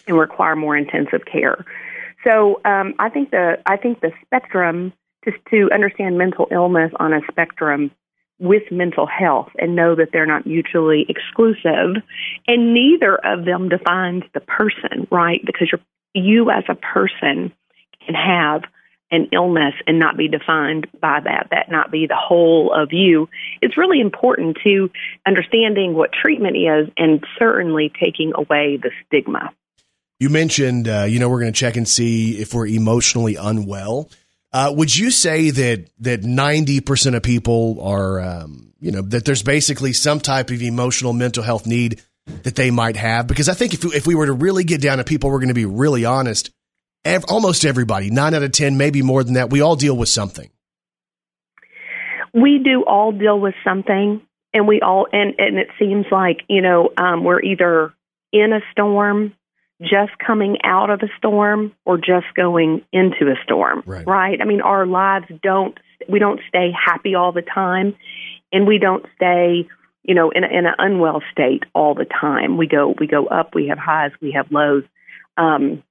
and 0.07 0.19
require 0.19 0.57
more 0.57 0.77
intensive 0.77 1.25
care. 1.25 1.65
So 2.25 2.61
um, 2.65 2.95
I 2.99 3.09
think 3.11 3.31
the 3.31 3.59
I 3.67 3.77
think 3.77 4.01
the 4.01 4.13
spectrum 4.25 4.93
just 5.25 5.39
to 5.51 5.69
understand 5.73 6.19
mental 6.19 6.47
illness 6.51 6.93
on 6.99 7.13
a 7.13 7.21
spectrum 7.31 7.91
with 8.39 8.63
mental 8.71 9.07
health 9.07 9.51
and 9.59 9.75
know 9.75 9.97
that 9.97 10.11
they're 10.13 10.27
not 10.27 10.47
mutually 10.47 11.05
exclusive, 11.09 12.03
and 12.47 12.73
neither 12.73 13.17
of 13.17 13.45
them 13.45 13.69
defines 13.69 14.23
the 14.33 14.41
person, 14.41 15.09
right? 15.11 15.41
Because 15.45 15.69
you're, 15.73 15.81
you 16.15 16.51
as 16.51 16.65
a 16.69 16.75
person 16.75 17.53
can 18.07 18.15
have 18.15 18.63
an 19.11 19.29
illness 19.33 19.75
and 19.87 19.99
not 19.99 20.17
be 20.17 20.29
defined 20.29 20.87
by 21.01 21.19
that, 21.25 21.49
that 21.51 21.71
not 21.71 21.91
be 21.91 22.07
the 22.07 22.17
whole 22.17 22.73
of 22.73 22.93
you. 22.93 23.29
It's 23.63 23.77
really 23.77 24.01
important 24.01 24.59
to 24.65 24.91
understanding 25.27 25.95
what 25.95 26.11
treatment 26.13 26.57
is 26.57 26.93
and 26.97 27.25
certainly 27.39 27.91
taking 28.01 28.33
away 28.35 28.79
the 28.81 28.91
stigma. 29.07 29.51
You 30.21 30.29
mentioned, 30.31 30.89
uh, 30.89 31.07
you 31.09 31.21
know, 31.21 31.29
we're 31.29 31.41
going 31.41 31.53
to 31.53 31.59
check 31.59 31.77
and 31.77 31.89
see 31.89 32.41
if 32.41 32.53
we're 32.53 32.67
emotionally 32.67 33.37
unwell. 33.37 34.11
Uh, 34.53 34.73
would 34.75 34.97
you 34.97 35.11
say 35.11 35.51
that 35.51 35.91
that 36.01 36.23
ninety 36.23 36.81
percent 36.81 37.15
of 37.17 37.23
people 37.23 37.81
are, 37.83 38.21
um, 38.21 38.73
you 38.81 38.91
know, 38.93 39.03
that 39.03 39.25
there's 39.25 39.43
basically 39.43 39.93
some 39.93 40.21
type 40.21 40.51
of 40.51 40.63
emotional 40.63 41.13
mental 41.13 41.43
health 41.43 41.67
need 41.67 42.01
that 42.45 42.57
they 42.57 42.71
might 42.71 42.97
have? 42.97 43.27
Because 43.27 43.49
I 43.49 43.55
think 43.55 43.75
if 43.75 43.85
if 43.95 44.07
we 44.07 44.15
were 44.15 44.27
to 44.27 44.33
really 44.33 44.65
get 44.65 44.81
down 44.81 44.99
to 44.99 45.05
people, 45.05 45.31
we're 45.31 45.39
going 45.41 45.49
to 45.49 45.55
be 45.55 45.67
really 45.67 46.05
honest. 46.05 46.51
ev- 47.05 47.25
almost 47.29 47.65
everybody, 47.65 48.11
nine 48.11 48.35
out 48.35 48.43
of 48.43 48.53
10, 48.53 48.77
maybe 48.79 49.03
more 49.03 49.23
than 49.23 49.35
that, 49.35 49.51
we 49.51 49.61
all 49.61 49.77
deal 49.77 49.97
with 49.97 50.09
something. 50.09 50.51
we 52.35 52.59
do 52.63 52.85
all 52.87 53.13
deal 53.13 53.39
with 53.39 53.55
something 53.65 54.21
and 54.53 54.67
we 54.69 54.81
all 54.81 55.07
and 55.13 55.35
and 55.39 55.59
it 55.59 55.69
seems 55.79 56.07
like 56.11 56.39
you 56.49 56.61
know 56.63 56.91
um 56.97 57.25
we're 57.25 57.41
either 57.41 57.93
in 58.33 58.53
a 58.53 58.61
storm 58.73 59.35
just 59.81 60.13
coming 60.19 60.59
out 60.65 60.91
of 60.91 61.01
a 61.03 61.09
storm 61.17 61.73
or 61.85 61.97
just 61.97 62.27
going 62.35 62.83
into 62.93 63.31
a 63.31 63.35
storm 63.43 63.83
Right. 63.87 64.41
i 64.41 64.45
mean 64.45 64.61
our 64.61 64.87
lives 64.87 65.27
don't 65.43 65.79
we 66.09 66.19
don't 66.19 66.41
stay 66.49 66.71
happy 66.73 67.15
all 67.15 67.33
the 67.33 67.43
time 67.43 67.95
and 68.53 68.67
we 68.67 68.79
don't 68.79 69.05
stay 69.17 69.69
you 70.03 70.15
know 70.15 70.31
in 70.31 70.45
a, 70.45 70.49
in 70.49 70.67
an 70.67 70.75
unwell 70.79 71.23
state 71.31 71.65
all 71.75 71.95
the 71.95 72.07
time 72.07 72.57
we 72.57 72.67
go 72.67 72.95
we 72.99 73.07
go 73.07 73.27
up 73.27 73.55
we 73.55 73.69
have 73.69 73.79
highs 73.79 74.11
we 74.21 74.33
have 74.33 74.51
lows 74.51 74.85
um 75.37 75.83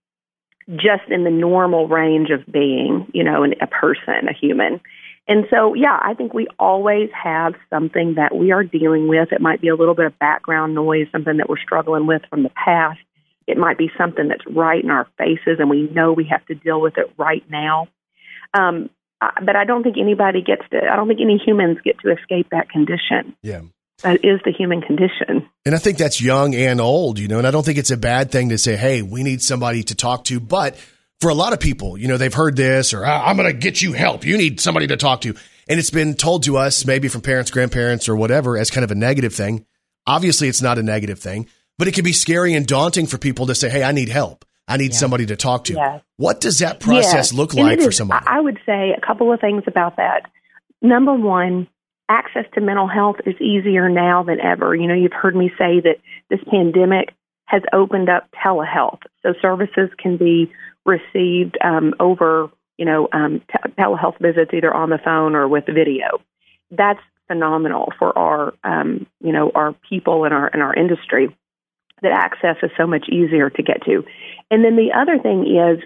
just 0.76 1.04
in 1.10 1.24
the 1.24 1.32
normal 1.32 1.88
range 1.88 2.30
of 2.30 2.46
being 2.52 3.10
you 3.14 3.24
know 3.24 3.44
an, 3.44 3.54
a 3.62 3.68
person 3.68 4.28
a 4.30 4.34
human 4.34 4.82
and 5.28 5.46
so, 5.50 5.74
yeah, 5.74 6.00
I 6.02 6.14
think 6.14 6.34
we 6.34 6.48
always 6.58 7.10
have 7.12 7.54
something 7.70 8.16
that 8.16 8.36
we 8.36 8.52
are 8.52 8.64
dealing 8.64 9.10
with. 9.10 9.34
It 9.34 9.42
might 9.42 9.60
be 9.60 9.68
a 9.68 9.76
little 9.76 9.94
bit 9.94 10.06
of 10.06 10.18
background 10.20 10.74
noise, 10.74 11.08
something 11.12 11.38
that 11.38 11.50
we're 11.50 11.60
struggling 11.60 12.08
with 12.08 12.22
from 12.30 12.44
the 12.44 12.50
past. 12.50 13.00
It 13.48 13.58
might 13.58 13.78
be 13.78 13.89
something 13.98 14.28
that's 14.28 14.45
right 14.48 14.84
in 14.84 14.89
our 14.89 15.08
faces, 15.18 15.60
and 15.60 15.70
we 15.70 15.84
know 15.89 16.14
we 16.14 16.28
have 16.30 16.45
to 16.48 16.56
deal 16.56 16.82
with 16.82 16.98
it 16.98 17.12
right 17.18 17.43
now. 17.50 17.88
Um, 18.54 18.89
but 19.20 19.56
I 19.56 19.66
don't 19.66 19.84
think 19.84 19.98
anybody 19.98 20.41
gets 20.41 20.62
to, 20.72 20.78
I 20.91 20.95
don't 20.95 21.08
think 21.08 21.22
any 21.22 21.41
humans 21.43 21.78
get 21.84 22.00
to 22.00 22.12
escape 22.12 22.50
that 22.52 22.70
condition. 22.70 23.36
Yeah. 23.41 23.62
That 24.04 24.24
is 24.24 24.39
the 24.45 24.52
human 24.52 24.82
condition. 24.82 25.50
And 25.66 25.74
I 25.74 25.80
think 25.80 25.98
that's 25.98 26.22
young 26.22 26.54
and 26.54 26.80
old, 26.80 27.18
you 27.18 27.28
know, 27.28 27.39
and 27.39 27.48
I 27.48 27.52
don't 27.52 27.66
think 27.66 27.80
it's 27.80 27.89
a 27.89 27.98
bad 27.98 28.32
thing 28.32 28.50
to 28.50 28.58
say, 28.60 28.76
hey, 28.76 29.02
we 29.02 29.24
need 29.24 29.41
somebody 29.41 29.82
to 29.84 29.95
talk 29.95 30.26
to. 30.26 30.39
But 30.39 30.76
for 31.20 31.32
a 31.32 31.34
lot 31.34 31.54
of 31.54 31.60
people, 31.60 31.98
you 31.98 32.08
know, 32.08 32.18
they've 32.18 32.34
heard 32.34 32.56
this 32.56 32.93
or 32.93 33.04
"Ah, 33.04 33.26
I'm 33.26 33.38
going 33.38 33.52
to 33.52 33.58
get 33.58 33.82
you 33.82 33.93
help. 33.93 34.24
You 34.24 34.38
need 34.38 34.62
somebody 34.62 34.86
to 34.88 34.98
talk 34.98 35.22
to. 35.22 35.36
And 35.68 35.80
it's 35.80 35.89
been 35.89 36.14
told 36.14 36.43
to 36.43 36.58
us, 36.58 36.86
maybe 36.86 37.08
from 37.08 37.22
parents, 37.22 37.50
grandparents, 37.50 38.08
or 38.08 38.16
whatever, 38.16 38.56
as 38.56 38.70
kind 38.70 38.84
of 38.84 38.91
a 38.91 38.95
negative 38.95 39.34
thing. 39.34 39.66
Obviously, 40.06 40.48
it's 40.48 40.62
not 40.62 40.78
a 40.78 40.84
negative 40.84 41.20
thing, 41.20 41.50
but 41.78 41.88
it 41.88 41.94
can 41.94 42.04
be 42.04 42.14
scary 42.14 42.54
and 42.54 42.66
daunting 42.66 43.06
for 43.08 43.18
people 43.18 43.48
to 43.48 43.56
say, 43.56 43.70
hey, 43.70 43.84
I 43.84 43.92
need 43.92 44.10
help. 44.10 44.46
I 44.68 44.78
need 44.78 44.94
somebody 44.94 45.26
to 45.28 45.36
talk 45.38 45.66
to. 45.66 45.74
Yes. 45.74 46.02
What 46.18 46.42
does 46.42 46.60
that 46.60 46.80
process 46.82 47.14
Yes. 47.32 47.34
look 47.34 47.54
like 47.54 47.80
it 47.80 47.84
for 47.84 47.90
is- 47.90 47.98
somebody? 47.98 48.26
I 48.28 48.42
would 48.42 48.60
say 48.66 48.92
a 48.92 49.00
couple 49.06 49.32
of 49.32 49.40
things 49.40 49.64
about 49.66 49.96
that. 49.96 50.30
Number 50.82 51.14
one, 51.14 51.68
access 52.10 52.46
to 52.56 52.62
mental 52.62 52.88
health 52.88 53.18
is 53.26 53.36
easier 53.40 53.88
now 53.90 54.24
than 54.24 54.42
ever. 54.42 54.76
You 54.76 54.88
know, 54.88 54.94
you've 54.94 55.14
heard 55.14 55.36
me 55.36 55.50
say 55.58 55.80
that 55.82 55.98
this 56.30 56.40
pandemic 56.52 57.14
has 57.46 57.62
opened 57.72 58.10
up 58.10 58.28
telehealth, 58.44 59.00
so 59.24 59.34
services 59.42 59.90
can 59.98 60.18
be 60.18 60.52
received 60.86 61.58
um, 61.64 61.94
over, 62.00 62.50
you 62.78 62.86
know, 62.86 63.08
um, 63.14 63.42
te- 63.50 63.72
telehealth 63.80 64.20
visits 64.20 64.52
either 64.54 64.74
on 64.74 64.90
the 64.90 64.98
phone 64.98 65.34
or 65.34 65.48
with 65.48 65.66
video. 65.66 66.20
That's 66.72 67.00
phenomenal 67.28 67.94
for 67.98 68.18
our, 68.18 68.54
um, 68.66 69.06
you 69.22 69.32
know, 69.32 69.52
our 69.56 69.74
people 69.90 70.26
and 70.26 70.34
our 70.34 70.50
in 70.50 70.60
our 70.60 70.74
industry. 70.74 71.34
That 72.02 72.12
access 72.12 72.58
is 72.62 72.72
so 72.78 72.86
much 72.86 73.08
easier 73.10 73.50
to 73.50 73.64
get 73.64 73.84
to. 73.86 74.04
And 74.52 74.64
then 74.64 74.76
the 74.76 74.91
other 74.95 75.18
thing 75.18 75.45
is 75.48 75.84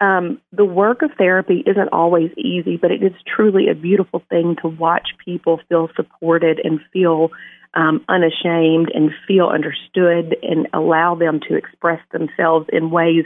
um, 0.00 0.40
the 0.50 0.64
work 0.64 1.02
of 1.02 1.12
therapy 1.16 1.62
isn't 1.66 1.90
always 1.92 2.30
easy, 2.36 2.76
but 2.76 2.90
it 2.90 3.02
is 3.02 3.12
truly 3.24 3.68
a 3.68 3.74
beautiful 3.74 4.22
thing 4.28 4.56
to 4.62 4.68
watch 4.68 5.10
people 5.24 5.60
feel 5.68 5.88
supported 5.94 6.60
and 6.64 6.80
feel 6.92 7.30
um, 7.74 8.04
unashamed 8.08 8.90
and 8.92 9.12
feel 9.28 9.46
understood 9.46 10.36
and 10.42 10.68
allow 10.72 11.14
them 11.14 11.40
to 11.48 11.54
express 11.54 12.00
themselves 12.12 12.66
in 12.72 12.90
ways 12.90 13.24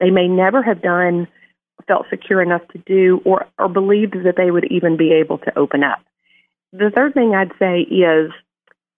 they 0.00 0.10
may 0.10 0.26
never 0.26 0.62
have 0.62 0.82
done, 0.82 1.28
felt 1.86 2.06
secure 2.08 2.40
enough 2.40 2.66
to 2.68 2.78
do, 2.78 3.20
or, 3.24 3.46
or 3.58 3.68
believed 3.68 4.14
that 4.24 4.36
they 4.36 4.50
would 4.50 4.64
even 4.70 4.96
be 4.96 5.12
able 5.12 5.38
to 5.38 5.58
open 5.58 5.82
up. 5.84 6.00
The 6.72 6.90
third 6.92 7.14
thing 7.14 7.34
I'd 7.34 7.52
say 7.58 7.80
is 7.82 8.32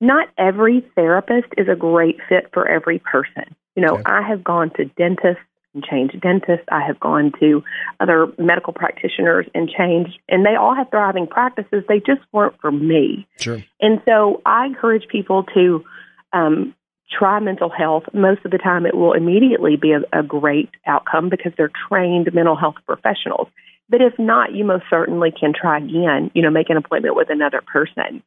not 0.01 0.29
every 0.39 0.85
therapist 0.95 1.49
is 1.57 1.69
a 1.69 1.77
great 1.77 2.17
fit 2.29 2.51
for 2.53 2.69
every 2.69 2.99
person. 2.99 3.55
You 3.75 3.85
know, 3.85 4.01
I 4.07 4.23
have 4.23 4.43
gone 4.43 4.71
to 4.77 4.87
dentists 4.87 5.43
and 5.75 5.85
changed 5.85 6.21
dentists. 6.21 6.67
I 6.73 6.81
have 6.87 6.99
gone 6.99 7.33
to 7.41 7.63
other 8.01 8.27
medical 8.39 8.73
practitioners 8.73 9.47
and 9.55 9.69
changed, 9.69 10.19
and 10.29 10.45
they 10.45 10.55
all 10.55 10.75
have 10.75 10.91
thriving 10.91 11.27
practices. 11.27 11.85
They 11.89 11.99
just 11.99 12.23
weren't 12.33 12.59
for 12.61 12.73
me. 12.73 13.27
Sure. 13.39 13.63
And 13.81 14.01
so 14.07 14.41
I 14.47 14.67
encourage 14.67 15.07
people 15.09 15.45
to 15.55 15.85
um, 16.33 16.75
try 17.17 17.39
mental 17.41 17.71
health. 17.71 18.05
Most 18.13 18.45
of 18.45 18.51
the 18.51 18.59
time, 18.59 18.87
it 18.87 18.97
will 18.97 19.13
immediately 19.13 19.77
be 19.77 19.93
a, 19.93 20.19
a 20.19 20.23
great 20.23 20.71
outcome 20.87 21.29
because 21.29 21.53
they're 21.57 21.71
trained 21.89 22.33
mental 22.33 22.57
health 22.57 22.77
professionals. 22.87 23.49
But 23.89 24.01
if 24.01 24.19
not, 24.19 24.53
you 24.53 24.65
most 24.65 24.85
certainly 24.91 25.31
can 25.39 25.53
try 25.55 25.79
again, 25.79 26.31
you 26.35 26.43
know, 26.43 26.51
make 26.51 26.71
an 26.71 26.77
appointment 26.77 27.15
with 27.15 27.31
another 27.31 27.63
person. 27.73 28.23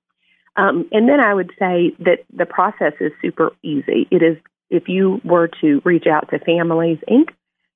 Um, 0.59 0.89
and 0.91 1.07
then 1.07 1.21
I 1.21 1.33
would 1.33 1.51
say 1.57 1.93
that 1.99 2.25
the 2.35 2.45
process 2.45 2.93
is 2.99 3.13
super 3.21 3.51
easy. 3.63 4.07
It 4.11 4.21
is, 4.21 4.37
if 4.69 4.89
you 4.89 5.21
were 5.23 5.49
to 5.61 5.81
reach 5.85 6.05
out 6.05 6.29
to 6.31 6.39
Families 6.39 6.97
Inc., 7.09 7.29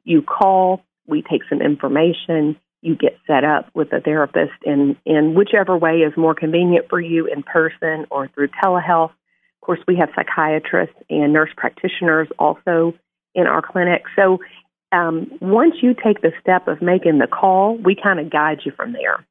you 0.03 0.21
call, 0.21 0.83
we 1.07 1.21
take 1.21 1.43
some 1.49 1.61
information, 1.61 2.57
you 2.81 2.95
get 2.95 3.17
set 3.25 3.45
up 3.45 3.69
with 3.73 3.93
a 3.93 4.01
therapist 4.01 4.51
in, 4.65 4.97
in 5.05 5.33
whichever 5.33 5.77
way 5.77 5.99
is 5.99 6.11
more 6.17 6.35
convenient 6.35 6.87
for 6.89 6.99
you 6.99 7.25
in 7.25 7.41
person 7.41 8.05
or 8.11 8.27
through 8.27 8.49
telehealth. 8.61 9.11
Of 9.11 9.65
course, 9.65 9.79
we 9.87 9.95
have 9.95 10.09
psychiatrists 10.13 10.95
and 11.09 11.31
nurse 11.31 11.51
practitioners 11.55 12.27
also 12.37 12.93
in 13.33 13.47
our 13.47 13.61
clinic. 13.61 14.03
So 14.17 14.39
um, 14.91 15.31
once 15.39 15.75
you 15.81 15.93
take 15.93 16.21
the 16.21 16.33
step 16.41 16.67
of 16.67 16.81
making 16.81 17.19
the 17.19 17.27
call, 17.27 17.77
we 17.77 17.95
kind 17.95 18.19
of 18.19 18.29
guide 18.29 18.59
you 18.65 18.73
from 18.75 18.91
there. 18.91 19.25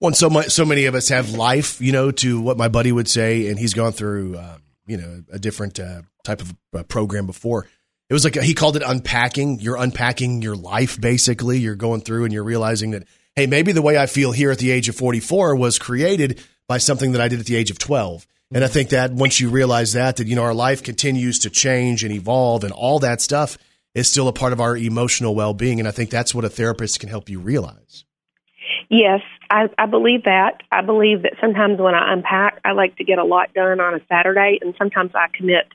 Well, 0.00 0.14
so 0.14 0.30
much, 0.30 0.48
so 0.50 0.64
many 0.64 0.86
of 0.86 0.94
us 0.94 1.08
have 1.08 1.32
life, 1.32 1.78
you 1.80 1.92
know, 1.92 2.10
to 2.10 2.40
what 2.40 2.56
my 2.56 2.68
buddy 2.68 2.90
would 2.90 3.08
say, 3.08 3.48
and 3.48 3.58
he's 3.58 3.74
gone 3.74 3.92
through, 3.92 4.36
uh, 4.36 4.56
you 4.86 4.96
know, 4.96 5.22
a 5.30 5.38
different 5.38 5.78
uh, 5.78 6.02
type 6.24 6.40
of 6.40 6.54
uh, 6.74 6.82
program 6.84 7.26
before. 7.26 7.66
It 8.08 8.14
was 8.14 8.24
like 8.24 8.34
he 8.34 8.54
called 8.54 8.76
it 8.76 8.82
unpacking. 8.84 9.60
You're 9.60 9.76
unpacking 9.76 10.40
your 10.40 10.56
life, 10.56 10.98
basically. 10.98 11.58
You're 11.58 11.76
going 11.76 12.00
through 12.00 12.24
and 12.24 12.32
you're 12.32 12.44
realizing 12.44 12.92
that, 12.92 13.04
hey, 13.36 13.46
maybe 13.46 13.72
the 13.72 13.82
way 13.82 13.98
I 13.98 14.06
feel 14.06 14.32
here 14.32 14.50
at 14.50 14.58
the 14.58 14.70
age 14.70 14.88
of 14.88 14.96
44 14.96 15.54
was 15.54 15.78
created 15.78 16.42
by 16.66 16.78
something 16.78 17.12
that 17.12 17.20
I 17.20 17.28
did 17.28 17.38
at 17.38 17.46
the 17.46 17.56
age 17.56 17.70
of 17.70 17.78
12. 17.78 18.26
And 18.52 18.64
I 18.64 18.68
think 18.68 18.88
that 18.88 19.12
once 19.12 19.38
you 19.38 19.48
realize 19.50 19.92
that, 19.92 20.16
that, 20.16 20.26
you 20.26 20.34
know, 20.34 20.42
our 20.42 20.54
life 20.54 20.82
continues 20.82 21.38
to 21.40 21.50
change 21.50 22.02
and 22.02 22.12
evolve 22.12 22.64
and 22.64 22.72
all 22.72 22.98
that 23.00 23.20
stuff 23.20 23.58
is 23.94 24.10
still 24.10 24.28
a 24.28 24.32
part 24.32 24.52
of 24.52 24.60
our 24.60 24.76
emotional 24.76 25.34
well 25.34 25.52
being. 25.54 25.78
And 25.78 25.86
I 25.86 25.92
think 25.92 26.10
that's 26.10 26.34
what 26.34 26.44
a 26.44 26.48
therapist 26.48 27.00
can 27.00 27.10
help 27.10 27.28
you 27.28 27.38
realize. 27.38 28.04
Yes, 28.90 29.20
I, 29.48 29.68
I 29.78 29.86
believe 29.86 30.24
that. 30.24 30.62
I 30.72 30.82
believe 30.82 31.22
that 31.22 31.34
sometimes 31.40 31.78
when 31.78 31.94
I 31.94 32.12
unpack, 32.12 32.60
I 32.64 32.72
like 32.72 32.96
to 32.96 33.04
get 33.04 33.18
a 33.18 33.24
lot 33.24 33.54
done 33.54 33.80
on 33.80 33.94
a 33.94 34.00
Saturday, 34.08 34.58
and 34.60 34.74
sometimes 34.76 35.12
I 35.14 35.28
commit 35.32 35.66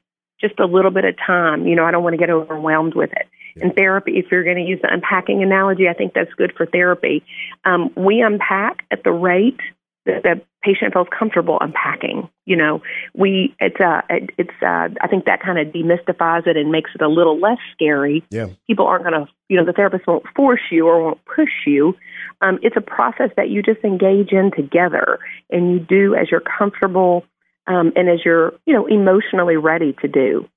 just 0.42 0.60
a 0.60 0.66
little 0.66 0.92
bit 0.92 1.06
of 1.06 1.16
time. 1.26 1.66
You 1.66 1.76
know, 1.76 1.86
I 1.86 1.92
don't 1.92 2.04
want 2.04 2.14
to 2.14 2.18
get 2.18 2.30
overwhelmed 2.30 2.94
with 2.94 3.12
it. 3.14 3.28
In 3.58 3.72
therapy, 3.72 4.18
if 4.18 4.26
you're 4.30 4.44
going 4.44 4.58
to 4.58 4.64
use 4.64 4.82
the 4.82 4.94
unpacking 4.94 5.42
analogy, 5.42 5.88
I 5.88 5.94
think 5.94 6.14
that's 6.14 6.34
good 6.34 6.52
for 6.58 6.66
therapy. 6.66 7.24
Um, 7.64 7.90
we 7.96 8.20
unpack 8.20 8.84
at 8.92 9.06
the 9.06 9.14
rate 9.14 9.62
that 10.06 10.24
the 10.24 10.42
patient 10.62 10.94
feels 10.94 11.08
comfortable 11.18 11.58
unpacking. 11.62 12.30
You 12.46 12.58
know, 12.58 12.82
we 13.14 13.56
it's 13.60 13.80
uh 13.80 14.02
it, 14.10 14.30
it's 14.38 14.62
uh 14.62 14.90
I 15.02 15.08
think 15.10 15.26
that 15.26 15.42
kind 15.42 15.58
of 15.58 15.74
demystifies 15.74 16.48
it 16.48 16.58
and 16.58 16.72
makes 16.72 16.92
it 16.94 17.02
a 17.02 17.08
little 17.08 17.40
less 17.40 17.58
scary 17.74 18.24
Yeah. 18.30 18.48
people 18.68 18.86
aren't 18.86 19.04
going 19.04 19.26
to, 19.26 19.32
you 19.50 19.58
know, 19.58 19.66
the 19.66 19.74
therapist 19.74 20.06
won't 20.06 20.26
force 20.36 20.62
you 20.72 20.88
or 20.88 21.04
won't 21.04 21.24
push 21.26 21.66
you. 21.66 21.96
Um, 22.42 22.60
it's 22.62 22.76
a 22.76 22.82
process 22.82 23.32
that 23.38 23.50
you 23.50 23.62
just 23.62 23.84
engage 23.84 24.32
in 24.32 24.52
together 24.56 25.20
and 25.50 25.72
you 25.72 25.80
do 25.80 26.16
as 26.16 26.28
you're 26.30 26.42
comfortable 26.42 27.26
um, 27.68 27.94
and 27.96 28.10
as 28.10 28.20
you're, 28.24 28.54
you 28.66 28.74
know, 28.74 28.86
emotionally 28.86 29.58
ready 29.58 29.96
to 30.02 30.08
do. 30.08 30.48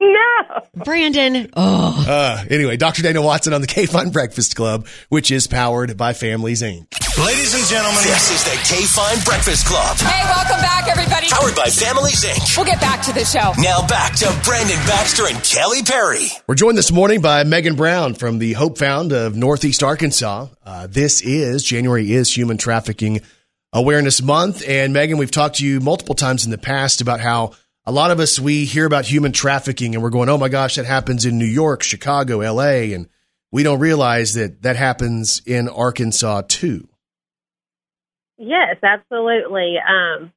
No. 0.00 0.62
Brandon. 0.76 1.50
Oh. 1.54 2.04
Uh, 2.08 2.44
anyway, 2.48 2.78
Dr. 2.78 3.02
Dana 3.02 3.20
Watson 3.20 3.52
on 3.52 3.60
the 3.60 3.66
K 3.66 3.84
Fine 3.84 4.10
Breakfast 4.10 4.56
Club, 4.56 4.86
which 5.10 5.30
is 5.30 5.46
powered 5.46 5.96
by 5.98 6.14
Families 6.14 6.62
Inc. 6.62 6.86
Ladies 7.22 7.54
and 7.54 7.64
gentlemen, 7.66 8.02
this 8.04 8.30
is 8.30 8.42
the 8.44 8.74
K 8.74 8.82
Fine 8.86 9.22
Breakfast 9.24 9.66
Club. 9.66 9.98
Hey, 9.98 10.24
welcome 10.24 10.60
back, 10.62 10.88
everybody. 10.88 11.28
Powered 11.28 11.54
by 11.54 11.66
Families 11.66 12.24
Inc. 12.24 12.56
We'll 12.56 12.64
get 12.64 12.80
back 12.80 13.02
to 13.04 13.12
the 13.12 13.26
show. 13.26 13.52
Now 13.58 13.86
back 13.86 14.14
to 14.16 14.40
Brandon 14.42 14.78
Baxter 14.86 15.26
and 15.26 15.36
Kelly 15.44 15.82
Perry. 15.82 16.28
We're 16.46 16.54
joined 16.54 16.78
this 16.78 16.90
morning 16.90 17.20
by 17.20 17.44
Megan 17.44 17.76
Brown 17.76 18.14
from 18.14 18.38
the 18.38 18.54
Hope 18.54 18.78
Found 18.78 19.12
of 19.12 19.36
Northeast 19.36 19.82
Arkansas. 19.82 20.46
Uh, 20.64 20.86
this 20.86 21.20
is 21.20 21.62
January 21.62 22.10
is 22.10 22.34
Human 22.34 22.56
Trafficking 22.56 23.20
Awareness 23.72 24.20
Month, 24.20 24.66
and 24.66 24.92
Megan, 24.92 25.16
we've 25.16 25.30
talked 25.30 25.56
to 25.58 25.66
you 25.66 25.78
multiple 25.78 26.16
times 26.16 26.44
in 26.44 26.50
the 26.50 26.58
past 26.58 27.00
about 27.00 27.20
how 27.20 27.52
a 27.86 27.92
lot 27.92 28.10
of 28.10 28.20
us 28.20 28.38
we 28.38 28.64
hear 28.64 28.86
about 28.86 29.06
human 29.06 29.32
trafficking 29.32 29.94
and 29.94 30.02
we're 30.02 30.10
going, 30.10 30.28
"Oh 30.28 30.38
my 30.38 30.48
gosh, 30.48 30.76
that 30.76 30.86
happens 30.86 31.24
in 31.24 31.38
New 31.38 31.44
York, 31.44 31.82
Chicago, 31.82 32.40
L.A.," 32.40 32.92
and 32.92 33.08
we 33.52 33.62
don't 33.62 33.80
realize 33.80 34.34
that 34.34 34.62
that 34.62 34.76
happens 34.76 35.42
in 35.46 35.68
Arkansas 35.68 36.42
too. 36.48 36.88
Yes, 38.38 38.76
absolutely. 38.82 39.76
Um, 39.78 40.32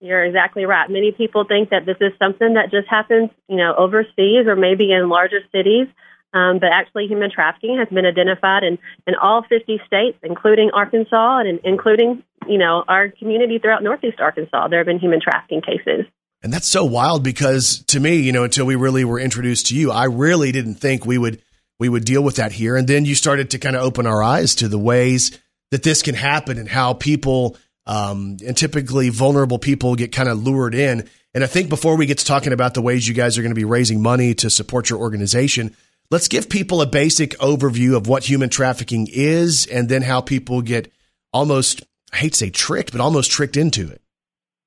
you're 0.00 0.24
exactly 0.24 0.64
right. 0.64 0.88
Many 0.88 1.12
people 1.12 1.44
think 1.44 1.70
that 1.70 1.86
this 1.86 1.96
is 2.00 2.12
something 2.18 2.54
that 2.54 2.70
just 2.70 2.88
happens, 2.88 3.30
you 3.48 3.56
know, 3.56 3.74
overseas 3.76 4.46
or 4.46 4.54
maybe 4.54 4.92
in 4.92 5.08
larger 5.08 5.40
cities. 5.50 5.88
Um, 6.34 6.58
but 6.60 6.68
actually, 6.72 7.06
human 7.06 7.30
trafficking 7.30 7.78
has 7.78 7.88
been 7.88 8.04
identified 8.04 8.62
in, 8.62 8.78
in 9.06 9.14
all 9.14 9.42
50 9.48 9.80
states, 9.86 10.18
including 10.22 10.70
Arkansas 10.74 11.38
and 11.38 11.48
in, 11.48 11.60
including, 11.64 12.22
you 12.46 12.58
know, 12.58 12.84
our 12.86 13.08
community 13.08 13.58
throughout 13.58 13.82
Northeast 13.82 14.20
Arkansas. 14.20 14.68
There 14.68 14.78
have 14.78 14.86
been 14.86 14.98
human 14.98 15.20
trafficking 15.20 15.62
cases. 15.62 16.04
And 16.42 16.52
that's 16.52 16.68
so 16.68 16.84
wild 16.84 17.24
because 17.24 17.82
to 17.88 18.00
me, 18.00 18.16
you 18.16 18.32
know, 18.32 18.44
until 18.44 18.66
we 18.66 18.76
really 18.76 19.04
were 19.04 19.18
introduced 19.18 19.66
to 19.66 19.76
you, 19.76 19.90
I 19.90 20.04
really 20.04 20.52
didn't 20.52 20.76
think 20.76 21.04
we 21.04 21.18
would 21.18 21.42
we 21.80 21.88
would 21.88 22.04
deal 22.04 22.22
with 22.22 22.36
that 22.36 22.52
here. 22.52 22.76
And 22.76 22.88
then 22.88 23.04
you 23.04 23.14
started 23.14 23.50
to 23.50 23.58
kind 23.58 23.76
of 23.76 23.82
open 23.82 24.06
our 24.06 24.22
eyes 24.22 24.56
to 24.56 24.68
the 24.68 24.78
ways 24.78 25.38
that 25.70 25.82
this 25.82 26.02
can 26.02 26.14
happen 26.14 26.58
and 26.58 26.68
how 26.68 26.94
people 26.94 27.56
um, 27.86 28.36
and 28.44 28.56
typically 28.56 29.08
vulnerable 29.08 29.58
people 29.58 29.94
get 29.94 30.12
kind 30.12 30.28
of 30.28 30.42
lured 30.42 30.74
in. 30.74 31.08
And 31.34 31.44
I 31.44 31.46
think 31.46 31.68
before 31.68 31.96
we 31.96 32.06
get 32.06 32.18
to 32.18 32.24
talking 32.24 32.52
about 32.52 32.74
the 32.74 32.82
ways 32.82 33.06
you 33.06 33.14
guys 33.14 33.38
are 33.38 33.42
going 33.42 33.50
to 33.50 33.56
be 33.56 33.64
raising 33.64 34.02
money 34.02 34.34
to 34.34 34.50
support 34.50 34.90
your 34.90 34.98
organization, 34.98 35.74
let's 36.10 36.28
give 36.28 36.48
people 36.48 36.82
a 36.82 36.86
basic 36.86 37.30
overview 37.38 37.96
of 37.96 38.08
what 38.08 38.24
human 38.24 38.50
trafficking 38.50 39.08
is 39.10 39.66
and 39.66 39.88
then 39.88 40.02
how 40.02 40.20
people 40.20 40.62
get 40.62 40.92
almost 41.32 41.82
I 42.12 42.16
hate 42.16 42.32
to 42.32 42.38
say 42.38 42.50
tricked, 42.50 42.92
but 42.92 43.00
almost 43.00 43.30
tricked 43.30 43.56
into 43.56 43.88
it. 43.88 44.00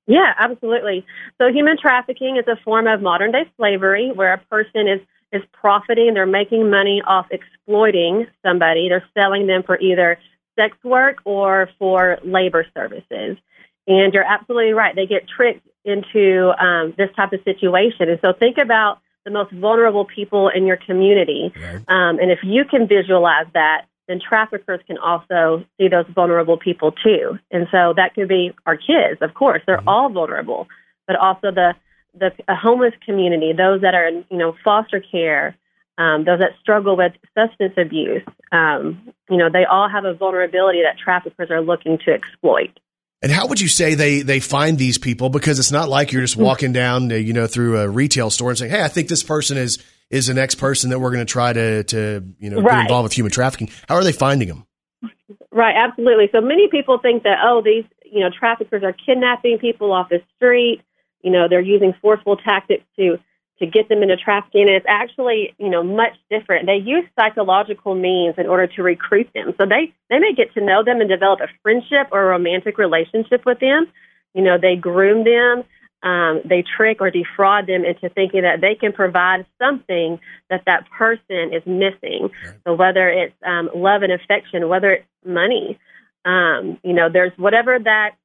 Yeah, 0.07 0.33
absolutely. 0.37 1.05
So 1.39 1.51
human 1.51 1.77
trafficking 1.77 2.37
is 2.37 2.47
a 2.47 2.61
form 2.63 2.87
of 2.87 3.01
modern 3.01 3.31
day 3.31 3.49
slavery 3.57 4.11
where 4.13 4.33
a 4.33 4.37
person 4.37 4.87
is 4.87 4.99
is 5.31 5.41
profiting, 5.53 6.13
they're 6.13 6.25
making 6.25 6.69
money 6.69 7.01
off 7.05 7.27
exploiting 7.31 8.27
somebody. 8.45 8.89
They're 8.89 9.07
selling 9.13 9.47
them 9.47 9.63
for 9.63 9.79
either 9.79 10.19
sex 10.59 10.75
work 10.83 11.17
or 11.23 11.69
for 11.79 12.19
labor 12.23 12.65
services. 12.73 13.37
And 13.87 14.13
you're 14.13 14.25
absolutely 14.25 14.73
right. 14.73 14.95
They 14.95 15.05
get 15.05 15.27
tricked 15.27 15.65
into 15.85 16.51
um, 16.61 16.93
this 16.97 17.09
type 17.15 17.33
of 17.33 17.39
situation. 17.43 18.09
And 18.09 18.19
so 18.21 18.33
think 18.33 18.57
about 18.57 18.99
the 19.23 19.31
most 19.31 19.51
vulnerable 19.51 20.05
people 20.05 20.49
in 20.49 20.65
your 20.65 20.77
community. 20.77 21.53
Um, 21.87 22.19
and 22.19 22.31
if 22.31 22.39
you 22.43 22.65
can 22.65 22.87
visualize 22.87 23.47
that, 23.53 23.85
then 24.11 24.19
traffickers 24.19 24.81
can 24.85 24.97
also 24.97 25.63
see 25.77 25.87
those 25.87 26.05
vulnerable 26.13 26.57
people 26.57 26.91
too. 26.91 27.39
And 27.49 27.67
so 27.71 27.93
that 27.95 28.13
could 28.13 28.27
be 28.27 28.51
our 28.65 28.75
kids, 28.75 29.21
of 29.21 29.33
course. 29.33 29.61
They're 29.65 29.87
all 29.87 30.09
vulnerable, 30.09 30.67
but 31.07 31.15
also 31.15 31.51
the 31.51 31.73
the 32.13 32.31
a 32.49 32.55
homeless 32.55 32.93
community, 33.05 33.53
those 33.53 33.81
that 33.81 33.93
are 33.95 34.05
in 34.05 34.25
you 34.29 34.37
know 34.37 34.53
foster 34.63 34.99
care, 34.99 35.55
um, 35.97 36.25
those 36.25 36.39
that 36.39 36.51
struggle 36.61 36.97
with 36.97 37.13
substance 37.33 37.73
abuse. 37.77 38.23
Um, 38.51 39.13
you 39.29 39.37
know, 39.37 39.49
they 39.49 39.63
all 39.63 39.87
have 39.89 40.03
a 40.03 40.13
vulnerability 40.13 40.81
that 40.83 40.99
traffickers 41.01 41.49
are 41.49 41.61
looking 41.61 41.97
to 42.05 42.11
exploit. 42.11 42.77
And 43.21 43.31
how 43.31 43.47
would 43.47 43.61
you 43.61 43.69
say 43.69 43.95
they 43.95 44.23
they 44.23 44.41
find 44.41 44.77
these 44.77 44.97
people? 44.97 45.29
Because 45.29 45.57
it's 45.57 45.71
not 45.71 45.87
like 45.87 46.11
you're 46.11 46.23
just 46.23 46.35
walking 46.35 46.73
down, 46.73 47.09
uh, 47.11 47.15
you 47.15 47.31
know, 47.31 47.47
through 47.47 47.79
a 47.79 47.87
retail 47.87 48.29
store 48.29 48.49
and 48.49 48.57
saying, 48.57 48.71
"Hey, 48.71 48.83
I 48.83 48.89
think 48.89 49.07
this 49.07 49.23
person 49.23 49.57
is 49.57 49.77
is 50.11 50.27
the 50.27 50.33
next 50.33 50.55
person 50.55 50.89
that 50.91 50.99
we're 50.99 51.11
going 51.11 51.25
to 51.25 51.31
try 51.31 51.53
to 51.53 51.83
to 51.85 52.23
you 52.39 52.49
know 52.49 52.61
get 52.61 52.79
involved 52.79 53.05
with 53.05 53.13
human 53.13 53.31
trafficking." 53.31 53.69
How 53.87 53.95
are 53.95 54.03
they 54.03 54.11
finding 54.11 54.47
them? 54.47 54.67
Right, 55.51 55.75
absolutely. 55.75 56.29
So 56.31 56.41
many 56.41 56.67
people 56.69 56.99
think 56.99 57.23
that 57.23 57.39
oh, 57.43 57.61
these 57.63 57.85
you 58.05 58.19
know 58.19 58.29
traffickers 58.29 58.83
are 58.83 58.93
kidnapping 58.93 59.57
people 59.57 59.91
off 59.91 60.09
the 60.09 60.21
street. 60.35 60.81
You 61.21 61.31
know, 61.31 61.47
they're 61.47 61.61
using 61.61 61.93
forceful 62.01 62.37
tactics 62.37 62.83
to 62.97 63.17
to 63.59 63.67
get 63.67 63.87
them 63.89 64.01
into 64.01 64.17
trafficking. 64.17 64.63
And 64.63 64.71
it's 64.71 64.85
actually 64.89 65.55
you 65.57 65.69
know 65.69 65.83
much 65.83 66.13
different. 66.29 66.65
They 66.65 66.77
use 66.77 67.05
psychological 67.19 67.95
means 67.95 68.35
in 68.37 68.47
order 68.47 68.67
to 68.67 68.83
recruit 68.83 69.29
them. 69.33 69.53
So 69.59 69.65
they 69.65 69.93
they 70.09 70.19
may 70.19 70.33
get 70.33 70.53
to 70.55 70.61
know 70.61 70.83
them 70.83 70.99
and 70.99 71.09
develop 71.09 71.39
a 71.39 71.47
friendship 71.63 72.07
or 72.11 72.21
a 72.23 72.27
romantic 72.27 72.77
relationship 72.77 73.45
with 73.45 73.59
them. 73.59 73.87
You 74.33 74.43
know, 74.43 74.57
they 74.57 74.75
groom 74.75 75.23
them. 75.23 75.63
Um, 76.03 76.41
they 76.43 76.63
trick 76.75 76.97
or 76.99 77.11
defraud 77.11 77.67
them 77.67 77.85
into 77.85 78.09
thinking 78.09 78.41
that 78.41 78.59
they 78.59 78.73
can 78.73 78.91
provide 78.91 79.45
something 79.59 80.19
that 80.49 80.63
that 80.65 80.89
person 80.89 81.53
is 81.53 81.63
missing. 81.65 82.29
So 82.65 82.73
whether 82.73 83.07
it's 83.07 83.35
um, 83.45 83.69
love 83.75 84.01
and 84.01 84.11
affection, 84.11 84.67
whether 84.67 84.91
it's 84.93 85.07
money, 85.23 85.79
um, 86.25 86.79
you 86.83 86.93
know, 86.93 87.09
there's 87.11 87.33
whatever 87.37 87.77
that 87.79 88.15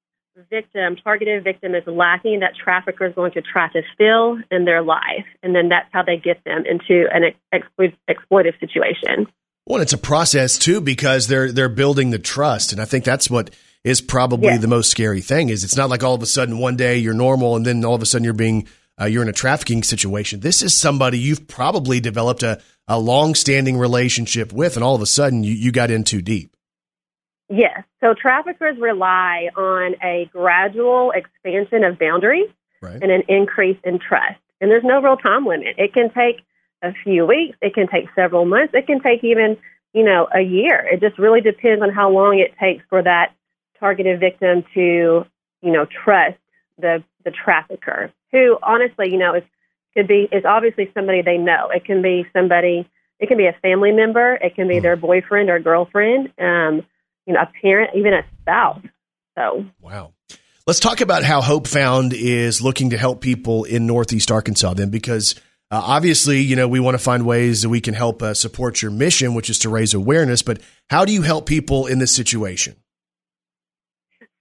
victim, 0.51 0.97
targeted 0.97 1.45
victim 1.45 1.75
is 1.75 1.85
lacking, 1.87 2.41
that 2.41 2.53
trafficker 2.63 3.07
is 3.07 3.15
going 3.15 3.33
to 3.33 3.43
try 3.43 3.69
to 3.73 3.83
fill 3.97 4.39
in 4.51 4.65
their 4.65 4.83
life, 4.83 5.27
and 5.43 5.55
then 5.55 5.69
that's 5.69 5.89
how 5.93 6.03
they 6.03 6.17
get 6.17 6.43
them 6.45 6.65
into 6.67 7.07
an 7.13 7.33
ex- 7.53 7.95
exploitive 8.09 8.59
situation. 8.61 9.27
Well, 9.67 9.81
it's 9.81 9.93
a 9.93 9.99
process 9.99 10.59
too 10.59 10.81
because 10.81 11.27
they're 11.27 11.51
they're 11.51 11.69
building 11.69 12.11
the 12.11 12.19
trust, 12.19 12.73
and 12.73 12.81
I 12.81 12.85
think 12.85 13.05
that's 13.05 13.29
what 13.31 13.51
is 13.87 14.01
probably 14.01 14.49
Yeah. 14.49 14.59
the 14.59 14.67
most 14.69 14.91
scary 14.91 15.21
thing. 15.21 15.49
Is 15.49 15.65
it's 15.65 15.77
not 15.77 15.89
like 15.89 16.03
all 16.03 16.15
of 16.15 16.23
a 16.23 16.27
sudden 16.27 16.59
one 16.59 16.77
day 16.77 16.97
you're 16.99 17.15
normal 17.15 17.57
and 17.57 17.65
then 17.65 17.85
all 17.85 17.95
of 17.95 18.03
a 18.03 18.07
sudden 18.07 18.25
you're 18.25 18.33
being 18.35 18.67
uh, 19.01 19.05
you're 19.05 19.23
in 19.23 19.29
a 19.29 19.33
trafficking 19.33 19.83
situation. 19.83 20.41
This 20.41 20.63
is 20.63 20.75
somebody 20.75 21.19
you've 21.19 21.47
probably 21.49 22.01
developed 22.01 22.43
a 22.43 22.61
a 22.89 22.99
long 23.01 23.35
standing 23.35 23.77
relationship 23.79 24.53
with, 24.53 24.77
and 24.77 24.85
all 24.85 24.95
of 24.95 25.03
a 25.03 25.07
sudden 25.07 25.43
you, 25.45 25.53
you 25.53 25.73
got 25.73 25.91
in 25.91 26.05
too 26.05 26.23
deep. 26.23 26.55
Yes. 27.49 27.83
So 28.01 28.15
traffickers 28.15 28.77
rely 28.79 29.49
on 29.57 29.95
a 30.03 30.29
gradual 30.33 31.13
expansion 31.13 31.85
of 31.85 31.99
boundaries 31.99 32.49
Right. 32.83 33.01
and 33.03 33.11
an 33.11 33.23
increase 33.29 33.79
in 33.85 33.99
trust. 33.99 34.39
And 34.61 34.71
there's 34.71 34.85
no 34.85 35.01
real 35.01 35.17
time 35.17 35.47
limit. 35.47 35.75
It 35.79 35.93
can 35.95 36.11
take 36.11 36.43
a 36.83 36.93
few 37.05 37.25
weeks, 37.27 37.57
it 37.63 37.75
can 37.75 37.87
take 37.89 38.07
several 38.15 38.45
months, 38.45 38.73
it 38.75 38.87
can 38.87 39.01
take 39.01 39.25
even, 39.25 39.57
you 39.95 40.05
know, 40.05 40.29
a 40.35 40.41
year. 40.41 40.87
It 40.93 41.01
just 41.01 41.19
really 41.19 41.41
depends 41.41 41.83
on 41.83 41.91
how 41.91 42.11
long 42.11 42.39
it 42.39 42.53
takes 42.61 42.85
for 42.89 43.03
that 43.03 43.33
targeted 43.79 44.21
victim 44.21 44.65
to, 44.75 45.25
you 45.63 45.73
know, 45.73 45.87
trust 46.05 46.39
the 46.79 47.03
the 47.25 47.31
trafficker, 47.31 48.13
who 48.33 48.59
honestly, 48.63 49.11
you 49.11 49.19
know, 49.19 49.35
is 49.35 49.43
could 49.95 50.07
be 50.07 50.29
is 50.31 50.45
obviously 50.45 50.91
somebody 50.95 51.23
they 51.23 51.39
know. 51.39 51.71
It 51.75 51.85
can 51.85 52.03
be 52.03 52.27
somebody 52.33 52.89
it 53.19 53.29
can 53.29 53.39
be 53.39 53.47
a 53.47 53.57
family 53.63 53.93
member, 53.93 54.35
it 54.35 54.55
can 54.55 54.69
be 54.69 54.79
their 54.79 54.97
boyfriend 54.97 55.49
or 55.49 55.59
girlfriend, 55.59 56.33
um, 56.39 56.87
you 57.27 57.33
know, 57.33 57.41
a 57.41 57.51
parent, 57.63 57.91
even 57.95 58.13
a 58.13 58.25
spouse. 58.43 58.83
So 59.37 59.65
Wow. 59.81 60.13
Let's 60.67 60.81
talk 60.81 61.01
about 61.01 61.23
how 61.23 61.43
Hope 61.43 61.69
Found 61.69 62.13
is 62.13 62.61
looking 62.61 62.91
to 62.91 62.99
help 62.99 63.21
people 63.21 63.63
in 63.63 63.87
Northeast 63.87 64.33
Arkansas 64.33 64.75
then, 64.75 64.91
because 64.91 65.37
uh, 65.71 65.81
obviously, 65.83 66.41
you 66.41 66.57
know, 66.57 66.67
we 66.67 66.81
want 66.81 66.97
to 66.97 67.03
find 67.03 67.25
ways 67.25 67.63
that 67.63 67.69
we 67.69 67.81
can 67.81 67.95
help 67.95 68.23
uh, 68.23 68.35
support 68.35 68.83
your 68.83 68.91
mission, 68.91 69.35
which 69.35 69.49
is 69.49 69.61
to 69.61 69.69
raise 69.69 69.95
awareness. 69.95 70.43
But 70.43 70.61
how 70.91 71.05
do 71.05 71.13
you 71.13 71.23
help 71.23 71.47
people 71.47 71.87
in 71.87 72.01
this 72.01 72.15
situation? 72.15 72.77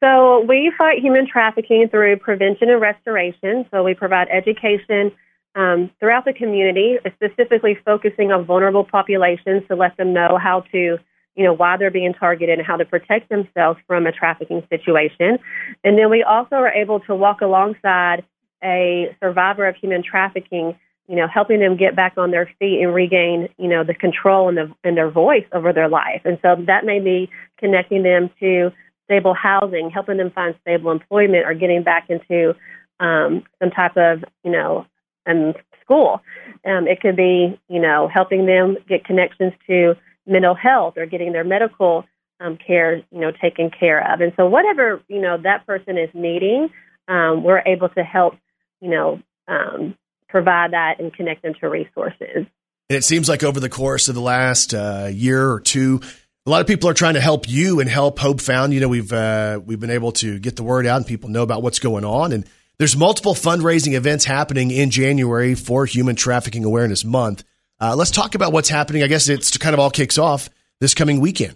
So 0.05 0.41
we 0.41 0.71
fight 0.77 0.99
human 0.99 1.25
trafficking 1.25 1.87
through 1.89 2.17
prevention 2.17 2.69
and 2.69 2.79
restoration. 2.79 3.65
So 3.71 3.83
we 3.83 3.95
provide 3.95 4.27
education 4.29 5.11
um, 5.55 5.89
throughout 5.99 6.25
the 6.25 6.33
community, 6.33 6.99
specifically 7.15 7.75
focusing 7.83 8.31
on 8.31 8.45
vulnerable 8.45 8.83
populations 8.83 9.63
to 9.67 9.75
let 9.75 9.97
them 9.97 10.13
know 10.13 10.37
how 10.39 10.59
to, 10.73 10.99
you 11.35 11.43
know, 11.43 11.53
why 11.53 11.77
they're 11.77 11.89
being 11.89 12.13
targeted 12.13 12.59
and 12.59 12.67
how 12.67 12.77
to 12.77 12.85
protect 12.85 13.29
themselves 13.29 13.79
from 13.87 14.05
a 14.05 14.11
trafficking 14.11 14.61
situation. 14.69 15.39
And 15.83 15.97
then 15.97 16.11
we 16.11 16.21
also 16.21 16.57
are 16.57 16.71
able 16.71 16.99
to 17.01 17.15
walk 17.15 17.41
alongside 17.41 18.23
a 18.63 19.15
survivor 19.19 19.67
of 19.67 19.75
human 19.75 20.03
trafficking, 20.03 20.77
you 21.07 21.15
know, 21.15 21.27
helping 21.27 21.61
them 21.61 21.77
get 21.77 21.95
back 21.95 22.13
on 22.15 22.29
their 22.29 22.47
feet 22.59 22.79
and 22.79 22.93
regain, 22.93 23.49
you 23.57 23.67
know, 23.67 23.83
the 23.83 23.95
control 23.95 24.49
and 24.49 24.57
the 24.57 24.71
and 24.83 24.95
their 24.95 25.09
voice 25.09 25.45
over 25.51 25.73
their 25.73 25.89
life. 25.89 26.21
And 26.25 26.37
so 26.43 26.57
that 26.67 26.85
may 26.85 26.99
be 26.99 27.27
connecting 27.57 28.03
them 28.03 28.29
to 28.39 28.71
stable 29.05 29.33
housing, 29.33 29.89
helping 29.89 30.17
them 30.17 30.31
find 30.31 30.55
stable 30.61 30.91
employment, 30.91 31.45
or 31.45 31.53
getting 31.53 31.83
back 31.83 32.09
into 32.09 32.53
um, 32.99 33.43
some 33.59 33.71
type 33.71 33.95
of, 33.95 34.23
you 34.43 34.51
know, 34.51 34.85
um, 35.27 35.53
school. 35.81 36.21
Um, 36.65 36.87
it 36.87 36.99
could 37.01 37.15
be, 37.15 37.59
you 37.69 37.81
know, 37.81 38.09
helping 38.11 38.45
them 38.45 38.77
get 38.89 39.05
connections 39.05 39.53
to 39.67 39.95
mental 40.25 40.55
health 40.55 40.97
or 40.97 41.05
getting 41.05 41.31
their 41.31 41.43
medical 41.43 42.05
um, 42.39 42.57
care, 42.57 42.97
you 42.97 43.19
know, 43.19 43.31
taken 43.31 43.69
care 43.69 44.11
of. 44.11 44.21
And 44.21 44.33
so 44.35 44.47
whatever, 44.47 45.01
you 45.07 45.21
know, 45.21 45.37
that 45.43 45.65
person 45.65 45.97
is 45.97 46.09
needing, 46.13 46.69
um, 47.07 47.43
we're 47.43 47.61
able 47.65 47.89
to 47.89 48.03
help, 48.03 48.35
you 48.81 48.89
know, 48.89 49.21
um, 49.47 49.95
provide 50.27 50.73
that 50.73 50.99
and 50.99 51.13
connect 51.13 51.43
them 51.43 51.53
to 51.61 51.69
resources. 51.69 52.45
And 52.89 52.97
it 52.97 53.03
seems 53.03 53.29
like 53.29 53.43
over 53.43 53.59
the 53.59 53.69
course 53.69 54.09
of 54.09 54.15
the 54.15 54.21
last 54.21 54.73
uh, 54.73 55.09
year 55.11 55.49
or 55.49 55.59
two, 55.59 56.01
a 56.45 56.49
lot 56.49 56.61
of 56.61 56.67
people 56.67 56.89
are 56.89 56.93
trying 56.93 57.15
to 57.15 57.21
help 57.21 57.49
you 57.49 57.79
and 57.79 57.89
help 57.89 58.19
Hope 58.19 58.39
Found. 58.41 58.73
You 58.73 58.79
know, 58.79 58.87
we've 58.87 59.11
uh, 59.11 59.59
we've 59.65 59.79
been 59.79 59.89
able 59.89 60.11
to 60.13 60.37
get 60.39 60.55
the 60.55 60.63
word 60.63 60.85
out 60.85 60.97
and 60.97 61.07
people 61.07 61.29
know 61.29 61.41
about 61.41 61.63
what's 61.63 61.79
going 61.79 62.05
on. 62.05 62.31
And 62.31 62.45
there's 62.77 62.95
multiple 62.95 63.33
fundraising 63.33 63.93
events 63.93 64.25
happening 64.25 64.69
in 64.69 64.91
January 64.91 65.55
for 65.55 65.85
Human 65.85 66.15
Trafficking 66.15 66.63
Awareness 66.63 67.03
Month. 67.03 67.43
Uh, 67.79 67.95
let's 67.95 68.11
talk 68.11 68.35
about 68.35 68.53
what's 68.53 68.69
happening. 68.69 69.01
I 69.01 69.07
guess 69.07 69.27
it's 69.27 69.57
kind 69.57 69.73
of 69.73 69.79
all 69.79 69.89
kicks 69.89 70.17
off 70.17 70.49
this 70.79 70.93
coming 70.93 71.19
weekend. 71.19 71.55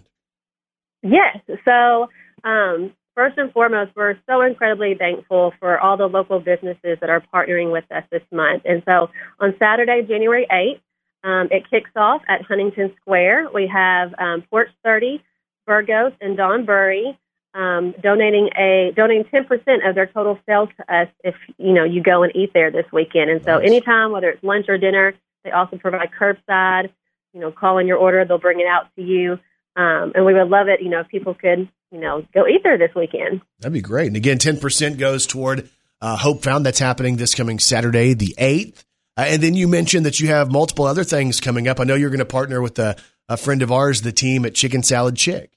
Yes. 1.02 1.38
So, 1.64 2.08
um, 2.42 2.92
first 3.14 3.38
and 3.38 3.52
foremost, 3.52 3.92
we're 3.94 4.16
so 4.28 4.42
incredibly 4.42 4.96
thankful 4.98 5.52
for 5.60 5.78
all 5.78 5.96
the 5.96 6.06
local 6.06 6.40
businesses 6.40 6.98
that 7.00 7.08
are 7.08 7.22
partnering 7.32 7.72
with 7.72 7.84
us 7.92 8.02
this 8.10 8.22
month. 8.32 8.62
And 8.64 8.82
so, 8.84 9.08
on 9.38 9.54
Saturday, 9.58 10.02
January 10.06 10.46
8th, 10.50 10.80
um, 11.22 11.48
it 11.50 11.68
kicks 11.70 11.90
off 11.96 12.22
at 12.28 12.42
Huntington 12.42 12.94
Square. 13.00 13.50
We 13.52 13.66
have 13.66 14.14
um, 14.18 14.42
Porch 14.50 14.70
30, 14.84 15.22
Burgos, 15.66 16.12
and 16.20 16.36
Don 16.36 16.64
Bury 16.64 17.18
um, 17.54 17.94
donating 18.00 18.48
a 18.56 18.92
donating 18.94 19.24
10% 19.24 19.88
of 19.88 19.94
their 19.94 20.06
total 20.06 20.38
sales 20.46 20.68
to 20.76 20.94
us 20.94 21.08
if 21.24 21.34
you 21.58 21.72
know 21.72 21.84
you 21.84 22.02
go 22.02 22.22
and 22.22 22.34
eat 22.34 22.52
there 22.54 22.70
this 22.70 22.86
weekend. 22.92 23.30
And 23.30 23.44
so, 23.44 23.58
anytime, 23.58 24.12
whether 24.12 24.30
it's 24.30 24.42
lunch 24.42 24.66
or 24.68 24.78
dinner, 24.78 25.14
they 25.44 25.50
also 25.50 25.76
provide 25.76 26.10
curbside. 26.18 26.90
You 27.32 27.40
know, 27.40 27.52
call 27.52 27.78
in 27.78 27.86
your 27.86 27.98
order; 27.98 28.24
they'll 28.24 28.38
bring 28.38 28.60
it 28.60 28.66
out 28.66 28.86
to 28.96 29.02
you. 29.02 29.38
Um, 29.76 30.12
and 30.14 30.24
we 30.26 30.34
would 30.34 30.48
love 30.48 30.68
it, 30.68 30.82
you 30.82 30.88
know, 30.88 31.00
if 31.00 31.08
people 31.08 31.32
could, 31.32 31.68
you 31.92 32.00
know, 32.00 32.26
go 32.34 32.46
eat 32.46 32.62
there 32.64 32.76
this 32.76 32.94
weekend. 32.94 33.40
That'd 33.60 33.72
be 33.72 33.80
great. 33.80 34.08
And 34.08 34.16
again, 34.16 34.38
10% 34.38 34.98
goes 34.98 35.26
toward 35.26 35.70
uh, 36.00 36.16
Hope 36.16 36.42
Found. 36.42 36.66
That's 36.66 36.80
happening 36.80 37.16
this 37.16 37.36
coming 37.36 37.60
Saturday, 37.60 38.12
the 38.12 38.34
8th. 38.36 38.84
Uh, 39.16 39.26
and 39.28 39.42
then 39.42 39.54
you 39.54 39.68
mentioned 39.68 40.06
that 40.06 40.20
you 40.20 40.28
have 40.28 40.50
multiple 40.50 40.84
other 40.84 41.04
things 41.04 41.40
coming 41.40 41.68
up. 41.68 41.80
I 41.80 41.84
know 41.84 41.94
you're 41.94 42.10
going 42.10 42.20
to 42.20 42.24
partner 42.24 42.62
with 42.62 42.78
a, 42.78 42.96
a 43.28 43.36
friend 43.36 43.62
of 43.62 43.70
ours, 43.72 44.02
the 44.02 44.12
team 44.12 44.44
at 44.44 44.54
Chicken 44.54 44.82
Salad 44.82 45.16
Chick. 45.16 45.50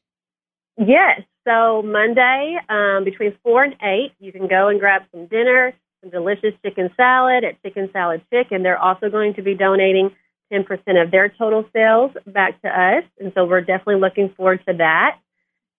Yes. 0.78 1.22
So 1.48 1.82
Monday, 1.82 2.58
um, 2.70 3.04
between 3.04 3.36
4 3.44 3.64
and 3.64 3.76
8, 3.82 4.14
you 4.20 4.32
can 4.32 4.48
go 4.48 4.70
and 4.70 4.80
grab 4.80 5.04
some 5.12 5.28
dinner, 5.28 5.74
some 6.02 6.10
delicious 6.10 6.54
chicken 6.66 6.90
salad 6.96 7.44
at 7.44 7.62
Chicken 7.62 7.90
Salad 7.92 8.22
Chick. 8.32 8.48
And 8.52 8.64
they're 8.64 8.78
also 8.78 9.10
going 9.10 9.34
to 9.36 9.42
be 9.42 9.54
donating 9.54 10.12
10% 10.52 10.66
of 11.04 11.12
their 11.12 11.30
total 11.30 11.66
sales 11.74 12.12
back 12.26 12.62
to 12.62 12.68
us. 12.68 13.04
And 13.20 13.32
so 13.36 13.46
we're 13.46 13.62
definitely 13.62 14.00
looking 14.00 14.30
forward 14.36 14.62
to 14.68 14.74
that. 14.78 15.20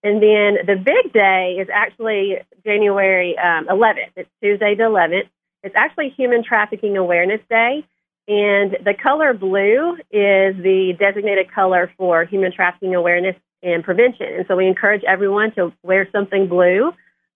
And 0.02 0.22
then 0.22 0.66
the 0.66 0.76
big 0.76 1.12
day 1.14 1.56
is 1.60 1.68
actually 1.72 2.36
January 2.64 3.36
um, 3.38 3.66
11th. 3.68 4.12
It's 4.16 4.30
Tuesday 4.42 4.74
the 4.74 4.84
11th. 4.84 5.30
It's 5.64 5.74
actually 5.74 6.10
Human 6.10 6.44
Trafficking 6.44 6.98
Awareness 6.98 7.40
Day. 7.48 7.84
And 8.28 8.76
the 8.84 8.94
color 9.02 9.32
blue 9.34 9.94
is 10.10 10.56
the 10.62 10.94
designated 10.98 11.52
color 11.52 11.90
for 11.96 12.24
human 12.24 12.52
trafficking 12.52 12.94
awareness 12.94 13.36
and 13.62 13.82
prevention. 13.82 14.26
And 14.26 14.44
so 14.46 14.56
we 14.56 14.66
encourage 14.66 15.02
everyone 15.04 15.54
to 15.54 15.72
wear 15.82 16.08
something 16.12 16.48
blue 16.48 16.88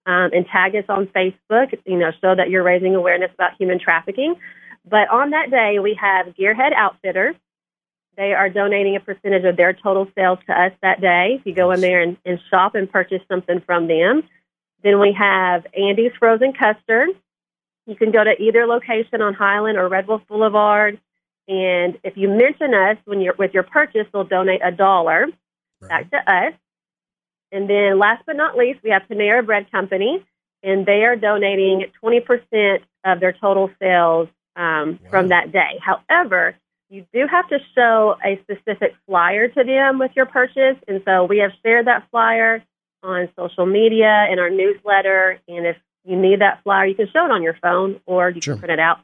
um, 0.07 0.31
and 0.33 0.47
tag 0.47 0.77
us 0.77 0.85
on 0.89 1.07
Facebook, 1.07 1.75
you 1.87 1.99
know, 1.99 2.11
show 2.21 2.35
that 2.35 2.51
you're 2.51 2.63
raising 2.63 2.95
awareness 2.95 3.31
about 3.35 3.53
human 3.59 3.79
trafficking. 3.79 4.35
But 4.89 5.09
on 5.11 5.31
that 5.31 5.51
day, 5.51 5.79
we 5.79 5.99
have 6.01 6.35
Gearhead 6.35 6.73
Outfitters. 6.75 7.35
They 8.17 8.33
are 8.33 8.49
donating 8.49 8.97
a 8.97 9.01
percentage 9.01 9.45
of 9.45 9.57
their 9.57 9.73
total 9.73 10.09
sales 10.15 10.39
to 10.47 10.53
us 10.53 10.73
that 10.83 11.01
day. 11.01 11.37
If 11.39 11.47
you 11.47 11.55
go 11.55 11.71
in 11.71 11.81
there 11.81 12.03
and, 12.03 12.17
and 12.25 12.39
shop 12.51 12.75
and 12.75 12.91
purchase 12.91 13.23
something 13.29 13.63
from 13.65 13.89
them. 13.89 14.23
Then 14.83 15.01
we 15.01 15.13
have 15.19 15.67
Andy's 15.75 16.13
Frozen 16.19 16.55
Custard. 16.55 17.11
You 17.89 17.97
can 17.97 18.10
go 18.10 18.23
to 18.23 18.31
either 18.39 18.66
location 18.66 19.23
on 19.23 19.32
Highland 19.32 19.78
or 19.78 19.89
Red 19.89 20.06
Wolf 20.06 20.20
Boulevard. 20.28 21.01
And 21.48 21.98
if 22.05 22.19
you 22.19 22.28
mention 22.28 22.74
us 22.74 22.98
when 23.06 23.23
you're 23.23 23.35
with 23.39 23.55
your 23.55 23.62
purchase, 23.62 24.06
they'll 24.12 24.24
donate 24.24 24.60
a 24.62 24.70
dollar 24.70 25.27
back 25.81 26.10
to 26.10 26.19
us. 26.19 26.52
And 27.51 27.69
then 27.69 27.98
last 27.98 28.24
but 28.27 28.36
not 28.36 28.59
least, 28.59 28.81
we 28.85 28.90
have 28.90 29.05
Panera 29.10 29.44
Bread 29.44 29.73
Company, 29.73 30.23
and 30.62 30.85
they 30.85 31.05
are 31.05 31.16
donating 31.16 31.86
20% 32.05 32.81
of 33.05 33.20
their 33.20 33.32
total 33.32 33.70
sales 33.81 34.28
um, 34.55 34.98
from 35.09 35.28
that 35.28 35.51
day. 35.51 35.81
However, 35.81 36.56
you 36.90 37.06
do 37.15 37.27
have 37.27 37.48
to 37.48 37.59
show 37.74 38.19
a 38.23 38.39
specific 38.43 38.94
flyer 39.06 39.48
to 39.48 39.65
them 39.65 39.98
with 39.98 40.10
your 40.15 40.27
purchase. 40.27 40.77
And 40.86 41.01
so 41.06 41.24
we 41.24 41.39
have 41.39 41.52
shared 41.65 41.86
that 41.86 42.06
flyer 42.10 42.62
on 43.02 43.31
social 43.35 43.65
media 43.65 44.27
in 44.31 44.39
our 44.39 44.51
newsletter. 44.51 45.39
And 45.48 45.66
if 45.66 45.77
you 46.09 46.17
need 46.21 46.41
that 46.41 46.63
flyer, 46.65 46.87
you 46.87 46.95
can 46.95 47.07
show 47.13 47.25
it 47.25 47.31
on 47.31 47.43
your 47.43 47.57
phone 47.63 48.01
or 48.07 48.31
you 48.31 48.41
Sure. 48.41 48.55
can 48.55 48.61
print 48.61 48.73
it 48.73 48.81
out. 48.81 48.99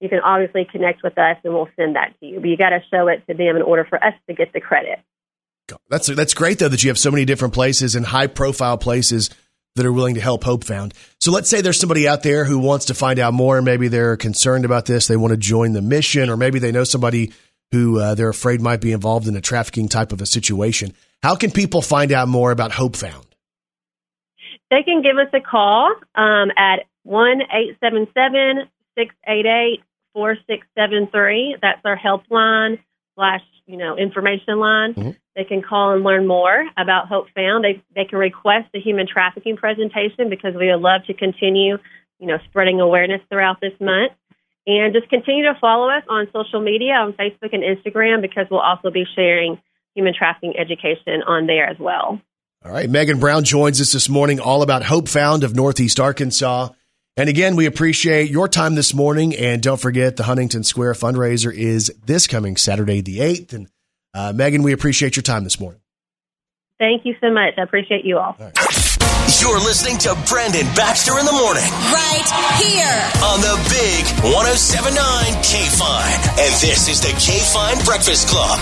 You 0.00 0.08
can 0.08 0.20
obviously 0.20 0.64
connect 0.70 1.02
with 1.02 1.16
us 1.18 1.36
and 1.44 1.52
we'll 1.54 1.68
send 1.76 1.96
that 1.96 2.14
to 2.20 2.26
you. 2.26 2.40
But 2.40 2.48
you 2.48 2.56
got 2.56 2.70
to 2.70 2.80
show 2.90 3.08
it 3.08 3.22
to 3.28 3.34
them 3.34 3.56
in 3.56 3.62
order 3.62 3.84
for 3.84 4.02
us 4.02 4.14
to 4.28 4.34
get 4.34 4.52
the 4.52 4.60
credit. 4.60 4.98
That's 5.90 6.06
that's 6.06 6.34
great 6.34 6.58
though 6.58 6.68
that 6.68 6.82
you 6.82 6.88
have 6.88 6.98
so 6.98 7.10
many 7.10 7.24
different 7.26 7.52
places 7.52 7.94
and 7.94 8.06
high 8.06 8.26
profile 8.26 8.78
places 8.78 9.28
that 9.76 9.84
are 9.84 9.92
willing 9.92 10.14
to 10.14 10.20
help 10.20 10.42
Hope 10.44 10.64
Found. 10.64 10.94
So 11.20 11.30
let's 11.30 11.48
say 11.50 11.60
there's 11.60 11.78
somebody 11.78 12.08
out 12.08 12.22
there 12.22 12.44
who 12.44 12.58
wants 12.58 12.86
to 12.86 12.94
find 12.94 13.18
out 13.18 13.34
more. 13.34 13.60
Maybe 13.62 13.88
they're 13.88 14.16
concerned 14.16 14.64
about 14.64 14.86
this. 14.86 15.06
They 15.06 15.16
want 15.16 15.32
to 15.32 15.36
join 15.36 15.72
the 15.72 15.82
mission, 15.82 16.30
or 16.30 16.36
maybe 16.36 16.58
they 16.58 16.72
know 16.72 16.84
somebody 16.84 17.32
who 17.70 18.00
uh, 18.00 18.14
they're 18.14 18.30
afraid 18.30 18.60
might 18.60 18.80
be 18.80 18.92
involved 18.92 19.28
in 19.28 19.36
a 19.36 19.40
trafficking 19.40 19.88
type 19.88 20.10
of 20.12 20.20
a 20.22 20.26
situation. 20.26 20.94
How 21.22 21.36
can 21.36 21.50
people 21.50 21.82
find 21.82 22.12
out 22.12 22.28
more 22.28 22.50
about 22.50 22.72
Hope 22.72 22.96
Found? 22.96 23.26
They 24.70 24.82
can 24.82 25.02
give 25.02 25.16
us 25.16 25.28
a 25.32 25.40
call 25.40 25.94
um, 26.14 26.50
at 26.56 26.84
one 27.04 27.40
eight 27.52 27.76
seven 27.80 28.06
seven 28.14 28.68
six 28.96 29.14
eight 29.26 29.46
eight 29.46 29.82
four 30.12 30.36
six 30.46 30.66
seven 30.76 31.08
three. 31.10 31.56
That's 31.60 31.80
our 31.84 31.96
helpline 31.96 32.78
slash 33.14 33.42
you 33.66 33.76
know 33.76 33.96
information 33.96 34.58
line. 34.58 34.94
They 35.34 35.44
can 35.44 35.62
call 35.62 35.92
and 35.94 36.02
learn 36.04 36.26
more 36.26 36.64
about 36.76 37.08
Hope 37.08 37.28
Found. 37.34 37.64
They 37.64 37.82
they 37.94 38.04
can 38.04 38.18
request 38.18 38.68
a 38.74 38.80
human 38.80 39.06
trafficking 39.06 39.56
presentation 39.56 40.28
because 40.28 40.54
we 40.54 40.70
would 40.70 40.80
love 40.80 41.04
to 41.06 41.14
continue 41.14 41.78
you 42.18 42.26
know 42.26 42.38
spreading 42.48 42.80
awareness 42.80 43.22
throughout 43.30 43.60
this 43.60 43.74
month. 43.80 44.12
And 44.66 44.92
just 44.92 45.08
continue 45.08 45.44
to 45.44 45.58
follow 45.58 45.88
us 45.88 46.02
on 46.10 46.28
social 46.30 46.60
media 46.60 46.92
on 46.92 47.14
Facebook 47.14 47.54
and 47.54 47.62
Instagram 47.62 48.20
because 48.20 48.46
we'll 48.50 48.60
also 48.60 48.90
be 48.90 49.06
sharing 49.14 49.58
human 49.94 50.12
trafficking 50.12 50.54
education 50.58 51.22
on 51.26 51.46
there 51.46 51.66
as 51.66 51.78
well. 51.78 52.20
All 52.64 52.72
right, 52.72 52.90
Megan 52.90 53.20
Brown 53.20 53.44
joins 53.44 53.80
us 53.80 53.92
this 53.92 54.08
morning, 54.08 54.40
all 54.40 54.62
about 54.62 54.82
Hope 54.82 55.08
Found 55.10 55.44
of 55.44 55.54
Northeast 55.54 56.00
Arkansas. 56.00 56.70
And 57.16 57.28
again, 57.28 57.54
we 57.54 57.66
appreciate 57.66 58.30
your 58.30 58.48
time 58.48 58.74
this 58.74 58.92
morning. 58.92 59.34
And 59.36 59.62
don't 59.62 59.80
forget, 59.80 60.16
the 60.16 60.24
Huntington 60.24 60.64
Square 60.64 60.94
fundraiser 60.94 61.54
is 61.54 61.92
this 62.04 62.26
coming 62.26 62.56
Saturday, 62.56 63.00
the 63.00 63.18
8th. 63.18 63.52
And 63.52 63.68
uh, 64.12 64.32
Megan, 64.34 64.64
we 64.64 64.72
appreciate 64.72 65.14
your 65.14 65.22
time 65.22 65.44
this 65.44 65.60
morning. 65.60 65.80
Thank 66.80 67.04
you 67.04 67.14
so 67.20 67.30
much. 67.30 67.54
I 67.58 67.62
appreciate 67.62 68.04
you 68.04 68.18
all. 68.18 68.36
You're 69.28 69.60
listening 69.60 69.98
to 69.98 70.16
Brandon 70.26 70.64
Baxter 70.74 71.18
in 71.18 71.26
the 71.26 71.32
morning. 71.32 71.62
Right 71.92 72.24
here. 72.56 72.96
On 73.22 73.38
the 73.42 73.60
big 73.68 74.06
1079 74.24 74.96
K 75.44 75.68
Fine. 75.68 76.20
And 76.40 76.52
this 76.64 76.88
is 76.88 77.02
the 77.02 77.12
K 77.20 77.38
Fine 77.52 77.84
Breakfast 77.84 78.28
Club. 78.28 78.58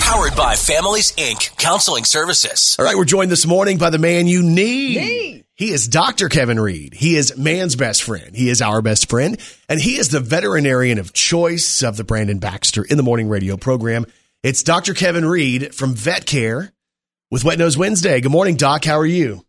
Powered 0.00 0.36
by 0.36 0.56
Families 0.56 1.12
Inc. 1.12 1.56
Counseling 1.56 2.04
Services. 2.04 2.76
All 2.78 2.84
right, 2.84 2.96
we're 2.96 3.06
joined 3.06 3.30
this 3.30 3.46
morning 3.46 3.78
by 3.78 3.88
the 3.88 3.98
man 3.98 4.26
you 4.26 4.42
need. 4.42 5.46
He 5.54 5.70
is 5.70 5.88
Dr. 5.88 6.28
Kevin 6.28 6.60
Reed. 6.60 6.92
He 6.92 7.16
is 7.16 7.38
man's 7.38 7.74
best 7.74 8.02
friend. 8.02 8.36
He 8.36 8.50
is 8.50 8.60
our 8.60 8.82
best 8.82 9.08
friend. 9.08 9.40
And 9.70 9.80
he 9.80 9.96
is 9.96 10.10
the 10.10 10.20
veterinarian 10.20 10.98
of 10.98 11.14
choice 11.14 11.82
of 11.82 11.96
the 11.96 12.04
Brandon 12.04 12.40
Baxter 12.40 12.84
in 12.84 12.98
the 12.98 13.02
morning 13.02 13.30
radio 13.30 13.56
program. 13.56 14.04
It's 14.42 14.62
Dr. 14.62 14.92
Kevin 14.92 15.24
Reed 15.24 15.74
from 15.74 15.94
Vet 15.94 16.26
Care 16.26 16.72
with 17.30 17.42
Wet 17.42 17.58
Nose 17.58 17.78
Wednesday. 17.78 18.20
Good 18.20 18.32
morning, 18.32 18.56
Doc. 18.56 18.84
How 18.84 18.98
are 18.98 19.06
you? 19.06 19.46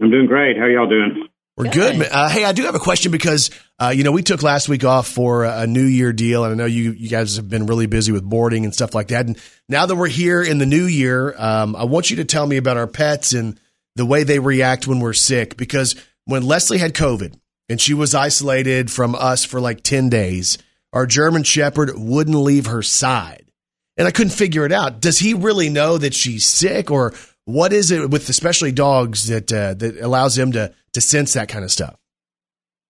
I'm 0.00 0.10
doing 0.10 0.26
great. 0.26 0.56
How 0.56 0.66
y'all 0.66 0.88
doing? 0.88 1.28
We're 1.56 1.70
good. 1.70 1.98
man. 1.98 2.08
Uh, 2.10 2.28
hey, 2.28 2.44
I 2.44 2.52
do 2.52 2.64
have 2.64 2.74
a 2.74 2.80
question 2.80 3.12
because 3.12 3.50
uh, 3.78 3.92
you 3.94 4.02
know 4.02 4.10
we 4.10 4.22
took 4.22 4.42
last 4.42 4.68
week 4.68 4.84
off 4.84 5.06
for 5.06 5.44
a 5.44 5.68
New 5.68 5.84
Year 5.84 6.12
deal, 6.12 6.44
and 6.44 6.52
I 6.52 6.56
know 6.56 6.66
you 6.66 6.90
you 6.90 7.08
guys 7.08 7.36
have 7.36 7.48
been 7.48 7.66
really 7.66 7.86
busy 7.86 8.10
with 8.10 8.24
boarding 8.24 8.64
and 8.64 8.74
stuff 8.74 8.92
like 8.92 9.08
that. 9.08 9.26
And 9.26 9.38
now 9.68 9.86
that 9.86 9.94
we're 9.94 10.08
here 10.08 10.42
in 10.42 10.58
the 10.58 10.66
new 10.66 10.84
year, 10.84 11.32
um, 11.38 11.76
I 11.76 11.84
want 11.84 12.10
you 12.10 12.16
to 12.16 12.24
tell 12.24 12.44
me 12.44 12.56
about 12.56 12.76
our 12.76 12.88
pets 12.88 13.32
and 13.34 13.60
the 13.94 14.04
way 14.04 14.24
they 14.24 14.40
react 14.40 14.88
when 14.88 14.98
we're 14.98 15.12
sick. 15.12 15.56
Because 15.56 15.94
when 16.24 16.44
Leslie 16.44 16.78
had 16.78 16.92
COVID 16.92 17.38
and 17.68 17.80
she 17.80 17.94
was 17.94 18.16
isolated 18.16 18.90
from 18.90 19.14
us 19.14 19.44
for 19.44 19.60
like 19.60 19.82
ten 19.82 20.08
days, 20.08 20.58
our 20.92 21.06
German 21.06 21.44
Shepherd 21.44 21.92
wouldn't 21.94 22.36
leave 22.36 22.66
her 22.66 22.82
side, 22.82 23.52
and 23.96 24.08
I 24.08 24.10
couldn't 24.10 24.32
figure 24.32 24.66
it 24.66 24.72
out. 24.72 25.00
Does 25.00 25.20
he 25.20 25.34
really 25.34 25.68
know 25.68 25.98
that 25.98 26.14
she's 26.14 26.44
sick, 26.44 26.90
or 26.90 27.14
what 27.44 27.72
is 27.72 27.90
it 27.90 28.10
with 28.10 28.28
especially 28.28 28.72
dogs 28.72 29.28
that 29.28 29.52
uh, 29.52 29.74
that 29.74 30.00
allows 30.00 30.36
them 30.36 30.52
to 30.52 30.72
to 30.92 31.00
sense 31.00 31.32
that 31.34 31.48
kind 31.48 31.64
of 31.64 31.70
stuff? 31.70 31.96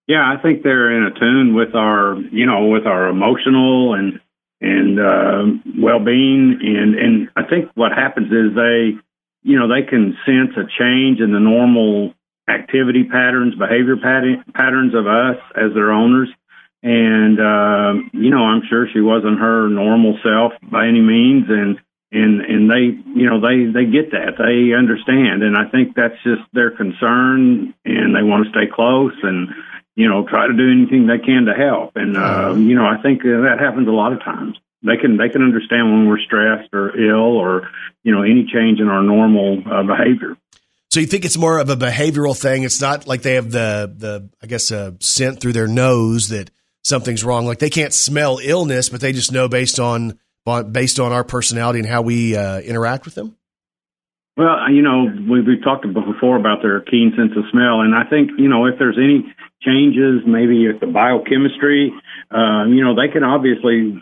Yeah, 0.06 0.20
I 0.20 0.40
think 0.42 0.62
they're 0.62 0.90
in 0.90 1.04
a 1.04 1.18
tune 1.18 1.54
with 1.54 1.74
our, 1.74 2.16
you 2.30 2.44
know, 2.44 2.66
with 2.66 2.86
our 2.86 3.08
emotional 3.08 3.94
and 3.94 4.20
and 4.60 5.00
uh, 5.00 5.44
well-being, 5.78 6.58
and 6.62 6.94
and 6.94 7.28
I 7.36 7.42
think 7.48 7.70
what 7.74 7.92
happens 7.92 8.28
is 8.28 8.54
they 8.54 8.98
you 9.44 9.58
know, 9.58 9.68
they 9.68 9.86
can 9.86 10.16
sense 10.24 10.56
a 10.56 10.64
change 10.80 11.20
in 11.20 11.32
the 11.32 11.38
normal 11.38 12.14
activity 12.48 13.04
patterns, 13.04 13.54
behavior 13.54 13.96
pattern, 13.96 14.42
patterns 14.54 14.94
of 14.94 15.06
us 15.06 15.36
as 15.54 15.72
their 15.74 15.92
owners. 15.92 16.28
And, 16.82 17.38
uh, 17.38 18.08
you 18.12 18.30
know, 18.30 18.44
I'm 18.44 18.62
sure 18.68 18.88
she 18.92 19.00
wasn't 19.00 19.38
her 19.38 19.68
normal 19.68 20.18
self 20.24 20.52
by 20.70 20.88
any 20.88 21.00
means. 21.00 21.44
And, 21.48 21.78
and, 22.14 22.40
and 22.40 22.70
they, 22.70 22.96
you 23.18 23.28
know, 23.28 23.40
they, 23.40 23.66
they 23.66 23.90
get 23.90 24.12
that. 24.12 24.38
They 24.38 24.72
understand. 24.72 25.42
And 25.42 25.56
I 25.56 25.68
think 25.68 25.96
that's 25.96 26.14
just 26.22 26.42
their 26.52 26.70
concern 26.70 27.74
and 27.84 28.14
they 28.14 28.22
want 28.22 28.44
to 28.44 28.50
stay 28.50 28.70
close 28.72 29.14
and, 29.22 29.48
you 29.96 30.08
know, 30.08 30.24
try 30.26 30.46
to 30.46 30.52
do 30.52 30.70
anything 30.70 31.06
they 31.06 31.18
can 31.18 31.46
to 31.46 31.54
help. 31.54 31.96
And, 31.96 32.16
uh, 32.16 32.54
you 32.56 32.74
know, 32.74 32.86
I 32.86 33.02
think 33.02 33.22
that 33.22 33.56
happens 33.58 33.88
a 33.88 33.90
lot 33.90 34.12
of 34.12 34.20
times. 34.20 34.56
They 34.82 34.96
can, 34.96 35.16
they 35.16 35.28
can 35.28 35.42
understand 35.42 35.90
when 35.90 36.06
we're 36.06 36.20
stressed 36.20 36.72
or 36.72 36.96
ill 36.96 37.36
or, 37.36 37.68
you 38.02 38.12
know, 38.12 38.22
any 38.22 38.46
change 38.46 38.80
in 38.80 38.88
our 38.88 39.02
normal 39.02 39.62
uh, 39.66 39.82
behavior. 39.82 40.36
So 40.90 41.00
you 41.00 41.06
think 41.06 41.24
it's 41.24 41.36
more 41.36 41.58
of 41.58 41.68
a 41.70 41.76
behavioral 41.76 42.40
thing? 42.40 42.62
It's 42.62 42.80
not 42.80 43.08
like 43.08 43.22
they 43.22 43.34
have 43.34 43.50
the 43.50 43.92
the 43.96 44.30
I 44.40 44.46
guess 44.46 44.70
uh, 44.70 44.92
scent 45.00 45.40
through 45.40 45.54
their 45.54 45.66
nose 45.66 46.28
that 46.28 46.52
something's 46.84 47.24
wrong. 47.24 47.46
Like 47.46 47.58
they 47.58 47.70
can't 47.70 47.92
smell 47.92 48.38
illness, 48.40 48.90
but 48.90 49.00
they 49.00 49.12
just 49.12 49.32
know 49.32 49.48
based 49.48 49.80
on 49.80 50.20
based 50.44 51.00
on 51.00 51.12
our 51.12 51.24
personality 51.24 51.80
and 51.80 51.88
how 51.88 52.02
we 52.02 52.36
uh, 52.36 52.60
interact 52.60 53.04
with 53.04 53.14
them. 53.14 53.36
Well, 54.36 54.70
you 54.70 54.82
know, 54.82 55.04
we, 55.04 55.42
we've 55.42 55.62
talked 55.62 55.86
before 55.86 56.36
about 56.36 56.60
their 56.60 56.80
keen 56.80 57.12
sense 57.16 57.32
of 57.36 57.44
smell, 57.52 57.80
and 57.80 57.94
I 57.94 58.02
think 58.10 58.30
you 58.36 58.48
know 58.48 58.66
if 58.66 58.78
there's 58.78 58.98
any 58.98 59.22
changes, 59.62 60.26
maybe 60.26 60.66
if 60.66 60.80
the 60.80 60.86
biochemistry, 60.86 61.92
um, 62.30 62.74
you 62.74 62.82
know, 62.82 62.94
they 62.94 63.08
can 63.12 63.22
obviously 63.22 63.94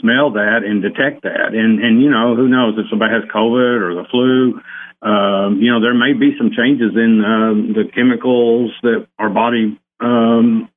smell 0.00 0.32
that 0.38 0.62
and 0.64 0.80
detect 0.80 1.22
that, 1.22 1.52
and 1.52 1.82
and 1.82 2.00
you 2.00 2.10
know, 2.10 2.36
who 2.36 2.48
knows 2.48 2.78
if 2.78 2.86
somebody 2.88 3.12
has 3.12 3.28
COVID 3.34 3.82
or 3.82 3.94
the 3.94 4.06
flu 4.10 4.60
um, 5.02 5.60
you 5.60 5.72
know, 5.72 5.80
there 5.80 5.94
may 5.94 6.12
be 6.12 6.36
some 6.36 6.50
changes 6.50 6.92
in 6.94 7.24
um, 7.24 7.72
the 7.72 7.90
chemicals 7.94 8.72
that 8.82 9.06
our 9.18 9.30
body 9.30 9.80
um, 10.00 10.68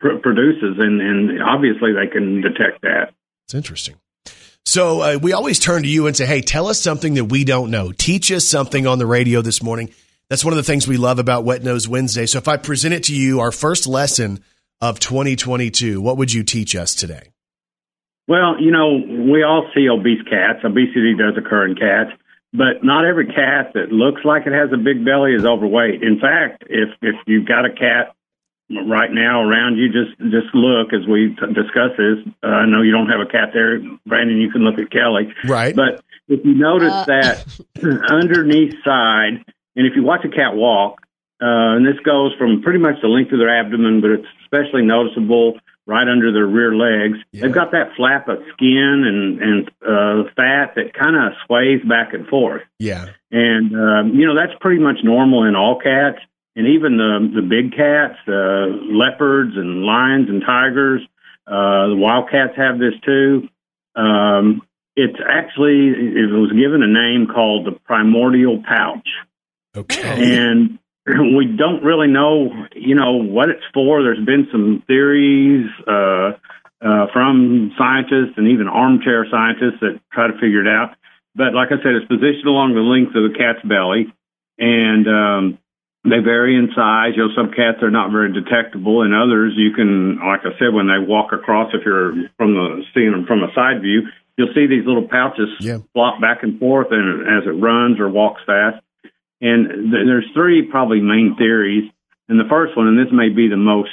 pr- 0.00 0.16
produces, 0.22 0.76
and, 0.78 1.00
and 1.00 1.42
obviously 1.42 1.92
they 1.92 2.10
can 2.10 2.40
detect 2.40 2.80
that. 2.82 3.12
It's 3.44 3.54
interesting. 3.54 3.96
So 4.68 5.00
uh, 5.00 5.18
we 5.22 5.32
always 5.32 5.58
turn 5.58 5.82
to 5.82 5.88
you 5.88 6.06
and 6.06 6.14
say, 6.14 6.26
"Hey, 6.26 6.42
tell 6.42 6.66
us 6.66 6.78
something 6.78 7.14
that 7.14 7.24
we 7.24 7.42
don't 7.44 7.70
know. 7.70 7.90
Teach 7.90 8.30
us 8.30 8.46
something 8.46 8.86
on 8.86 8.98
the 8.98 9.06
radio 9.06 9.40
this 9.40 9.62
morning." 9.62 9.88
That's 10.28 10.44
one 10.44 10.52
of 10.52 10.58
the 10.58 10.62
things 10.62 10.86
we 10.86 10.98
love 10.98 11.18
about 11.18 11.44
Wet 11.44 11.62
Nose 11.62 11.88
Wednesday. 11.88 12.26
So 12.26 12.36
if 12.36 12.48
I 12.48 12.58
present 12.58 12.92
it 12.92 13.04
to 13.04 13.14
you, 13.14 13.40
our 13.40 13.50
first 13.50 13.86
lesson 13.86 14.44
of 14.82 15.00
2022, 15.00 16.02
what 16.02 16.18
would 16.18 16.30
you 16.30 16.42
teach 16.42 16.76
us 16.76 16.94
today? 16.94 17.30
Well, 18.26 18.60
you 18.60 18.70
know, 18.70 19.00
we 19.32 19.42
all 19.42 19.70
see 19.74 19.88
obese 19.88 20.20
cats. 20.28 20.58
Obesity 20.62 21.14
does 21.16 21.38
occur 21.38 21.66
in 21.66 21.74
cats 21.74 22.12
but 22.52 22.82
not 22.82 23.04
every 23.04 23.26
cat 23.26 23.72
that 23.74 23.92
looks 23.92 24.22
like 24.24 24.46
it 24.46 24.52
has 24.52 24.72
a 24.72 24.78
big 24.78 25.04
belly 25.04 25.34
is 25.34 25.44
overweight. 25.44 26.02
In 26.02 26.18
fact, 26.18 26.64
if 26.68 26.88
if 27.02 27.16
you've 27.26 27.46
got 27.46 27.66
a 27.66 27.70
cat 27.70 28.14
right 28.70 29.10
now 29.10 29.42
around 29.42 29.76
you, 29.78 29.88
just 29.88 30.18
just 30.30 30.54
look 30.54 30.92
as 30.92 31.06
we 31.08 31.28
t- 31.34 31.54
discuss 31.54 31.96
this. 31.96 32.18
Uh, 32.42 32.46
I 32.48 32.66
know 32.66 32.82
you 32.82 32.92
don't 32.92 33.08
have 33.08 33.20
a 33.20 33.26
cat 33.26 33.50
there, 33.52 33.80
Brandon. 34.06 34.36
You 34.38 34.50
can 34.50 34.62
look 34.62 34.78
at 34.78 34.90
Kelly, 34.90 35.32
right? 35.46 35.74
But 35.74 36.02
if 36.28 36.44
you 36.44 36.54
notice 36.54 36.92
Uh. 36.92 37.04
that 37.06 37.46
underneath 38.10 38.74
side, 38.84 39.44
and 39.76 39.86
if 39.86 39.94
you 39.96 40.02
watch 40.02 40.24
a 40.24 40.28
cat 40.28 40.54
walk, 40.54 41.00
uh, 41.40 41.76
and 41.76 41.86
this 41.86 41.98
goes 42.04 42.32
from 42.36 42.62
pretty 42.62 42.78
much 42.78 42.96
the 43.00 43.08
length 43.08 43.32
of 43.32 43.38
their 43.38 43.48
abdomen, 43.48 44.00
but 44.00 44.10
it's 44.10 44.26
especially 44.44 44.82
noticeable 44.82 45.58
right 45.86 46.06
under 46.06 46.30
their 46.32 46.46
rear 46.46 46.74
legs. 46.74 47.16
They've 47.32 47.52
got 47.54 47.70
that 47.72 47.94
flap 47.96 48.28
of 48.28 48.38
skin 48.52 49.04
and 49.06 49.40
and 49.40 49.68
uh, 49.80 50.28
fat 50.36 50.74
that 50.76 50.92
kind 50.92 51.16
of 51.16 51.32
sways 51.46 51.80
back 51.88 52.12
and 52.12 52.26
forth. 52.26 52.62
Yeah. 52.78 53.06
And 53.30 53.72
um, 53.74 54.14
you 54.14 54.26
know 54.26 54.34
that's 54.34 54.52
pretty 54.60 54.82
much 54.82 54.96
normal 55.02 55.44
in 55.44 55.54
all 55.56 55.78
cats, 55.80 56.18
and 56.58 56.66
even 56.66 56.96
the 56.98 57.40
the 57.40 57.46
big 57.46 57.70
cats, 57.70 58.18
uh, 58.26 58.66
leopards 58.90 59.56
and 59.56 59.84
lions 59.84 60.28
and 60.28 60.42
tigers. 60.44 61.00
Uh, 61.46 61.94
the 61.94 61.96
wildcats 61.96 62.56
have 62.56 62.78
this 62.80 62.94
too. 63.06 63.48
Um, 63.94 64.62
it's 64.96 65.16
actually 65.22 65.94
it 65.94 66.28
was 66.34 66.50
given 66.50 66.82
a 66.82 66.90
name 66.90 67.28
called 67.32 67.64
the 67.64 67.78
primordial 67.86 68.60
pouch, 68.66 69.08
Okay. 69.76 70.34
and 70.34 70.80
we 71.06 71.46
don't 71.56 71.84
really 71.84 72.08
know, 72.08 72.50
you 72.74 72.96
know, 72.96 73.22
what 73.22 73.50
it's 73.50 73.64
for. 73.72 74.02
There's 74.02 74.26
been 74.26 74.48
some 74.50 74.82
theories 74.88 75.70
uh, 75.86 76.32
uh, 76.82 77.06
from 77.12 77.70
scientists 77.78 78.34
and 78.36 78.48
even 78.48 78.66
armchair 78.66 79.26
scientists 79.30 79.78
that 79.80 80.00
try 80.12 80.26
to 80.26 80.34
figure 80.34 80.60
it 80.60 80.68
out. 80.68 80.96
But 81.36 81.54
like 81.54 81.68
I 81.68 81.78
said, 81.78 81.94
it's 81.94 82.08
positioned 82.08 82.46
along 82.46 82.74
the 82.74 82.80
length 82.82 83.14
of 83.14 83.30
the 83.30 83.38
cat's 83.38 83.62
belly, 83.64 84.12
and 84.58 85.06
um, 85.06 85.58
they 86.08 86.18
vary 86.20 86.56
in 86.56 86.68
size. 86.74 87.12
You 87.16 87.28
know, 87.28 87.34
some 87.34 87.50
cats 87.50 87.82
are 87.82 87.90
not 87.90 88.10
very 88.12 88.32
detectable, 88.32 89.02
and 89.02 89.14
others 89.14 89.54
you 89.56 89.72
can, 89.72 90.16
like 90.18 90.40
I 90.44 90.56
said, 90.58 90.72
when 90.72 90.86
they 90.86 90.98
walk 90.98 91.32
across, 91.32 91.72
if 91.74 91.82
you're 91.84 92.12
from 92.36 92.54
the 92.54 92.84
seeing 92.94 93.12
them 93.12 93.26
from 93.26 93.42
a 93.42 93.52
side 93.54 93.80
view, 93.82 94.02
you'll 94.36 94.52
see 94.54 94.66
these 94.66 94.86
little 94.86 95.06
pouches 95.08 95.48
Yeah. 95.60 95.78
flop 95.94 96.20
back 96.20 96.42
and 96.42 96.58
forth, 96.58 96.88
and 96.90 97.22
as 97.28 97.46
it 97.46 97.56
runs 97.60 97.98
or 97.98 98.08
walks 98.08 98.42
fast. 98.46 98.82
And 99.40 99.68
th- 99.92 100.06
there's 100.06 100.28
three 100.34 100.62
probably 100.62 101.00
main 101.00 101.36
theories, 101.36 101.90
and 102.28 102.38
the 102.38 102.48
first 102.48 102.76
one, 102.76 102.88
and 102.88 102.98
this 102.98 103.12
may 103.12 103.28
be 103.28 103.48
the 103.48 103.56
most 103.56 103.90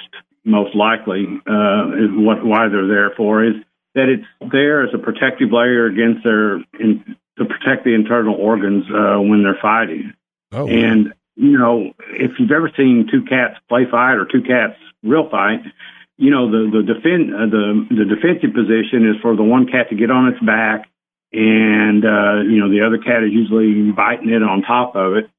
most 0.48 0.76
likely, 0.76 1.26
uh, 1.50 1.90
is 1.98 2.12
what 2.14 2.46
why 2.46 2.68
they're 2.68 2.88
there 2.88 3.10
for 3.18 3.44
is 3.44 3.56
that 3.96 4.10
it's 4.10 4.52
there 4.52 4.84
as 4.84 4.94
a 4.94 4.98
protective 5.00 5.52
layer 5.52 5.88
against 5.88 6.24
their 6.24 6.58
in, 6.80 7.16
to 7.38 7.46
protect 7.46 7.84
the 7.84 7.94
internal 7.96 8.36
organs 8.36 8.86
uh, 8.92 9.20
when 9.20 9.42
they're 9.44 9.58
fighting. 9.62 10.14
Oh, 10.52 10.68
And 10.68 11.14
you 11.36 11.57
know, 11.57 11.94
if 12.12 12.32
you've 12.40 12.52
ever 12.52 12.72
seen 12.78 13.07
two 13.12 13.24
cats 13.24 13.60
play 13.68 13.86
fight 13.90 14.16
or 14.16 14.26
two 14.26 14.41
cats 14.41 14.80
real 15.03 15.30
fight, 15.30 15.62
you 16.18 16.32
know 16.32 16.49
the 16.49 16.72
the 16.72 16.94
defend 16.94 17.34
uh, 17.36 17.45
the 17.48 17.86
the 17.90 18.06
defensive 18.06 18.53
position 18.56 19.07
is 19.10 19.22
for 19.22 19.36
the 19.36 19.44
one 19.44 19.68
cat 19.68 19.90
to 19.90 19.95
get 19.95 20.10
on 20.12 20.30
its 20.30 20.40
back, 20.40 20.88
and 21.34 22.06
uh, 22.06 22.41
you 22.48 22.60
know 22.60 22.70
the 22.70 22.82
other 22.86 22.98
cat 22.98 23.24
is 23.24 23.32
usually 23.34 23.91
biting 23.91 24.30
it 24.30 24.41
on 24.41 24.62
top 24.62 24.95
of 24.95 25.16
it, 25.18 25.30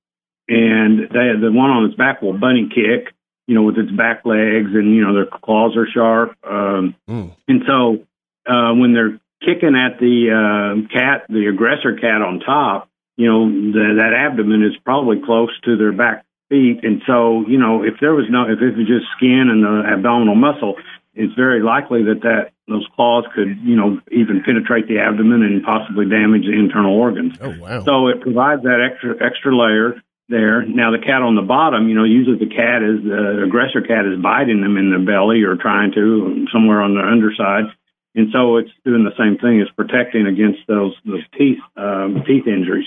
and 0.49 1.09
they, 1.11 1.33
the 1.41 1.51
one 1.51 1.71
on 1.71 1.87
its 1.87 1.95
back 1.97 2.21
will 2.21 2.37
bunny 2.37 2.69
kick, 2.69 3.15
you 3.47 3.55
know, 3.55 3.63
with 3.63 3.79
its 3.79 3.91
back 3.91 4.27
legs, 4.27 4.71
and 4.75 4.95
you 4.95 5.03
know 5.03 5.15
their 5.15 5.27
claws 5.27 5.77
are 5.77 5.87
sharp, 5.89 6.37
um, 6.45 6.95
Mm. 7.09 7.35
and 7.49 7.63
so 7.67 8.05
uh, 8.47 8.75
when 8.75 8.93
they're 8.93 9.19
kicking 9.41 9.75
at 9.77 9.99
the 9.99 10.29
uh, 10.31 10.89
cat, 10.93 11.25
the 11.29 11.47
aggressor 11.47 11.97
cat 11.97 12.21
on 12.21 12.41
top, 12.41 12.89
you 13.17 13.27
know, 13.27 13.49
the, 13.49 13.97
that 13.97 14.13
abdomen 14.13 14.63
is 14.63 14.77
probably 14.85 15.17
close 15.25 15.51
to 15.65 15.77
their 15.77 15.93
back 15.93 16.25
feet. 16.49 16.85
And 16.85 17.03
so, 17.07 17.45
you 17.49 17.59
know, 17.59 17.83
if 17.83 17.95
there 18.01 18.15
was 18.15 18.27
no, 18.31 18.45
if 18.45 18.61
it 18.61 18.77
was 18.77 18.87
just 18.87 19.07
skin 19.17 19.49
and 19.51 19.65
the 19.65 19.83
abdominal 19.89 20.35
muscle, 20.35 20.77
it's 21.15 21.33
very 21.35 21.63
likely 21.63 22.05
that 22.05 22.21
that 22.23 22.53
those 22.69 22.87
claws 22.95 23.25
could, 23.35 23.57
you 23.65 23.75
know, 23.75 24.01
even 24.13 24.43
penetrate 24.45 24.87
the 24.87 24.99
abdomen 24.99 25.43
and 25.43 25.65
possibly 25.65 26.05
damage 26.05 26.45
the 26.45 26.53
internal 26.53 26.95
organs. 26.95 27.39
Oh 27.41 27.55
wow. 27.59 27.83
So 27.85 28.09
it 28.09 28.21
provides 28.21 28.63
that 28.63 28.85
extra 28.85 29.17
extra 29.25 29.57
layer 29.57 30.03
there. 30.29 30.63
Now 30.63 30.91
the 30.91 30.99
cat 30.99 31.23
on 31.23 31.35
the 31.35 31.47
bottom, 31.47 31.89
you 31.89 31.95
know, 31.95 32.05
usually 32.05 32.39
the 32.39 32.53
cat 32.53 32.85
is 32.85 33.03
the 33.03 33.45
aggressor 33.47 33.81
cat 33.81 34.05
is 34.05 34.21
biting 34.21 34.61
them 34.61 34.77
in 34.77 34.93
the 34.93 35.01
belly 35.01 35.43
or 35.43 35.57
trying 35.57 35.93
to 35.93 36.47
somewhere 36.53 36.83
on 36.83 36.95
the 36.95 37.01
underside, 37.01 37.73
and 38.15 38.29
so 38.33 38.59
it's 38.59 38.71
doing 38.85 39.05
the 39.05 39.17
same 39.17 39.39
thing. 39.39 39.61
It's 39.61 39.73
protecting 39.73 40.27
against 40.27 40.67
those 40.69 40.93
those 41.07 41.25
teeth 41.39 41.63
um, 41.77 42.25
teeth 42.27 42.47
injuries. 42.47 42.87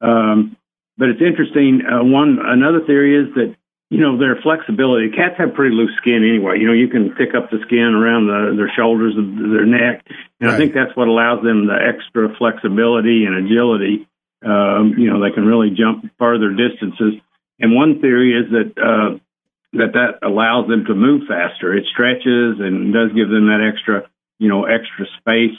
Um, 0.00 0.56
but 0.96 1.08
it's 1.08 1.20
interesting. 1.20 1.82
Uh, 1.82 2.04
one 2.04 2.38
another 2.40 2.80
theory 2.86 3.18
is 3.18 3.34
that 3.34 3.54
you 3.90 4.00
know 4.00 4.18
their 4.18 4.36
flexibility. 4.42 5.10
Cats 5.10 5.34
have 5.38 5.54
pretty 5.54 5.74
loose 5.74 5.94
skin 5.98 6.22
anyway. 6.22 6.58
You 6.58 6.66
know, 6.66 6.72
you 6.72 6.88
can 6.88 7.14
pick 7.14 7.34
up 7.34 7.50
the 7.50 7.58
skin 7.66 7.94
around 7.94 8.26
the, 8.26 8.54
their 8.56 8.72
shoulders, 8.74 9.14
their 9.14 9.66
neck, 9.66 10.06
and 10.40 10.50
I 10.50 10.56
think 10.56 10.74
that's 10.74 10.96
what 10.96 11.08
allows 11.08 11.42
them 11.42 11.66
the 11.66 11.78
extra 11.78 12.34
flexibility 12.36 13.24
and 13.26 13.46
agility. 13.46 14.08
Um, 14.44 14.94
you 14.98 15.10
know, 15.10 15.22
they 15.22 15.32
can 15.34 15.46
really 15.46 15.70
jump 15.70 16.04
further 16.18 16.52
distances. 16.52 17.20
And 17.58 17.74
one 17.74 18.00
theory 18.00 18.34
is 18.34 18.50
that 18.50 18.70
uh, 18.78 19.18
that 19.74 19.92
that 19.94 20.26
allows 20.26 20.68
them 20.68 20.84
to 20.86 20.94
move 20.94 21.22
faster. 21.26 21.74
It 21.74 21.86
stretches 21.92 22.60
and 22.60 22.92
does 22.92 23.10
give 23.14 23.28
them 23.28 23.46
that 23.46 23.62
extra, 23.62 24.08
you 24.38 24.48
know, 24.48 24.64
extra 24.64 25.06
space 25.18 25.58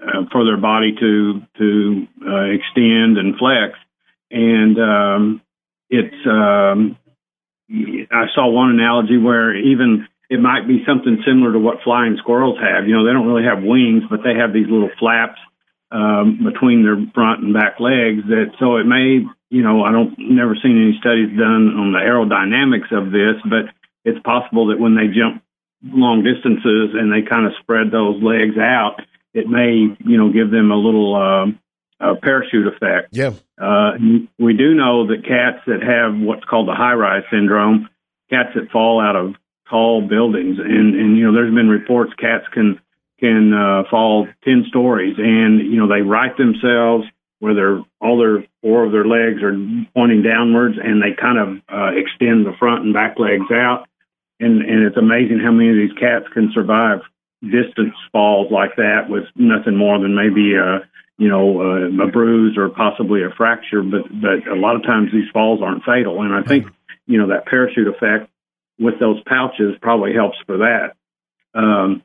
uh, 0.00 0.24
for 0.30 0.44
their 0.44 0.56
body 0.56 0.94
to 0.98 1.40
to 1.58 2.06
uh, 2.26 2.44
extend 2.52 3.18
and 3.18 3.36
flex. 3.38 3.78
And 4.30 4.78
um, 4.78 5.42
it's 5.88 6.26
um, 6.26 6.98
I 7.70 8.26
saw 8.34 8.48
one 8.48 8.70
analogy 8.70 9.18
where 9.18 9.56
even 9.56 10.06
it 10.28 10.40
might 10.40 10.66
be 10.66 10.84
something 10.86 11.22
similar 11.26 11.52
to 11.52 11.58
what 11.58 11.82
flying 11.84 12.16
squirrels 12.18 12.58
have. 12.58 12.86
You 12.86 12.94
know, 12.94 13.06
they 13.06 13.12
don't 13.12 13.26
really 13.26 13.46
have 13.46 13.62
wings, 13.62 14.02
but 14.10 14.20
they 14.22 14.34
have 14.34 14.52
these 14.52 14.68
little 14.68 14.90
flaps 14.98 15.38
um, 15.90 16.42
between 16.42 16.82
their 16.82 16.98
front 17.14 17.42
and 17.42 17.54
back 17.54 17.78
legs. 17.78 18.26
That 18.28 18.52
so 18.58 18.76
it 18.76 18.86
may, 18.86 19.22
you 19.50 19.62
know, 19.62 19.84
I 19.84 19.92
don't 19.92 20.14
never 20.18 20.56
seen 20.60 20.76
any 20.76 20.98
studies 20.98 21.30
done 21.38 21.78
on 21.78 21.92
the 21.92 22.02
aerodynamics 22.02 22.90
of 22.90 23.12
this, 23.12 23.38
but 23.48 23.70
it's 24.04 24.22
possible 24.24 24.68
that 24.68 24.80
when 24.80 24.94
they 24.94 25.08
jump 25.08 25.42
long 25.82 26.22
distances 26.22 26.94
and 26.94 27.12
they 27.12 27.22
kind 27.28 27.46
of 27.46 27.52
spread 27.62 27.90
those 27.90 28.22
legs 28.22 28.58
out, 28.58 28.98
it 29.36 29.46
may, 29.48 29.94
you 30.04 30.16
know, 30.16 30.32
give 30.32 30.50
them 30.50 30.70
a 30.72 30.76
little 30.76 31.14
um, 31.14 31.60
parachute 32.22 32.66
effect. 32.66 33.08
Yeah. 33.12 33.34
Uh, 33.60 33.92
we 34.38 34.56
do 34.56 34.74
know 34.74 35.06
that 35.08 35.24
cats 35.28 35.62
that 35.66 35.82
have 35.82 36.18
what's 36.18 36.44
called 36.44 36.68
the 36.68 36.74
high 36.74 36.94
rise 36.94 37.24
syndrome, 37.30 37.88
cats 38.30 38.50
that 38.54 38.70
fall 38.70 39.00
out 39.00 39.14
of 39.14 39.34
tall 39.68 40.00
buildings, 40.00 40.58
and 40.58 40.94
and 40.94 41.16
you 41.18 41.24
know 41.24 41.32
there's 41.32 41.54
been 41.54 41.68
reports 41.68 42.12
cats 42.18 42.44
can 42.52 42.80
can 43.20 43.52
uh, 43.52 43.82
fall 43.90 44.26
ten 44.42 44.64
stories, 44.68 45.16
and 45.18 45.60
you 45.60 45.76
know 45.76 45.88
they 45.88 46.00
right 46.02 46.36
themselves 46.36 47.06
where 47.38 47.54
they're 47.54 47.84
all 48.00 48.18
their 48.18 48.44
four 48.62 48.84
of 48.84 48.92
their 48.92 49.04
legs 49.04 49.42
are 49.42 49.52
pointing 49.94 50.22
downwards, 50.22 50.76
and 50.82 51.02
they 51.02 51.12
kind 51.12 51.38
of 51.38 51.48
uh, 51.68 51.90
extend 51.92 52.46
the 52.46 52.56
front 52.58 52.84
and 52.84 52.94
back 52.94 53.18
legs 53.18 53.50
out, 53.52 53.86
and 54.40 54.62
and 54.62 54.86
it's 54.86 54.96
amazing 54.96 55.40
how 55.44 55.52
many 55.52 55.68
of 55.68 55.76
these 55.76 55.98
cats 55.98 56.24
can 56.32 56.50
survive 56.54 57.00
distance 57.42 57.94
falls 58.12 58.50
like 58.50 58.76
that 58.76 59.08
with 59.08 59.24
nothing 59.36 59.76
more 59.76 59.98
than 59.98 60.14
maybe 60.14 60.54
a 60.54 60.88
you 61.18 61.28
know 61.28 61.60
uh, 61.60 62.04
a 62.04 62.10
bruise 62.10 62.56
or 62.56 62.68
possibly 62.68 63.22
a 63.22 63.30
fracture 63.36 63.82
but 63.82 64.02
but 64.20 64.46
a 64.50 64.54
lot 64.54 64.76
of 64.76 64.82
times 64.82 65.10
these 65.12 65.28
falls 65.32 65.60
aren't 65.62 65.84
fatal. 65.84 66.22
And 66.22 66.34
i 66.34 66.42
think 66.42 66.66
you 67.06 67.18
know 67.18 67.28
that 67.28 67.46
parachute 67.46 67.88
effect 67.88 68.30
with 68.78 68.98
those 69.00 69.22
pouches 69.24 69.76
probably 69.80 70.12
helps 70.14 70.36
for 70.46 70.58
that. 70.58 70.96
Um 71.54 72.02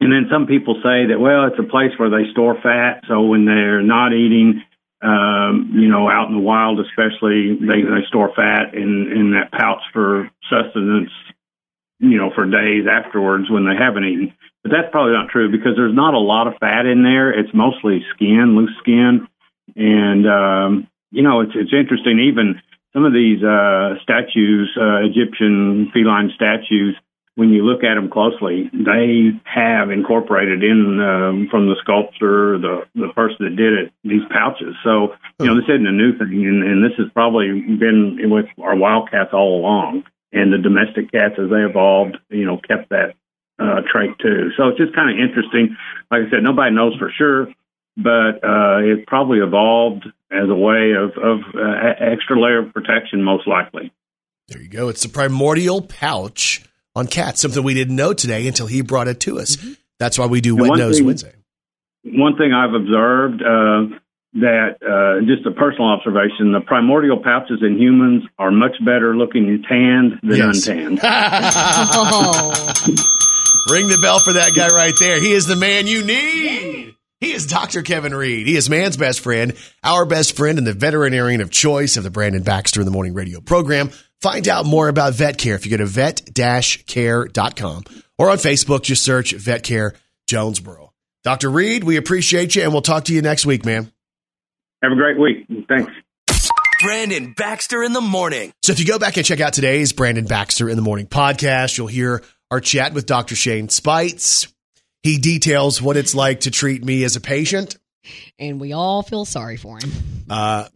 and 0.00 0.12
then 0.12 0.26
some 0.30 0.46
people 0.46 0.74
say 0.82 1.06
that 1.08 1.18
well 1.18 1.46
it's 1.46 1.58
a 1.58 1.70
place 1.70 1.92
where 1.96 2.10
they 2.10 2.30
store 2.32 2.56
fat. 2.62 3.04
So 3.08 3.22
when 3.22 3.46
they're 3.46 3.82
not 3.82 4.12
eating 4.12 4.62
um 5.02 5.72
you 5.74 5.88
know 5.88 6.08
out 6.08 6.28
in 6.28 6.34
the 6.34 6.40
wild 6.40 6.78
especially 6.80 7.56
they 7.56 7.82
they 7.82 8.04
store 8.08 8.32
fat 8.36 8.74
in 8.74 9.10
in 9.12 9.32
that 9.32 9.50
pouch 9.50 9.82
for 9.92 10.30
sustenance 10.48 11.10
you 12.00 12.18
know 12.18 12.30
for 12.34 12.44
days 12.44 12.86
afterwards 12.90 13.50
when 13.50 13.64
they 13.64 13.76
haven't 13.76 14.04
eaten 14.04 14.32
but 14.64 14.72
that's 14.72 14.90
probably 14.90 15.12
not 15.12 15.28
true 15.28 15.52
because 15.52 15.76
there's 15.76 15.94
not 15.94 16.14
a 16.14 16.18
lot 16.18 16.48
of 16.48 16.54
fat 16.58 16.86
in 16.86 17.04
there. 17.04 17.30
It's 17.30 17.52
mostly 17.52 18.02
skin, 18.14 18.56
loose 18.56 18.72
skin, 18.80 19.28
and 19.76 20.26
um, 20.26 20.88
you 21.12 21.22
know 21.22 21.40
it's 21.40 21.52
it's 21.54 21.72
interesting. 21.72 22.18
Even 22.18 22.60
some 22.94 23.04
of 23.04 23.12
these 23.12 23.44
uh, 23.44 24.00
statues, 24.02 24.72
uh, 24.80 25.04
Egyptian 25.04 25.90
feline 25.92 26.32
statues, 26.34 26.96
when 27.34 27.50
you 27.50 27.62
look 27.62 27.84
at 27.84 27.96
them 27.96 28.08
closely, 28.08 28.70
they 28.72 29.36
have 29.44 29.90
incorporated 29.90 30.64
in 30.64 30.98
um, 30.98 31.48
from 31.50 31.68
the 31.68 31.76
sculptor, 31.82 32.56
the 32.56 32.88
the 32.94 33.12
person 33.12 33.44
that 33.44 33.56
did 33.56 33.74
it, 33.74 33.92
these 34.02 34.24
pouches. 34.32 34.74
So 34.82 35.12
you 35.40 35.44
know 35.44 35.56
this 35.56 35.68
isn't 35.68 35.86
a 35.86 35.92
new 35.92 36.16
thing, 36.16 36.40
and, 36.40 36.64
and 36.64 36.80
this 36.82 36.96
has 36.96 37.12
probably 37.12 37.60
been 37.60 38.16
with 38.32 38.46
our 38.56 38.74
wild 38.74 39.10
cats 39.10 39.30
all 39.34 39.60
along. 39.60 40.04
And 40.32 40.52
the 40.52 40.58
domestic 40.58 41.12
cats, 41.12 41.34
as 41.38 41.48
they 41.50 41.62
evolved, 41.62 42.16
you 42.28 42.44
know, 42.44 42.56
kept 42.56 42.88
that 42.88 43.14
uh, 43.58 43.80
trait 43.90 44.10
too. 44.20 44.50
So 44.56 44.68
it's 44.68 44.78
just 44.78 44.94
kind 44.94 45.10
of 45.10 45.16
interesting. 45.18 45.76
Like 46.10 46.22
I 46.26 46.30
said, 46.30 46.42
nobody 46.42 46.74
knows 46.74 46.94
for 46.98 47.10
sure, 47.16 47.46
but 47.96 48.42
uh, 48.44 48.78
it 48.82 49.06
probably 49.06 49.38
evolved 49.38 50.04
as 50.30 50.48
a 50.48 50.54
way 50.54 50.92
of, 50.92 51.10
of 51.22 51.40
uh, 51.54 51.94
extra 52.00 52.40
layer 52.40 52.58
of 52.66 52.72
protection, 52.74 53.22
most 53.22 53.46
likely. 53.46 53.92
There 54.48 54.60
you 54.60 54.68
go. 54.68 54.88
It's 54.88 55.02
the 55.02 55.08
primordial 55.08 55.82
pouch 55.82 56.64
on 56.96 57.06
cats, 57.06 57.40
something 57.40 57.62
we 57.62 57.74
didn't 57.74 57.96
know 57.96 58.12
today 58.12 58.46
until 58.46 58.66
he 58.66 58.82
brought 58.82 59.08
it 59.08 59.20
to 59.20 59.38
us. 59.38 59.56
That's 59.98 60.18
why 60.18 60.26
we 60.26 60.40
do 60.40 60.54
And 60.54 60.60
Wet 60.62 60.68
one 60.70 60.78
Nose 60.78 60.98
thing- 60.98 61.06
Wednesday. 61.06 61.32
One 62.06 62.36
thing 62.36 62.52
I've 62.52 62.74
observed 62.74 63.40
uh, 63.40 63.96
that 64.34 64.76
uh, 64.82 65.24
just 65.24 65.46
a 65.46 65.52
personal 65.52 65.88
observation: 65.88 66.52
the 66.52 66.60
primordial 66.60 67.16
pouches 67.22 67.62
in 67.62 67.78
humans 67.78 68.24
are 68.38 68.50
much 68.50 68.76
better 68.84 69.16
looking 69.16 69.62
tanned 69.66 70.20
than 70.22 70.36
Yes. 70.36 70.66
untanned. 70.66 71.00
Ring 73.70 73.88
the 73.88 73.98
bell 73.98 74.18
for 74.18 74.34
that 74.34 74.54
guy 74.54 74.68
right 74.68 74.94
there. 74.98 75.20
He 75.20 75.32
is 75.32 75.46
the 75.46 75.56
man 75.56 75.86
you 75.86 76.04
need. 76.04 76.94
He 77.20 77.32
is 77.32 77.46
Dr. 77.46 77.82
Kevin 77.82 78.14
Reed. 78.14 78.46
He 78.46 78.56
is 78.56 78.68
man's 78.68 78.96
best 78.96 79.20
friend, 79.20 79.54
our 79.82 80.04
best 80.04 80.36
friend, 80.36 80.58
and 80.58 80.66
the 80.66 80.74
veterinarian 80.74 81.40
of 81.40 81.50
choice 81.50 81.96
of 81.96 82.02
the 82.04 82.10
Brandon 82.10 82.42
Baxter 82.42 82.80
in 82.80 82.84
the 82.84 82.92
Morning 82.92 83.14
Radio 83.14 83.40
program. 83.40 83.90
Find 84.20 84.46
out 84.48 84.66
more 84.66 84.88
about 84.88 85.14
vet 85.14 85.38
care 85.38 85.54
if 85.54 85.64
you 85.64 85.70
go 85.70 85.78
to 85.78 85.86
vet-care.com 85.86 87.84
or 88.18 88.30
on 88.30 88.36
Facebook, 88.36 88.82
just 88.82 89.02
search 89.02 89.32
Vet 89.32 89.62
Care 89.62 89.94
Jonesboro. 90.26 90.92
Dr. 91.24 91.50
Reed, 91.50 91.84
we 91.84 91.96
appreciate 91.96 92.54
you 92.54 92.62
and 92.62 92.72
we'll 92.72 92.82
talk 92.82 93.04
to 93.04 93.14
you 93.14 93.22
next 93.22 93.46
week, 93.46 93.64
man. 93.64 93.90
Have 94.82 94.92
a 94.92 94.96
great 94.96 95.18
week. 95.18 95.46
Thanks. 95.68 95.90
Brandon 96.82 97.32
Baxter 97.34 97.82
in 97.82 97.94
the 97.94 98.02
morning. 98.02 98.52
So 98.62 98.72
if 98.72 98.78
you 98.78 98.84
go 98.84 98.98
back 98.98 99.16
and 99.16 99.24
check 99.24 99.40
out 99.40 99.54
today's 99.54 99.94
Brandon 99.94 100.26
Baxter 100.26 100.68
in 100.68 100.76
the 100.76 100.82
Morning 100.82 101.06
podcast, 101.06 101.78
you'll 101.78 101.86
hear 101.86 102.22
our 102.54 102.60
chat 102.60 102.94
with 102.94 103.04
Dr. 103.04 103.34
Shane 103.34 103.68
Speights. 103.68 104.46
He 105.02 105.18
details 105.18 105.82
what 105.82 105.96
it's 105.96 106.14
like 106.14 106.40
to 106.40 106.52
treat 106.52 106.84
me 106.84 107.02
as 107.02 107.16
a 107.16 107.20
patient. 107.20 107.76
And 108.38 108.60
we 108.60 108.72
all 108.72 109.02
feel 109.02 109.24
sorry 109.24 109.56
for 109.56 109.80
him. 109.80 109.90
Uh, 110.30 110.68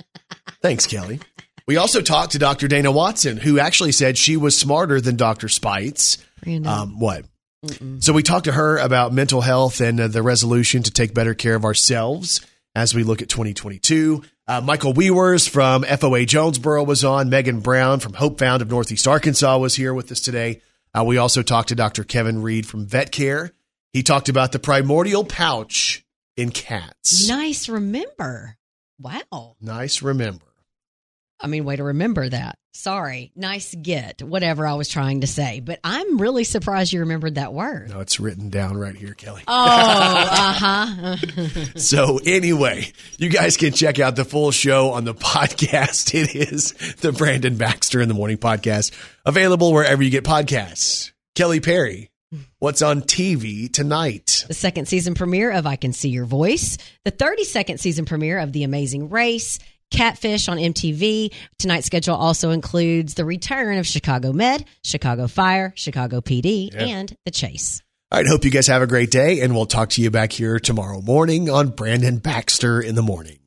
thanks, 0.62 0.86
Kelly. 0.86 1.20
We 1.66 1.76
also 1.76 2.00
talked 2.00 2.32
to 2.32 2.38
Dr. 2.38 2.66
Dana 2.66 2.90
Watson, 2.90 3.36
who 3.36 3.58
actually 3.58 3.92
said 3.92 4.16
she 4.16 4.38
was 4.38 4.56
smarter 4.56 5.02
than 5.02 5.16
Dr. 5.16 5.50
Speights. 5.50 6.16
Um, 6.64 6.98
what? 6.98 7.26
So 7.98 8.14
we 8.14 8.22
talked 8.22 8.46
to 8.46 8.52
her 8.52 8.78
about 8.78 9.12
mental 9.12 9.42
health 9.42 9.82
and 9.82 10.00
uh, 10.00 10.08
the 10.08 10.22
resolution 10.22 10.82
to 10.84 10.90
take 10.90 11.12
better 11.12 11.34
care 11.34 11.56
of 11.56 11.66
ourselves 11.66 12.40
as 12.74 12.94
we 12.94 13.02
look 13.02 13.20
at 13.20 13.28
2022. 13.28 14.22
Uh, 14.46 14.62
Michael 14.62 14.94
Weavers 14.94 15.46
from 15.46 15.82
FOA 15.82 16.26
Jonesboro 16.26 16.84
was 16.84 17.04
on. 17.04 17.28
Megan 17.28 17.60
Brown 17.60 18.00
from 18.00 18.14
Hope 18.14 18.38
Found 18.38 18.62
of 18.62 18.70
Northeast 18.70 19.06
Arkansas 19.06 19.58
was 19.58 19.74
here 19.74 19.92
with 19.92 20.10
us 20.10 20.20
today. 20.20 20.62
Uh, 20.98 21.04
we 21.04 21.18
also 21.18 21.42
talked 21.42 21.68
to 21.68 21.74
Dr. 21.74 22.02
Kevin 22.02 22.42
Reed 22.42 22.66
from 22.66 22.86
Vet 22.86 23.12
Care. 23.12 23.52
He 23.92 24.02
talked 24.02 24.28
about 24.28 24.52
the 24.52 24.58
primordial 24.58 25.24
pouch 25.24 26.04
in 26.36 26.50
cats. 26.50 27.28
Nice 27.28 27.68
remember. 27.68 28.56
Wow. 28.98 29.56
Nice 29.60 30.02
remember. 30.02 30.47
I 31.40 31.46
mean, 31.46 31.64
way 31.64 31.76
to 31.76 31.84
remember 31.84 32.28
that. 32.28 32.58
Sorry. 32.72 33.32
Nice 33.36 33.74
get. 33.74 34.22
Whatever 34.22 34.66
I 34.66 34.74
was 34.74 34.88
trying 34.88 35.22
to 35.22 35.26
say. 35.26 35.60
But 35.60 35.80
I'm 35.82 36.18
really 36.20 36.44
surprised 36.44 36.92
you 36.92 37.00
remembered 37.00 37.36
that 37.36 37.52
word. 37.52 37.90
No, 37.90 38.00
it's 38.00 38.20
written 38.20 38.50
down 38.50 38.76
right 38.76 38.94
here, 38.94 39.14
Kelly. 39.14 39.42
Oh, 39.48 39.54
uh 39.54 40.52
huh. 40.52 41.16
So 41.76 42.20
anyway, 42.24 42.92
you 43.18 43.28
guys 43.30 43.56
can 43.56 43.72
check 43.72 43.98
out 43.98 44.16
the 44.16 44.24
full 44.24 44.50
show 44.50 44.90
on 44.90 45.04
the 45.04 45.14
podcast. 45.14 46.14
It 46.14 46.34
is 46.34 46.72
the 46.96 47.12
Brandon 47.12 47.56
Baxter 47.56 48.00
in 48.00 48.08
the 48.08 48.14
Morning 48.14 48.38
podcast, 48.38 48.92
available 49.24 49.72
wherever 49.72 50.02
you 50.02 50.10
get 50.10 50.24
podcasts. 50.24 51.12
Kelly 51.34 51.60
Perry, 51.60 52.10
what's 52.58 52.82
on 52.82 53.02
TV 53.02 53.72
tonight? 53.72 54.44
the 54.48 54.54
second 54.54 54.86
season 54.86 55.14
premiere 55.14 55.50
of 55.52 55.66
I 55.66 55.76
Can 55.76 55.92
See 55.92 56.08
Your 56.10 56.24
Voice, 56.24 56.78
the 57.04 57.12
32nd 57.12 57.78
season 57.78 58.04
premiere 58.06 58.38
of 58.38 58.52
The 58.52 58.64
Amazing 58.64 59.10
Race, 59.10 59.58
Catfish 59.90 60.48
on 60.48 60.58
MTV. 60.58 61.32
Tonight's 61.58 61.86
schedule 61.86 62.14
also 62.16 62.50
includes 62.50 63.14
the 63.14 63.24
return 63.24 63.78
of 63.78 63.86
Chicago 63.86 64.32
Med, 64.32 64.64
Chicago 64.84 65.26
Fire, 65.26 65.72
Chicago 65.76 66.20
PD, 66.20 66.70
Yeah. 66.72 66.84
and 66.84 67.14
The 67.24 67.30
Chase. 67.30 67.82
All 68.10 68.18
right, 68.18 68.26
hope 68.26 68.44
you 68.44 68.50
guys 68.50 68.66
have 68.68 68.80
a 68.80 68.86
great 68.86 69.10
day, 69.10 69.40
and 69.40 69.54
we'll 69.54 69.66
talk 69.66 69.90
to 69.90 70.02
you 70.02 70.10
back 70.10 70.32
here 70.32 70.58
tomorrow 70.58 71.00
morning 71.02 71.50
on 71.50 71.68
Brandon 71.68 72.16
Baxter 72.18 72.80
in 72.80 72.94
the 72.94 73.02
Morning. 73.02 73.38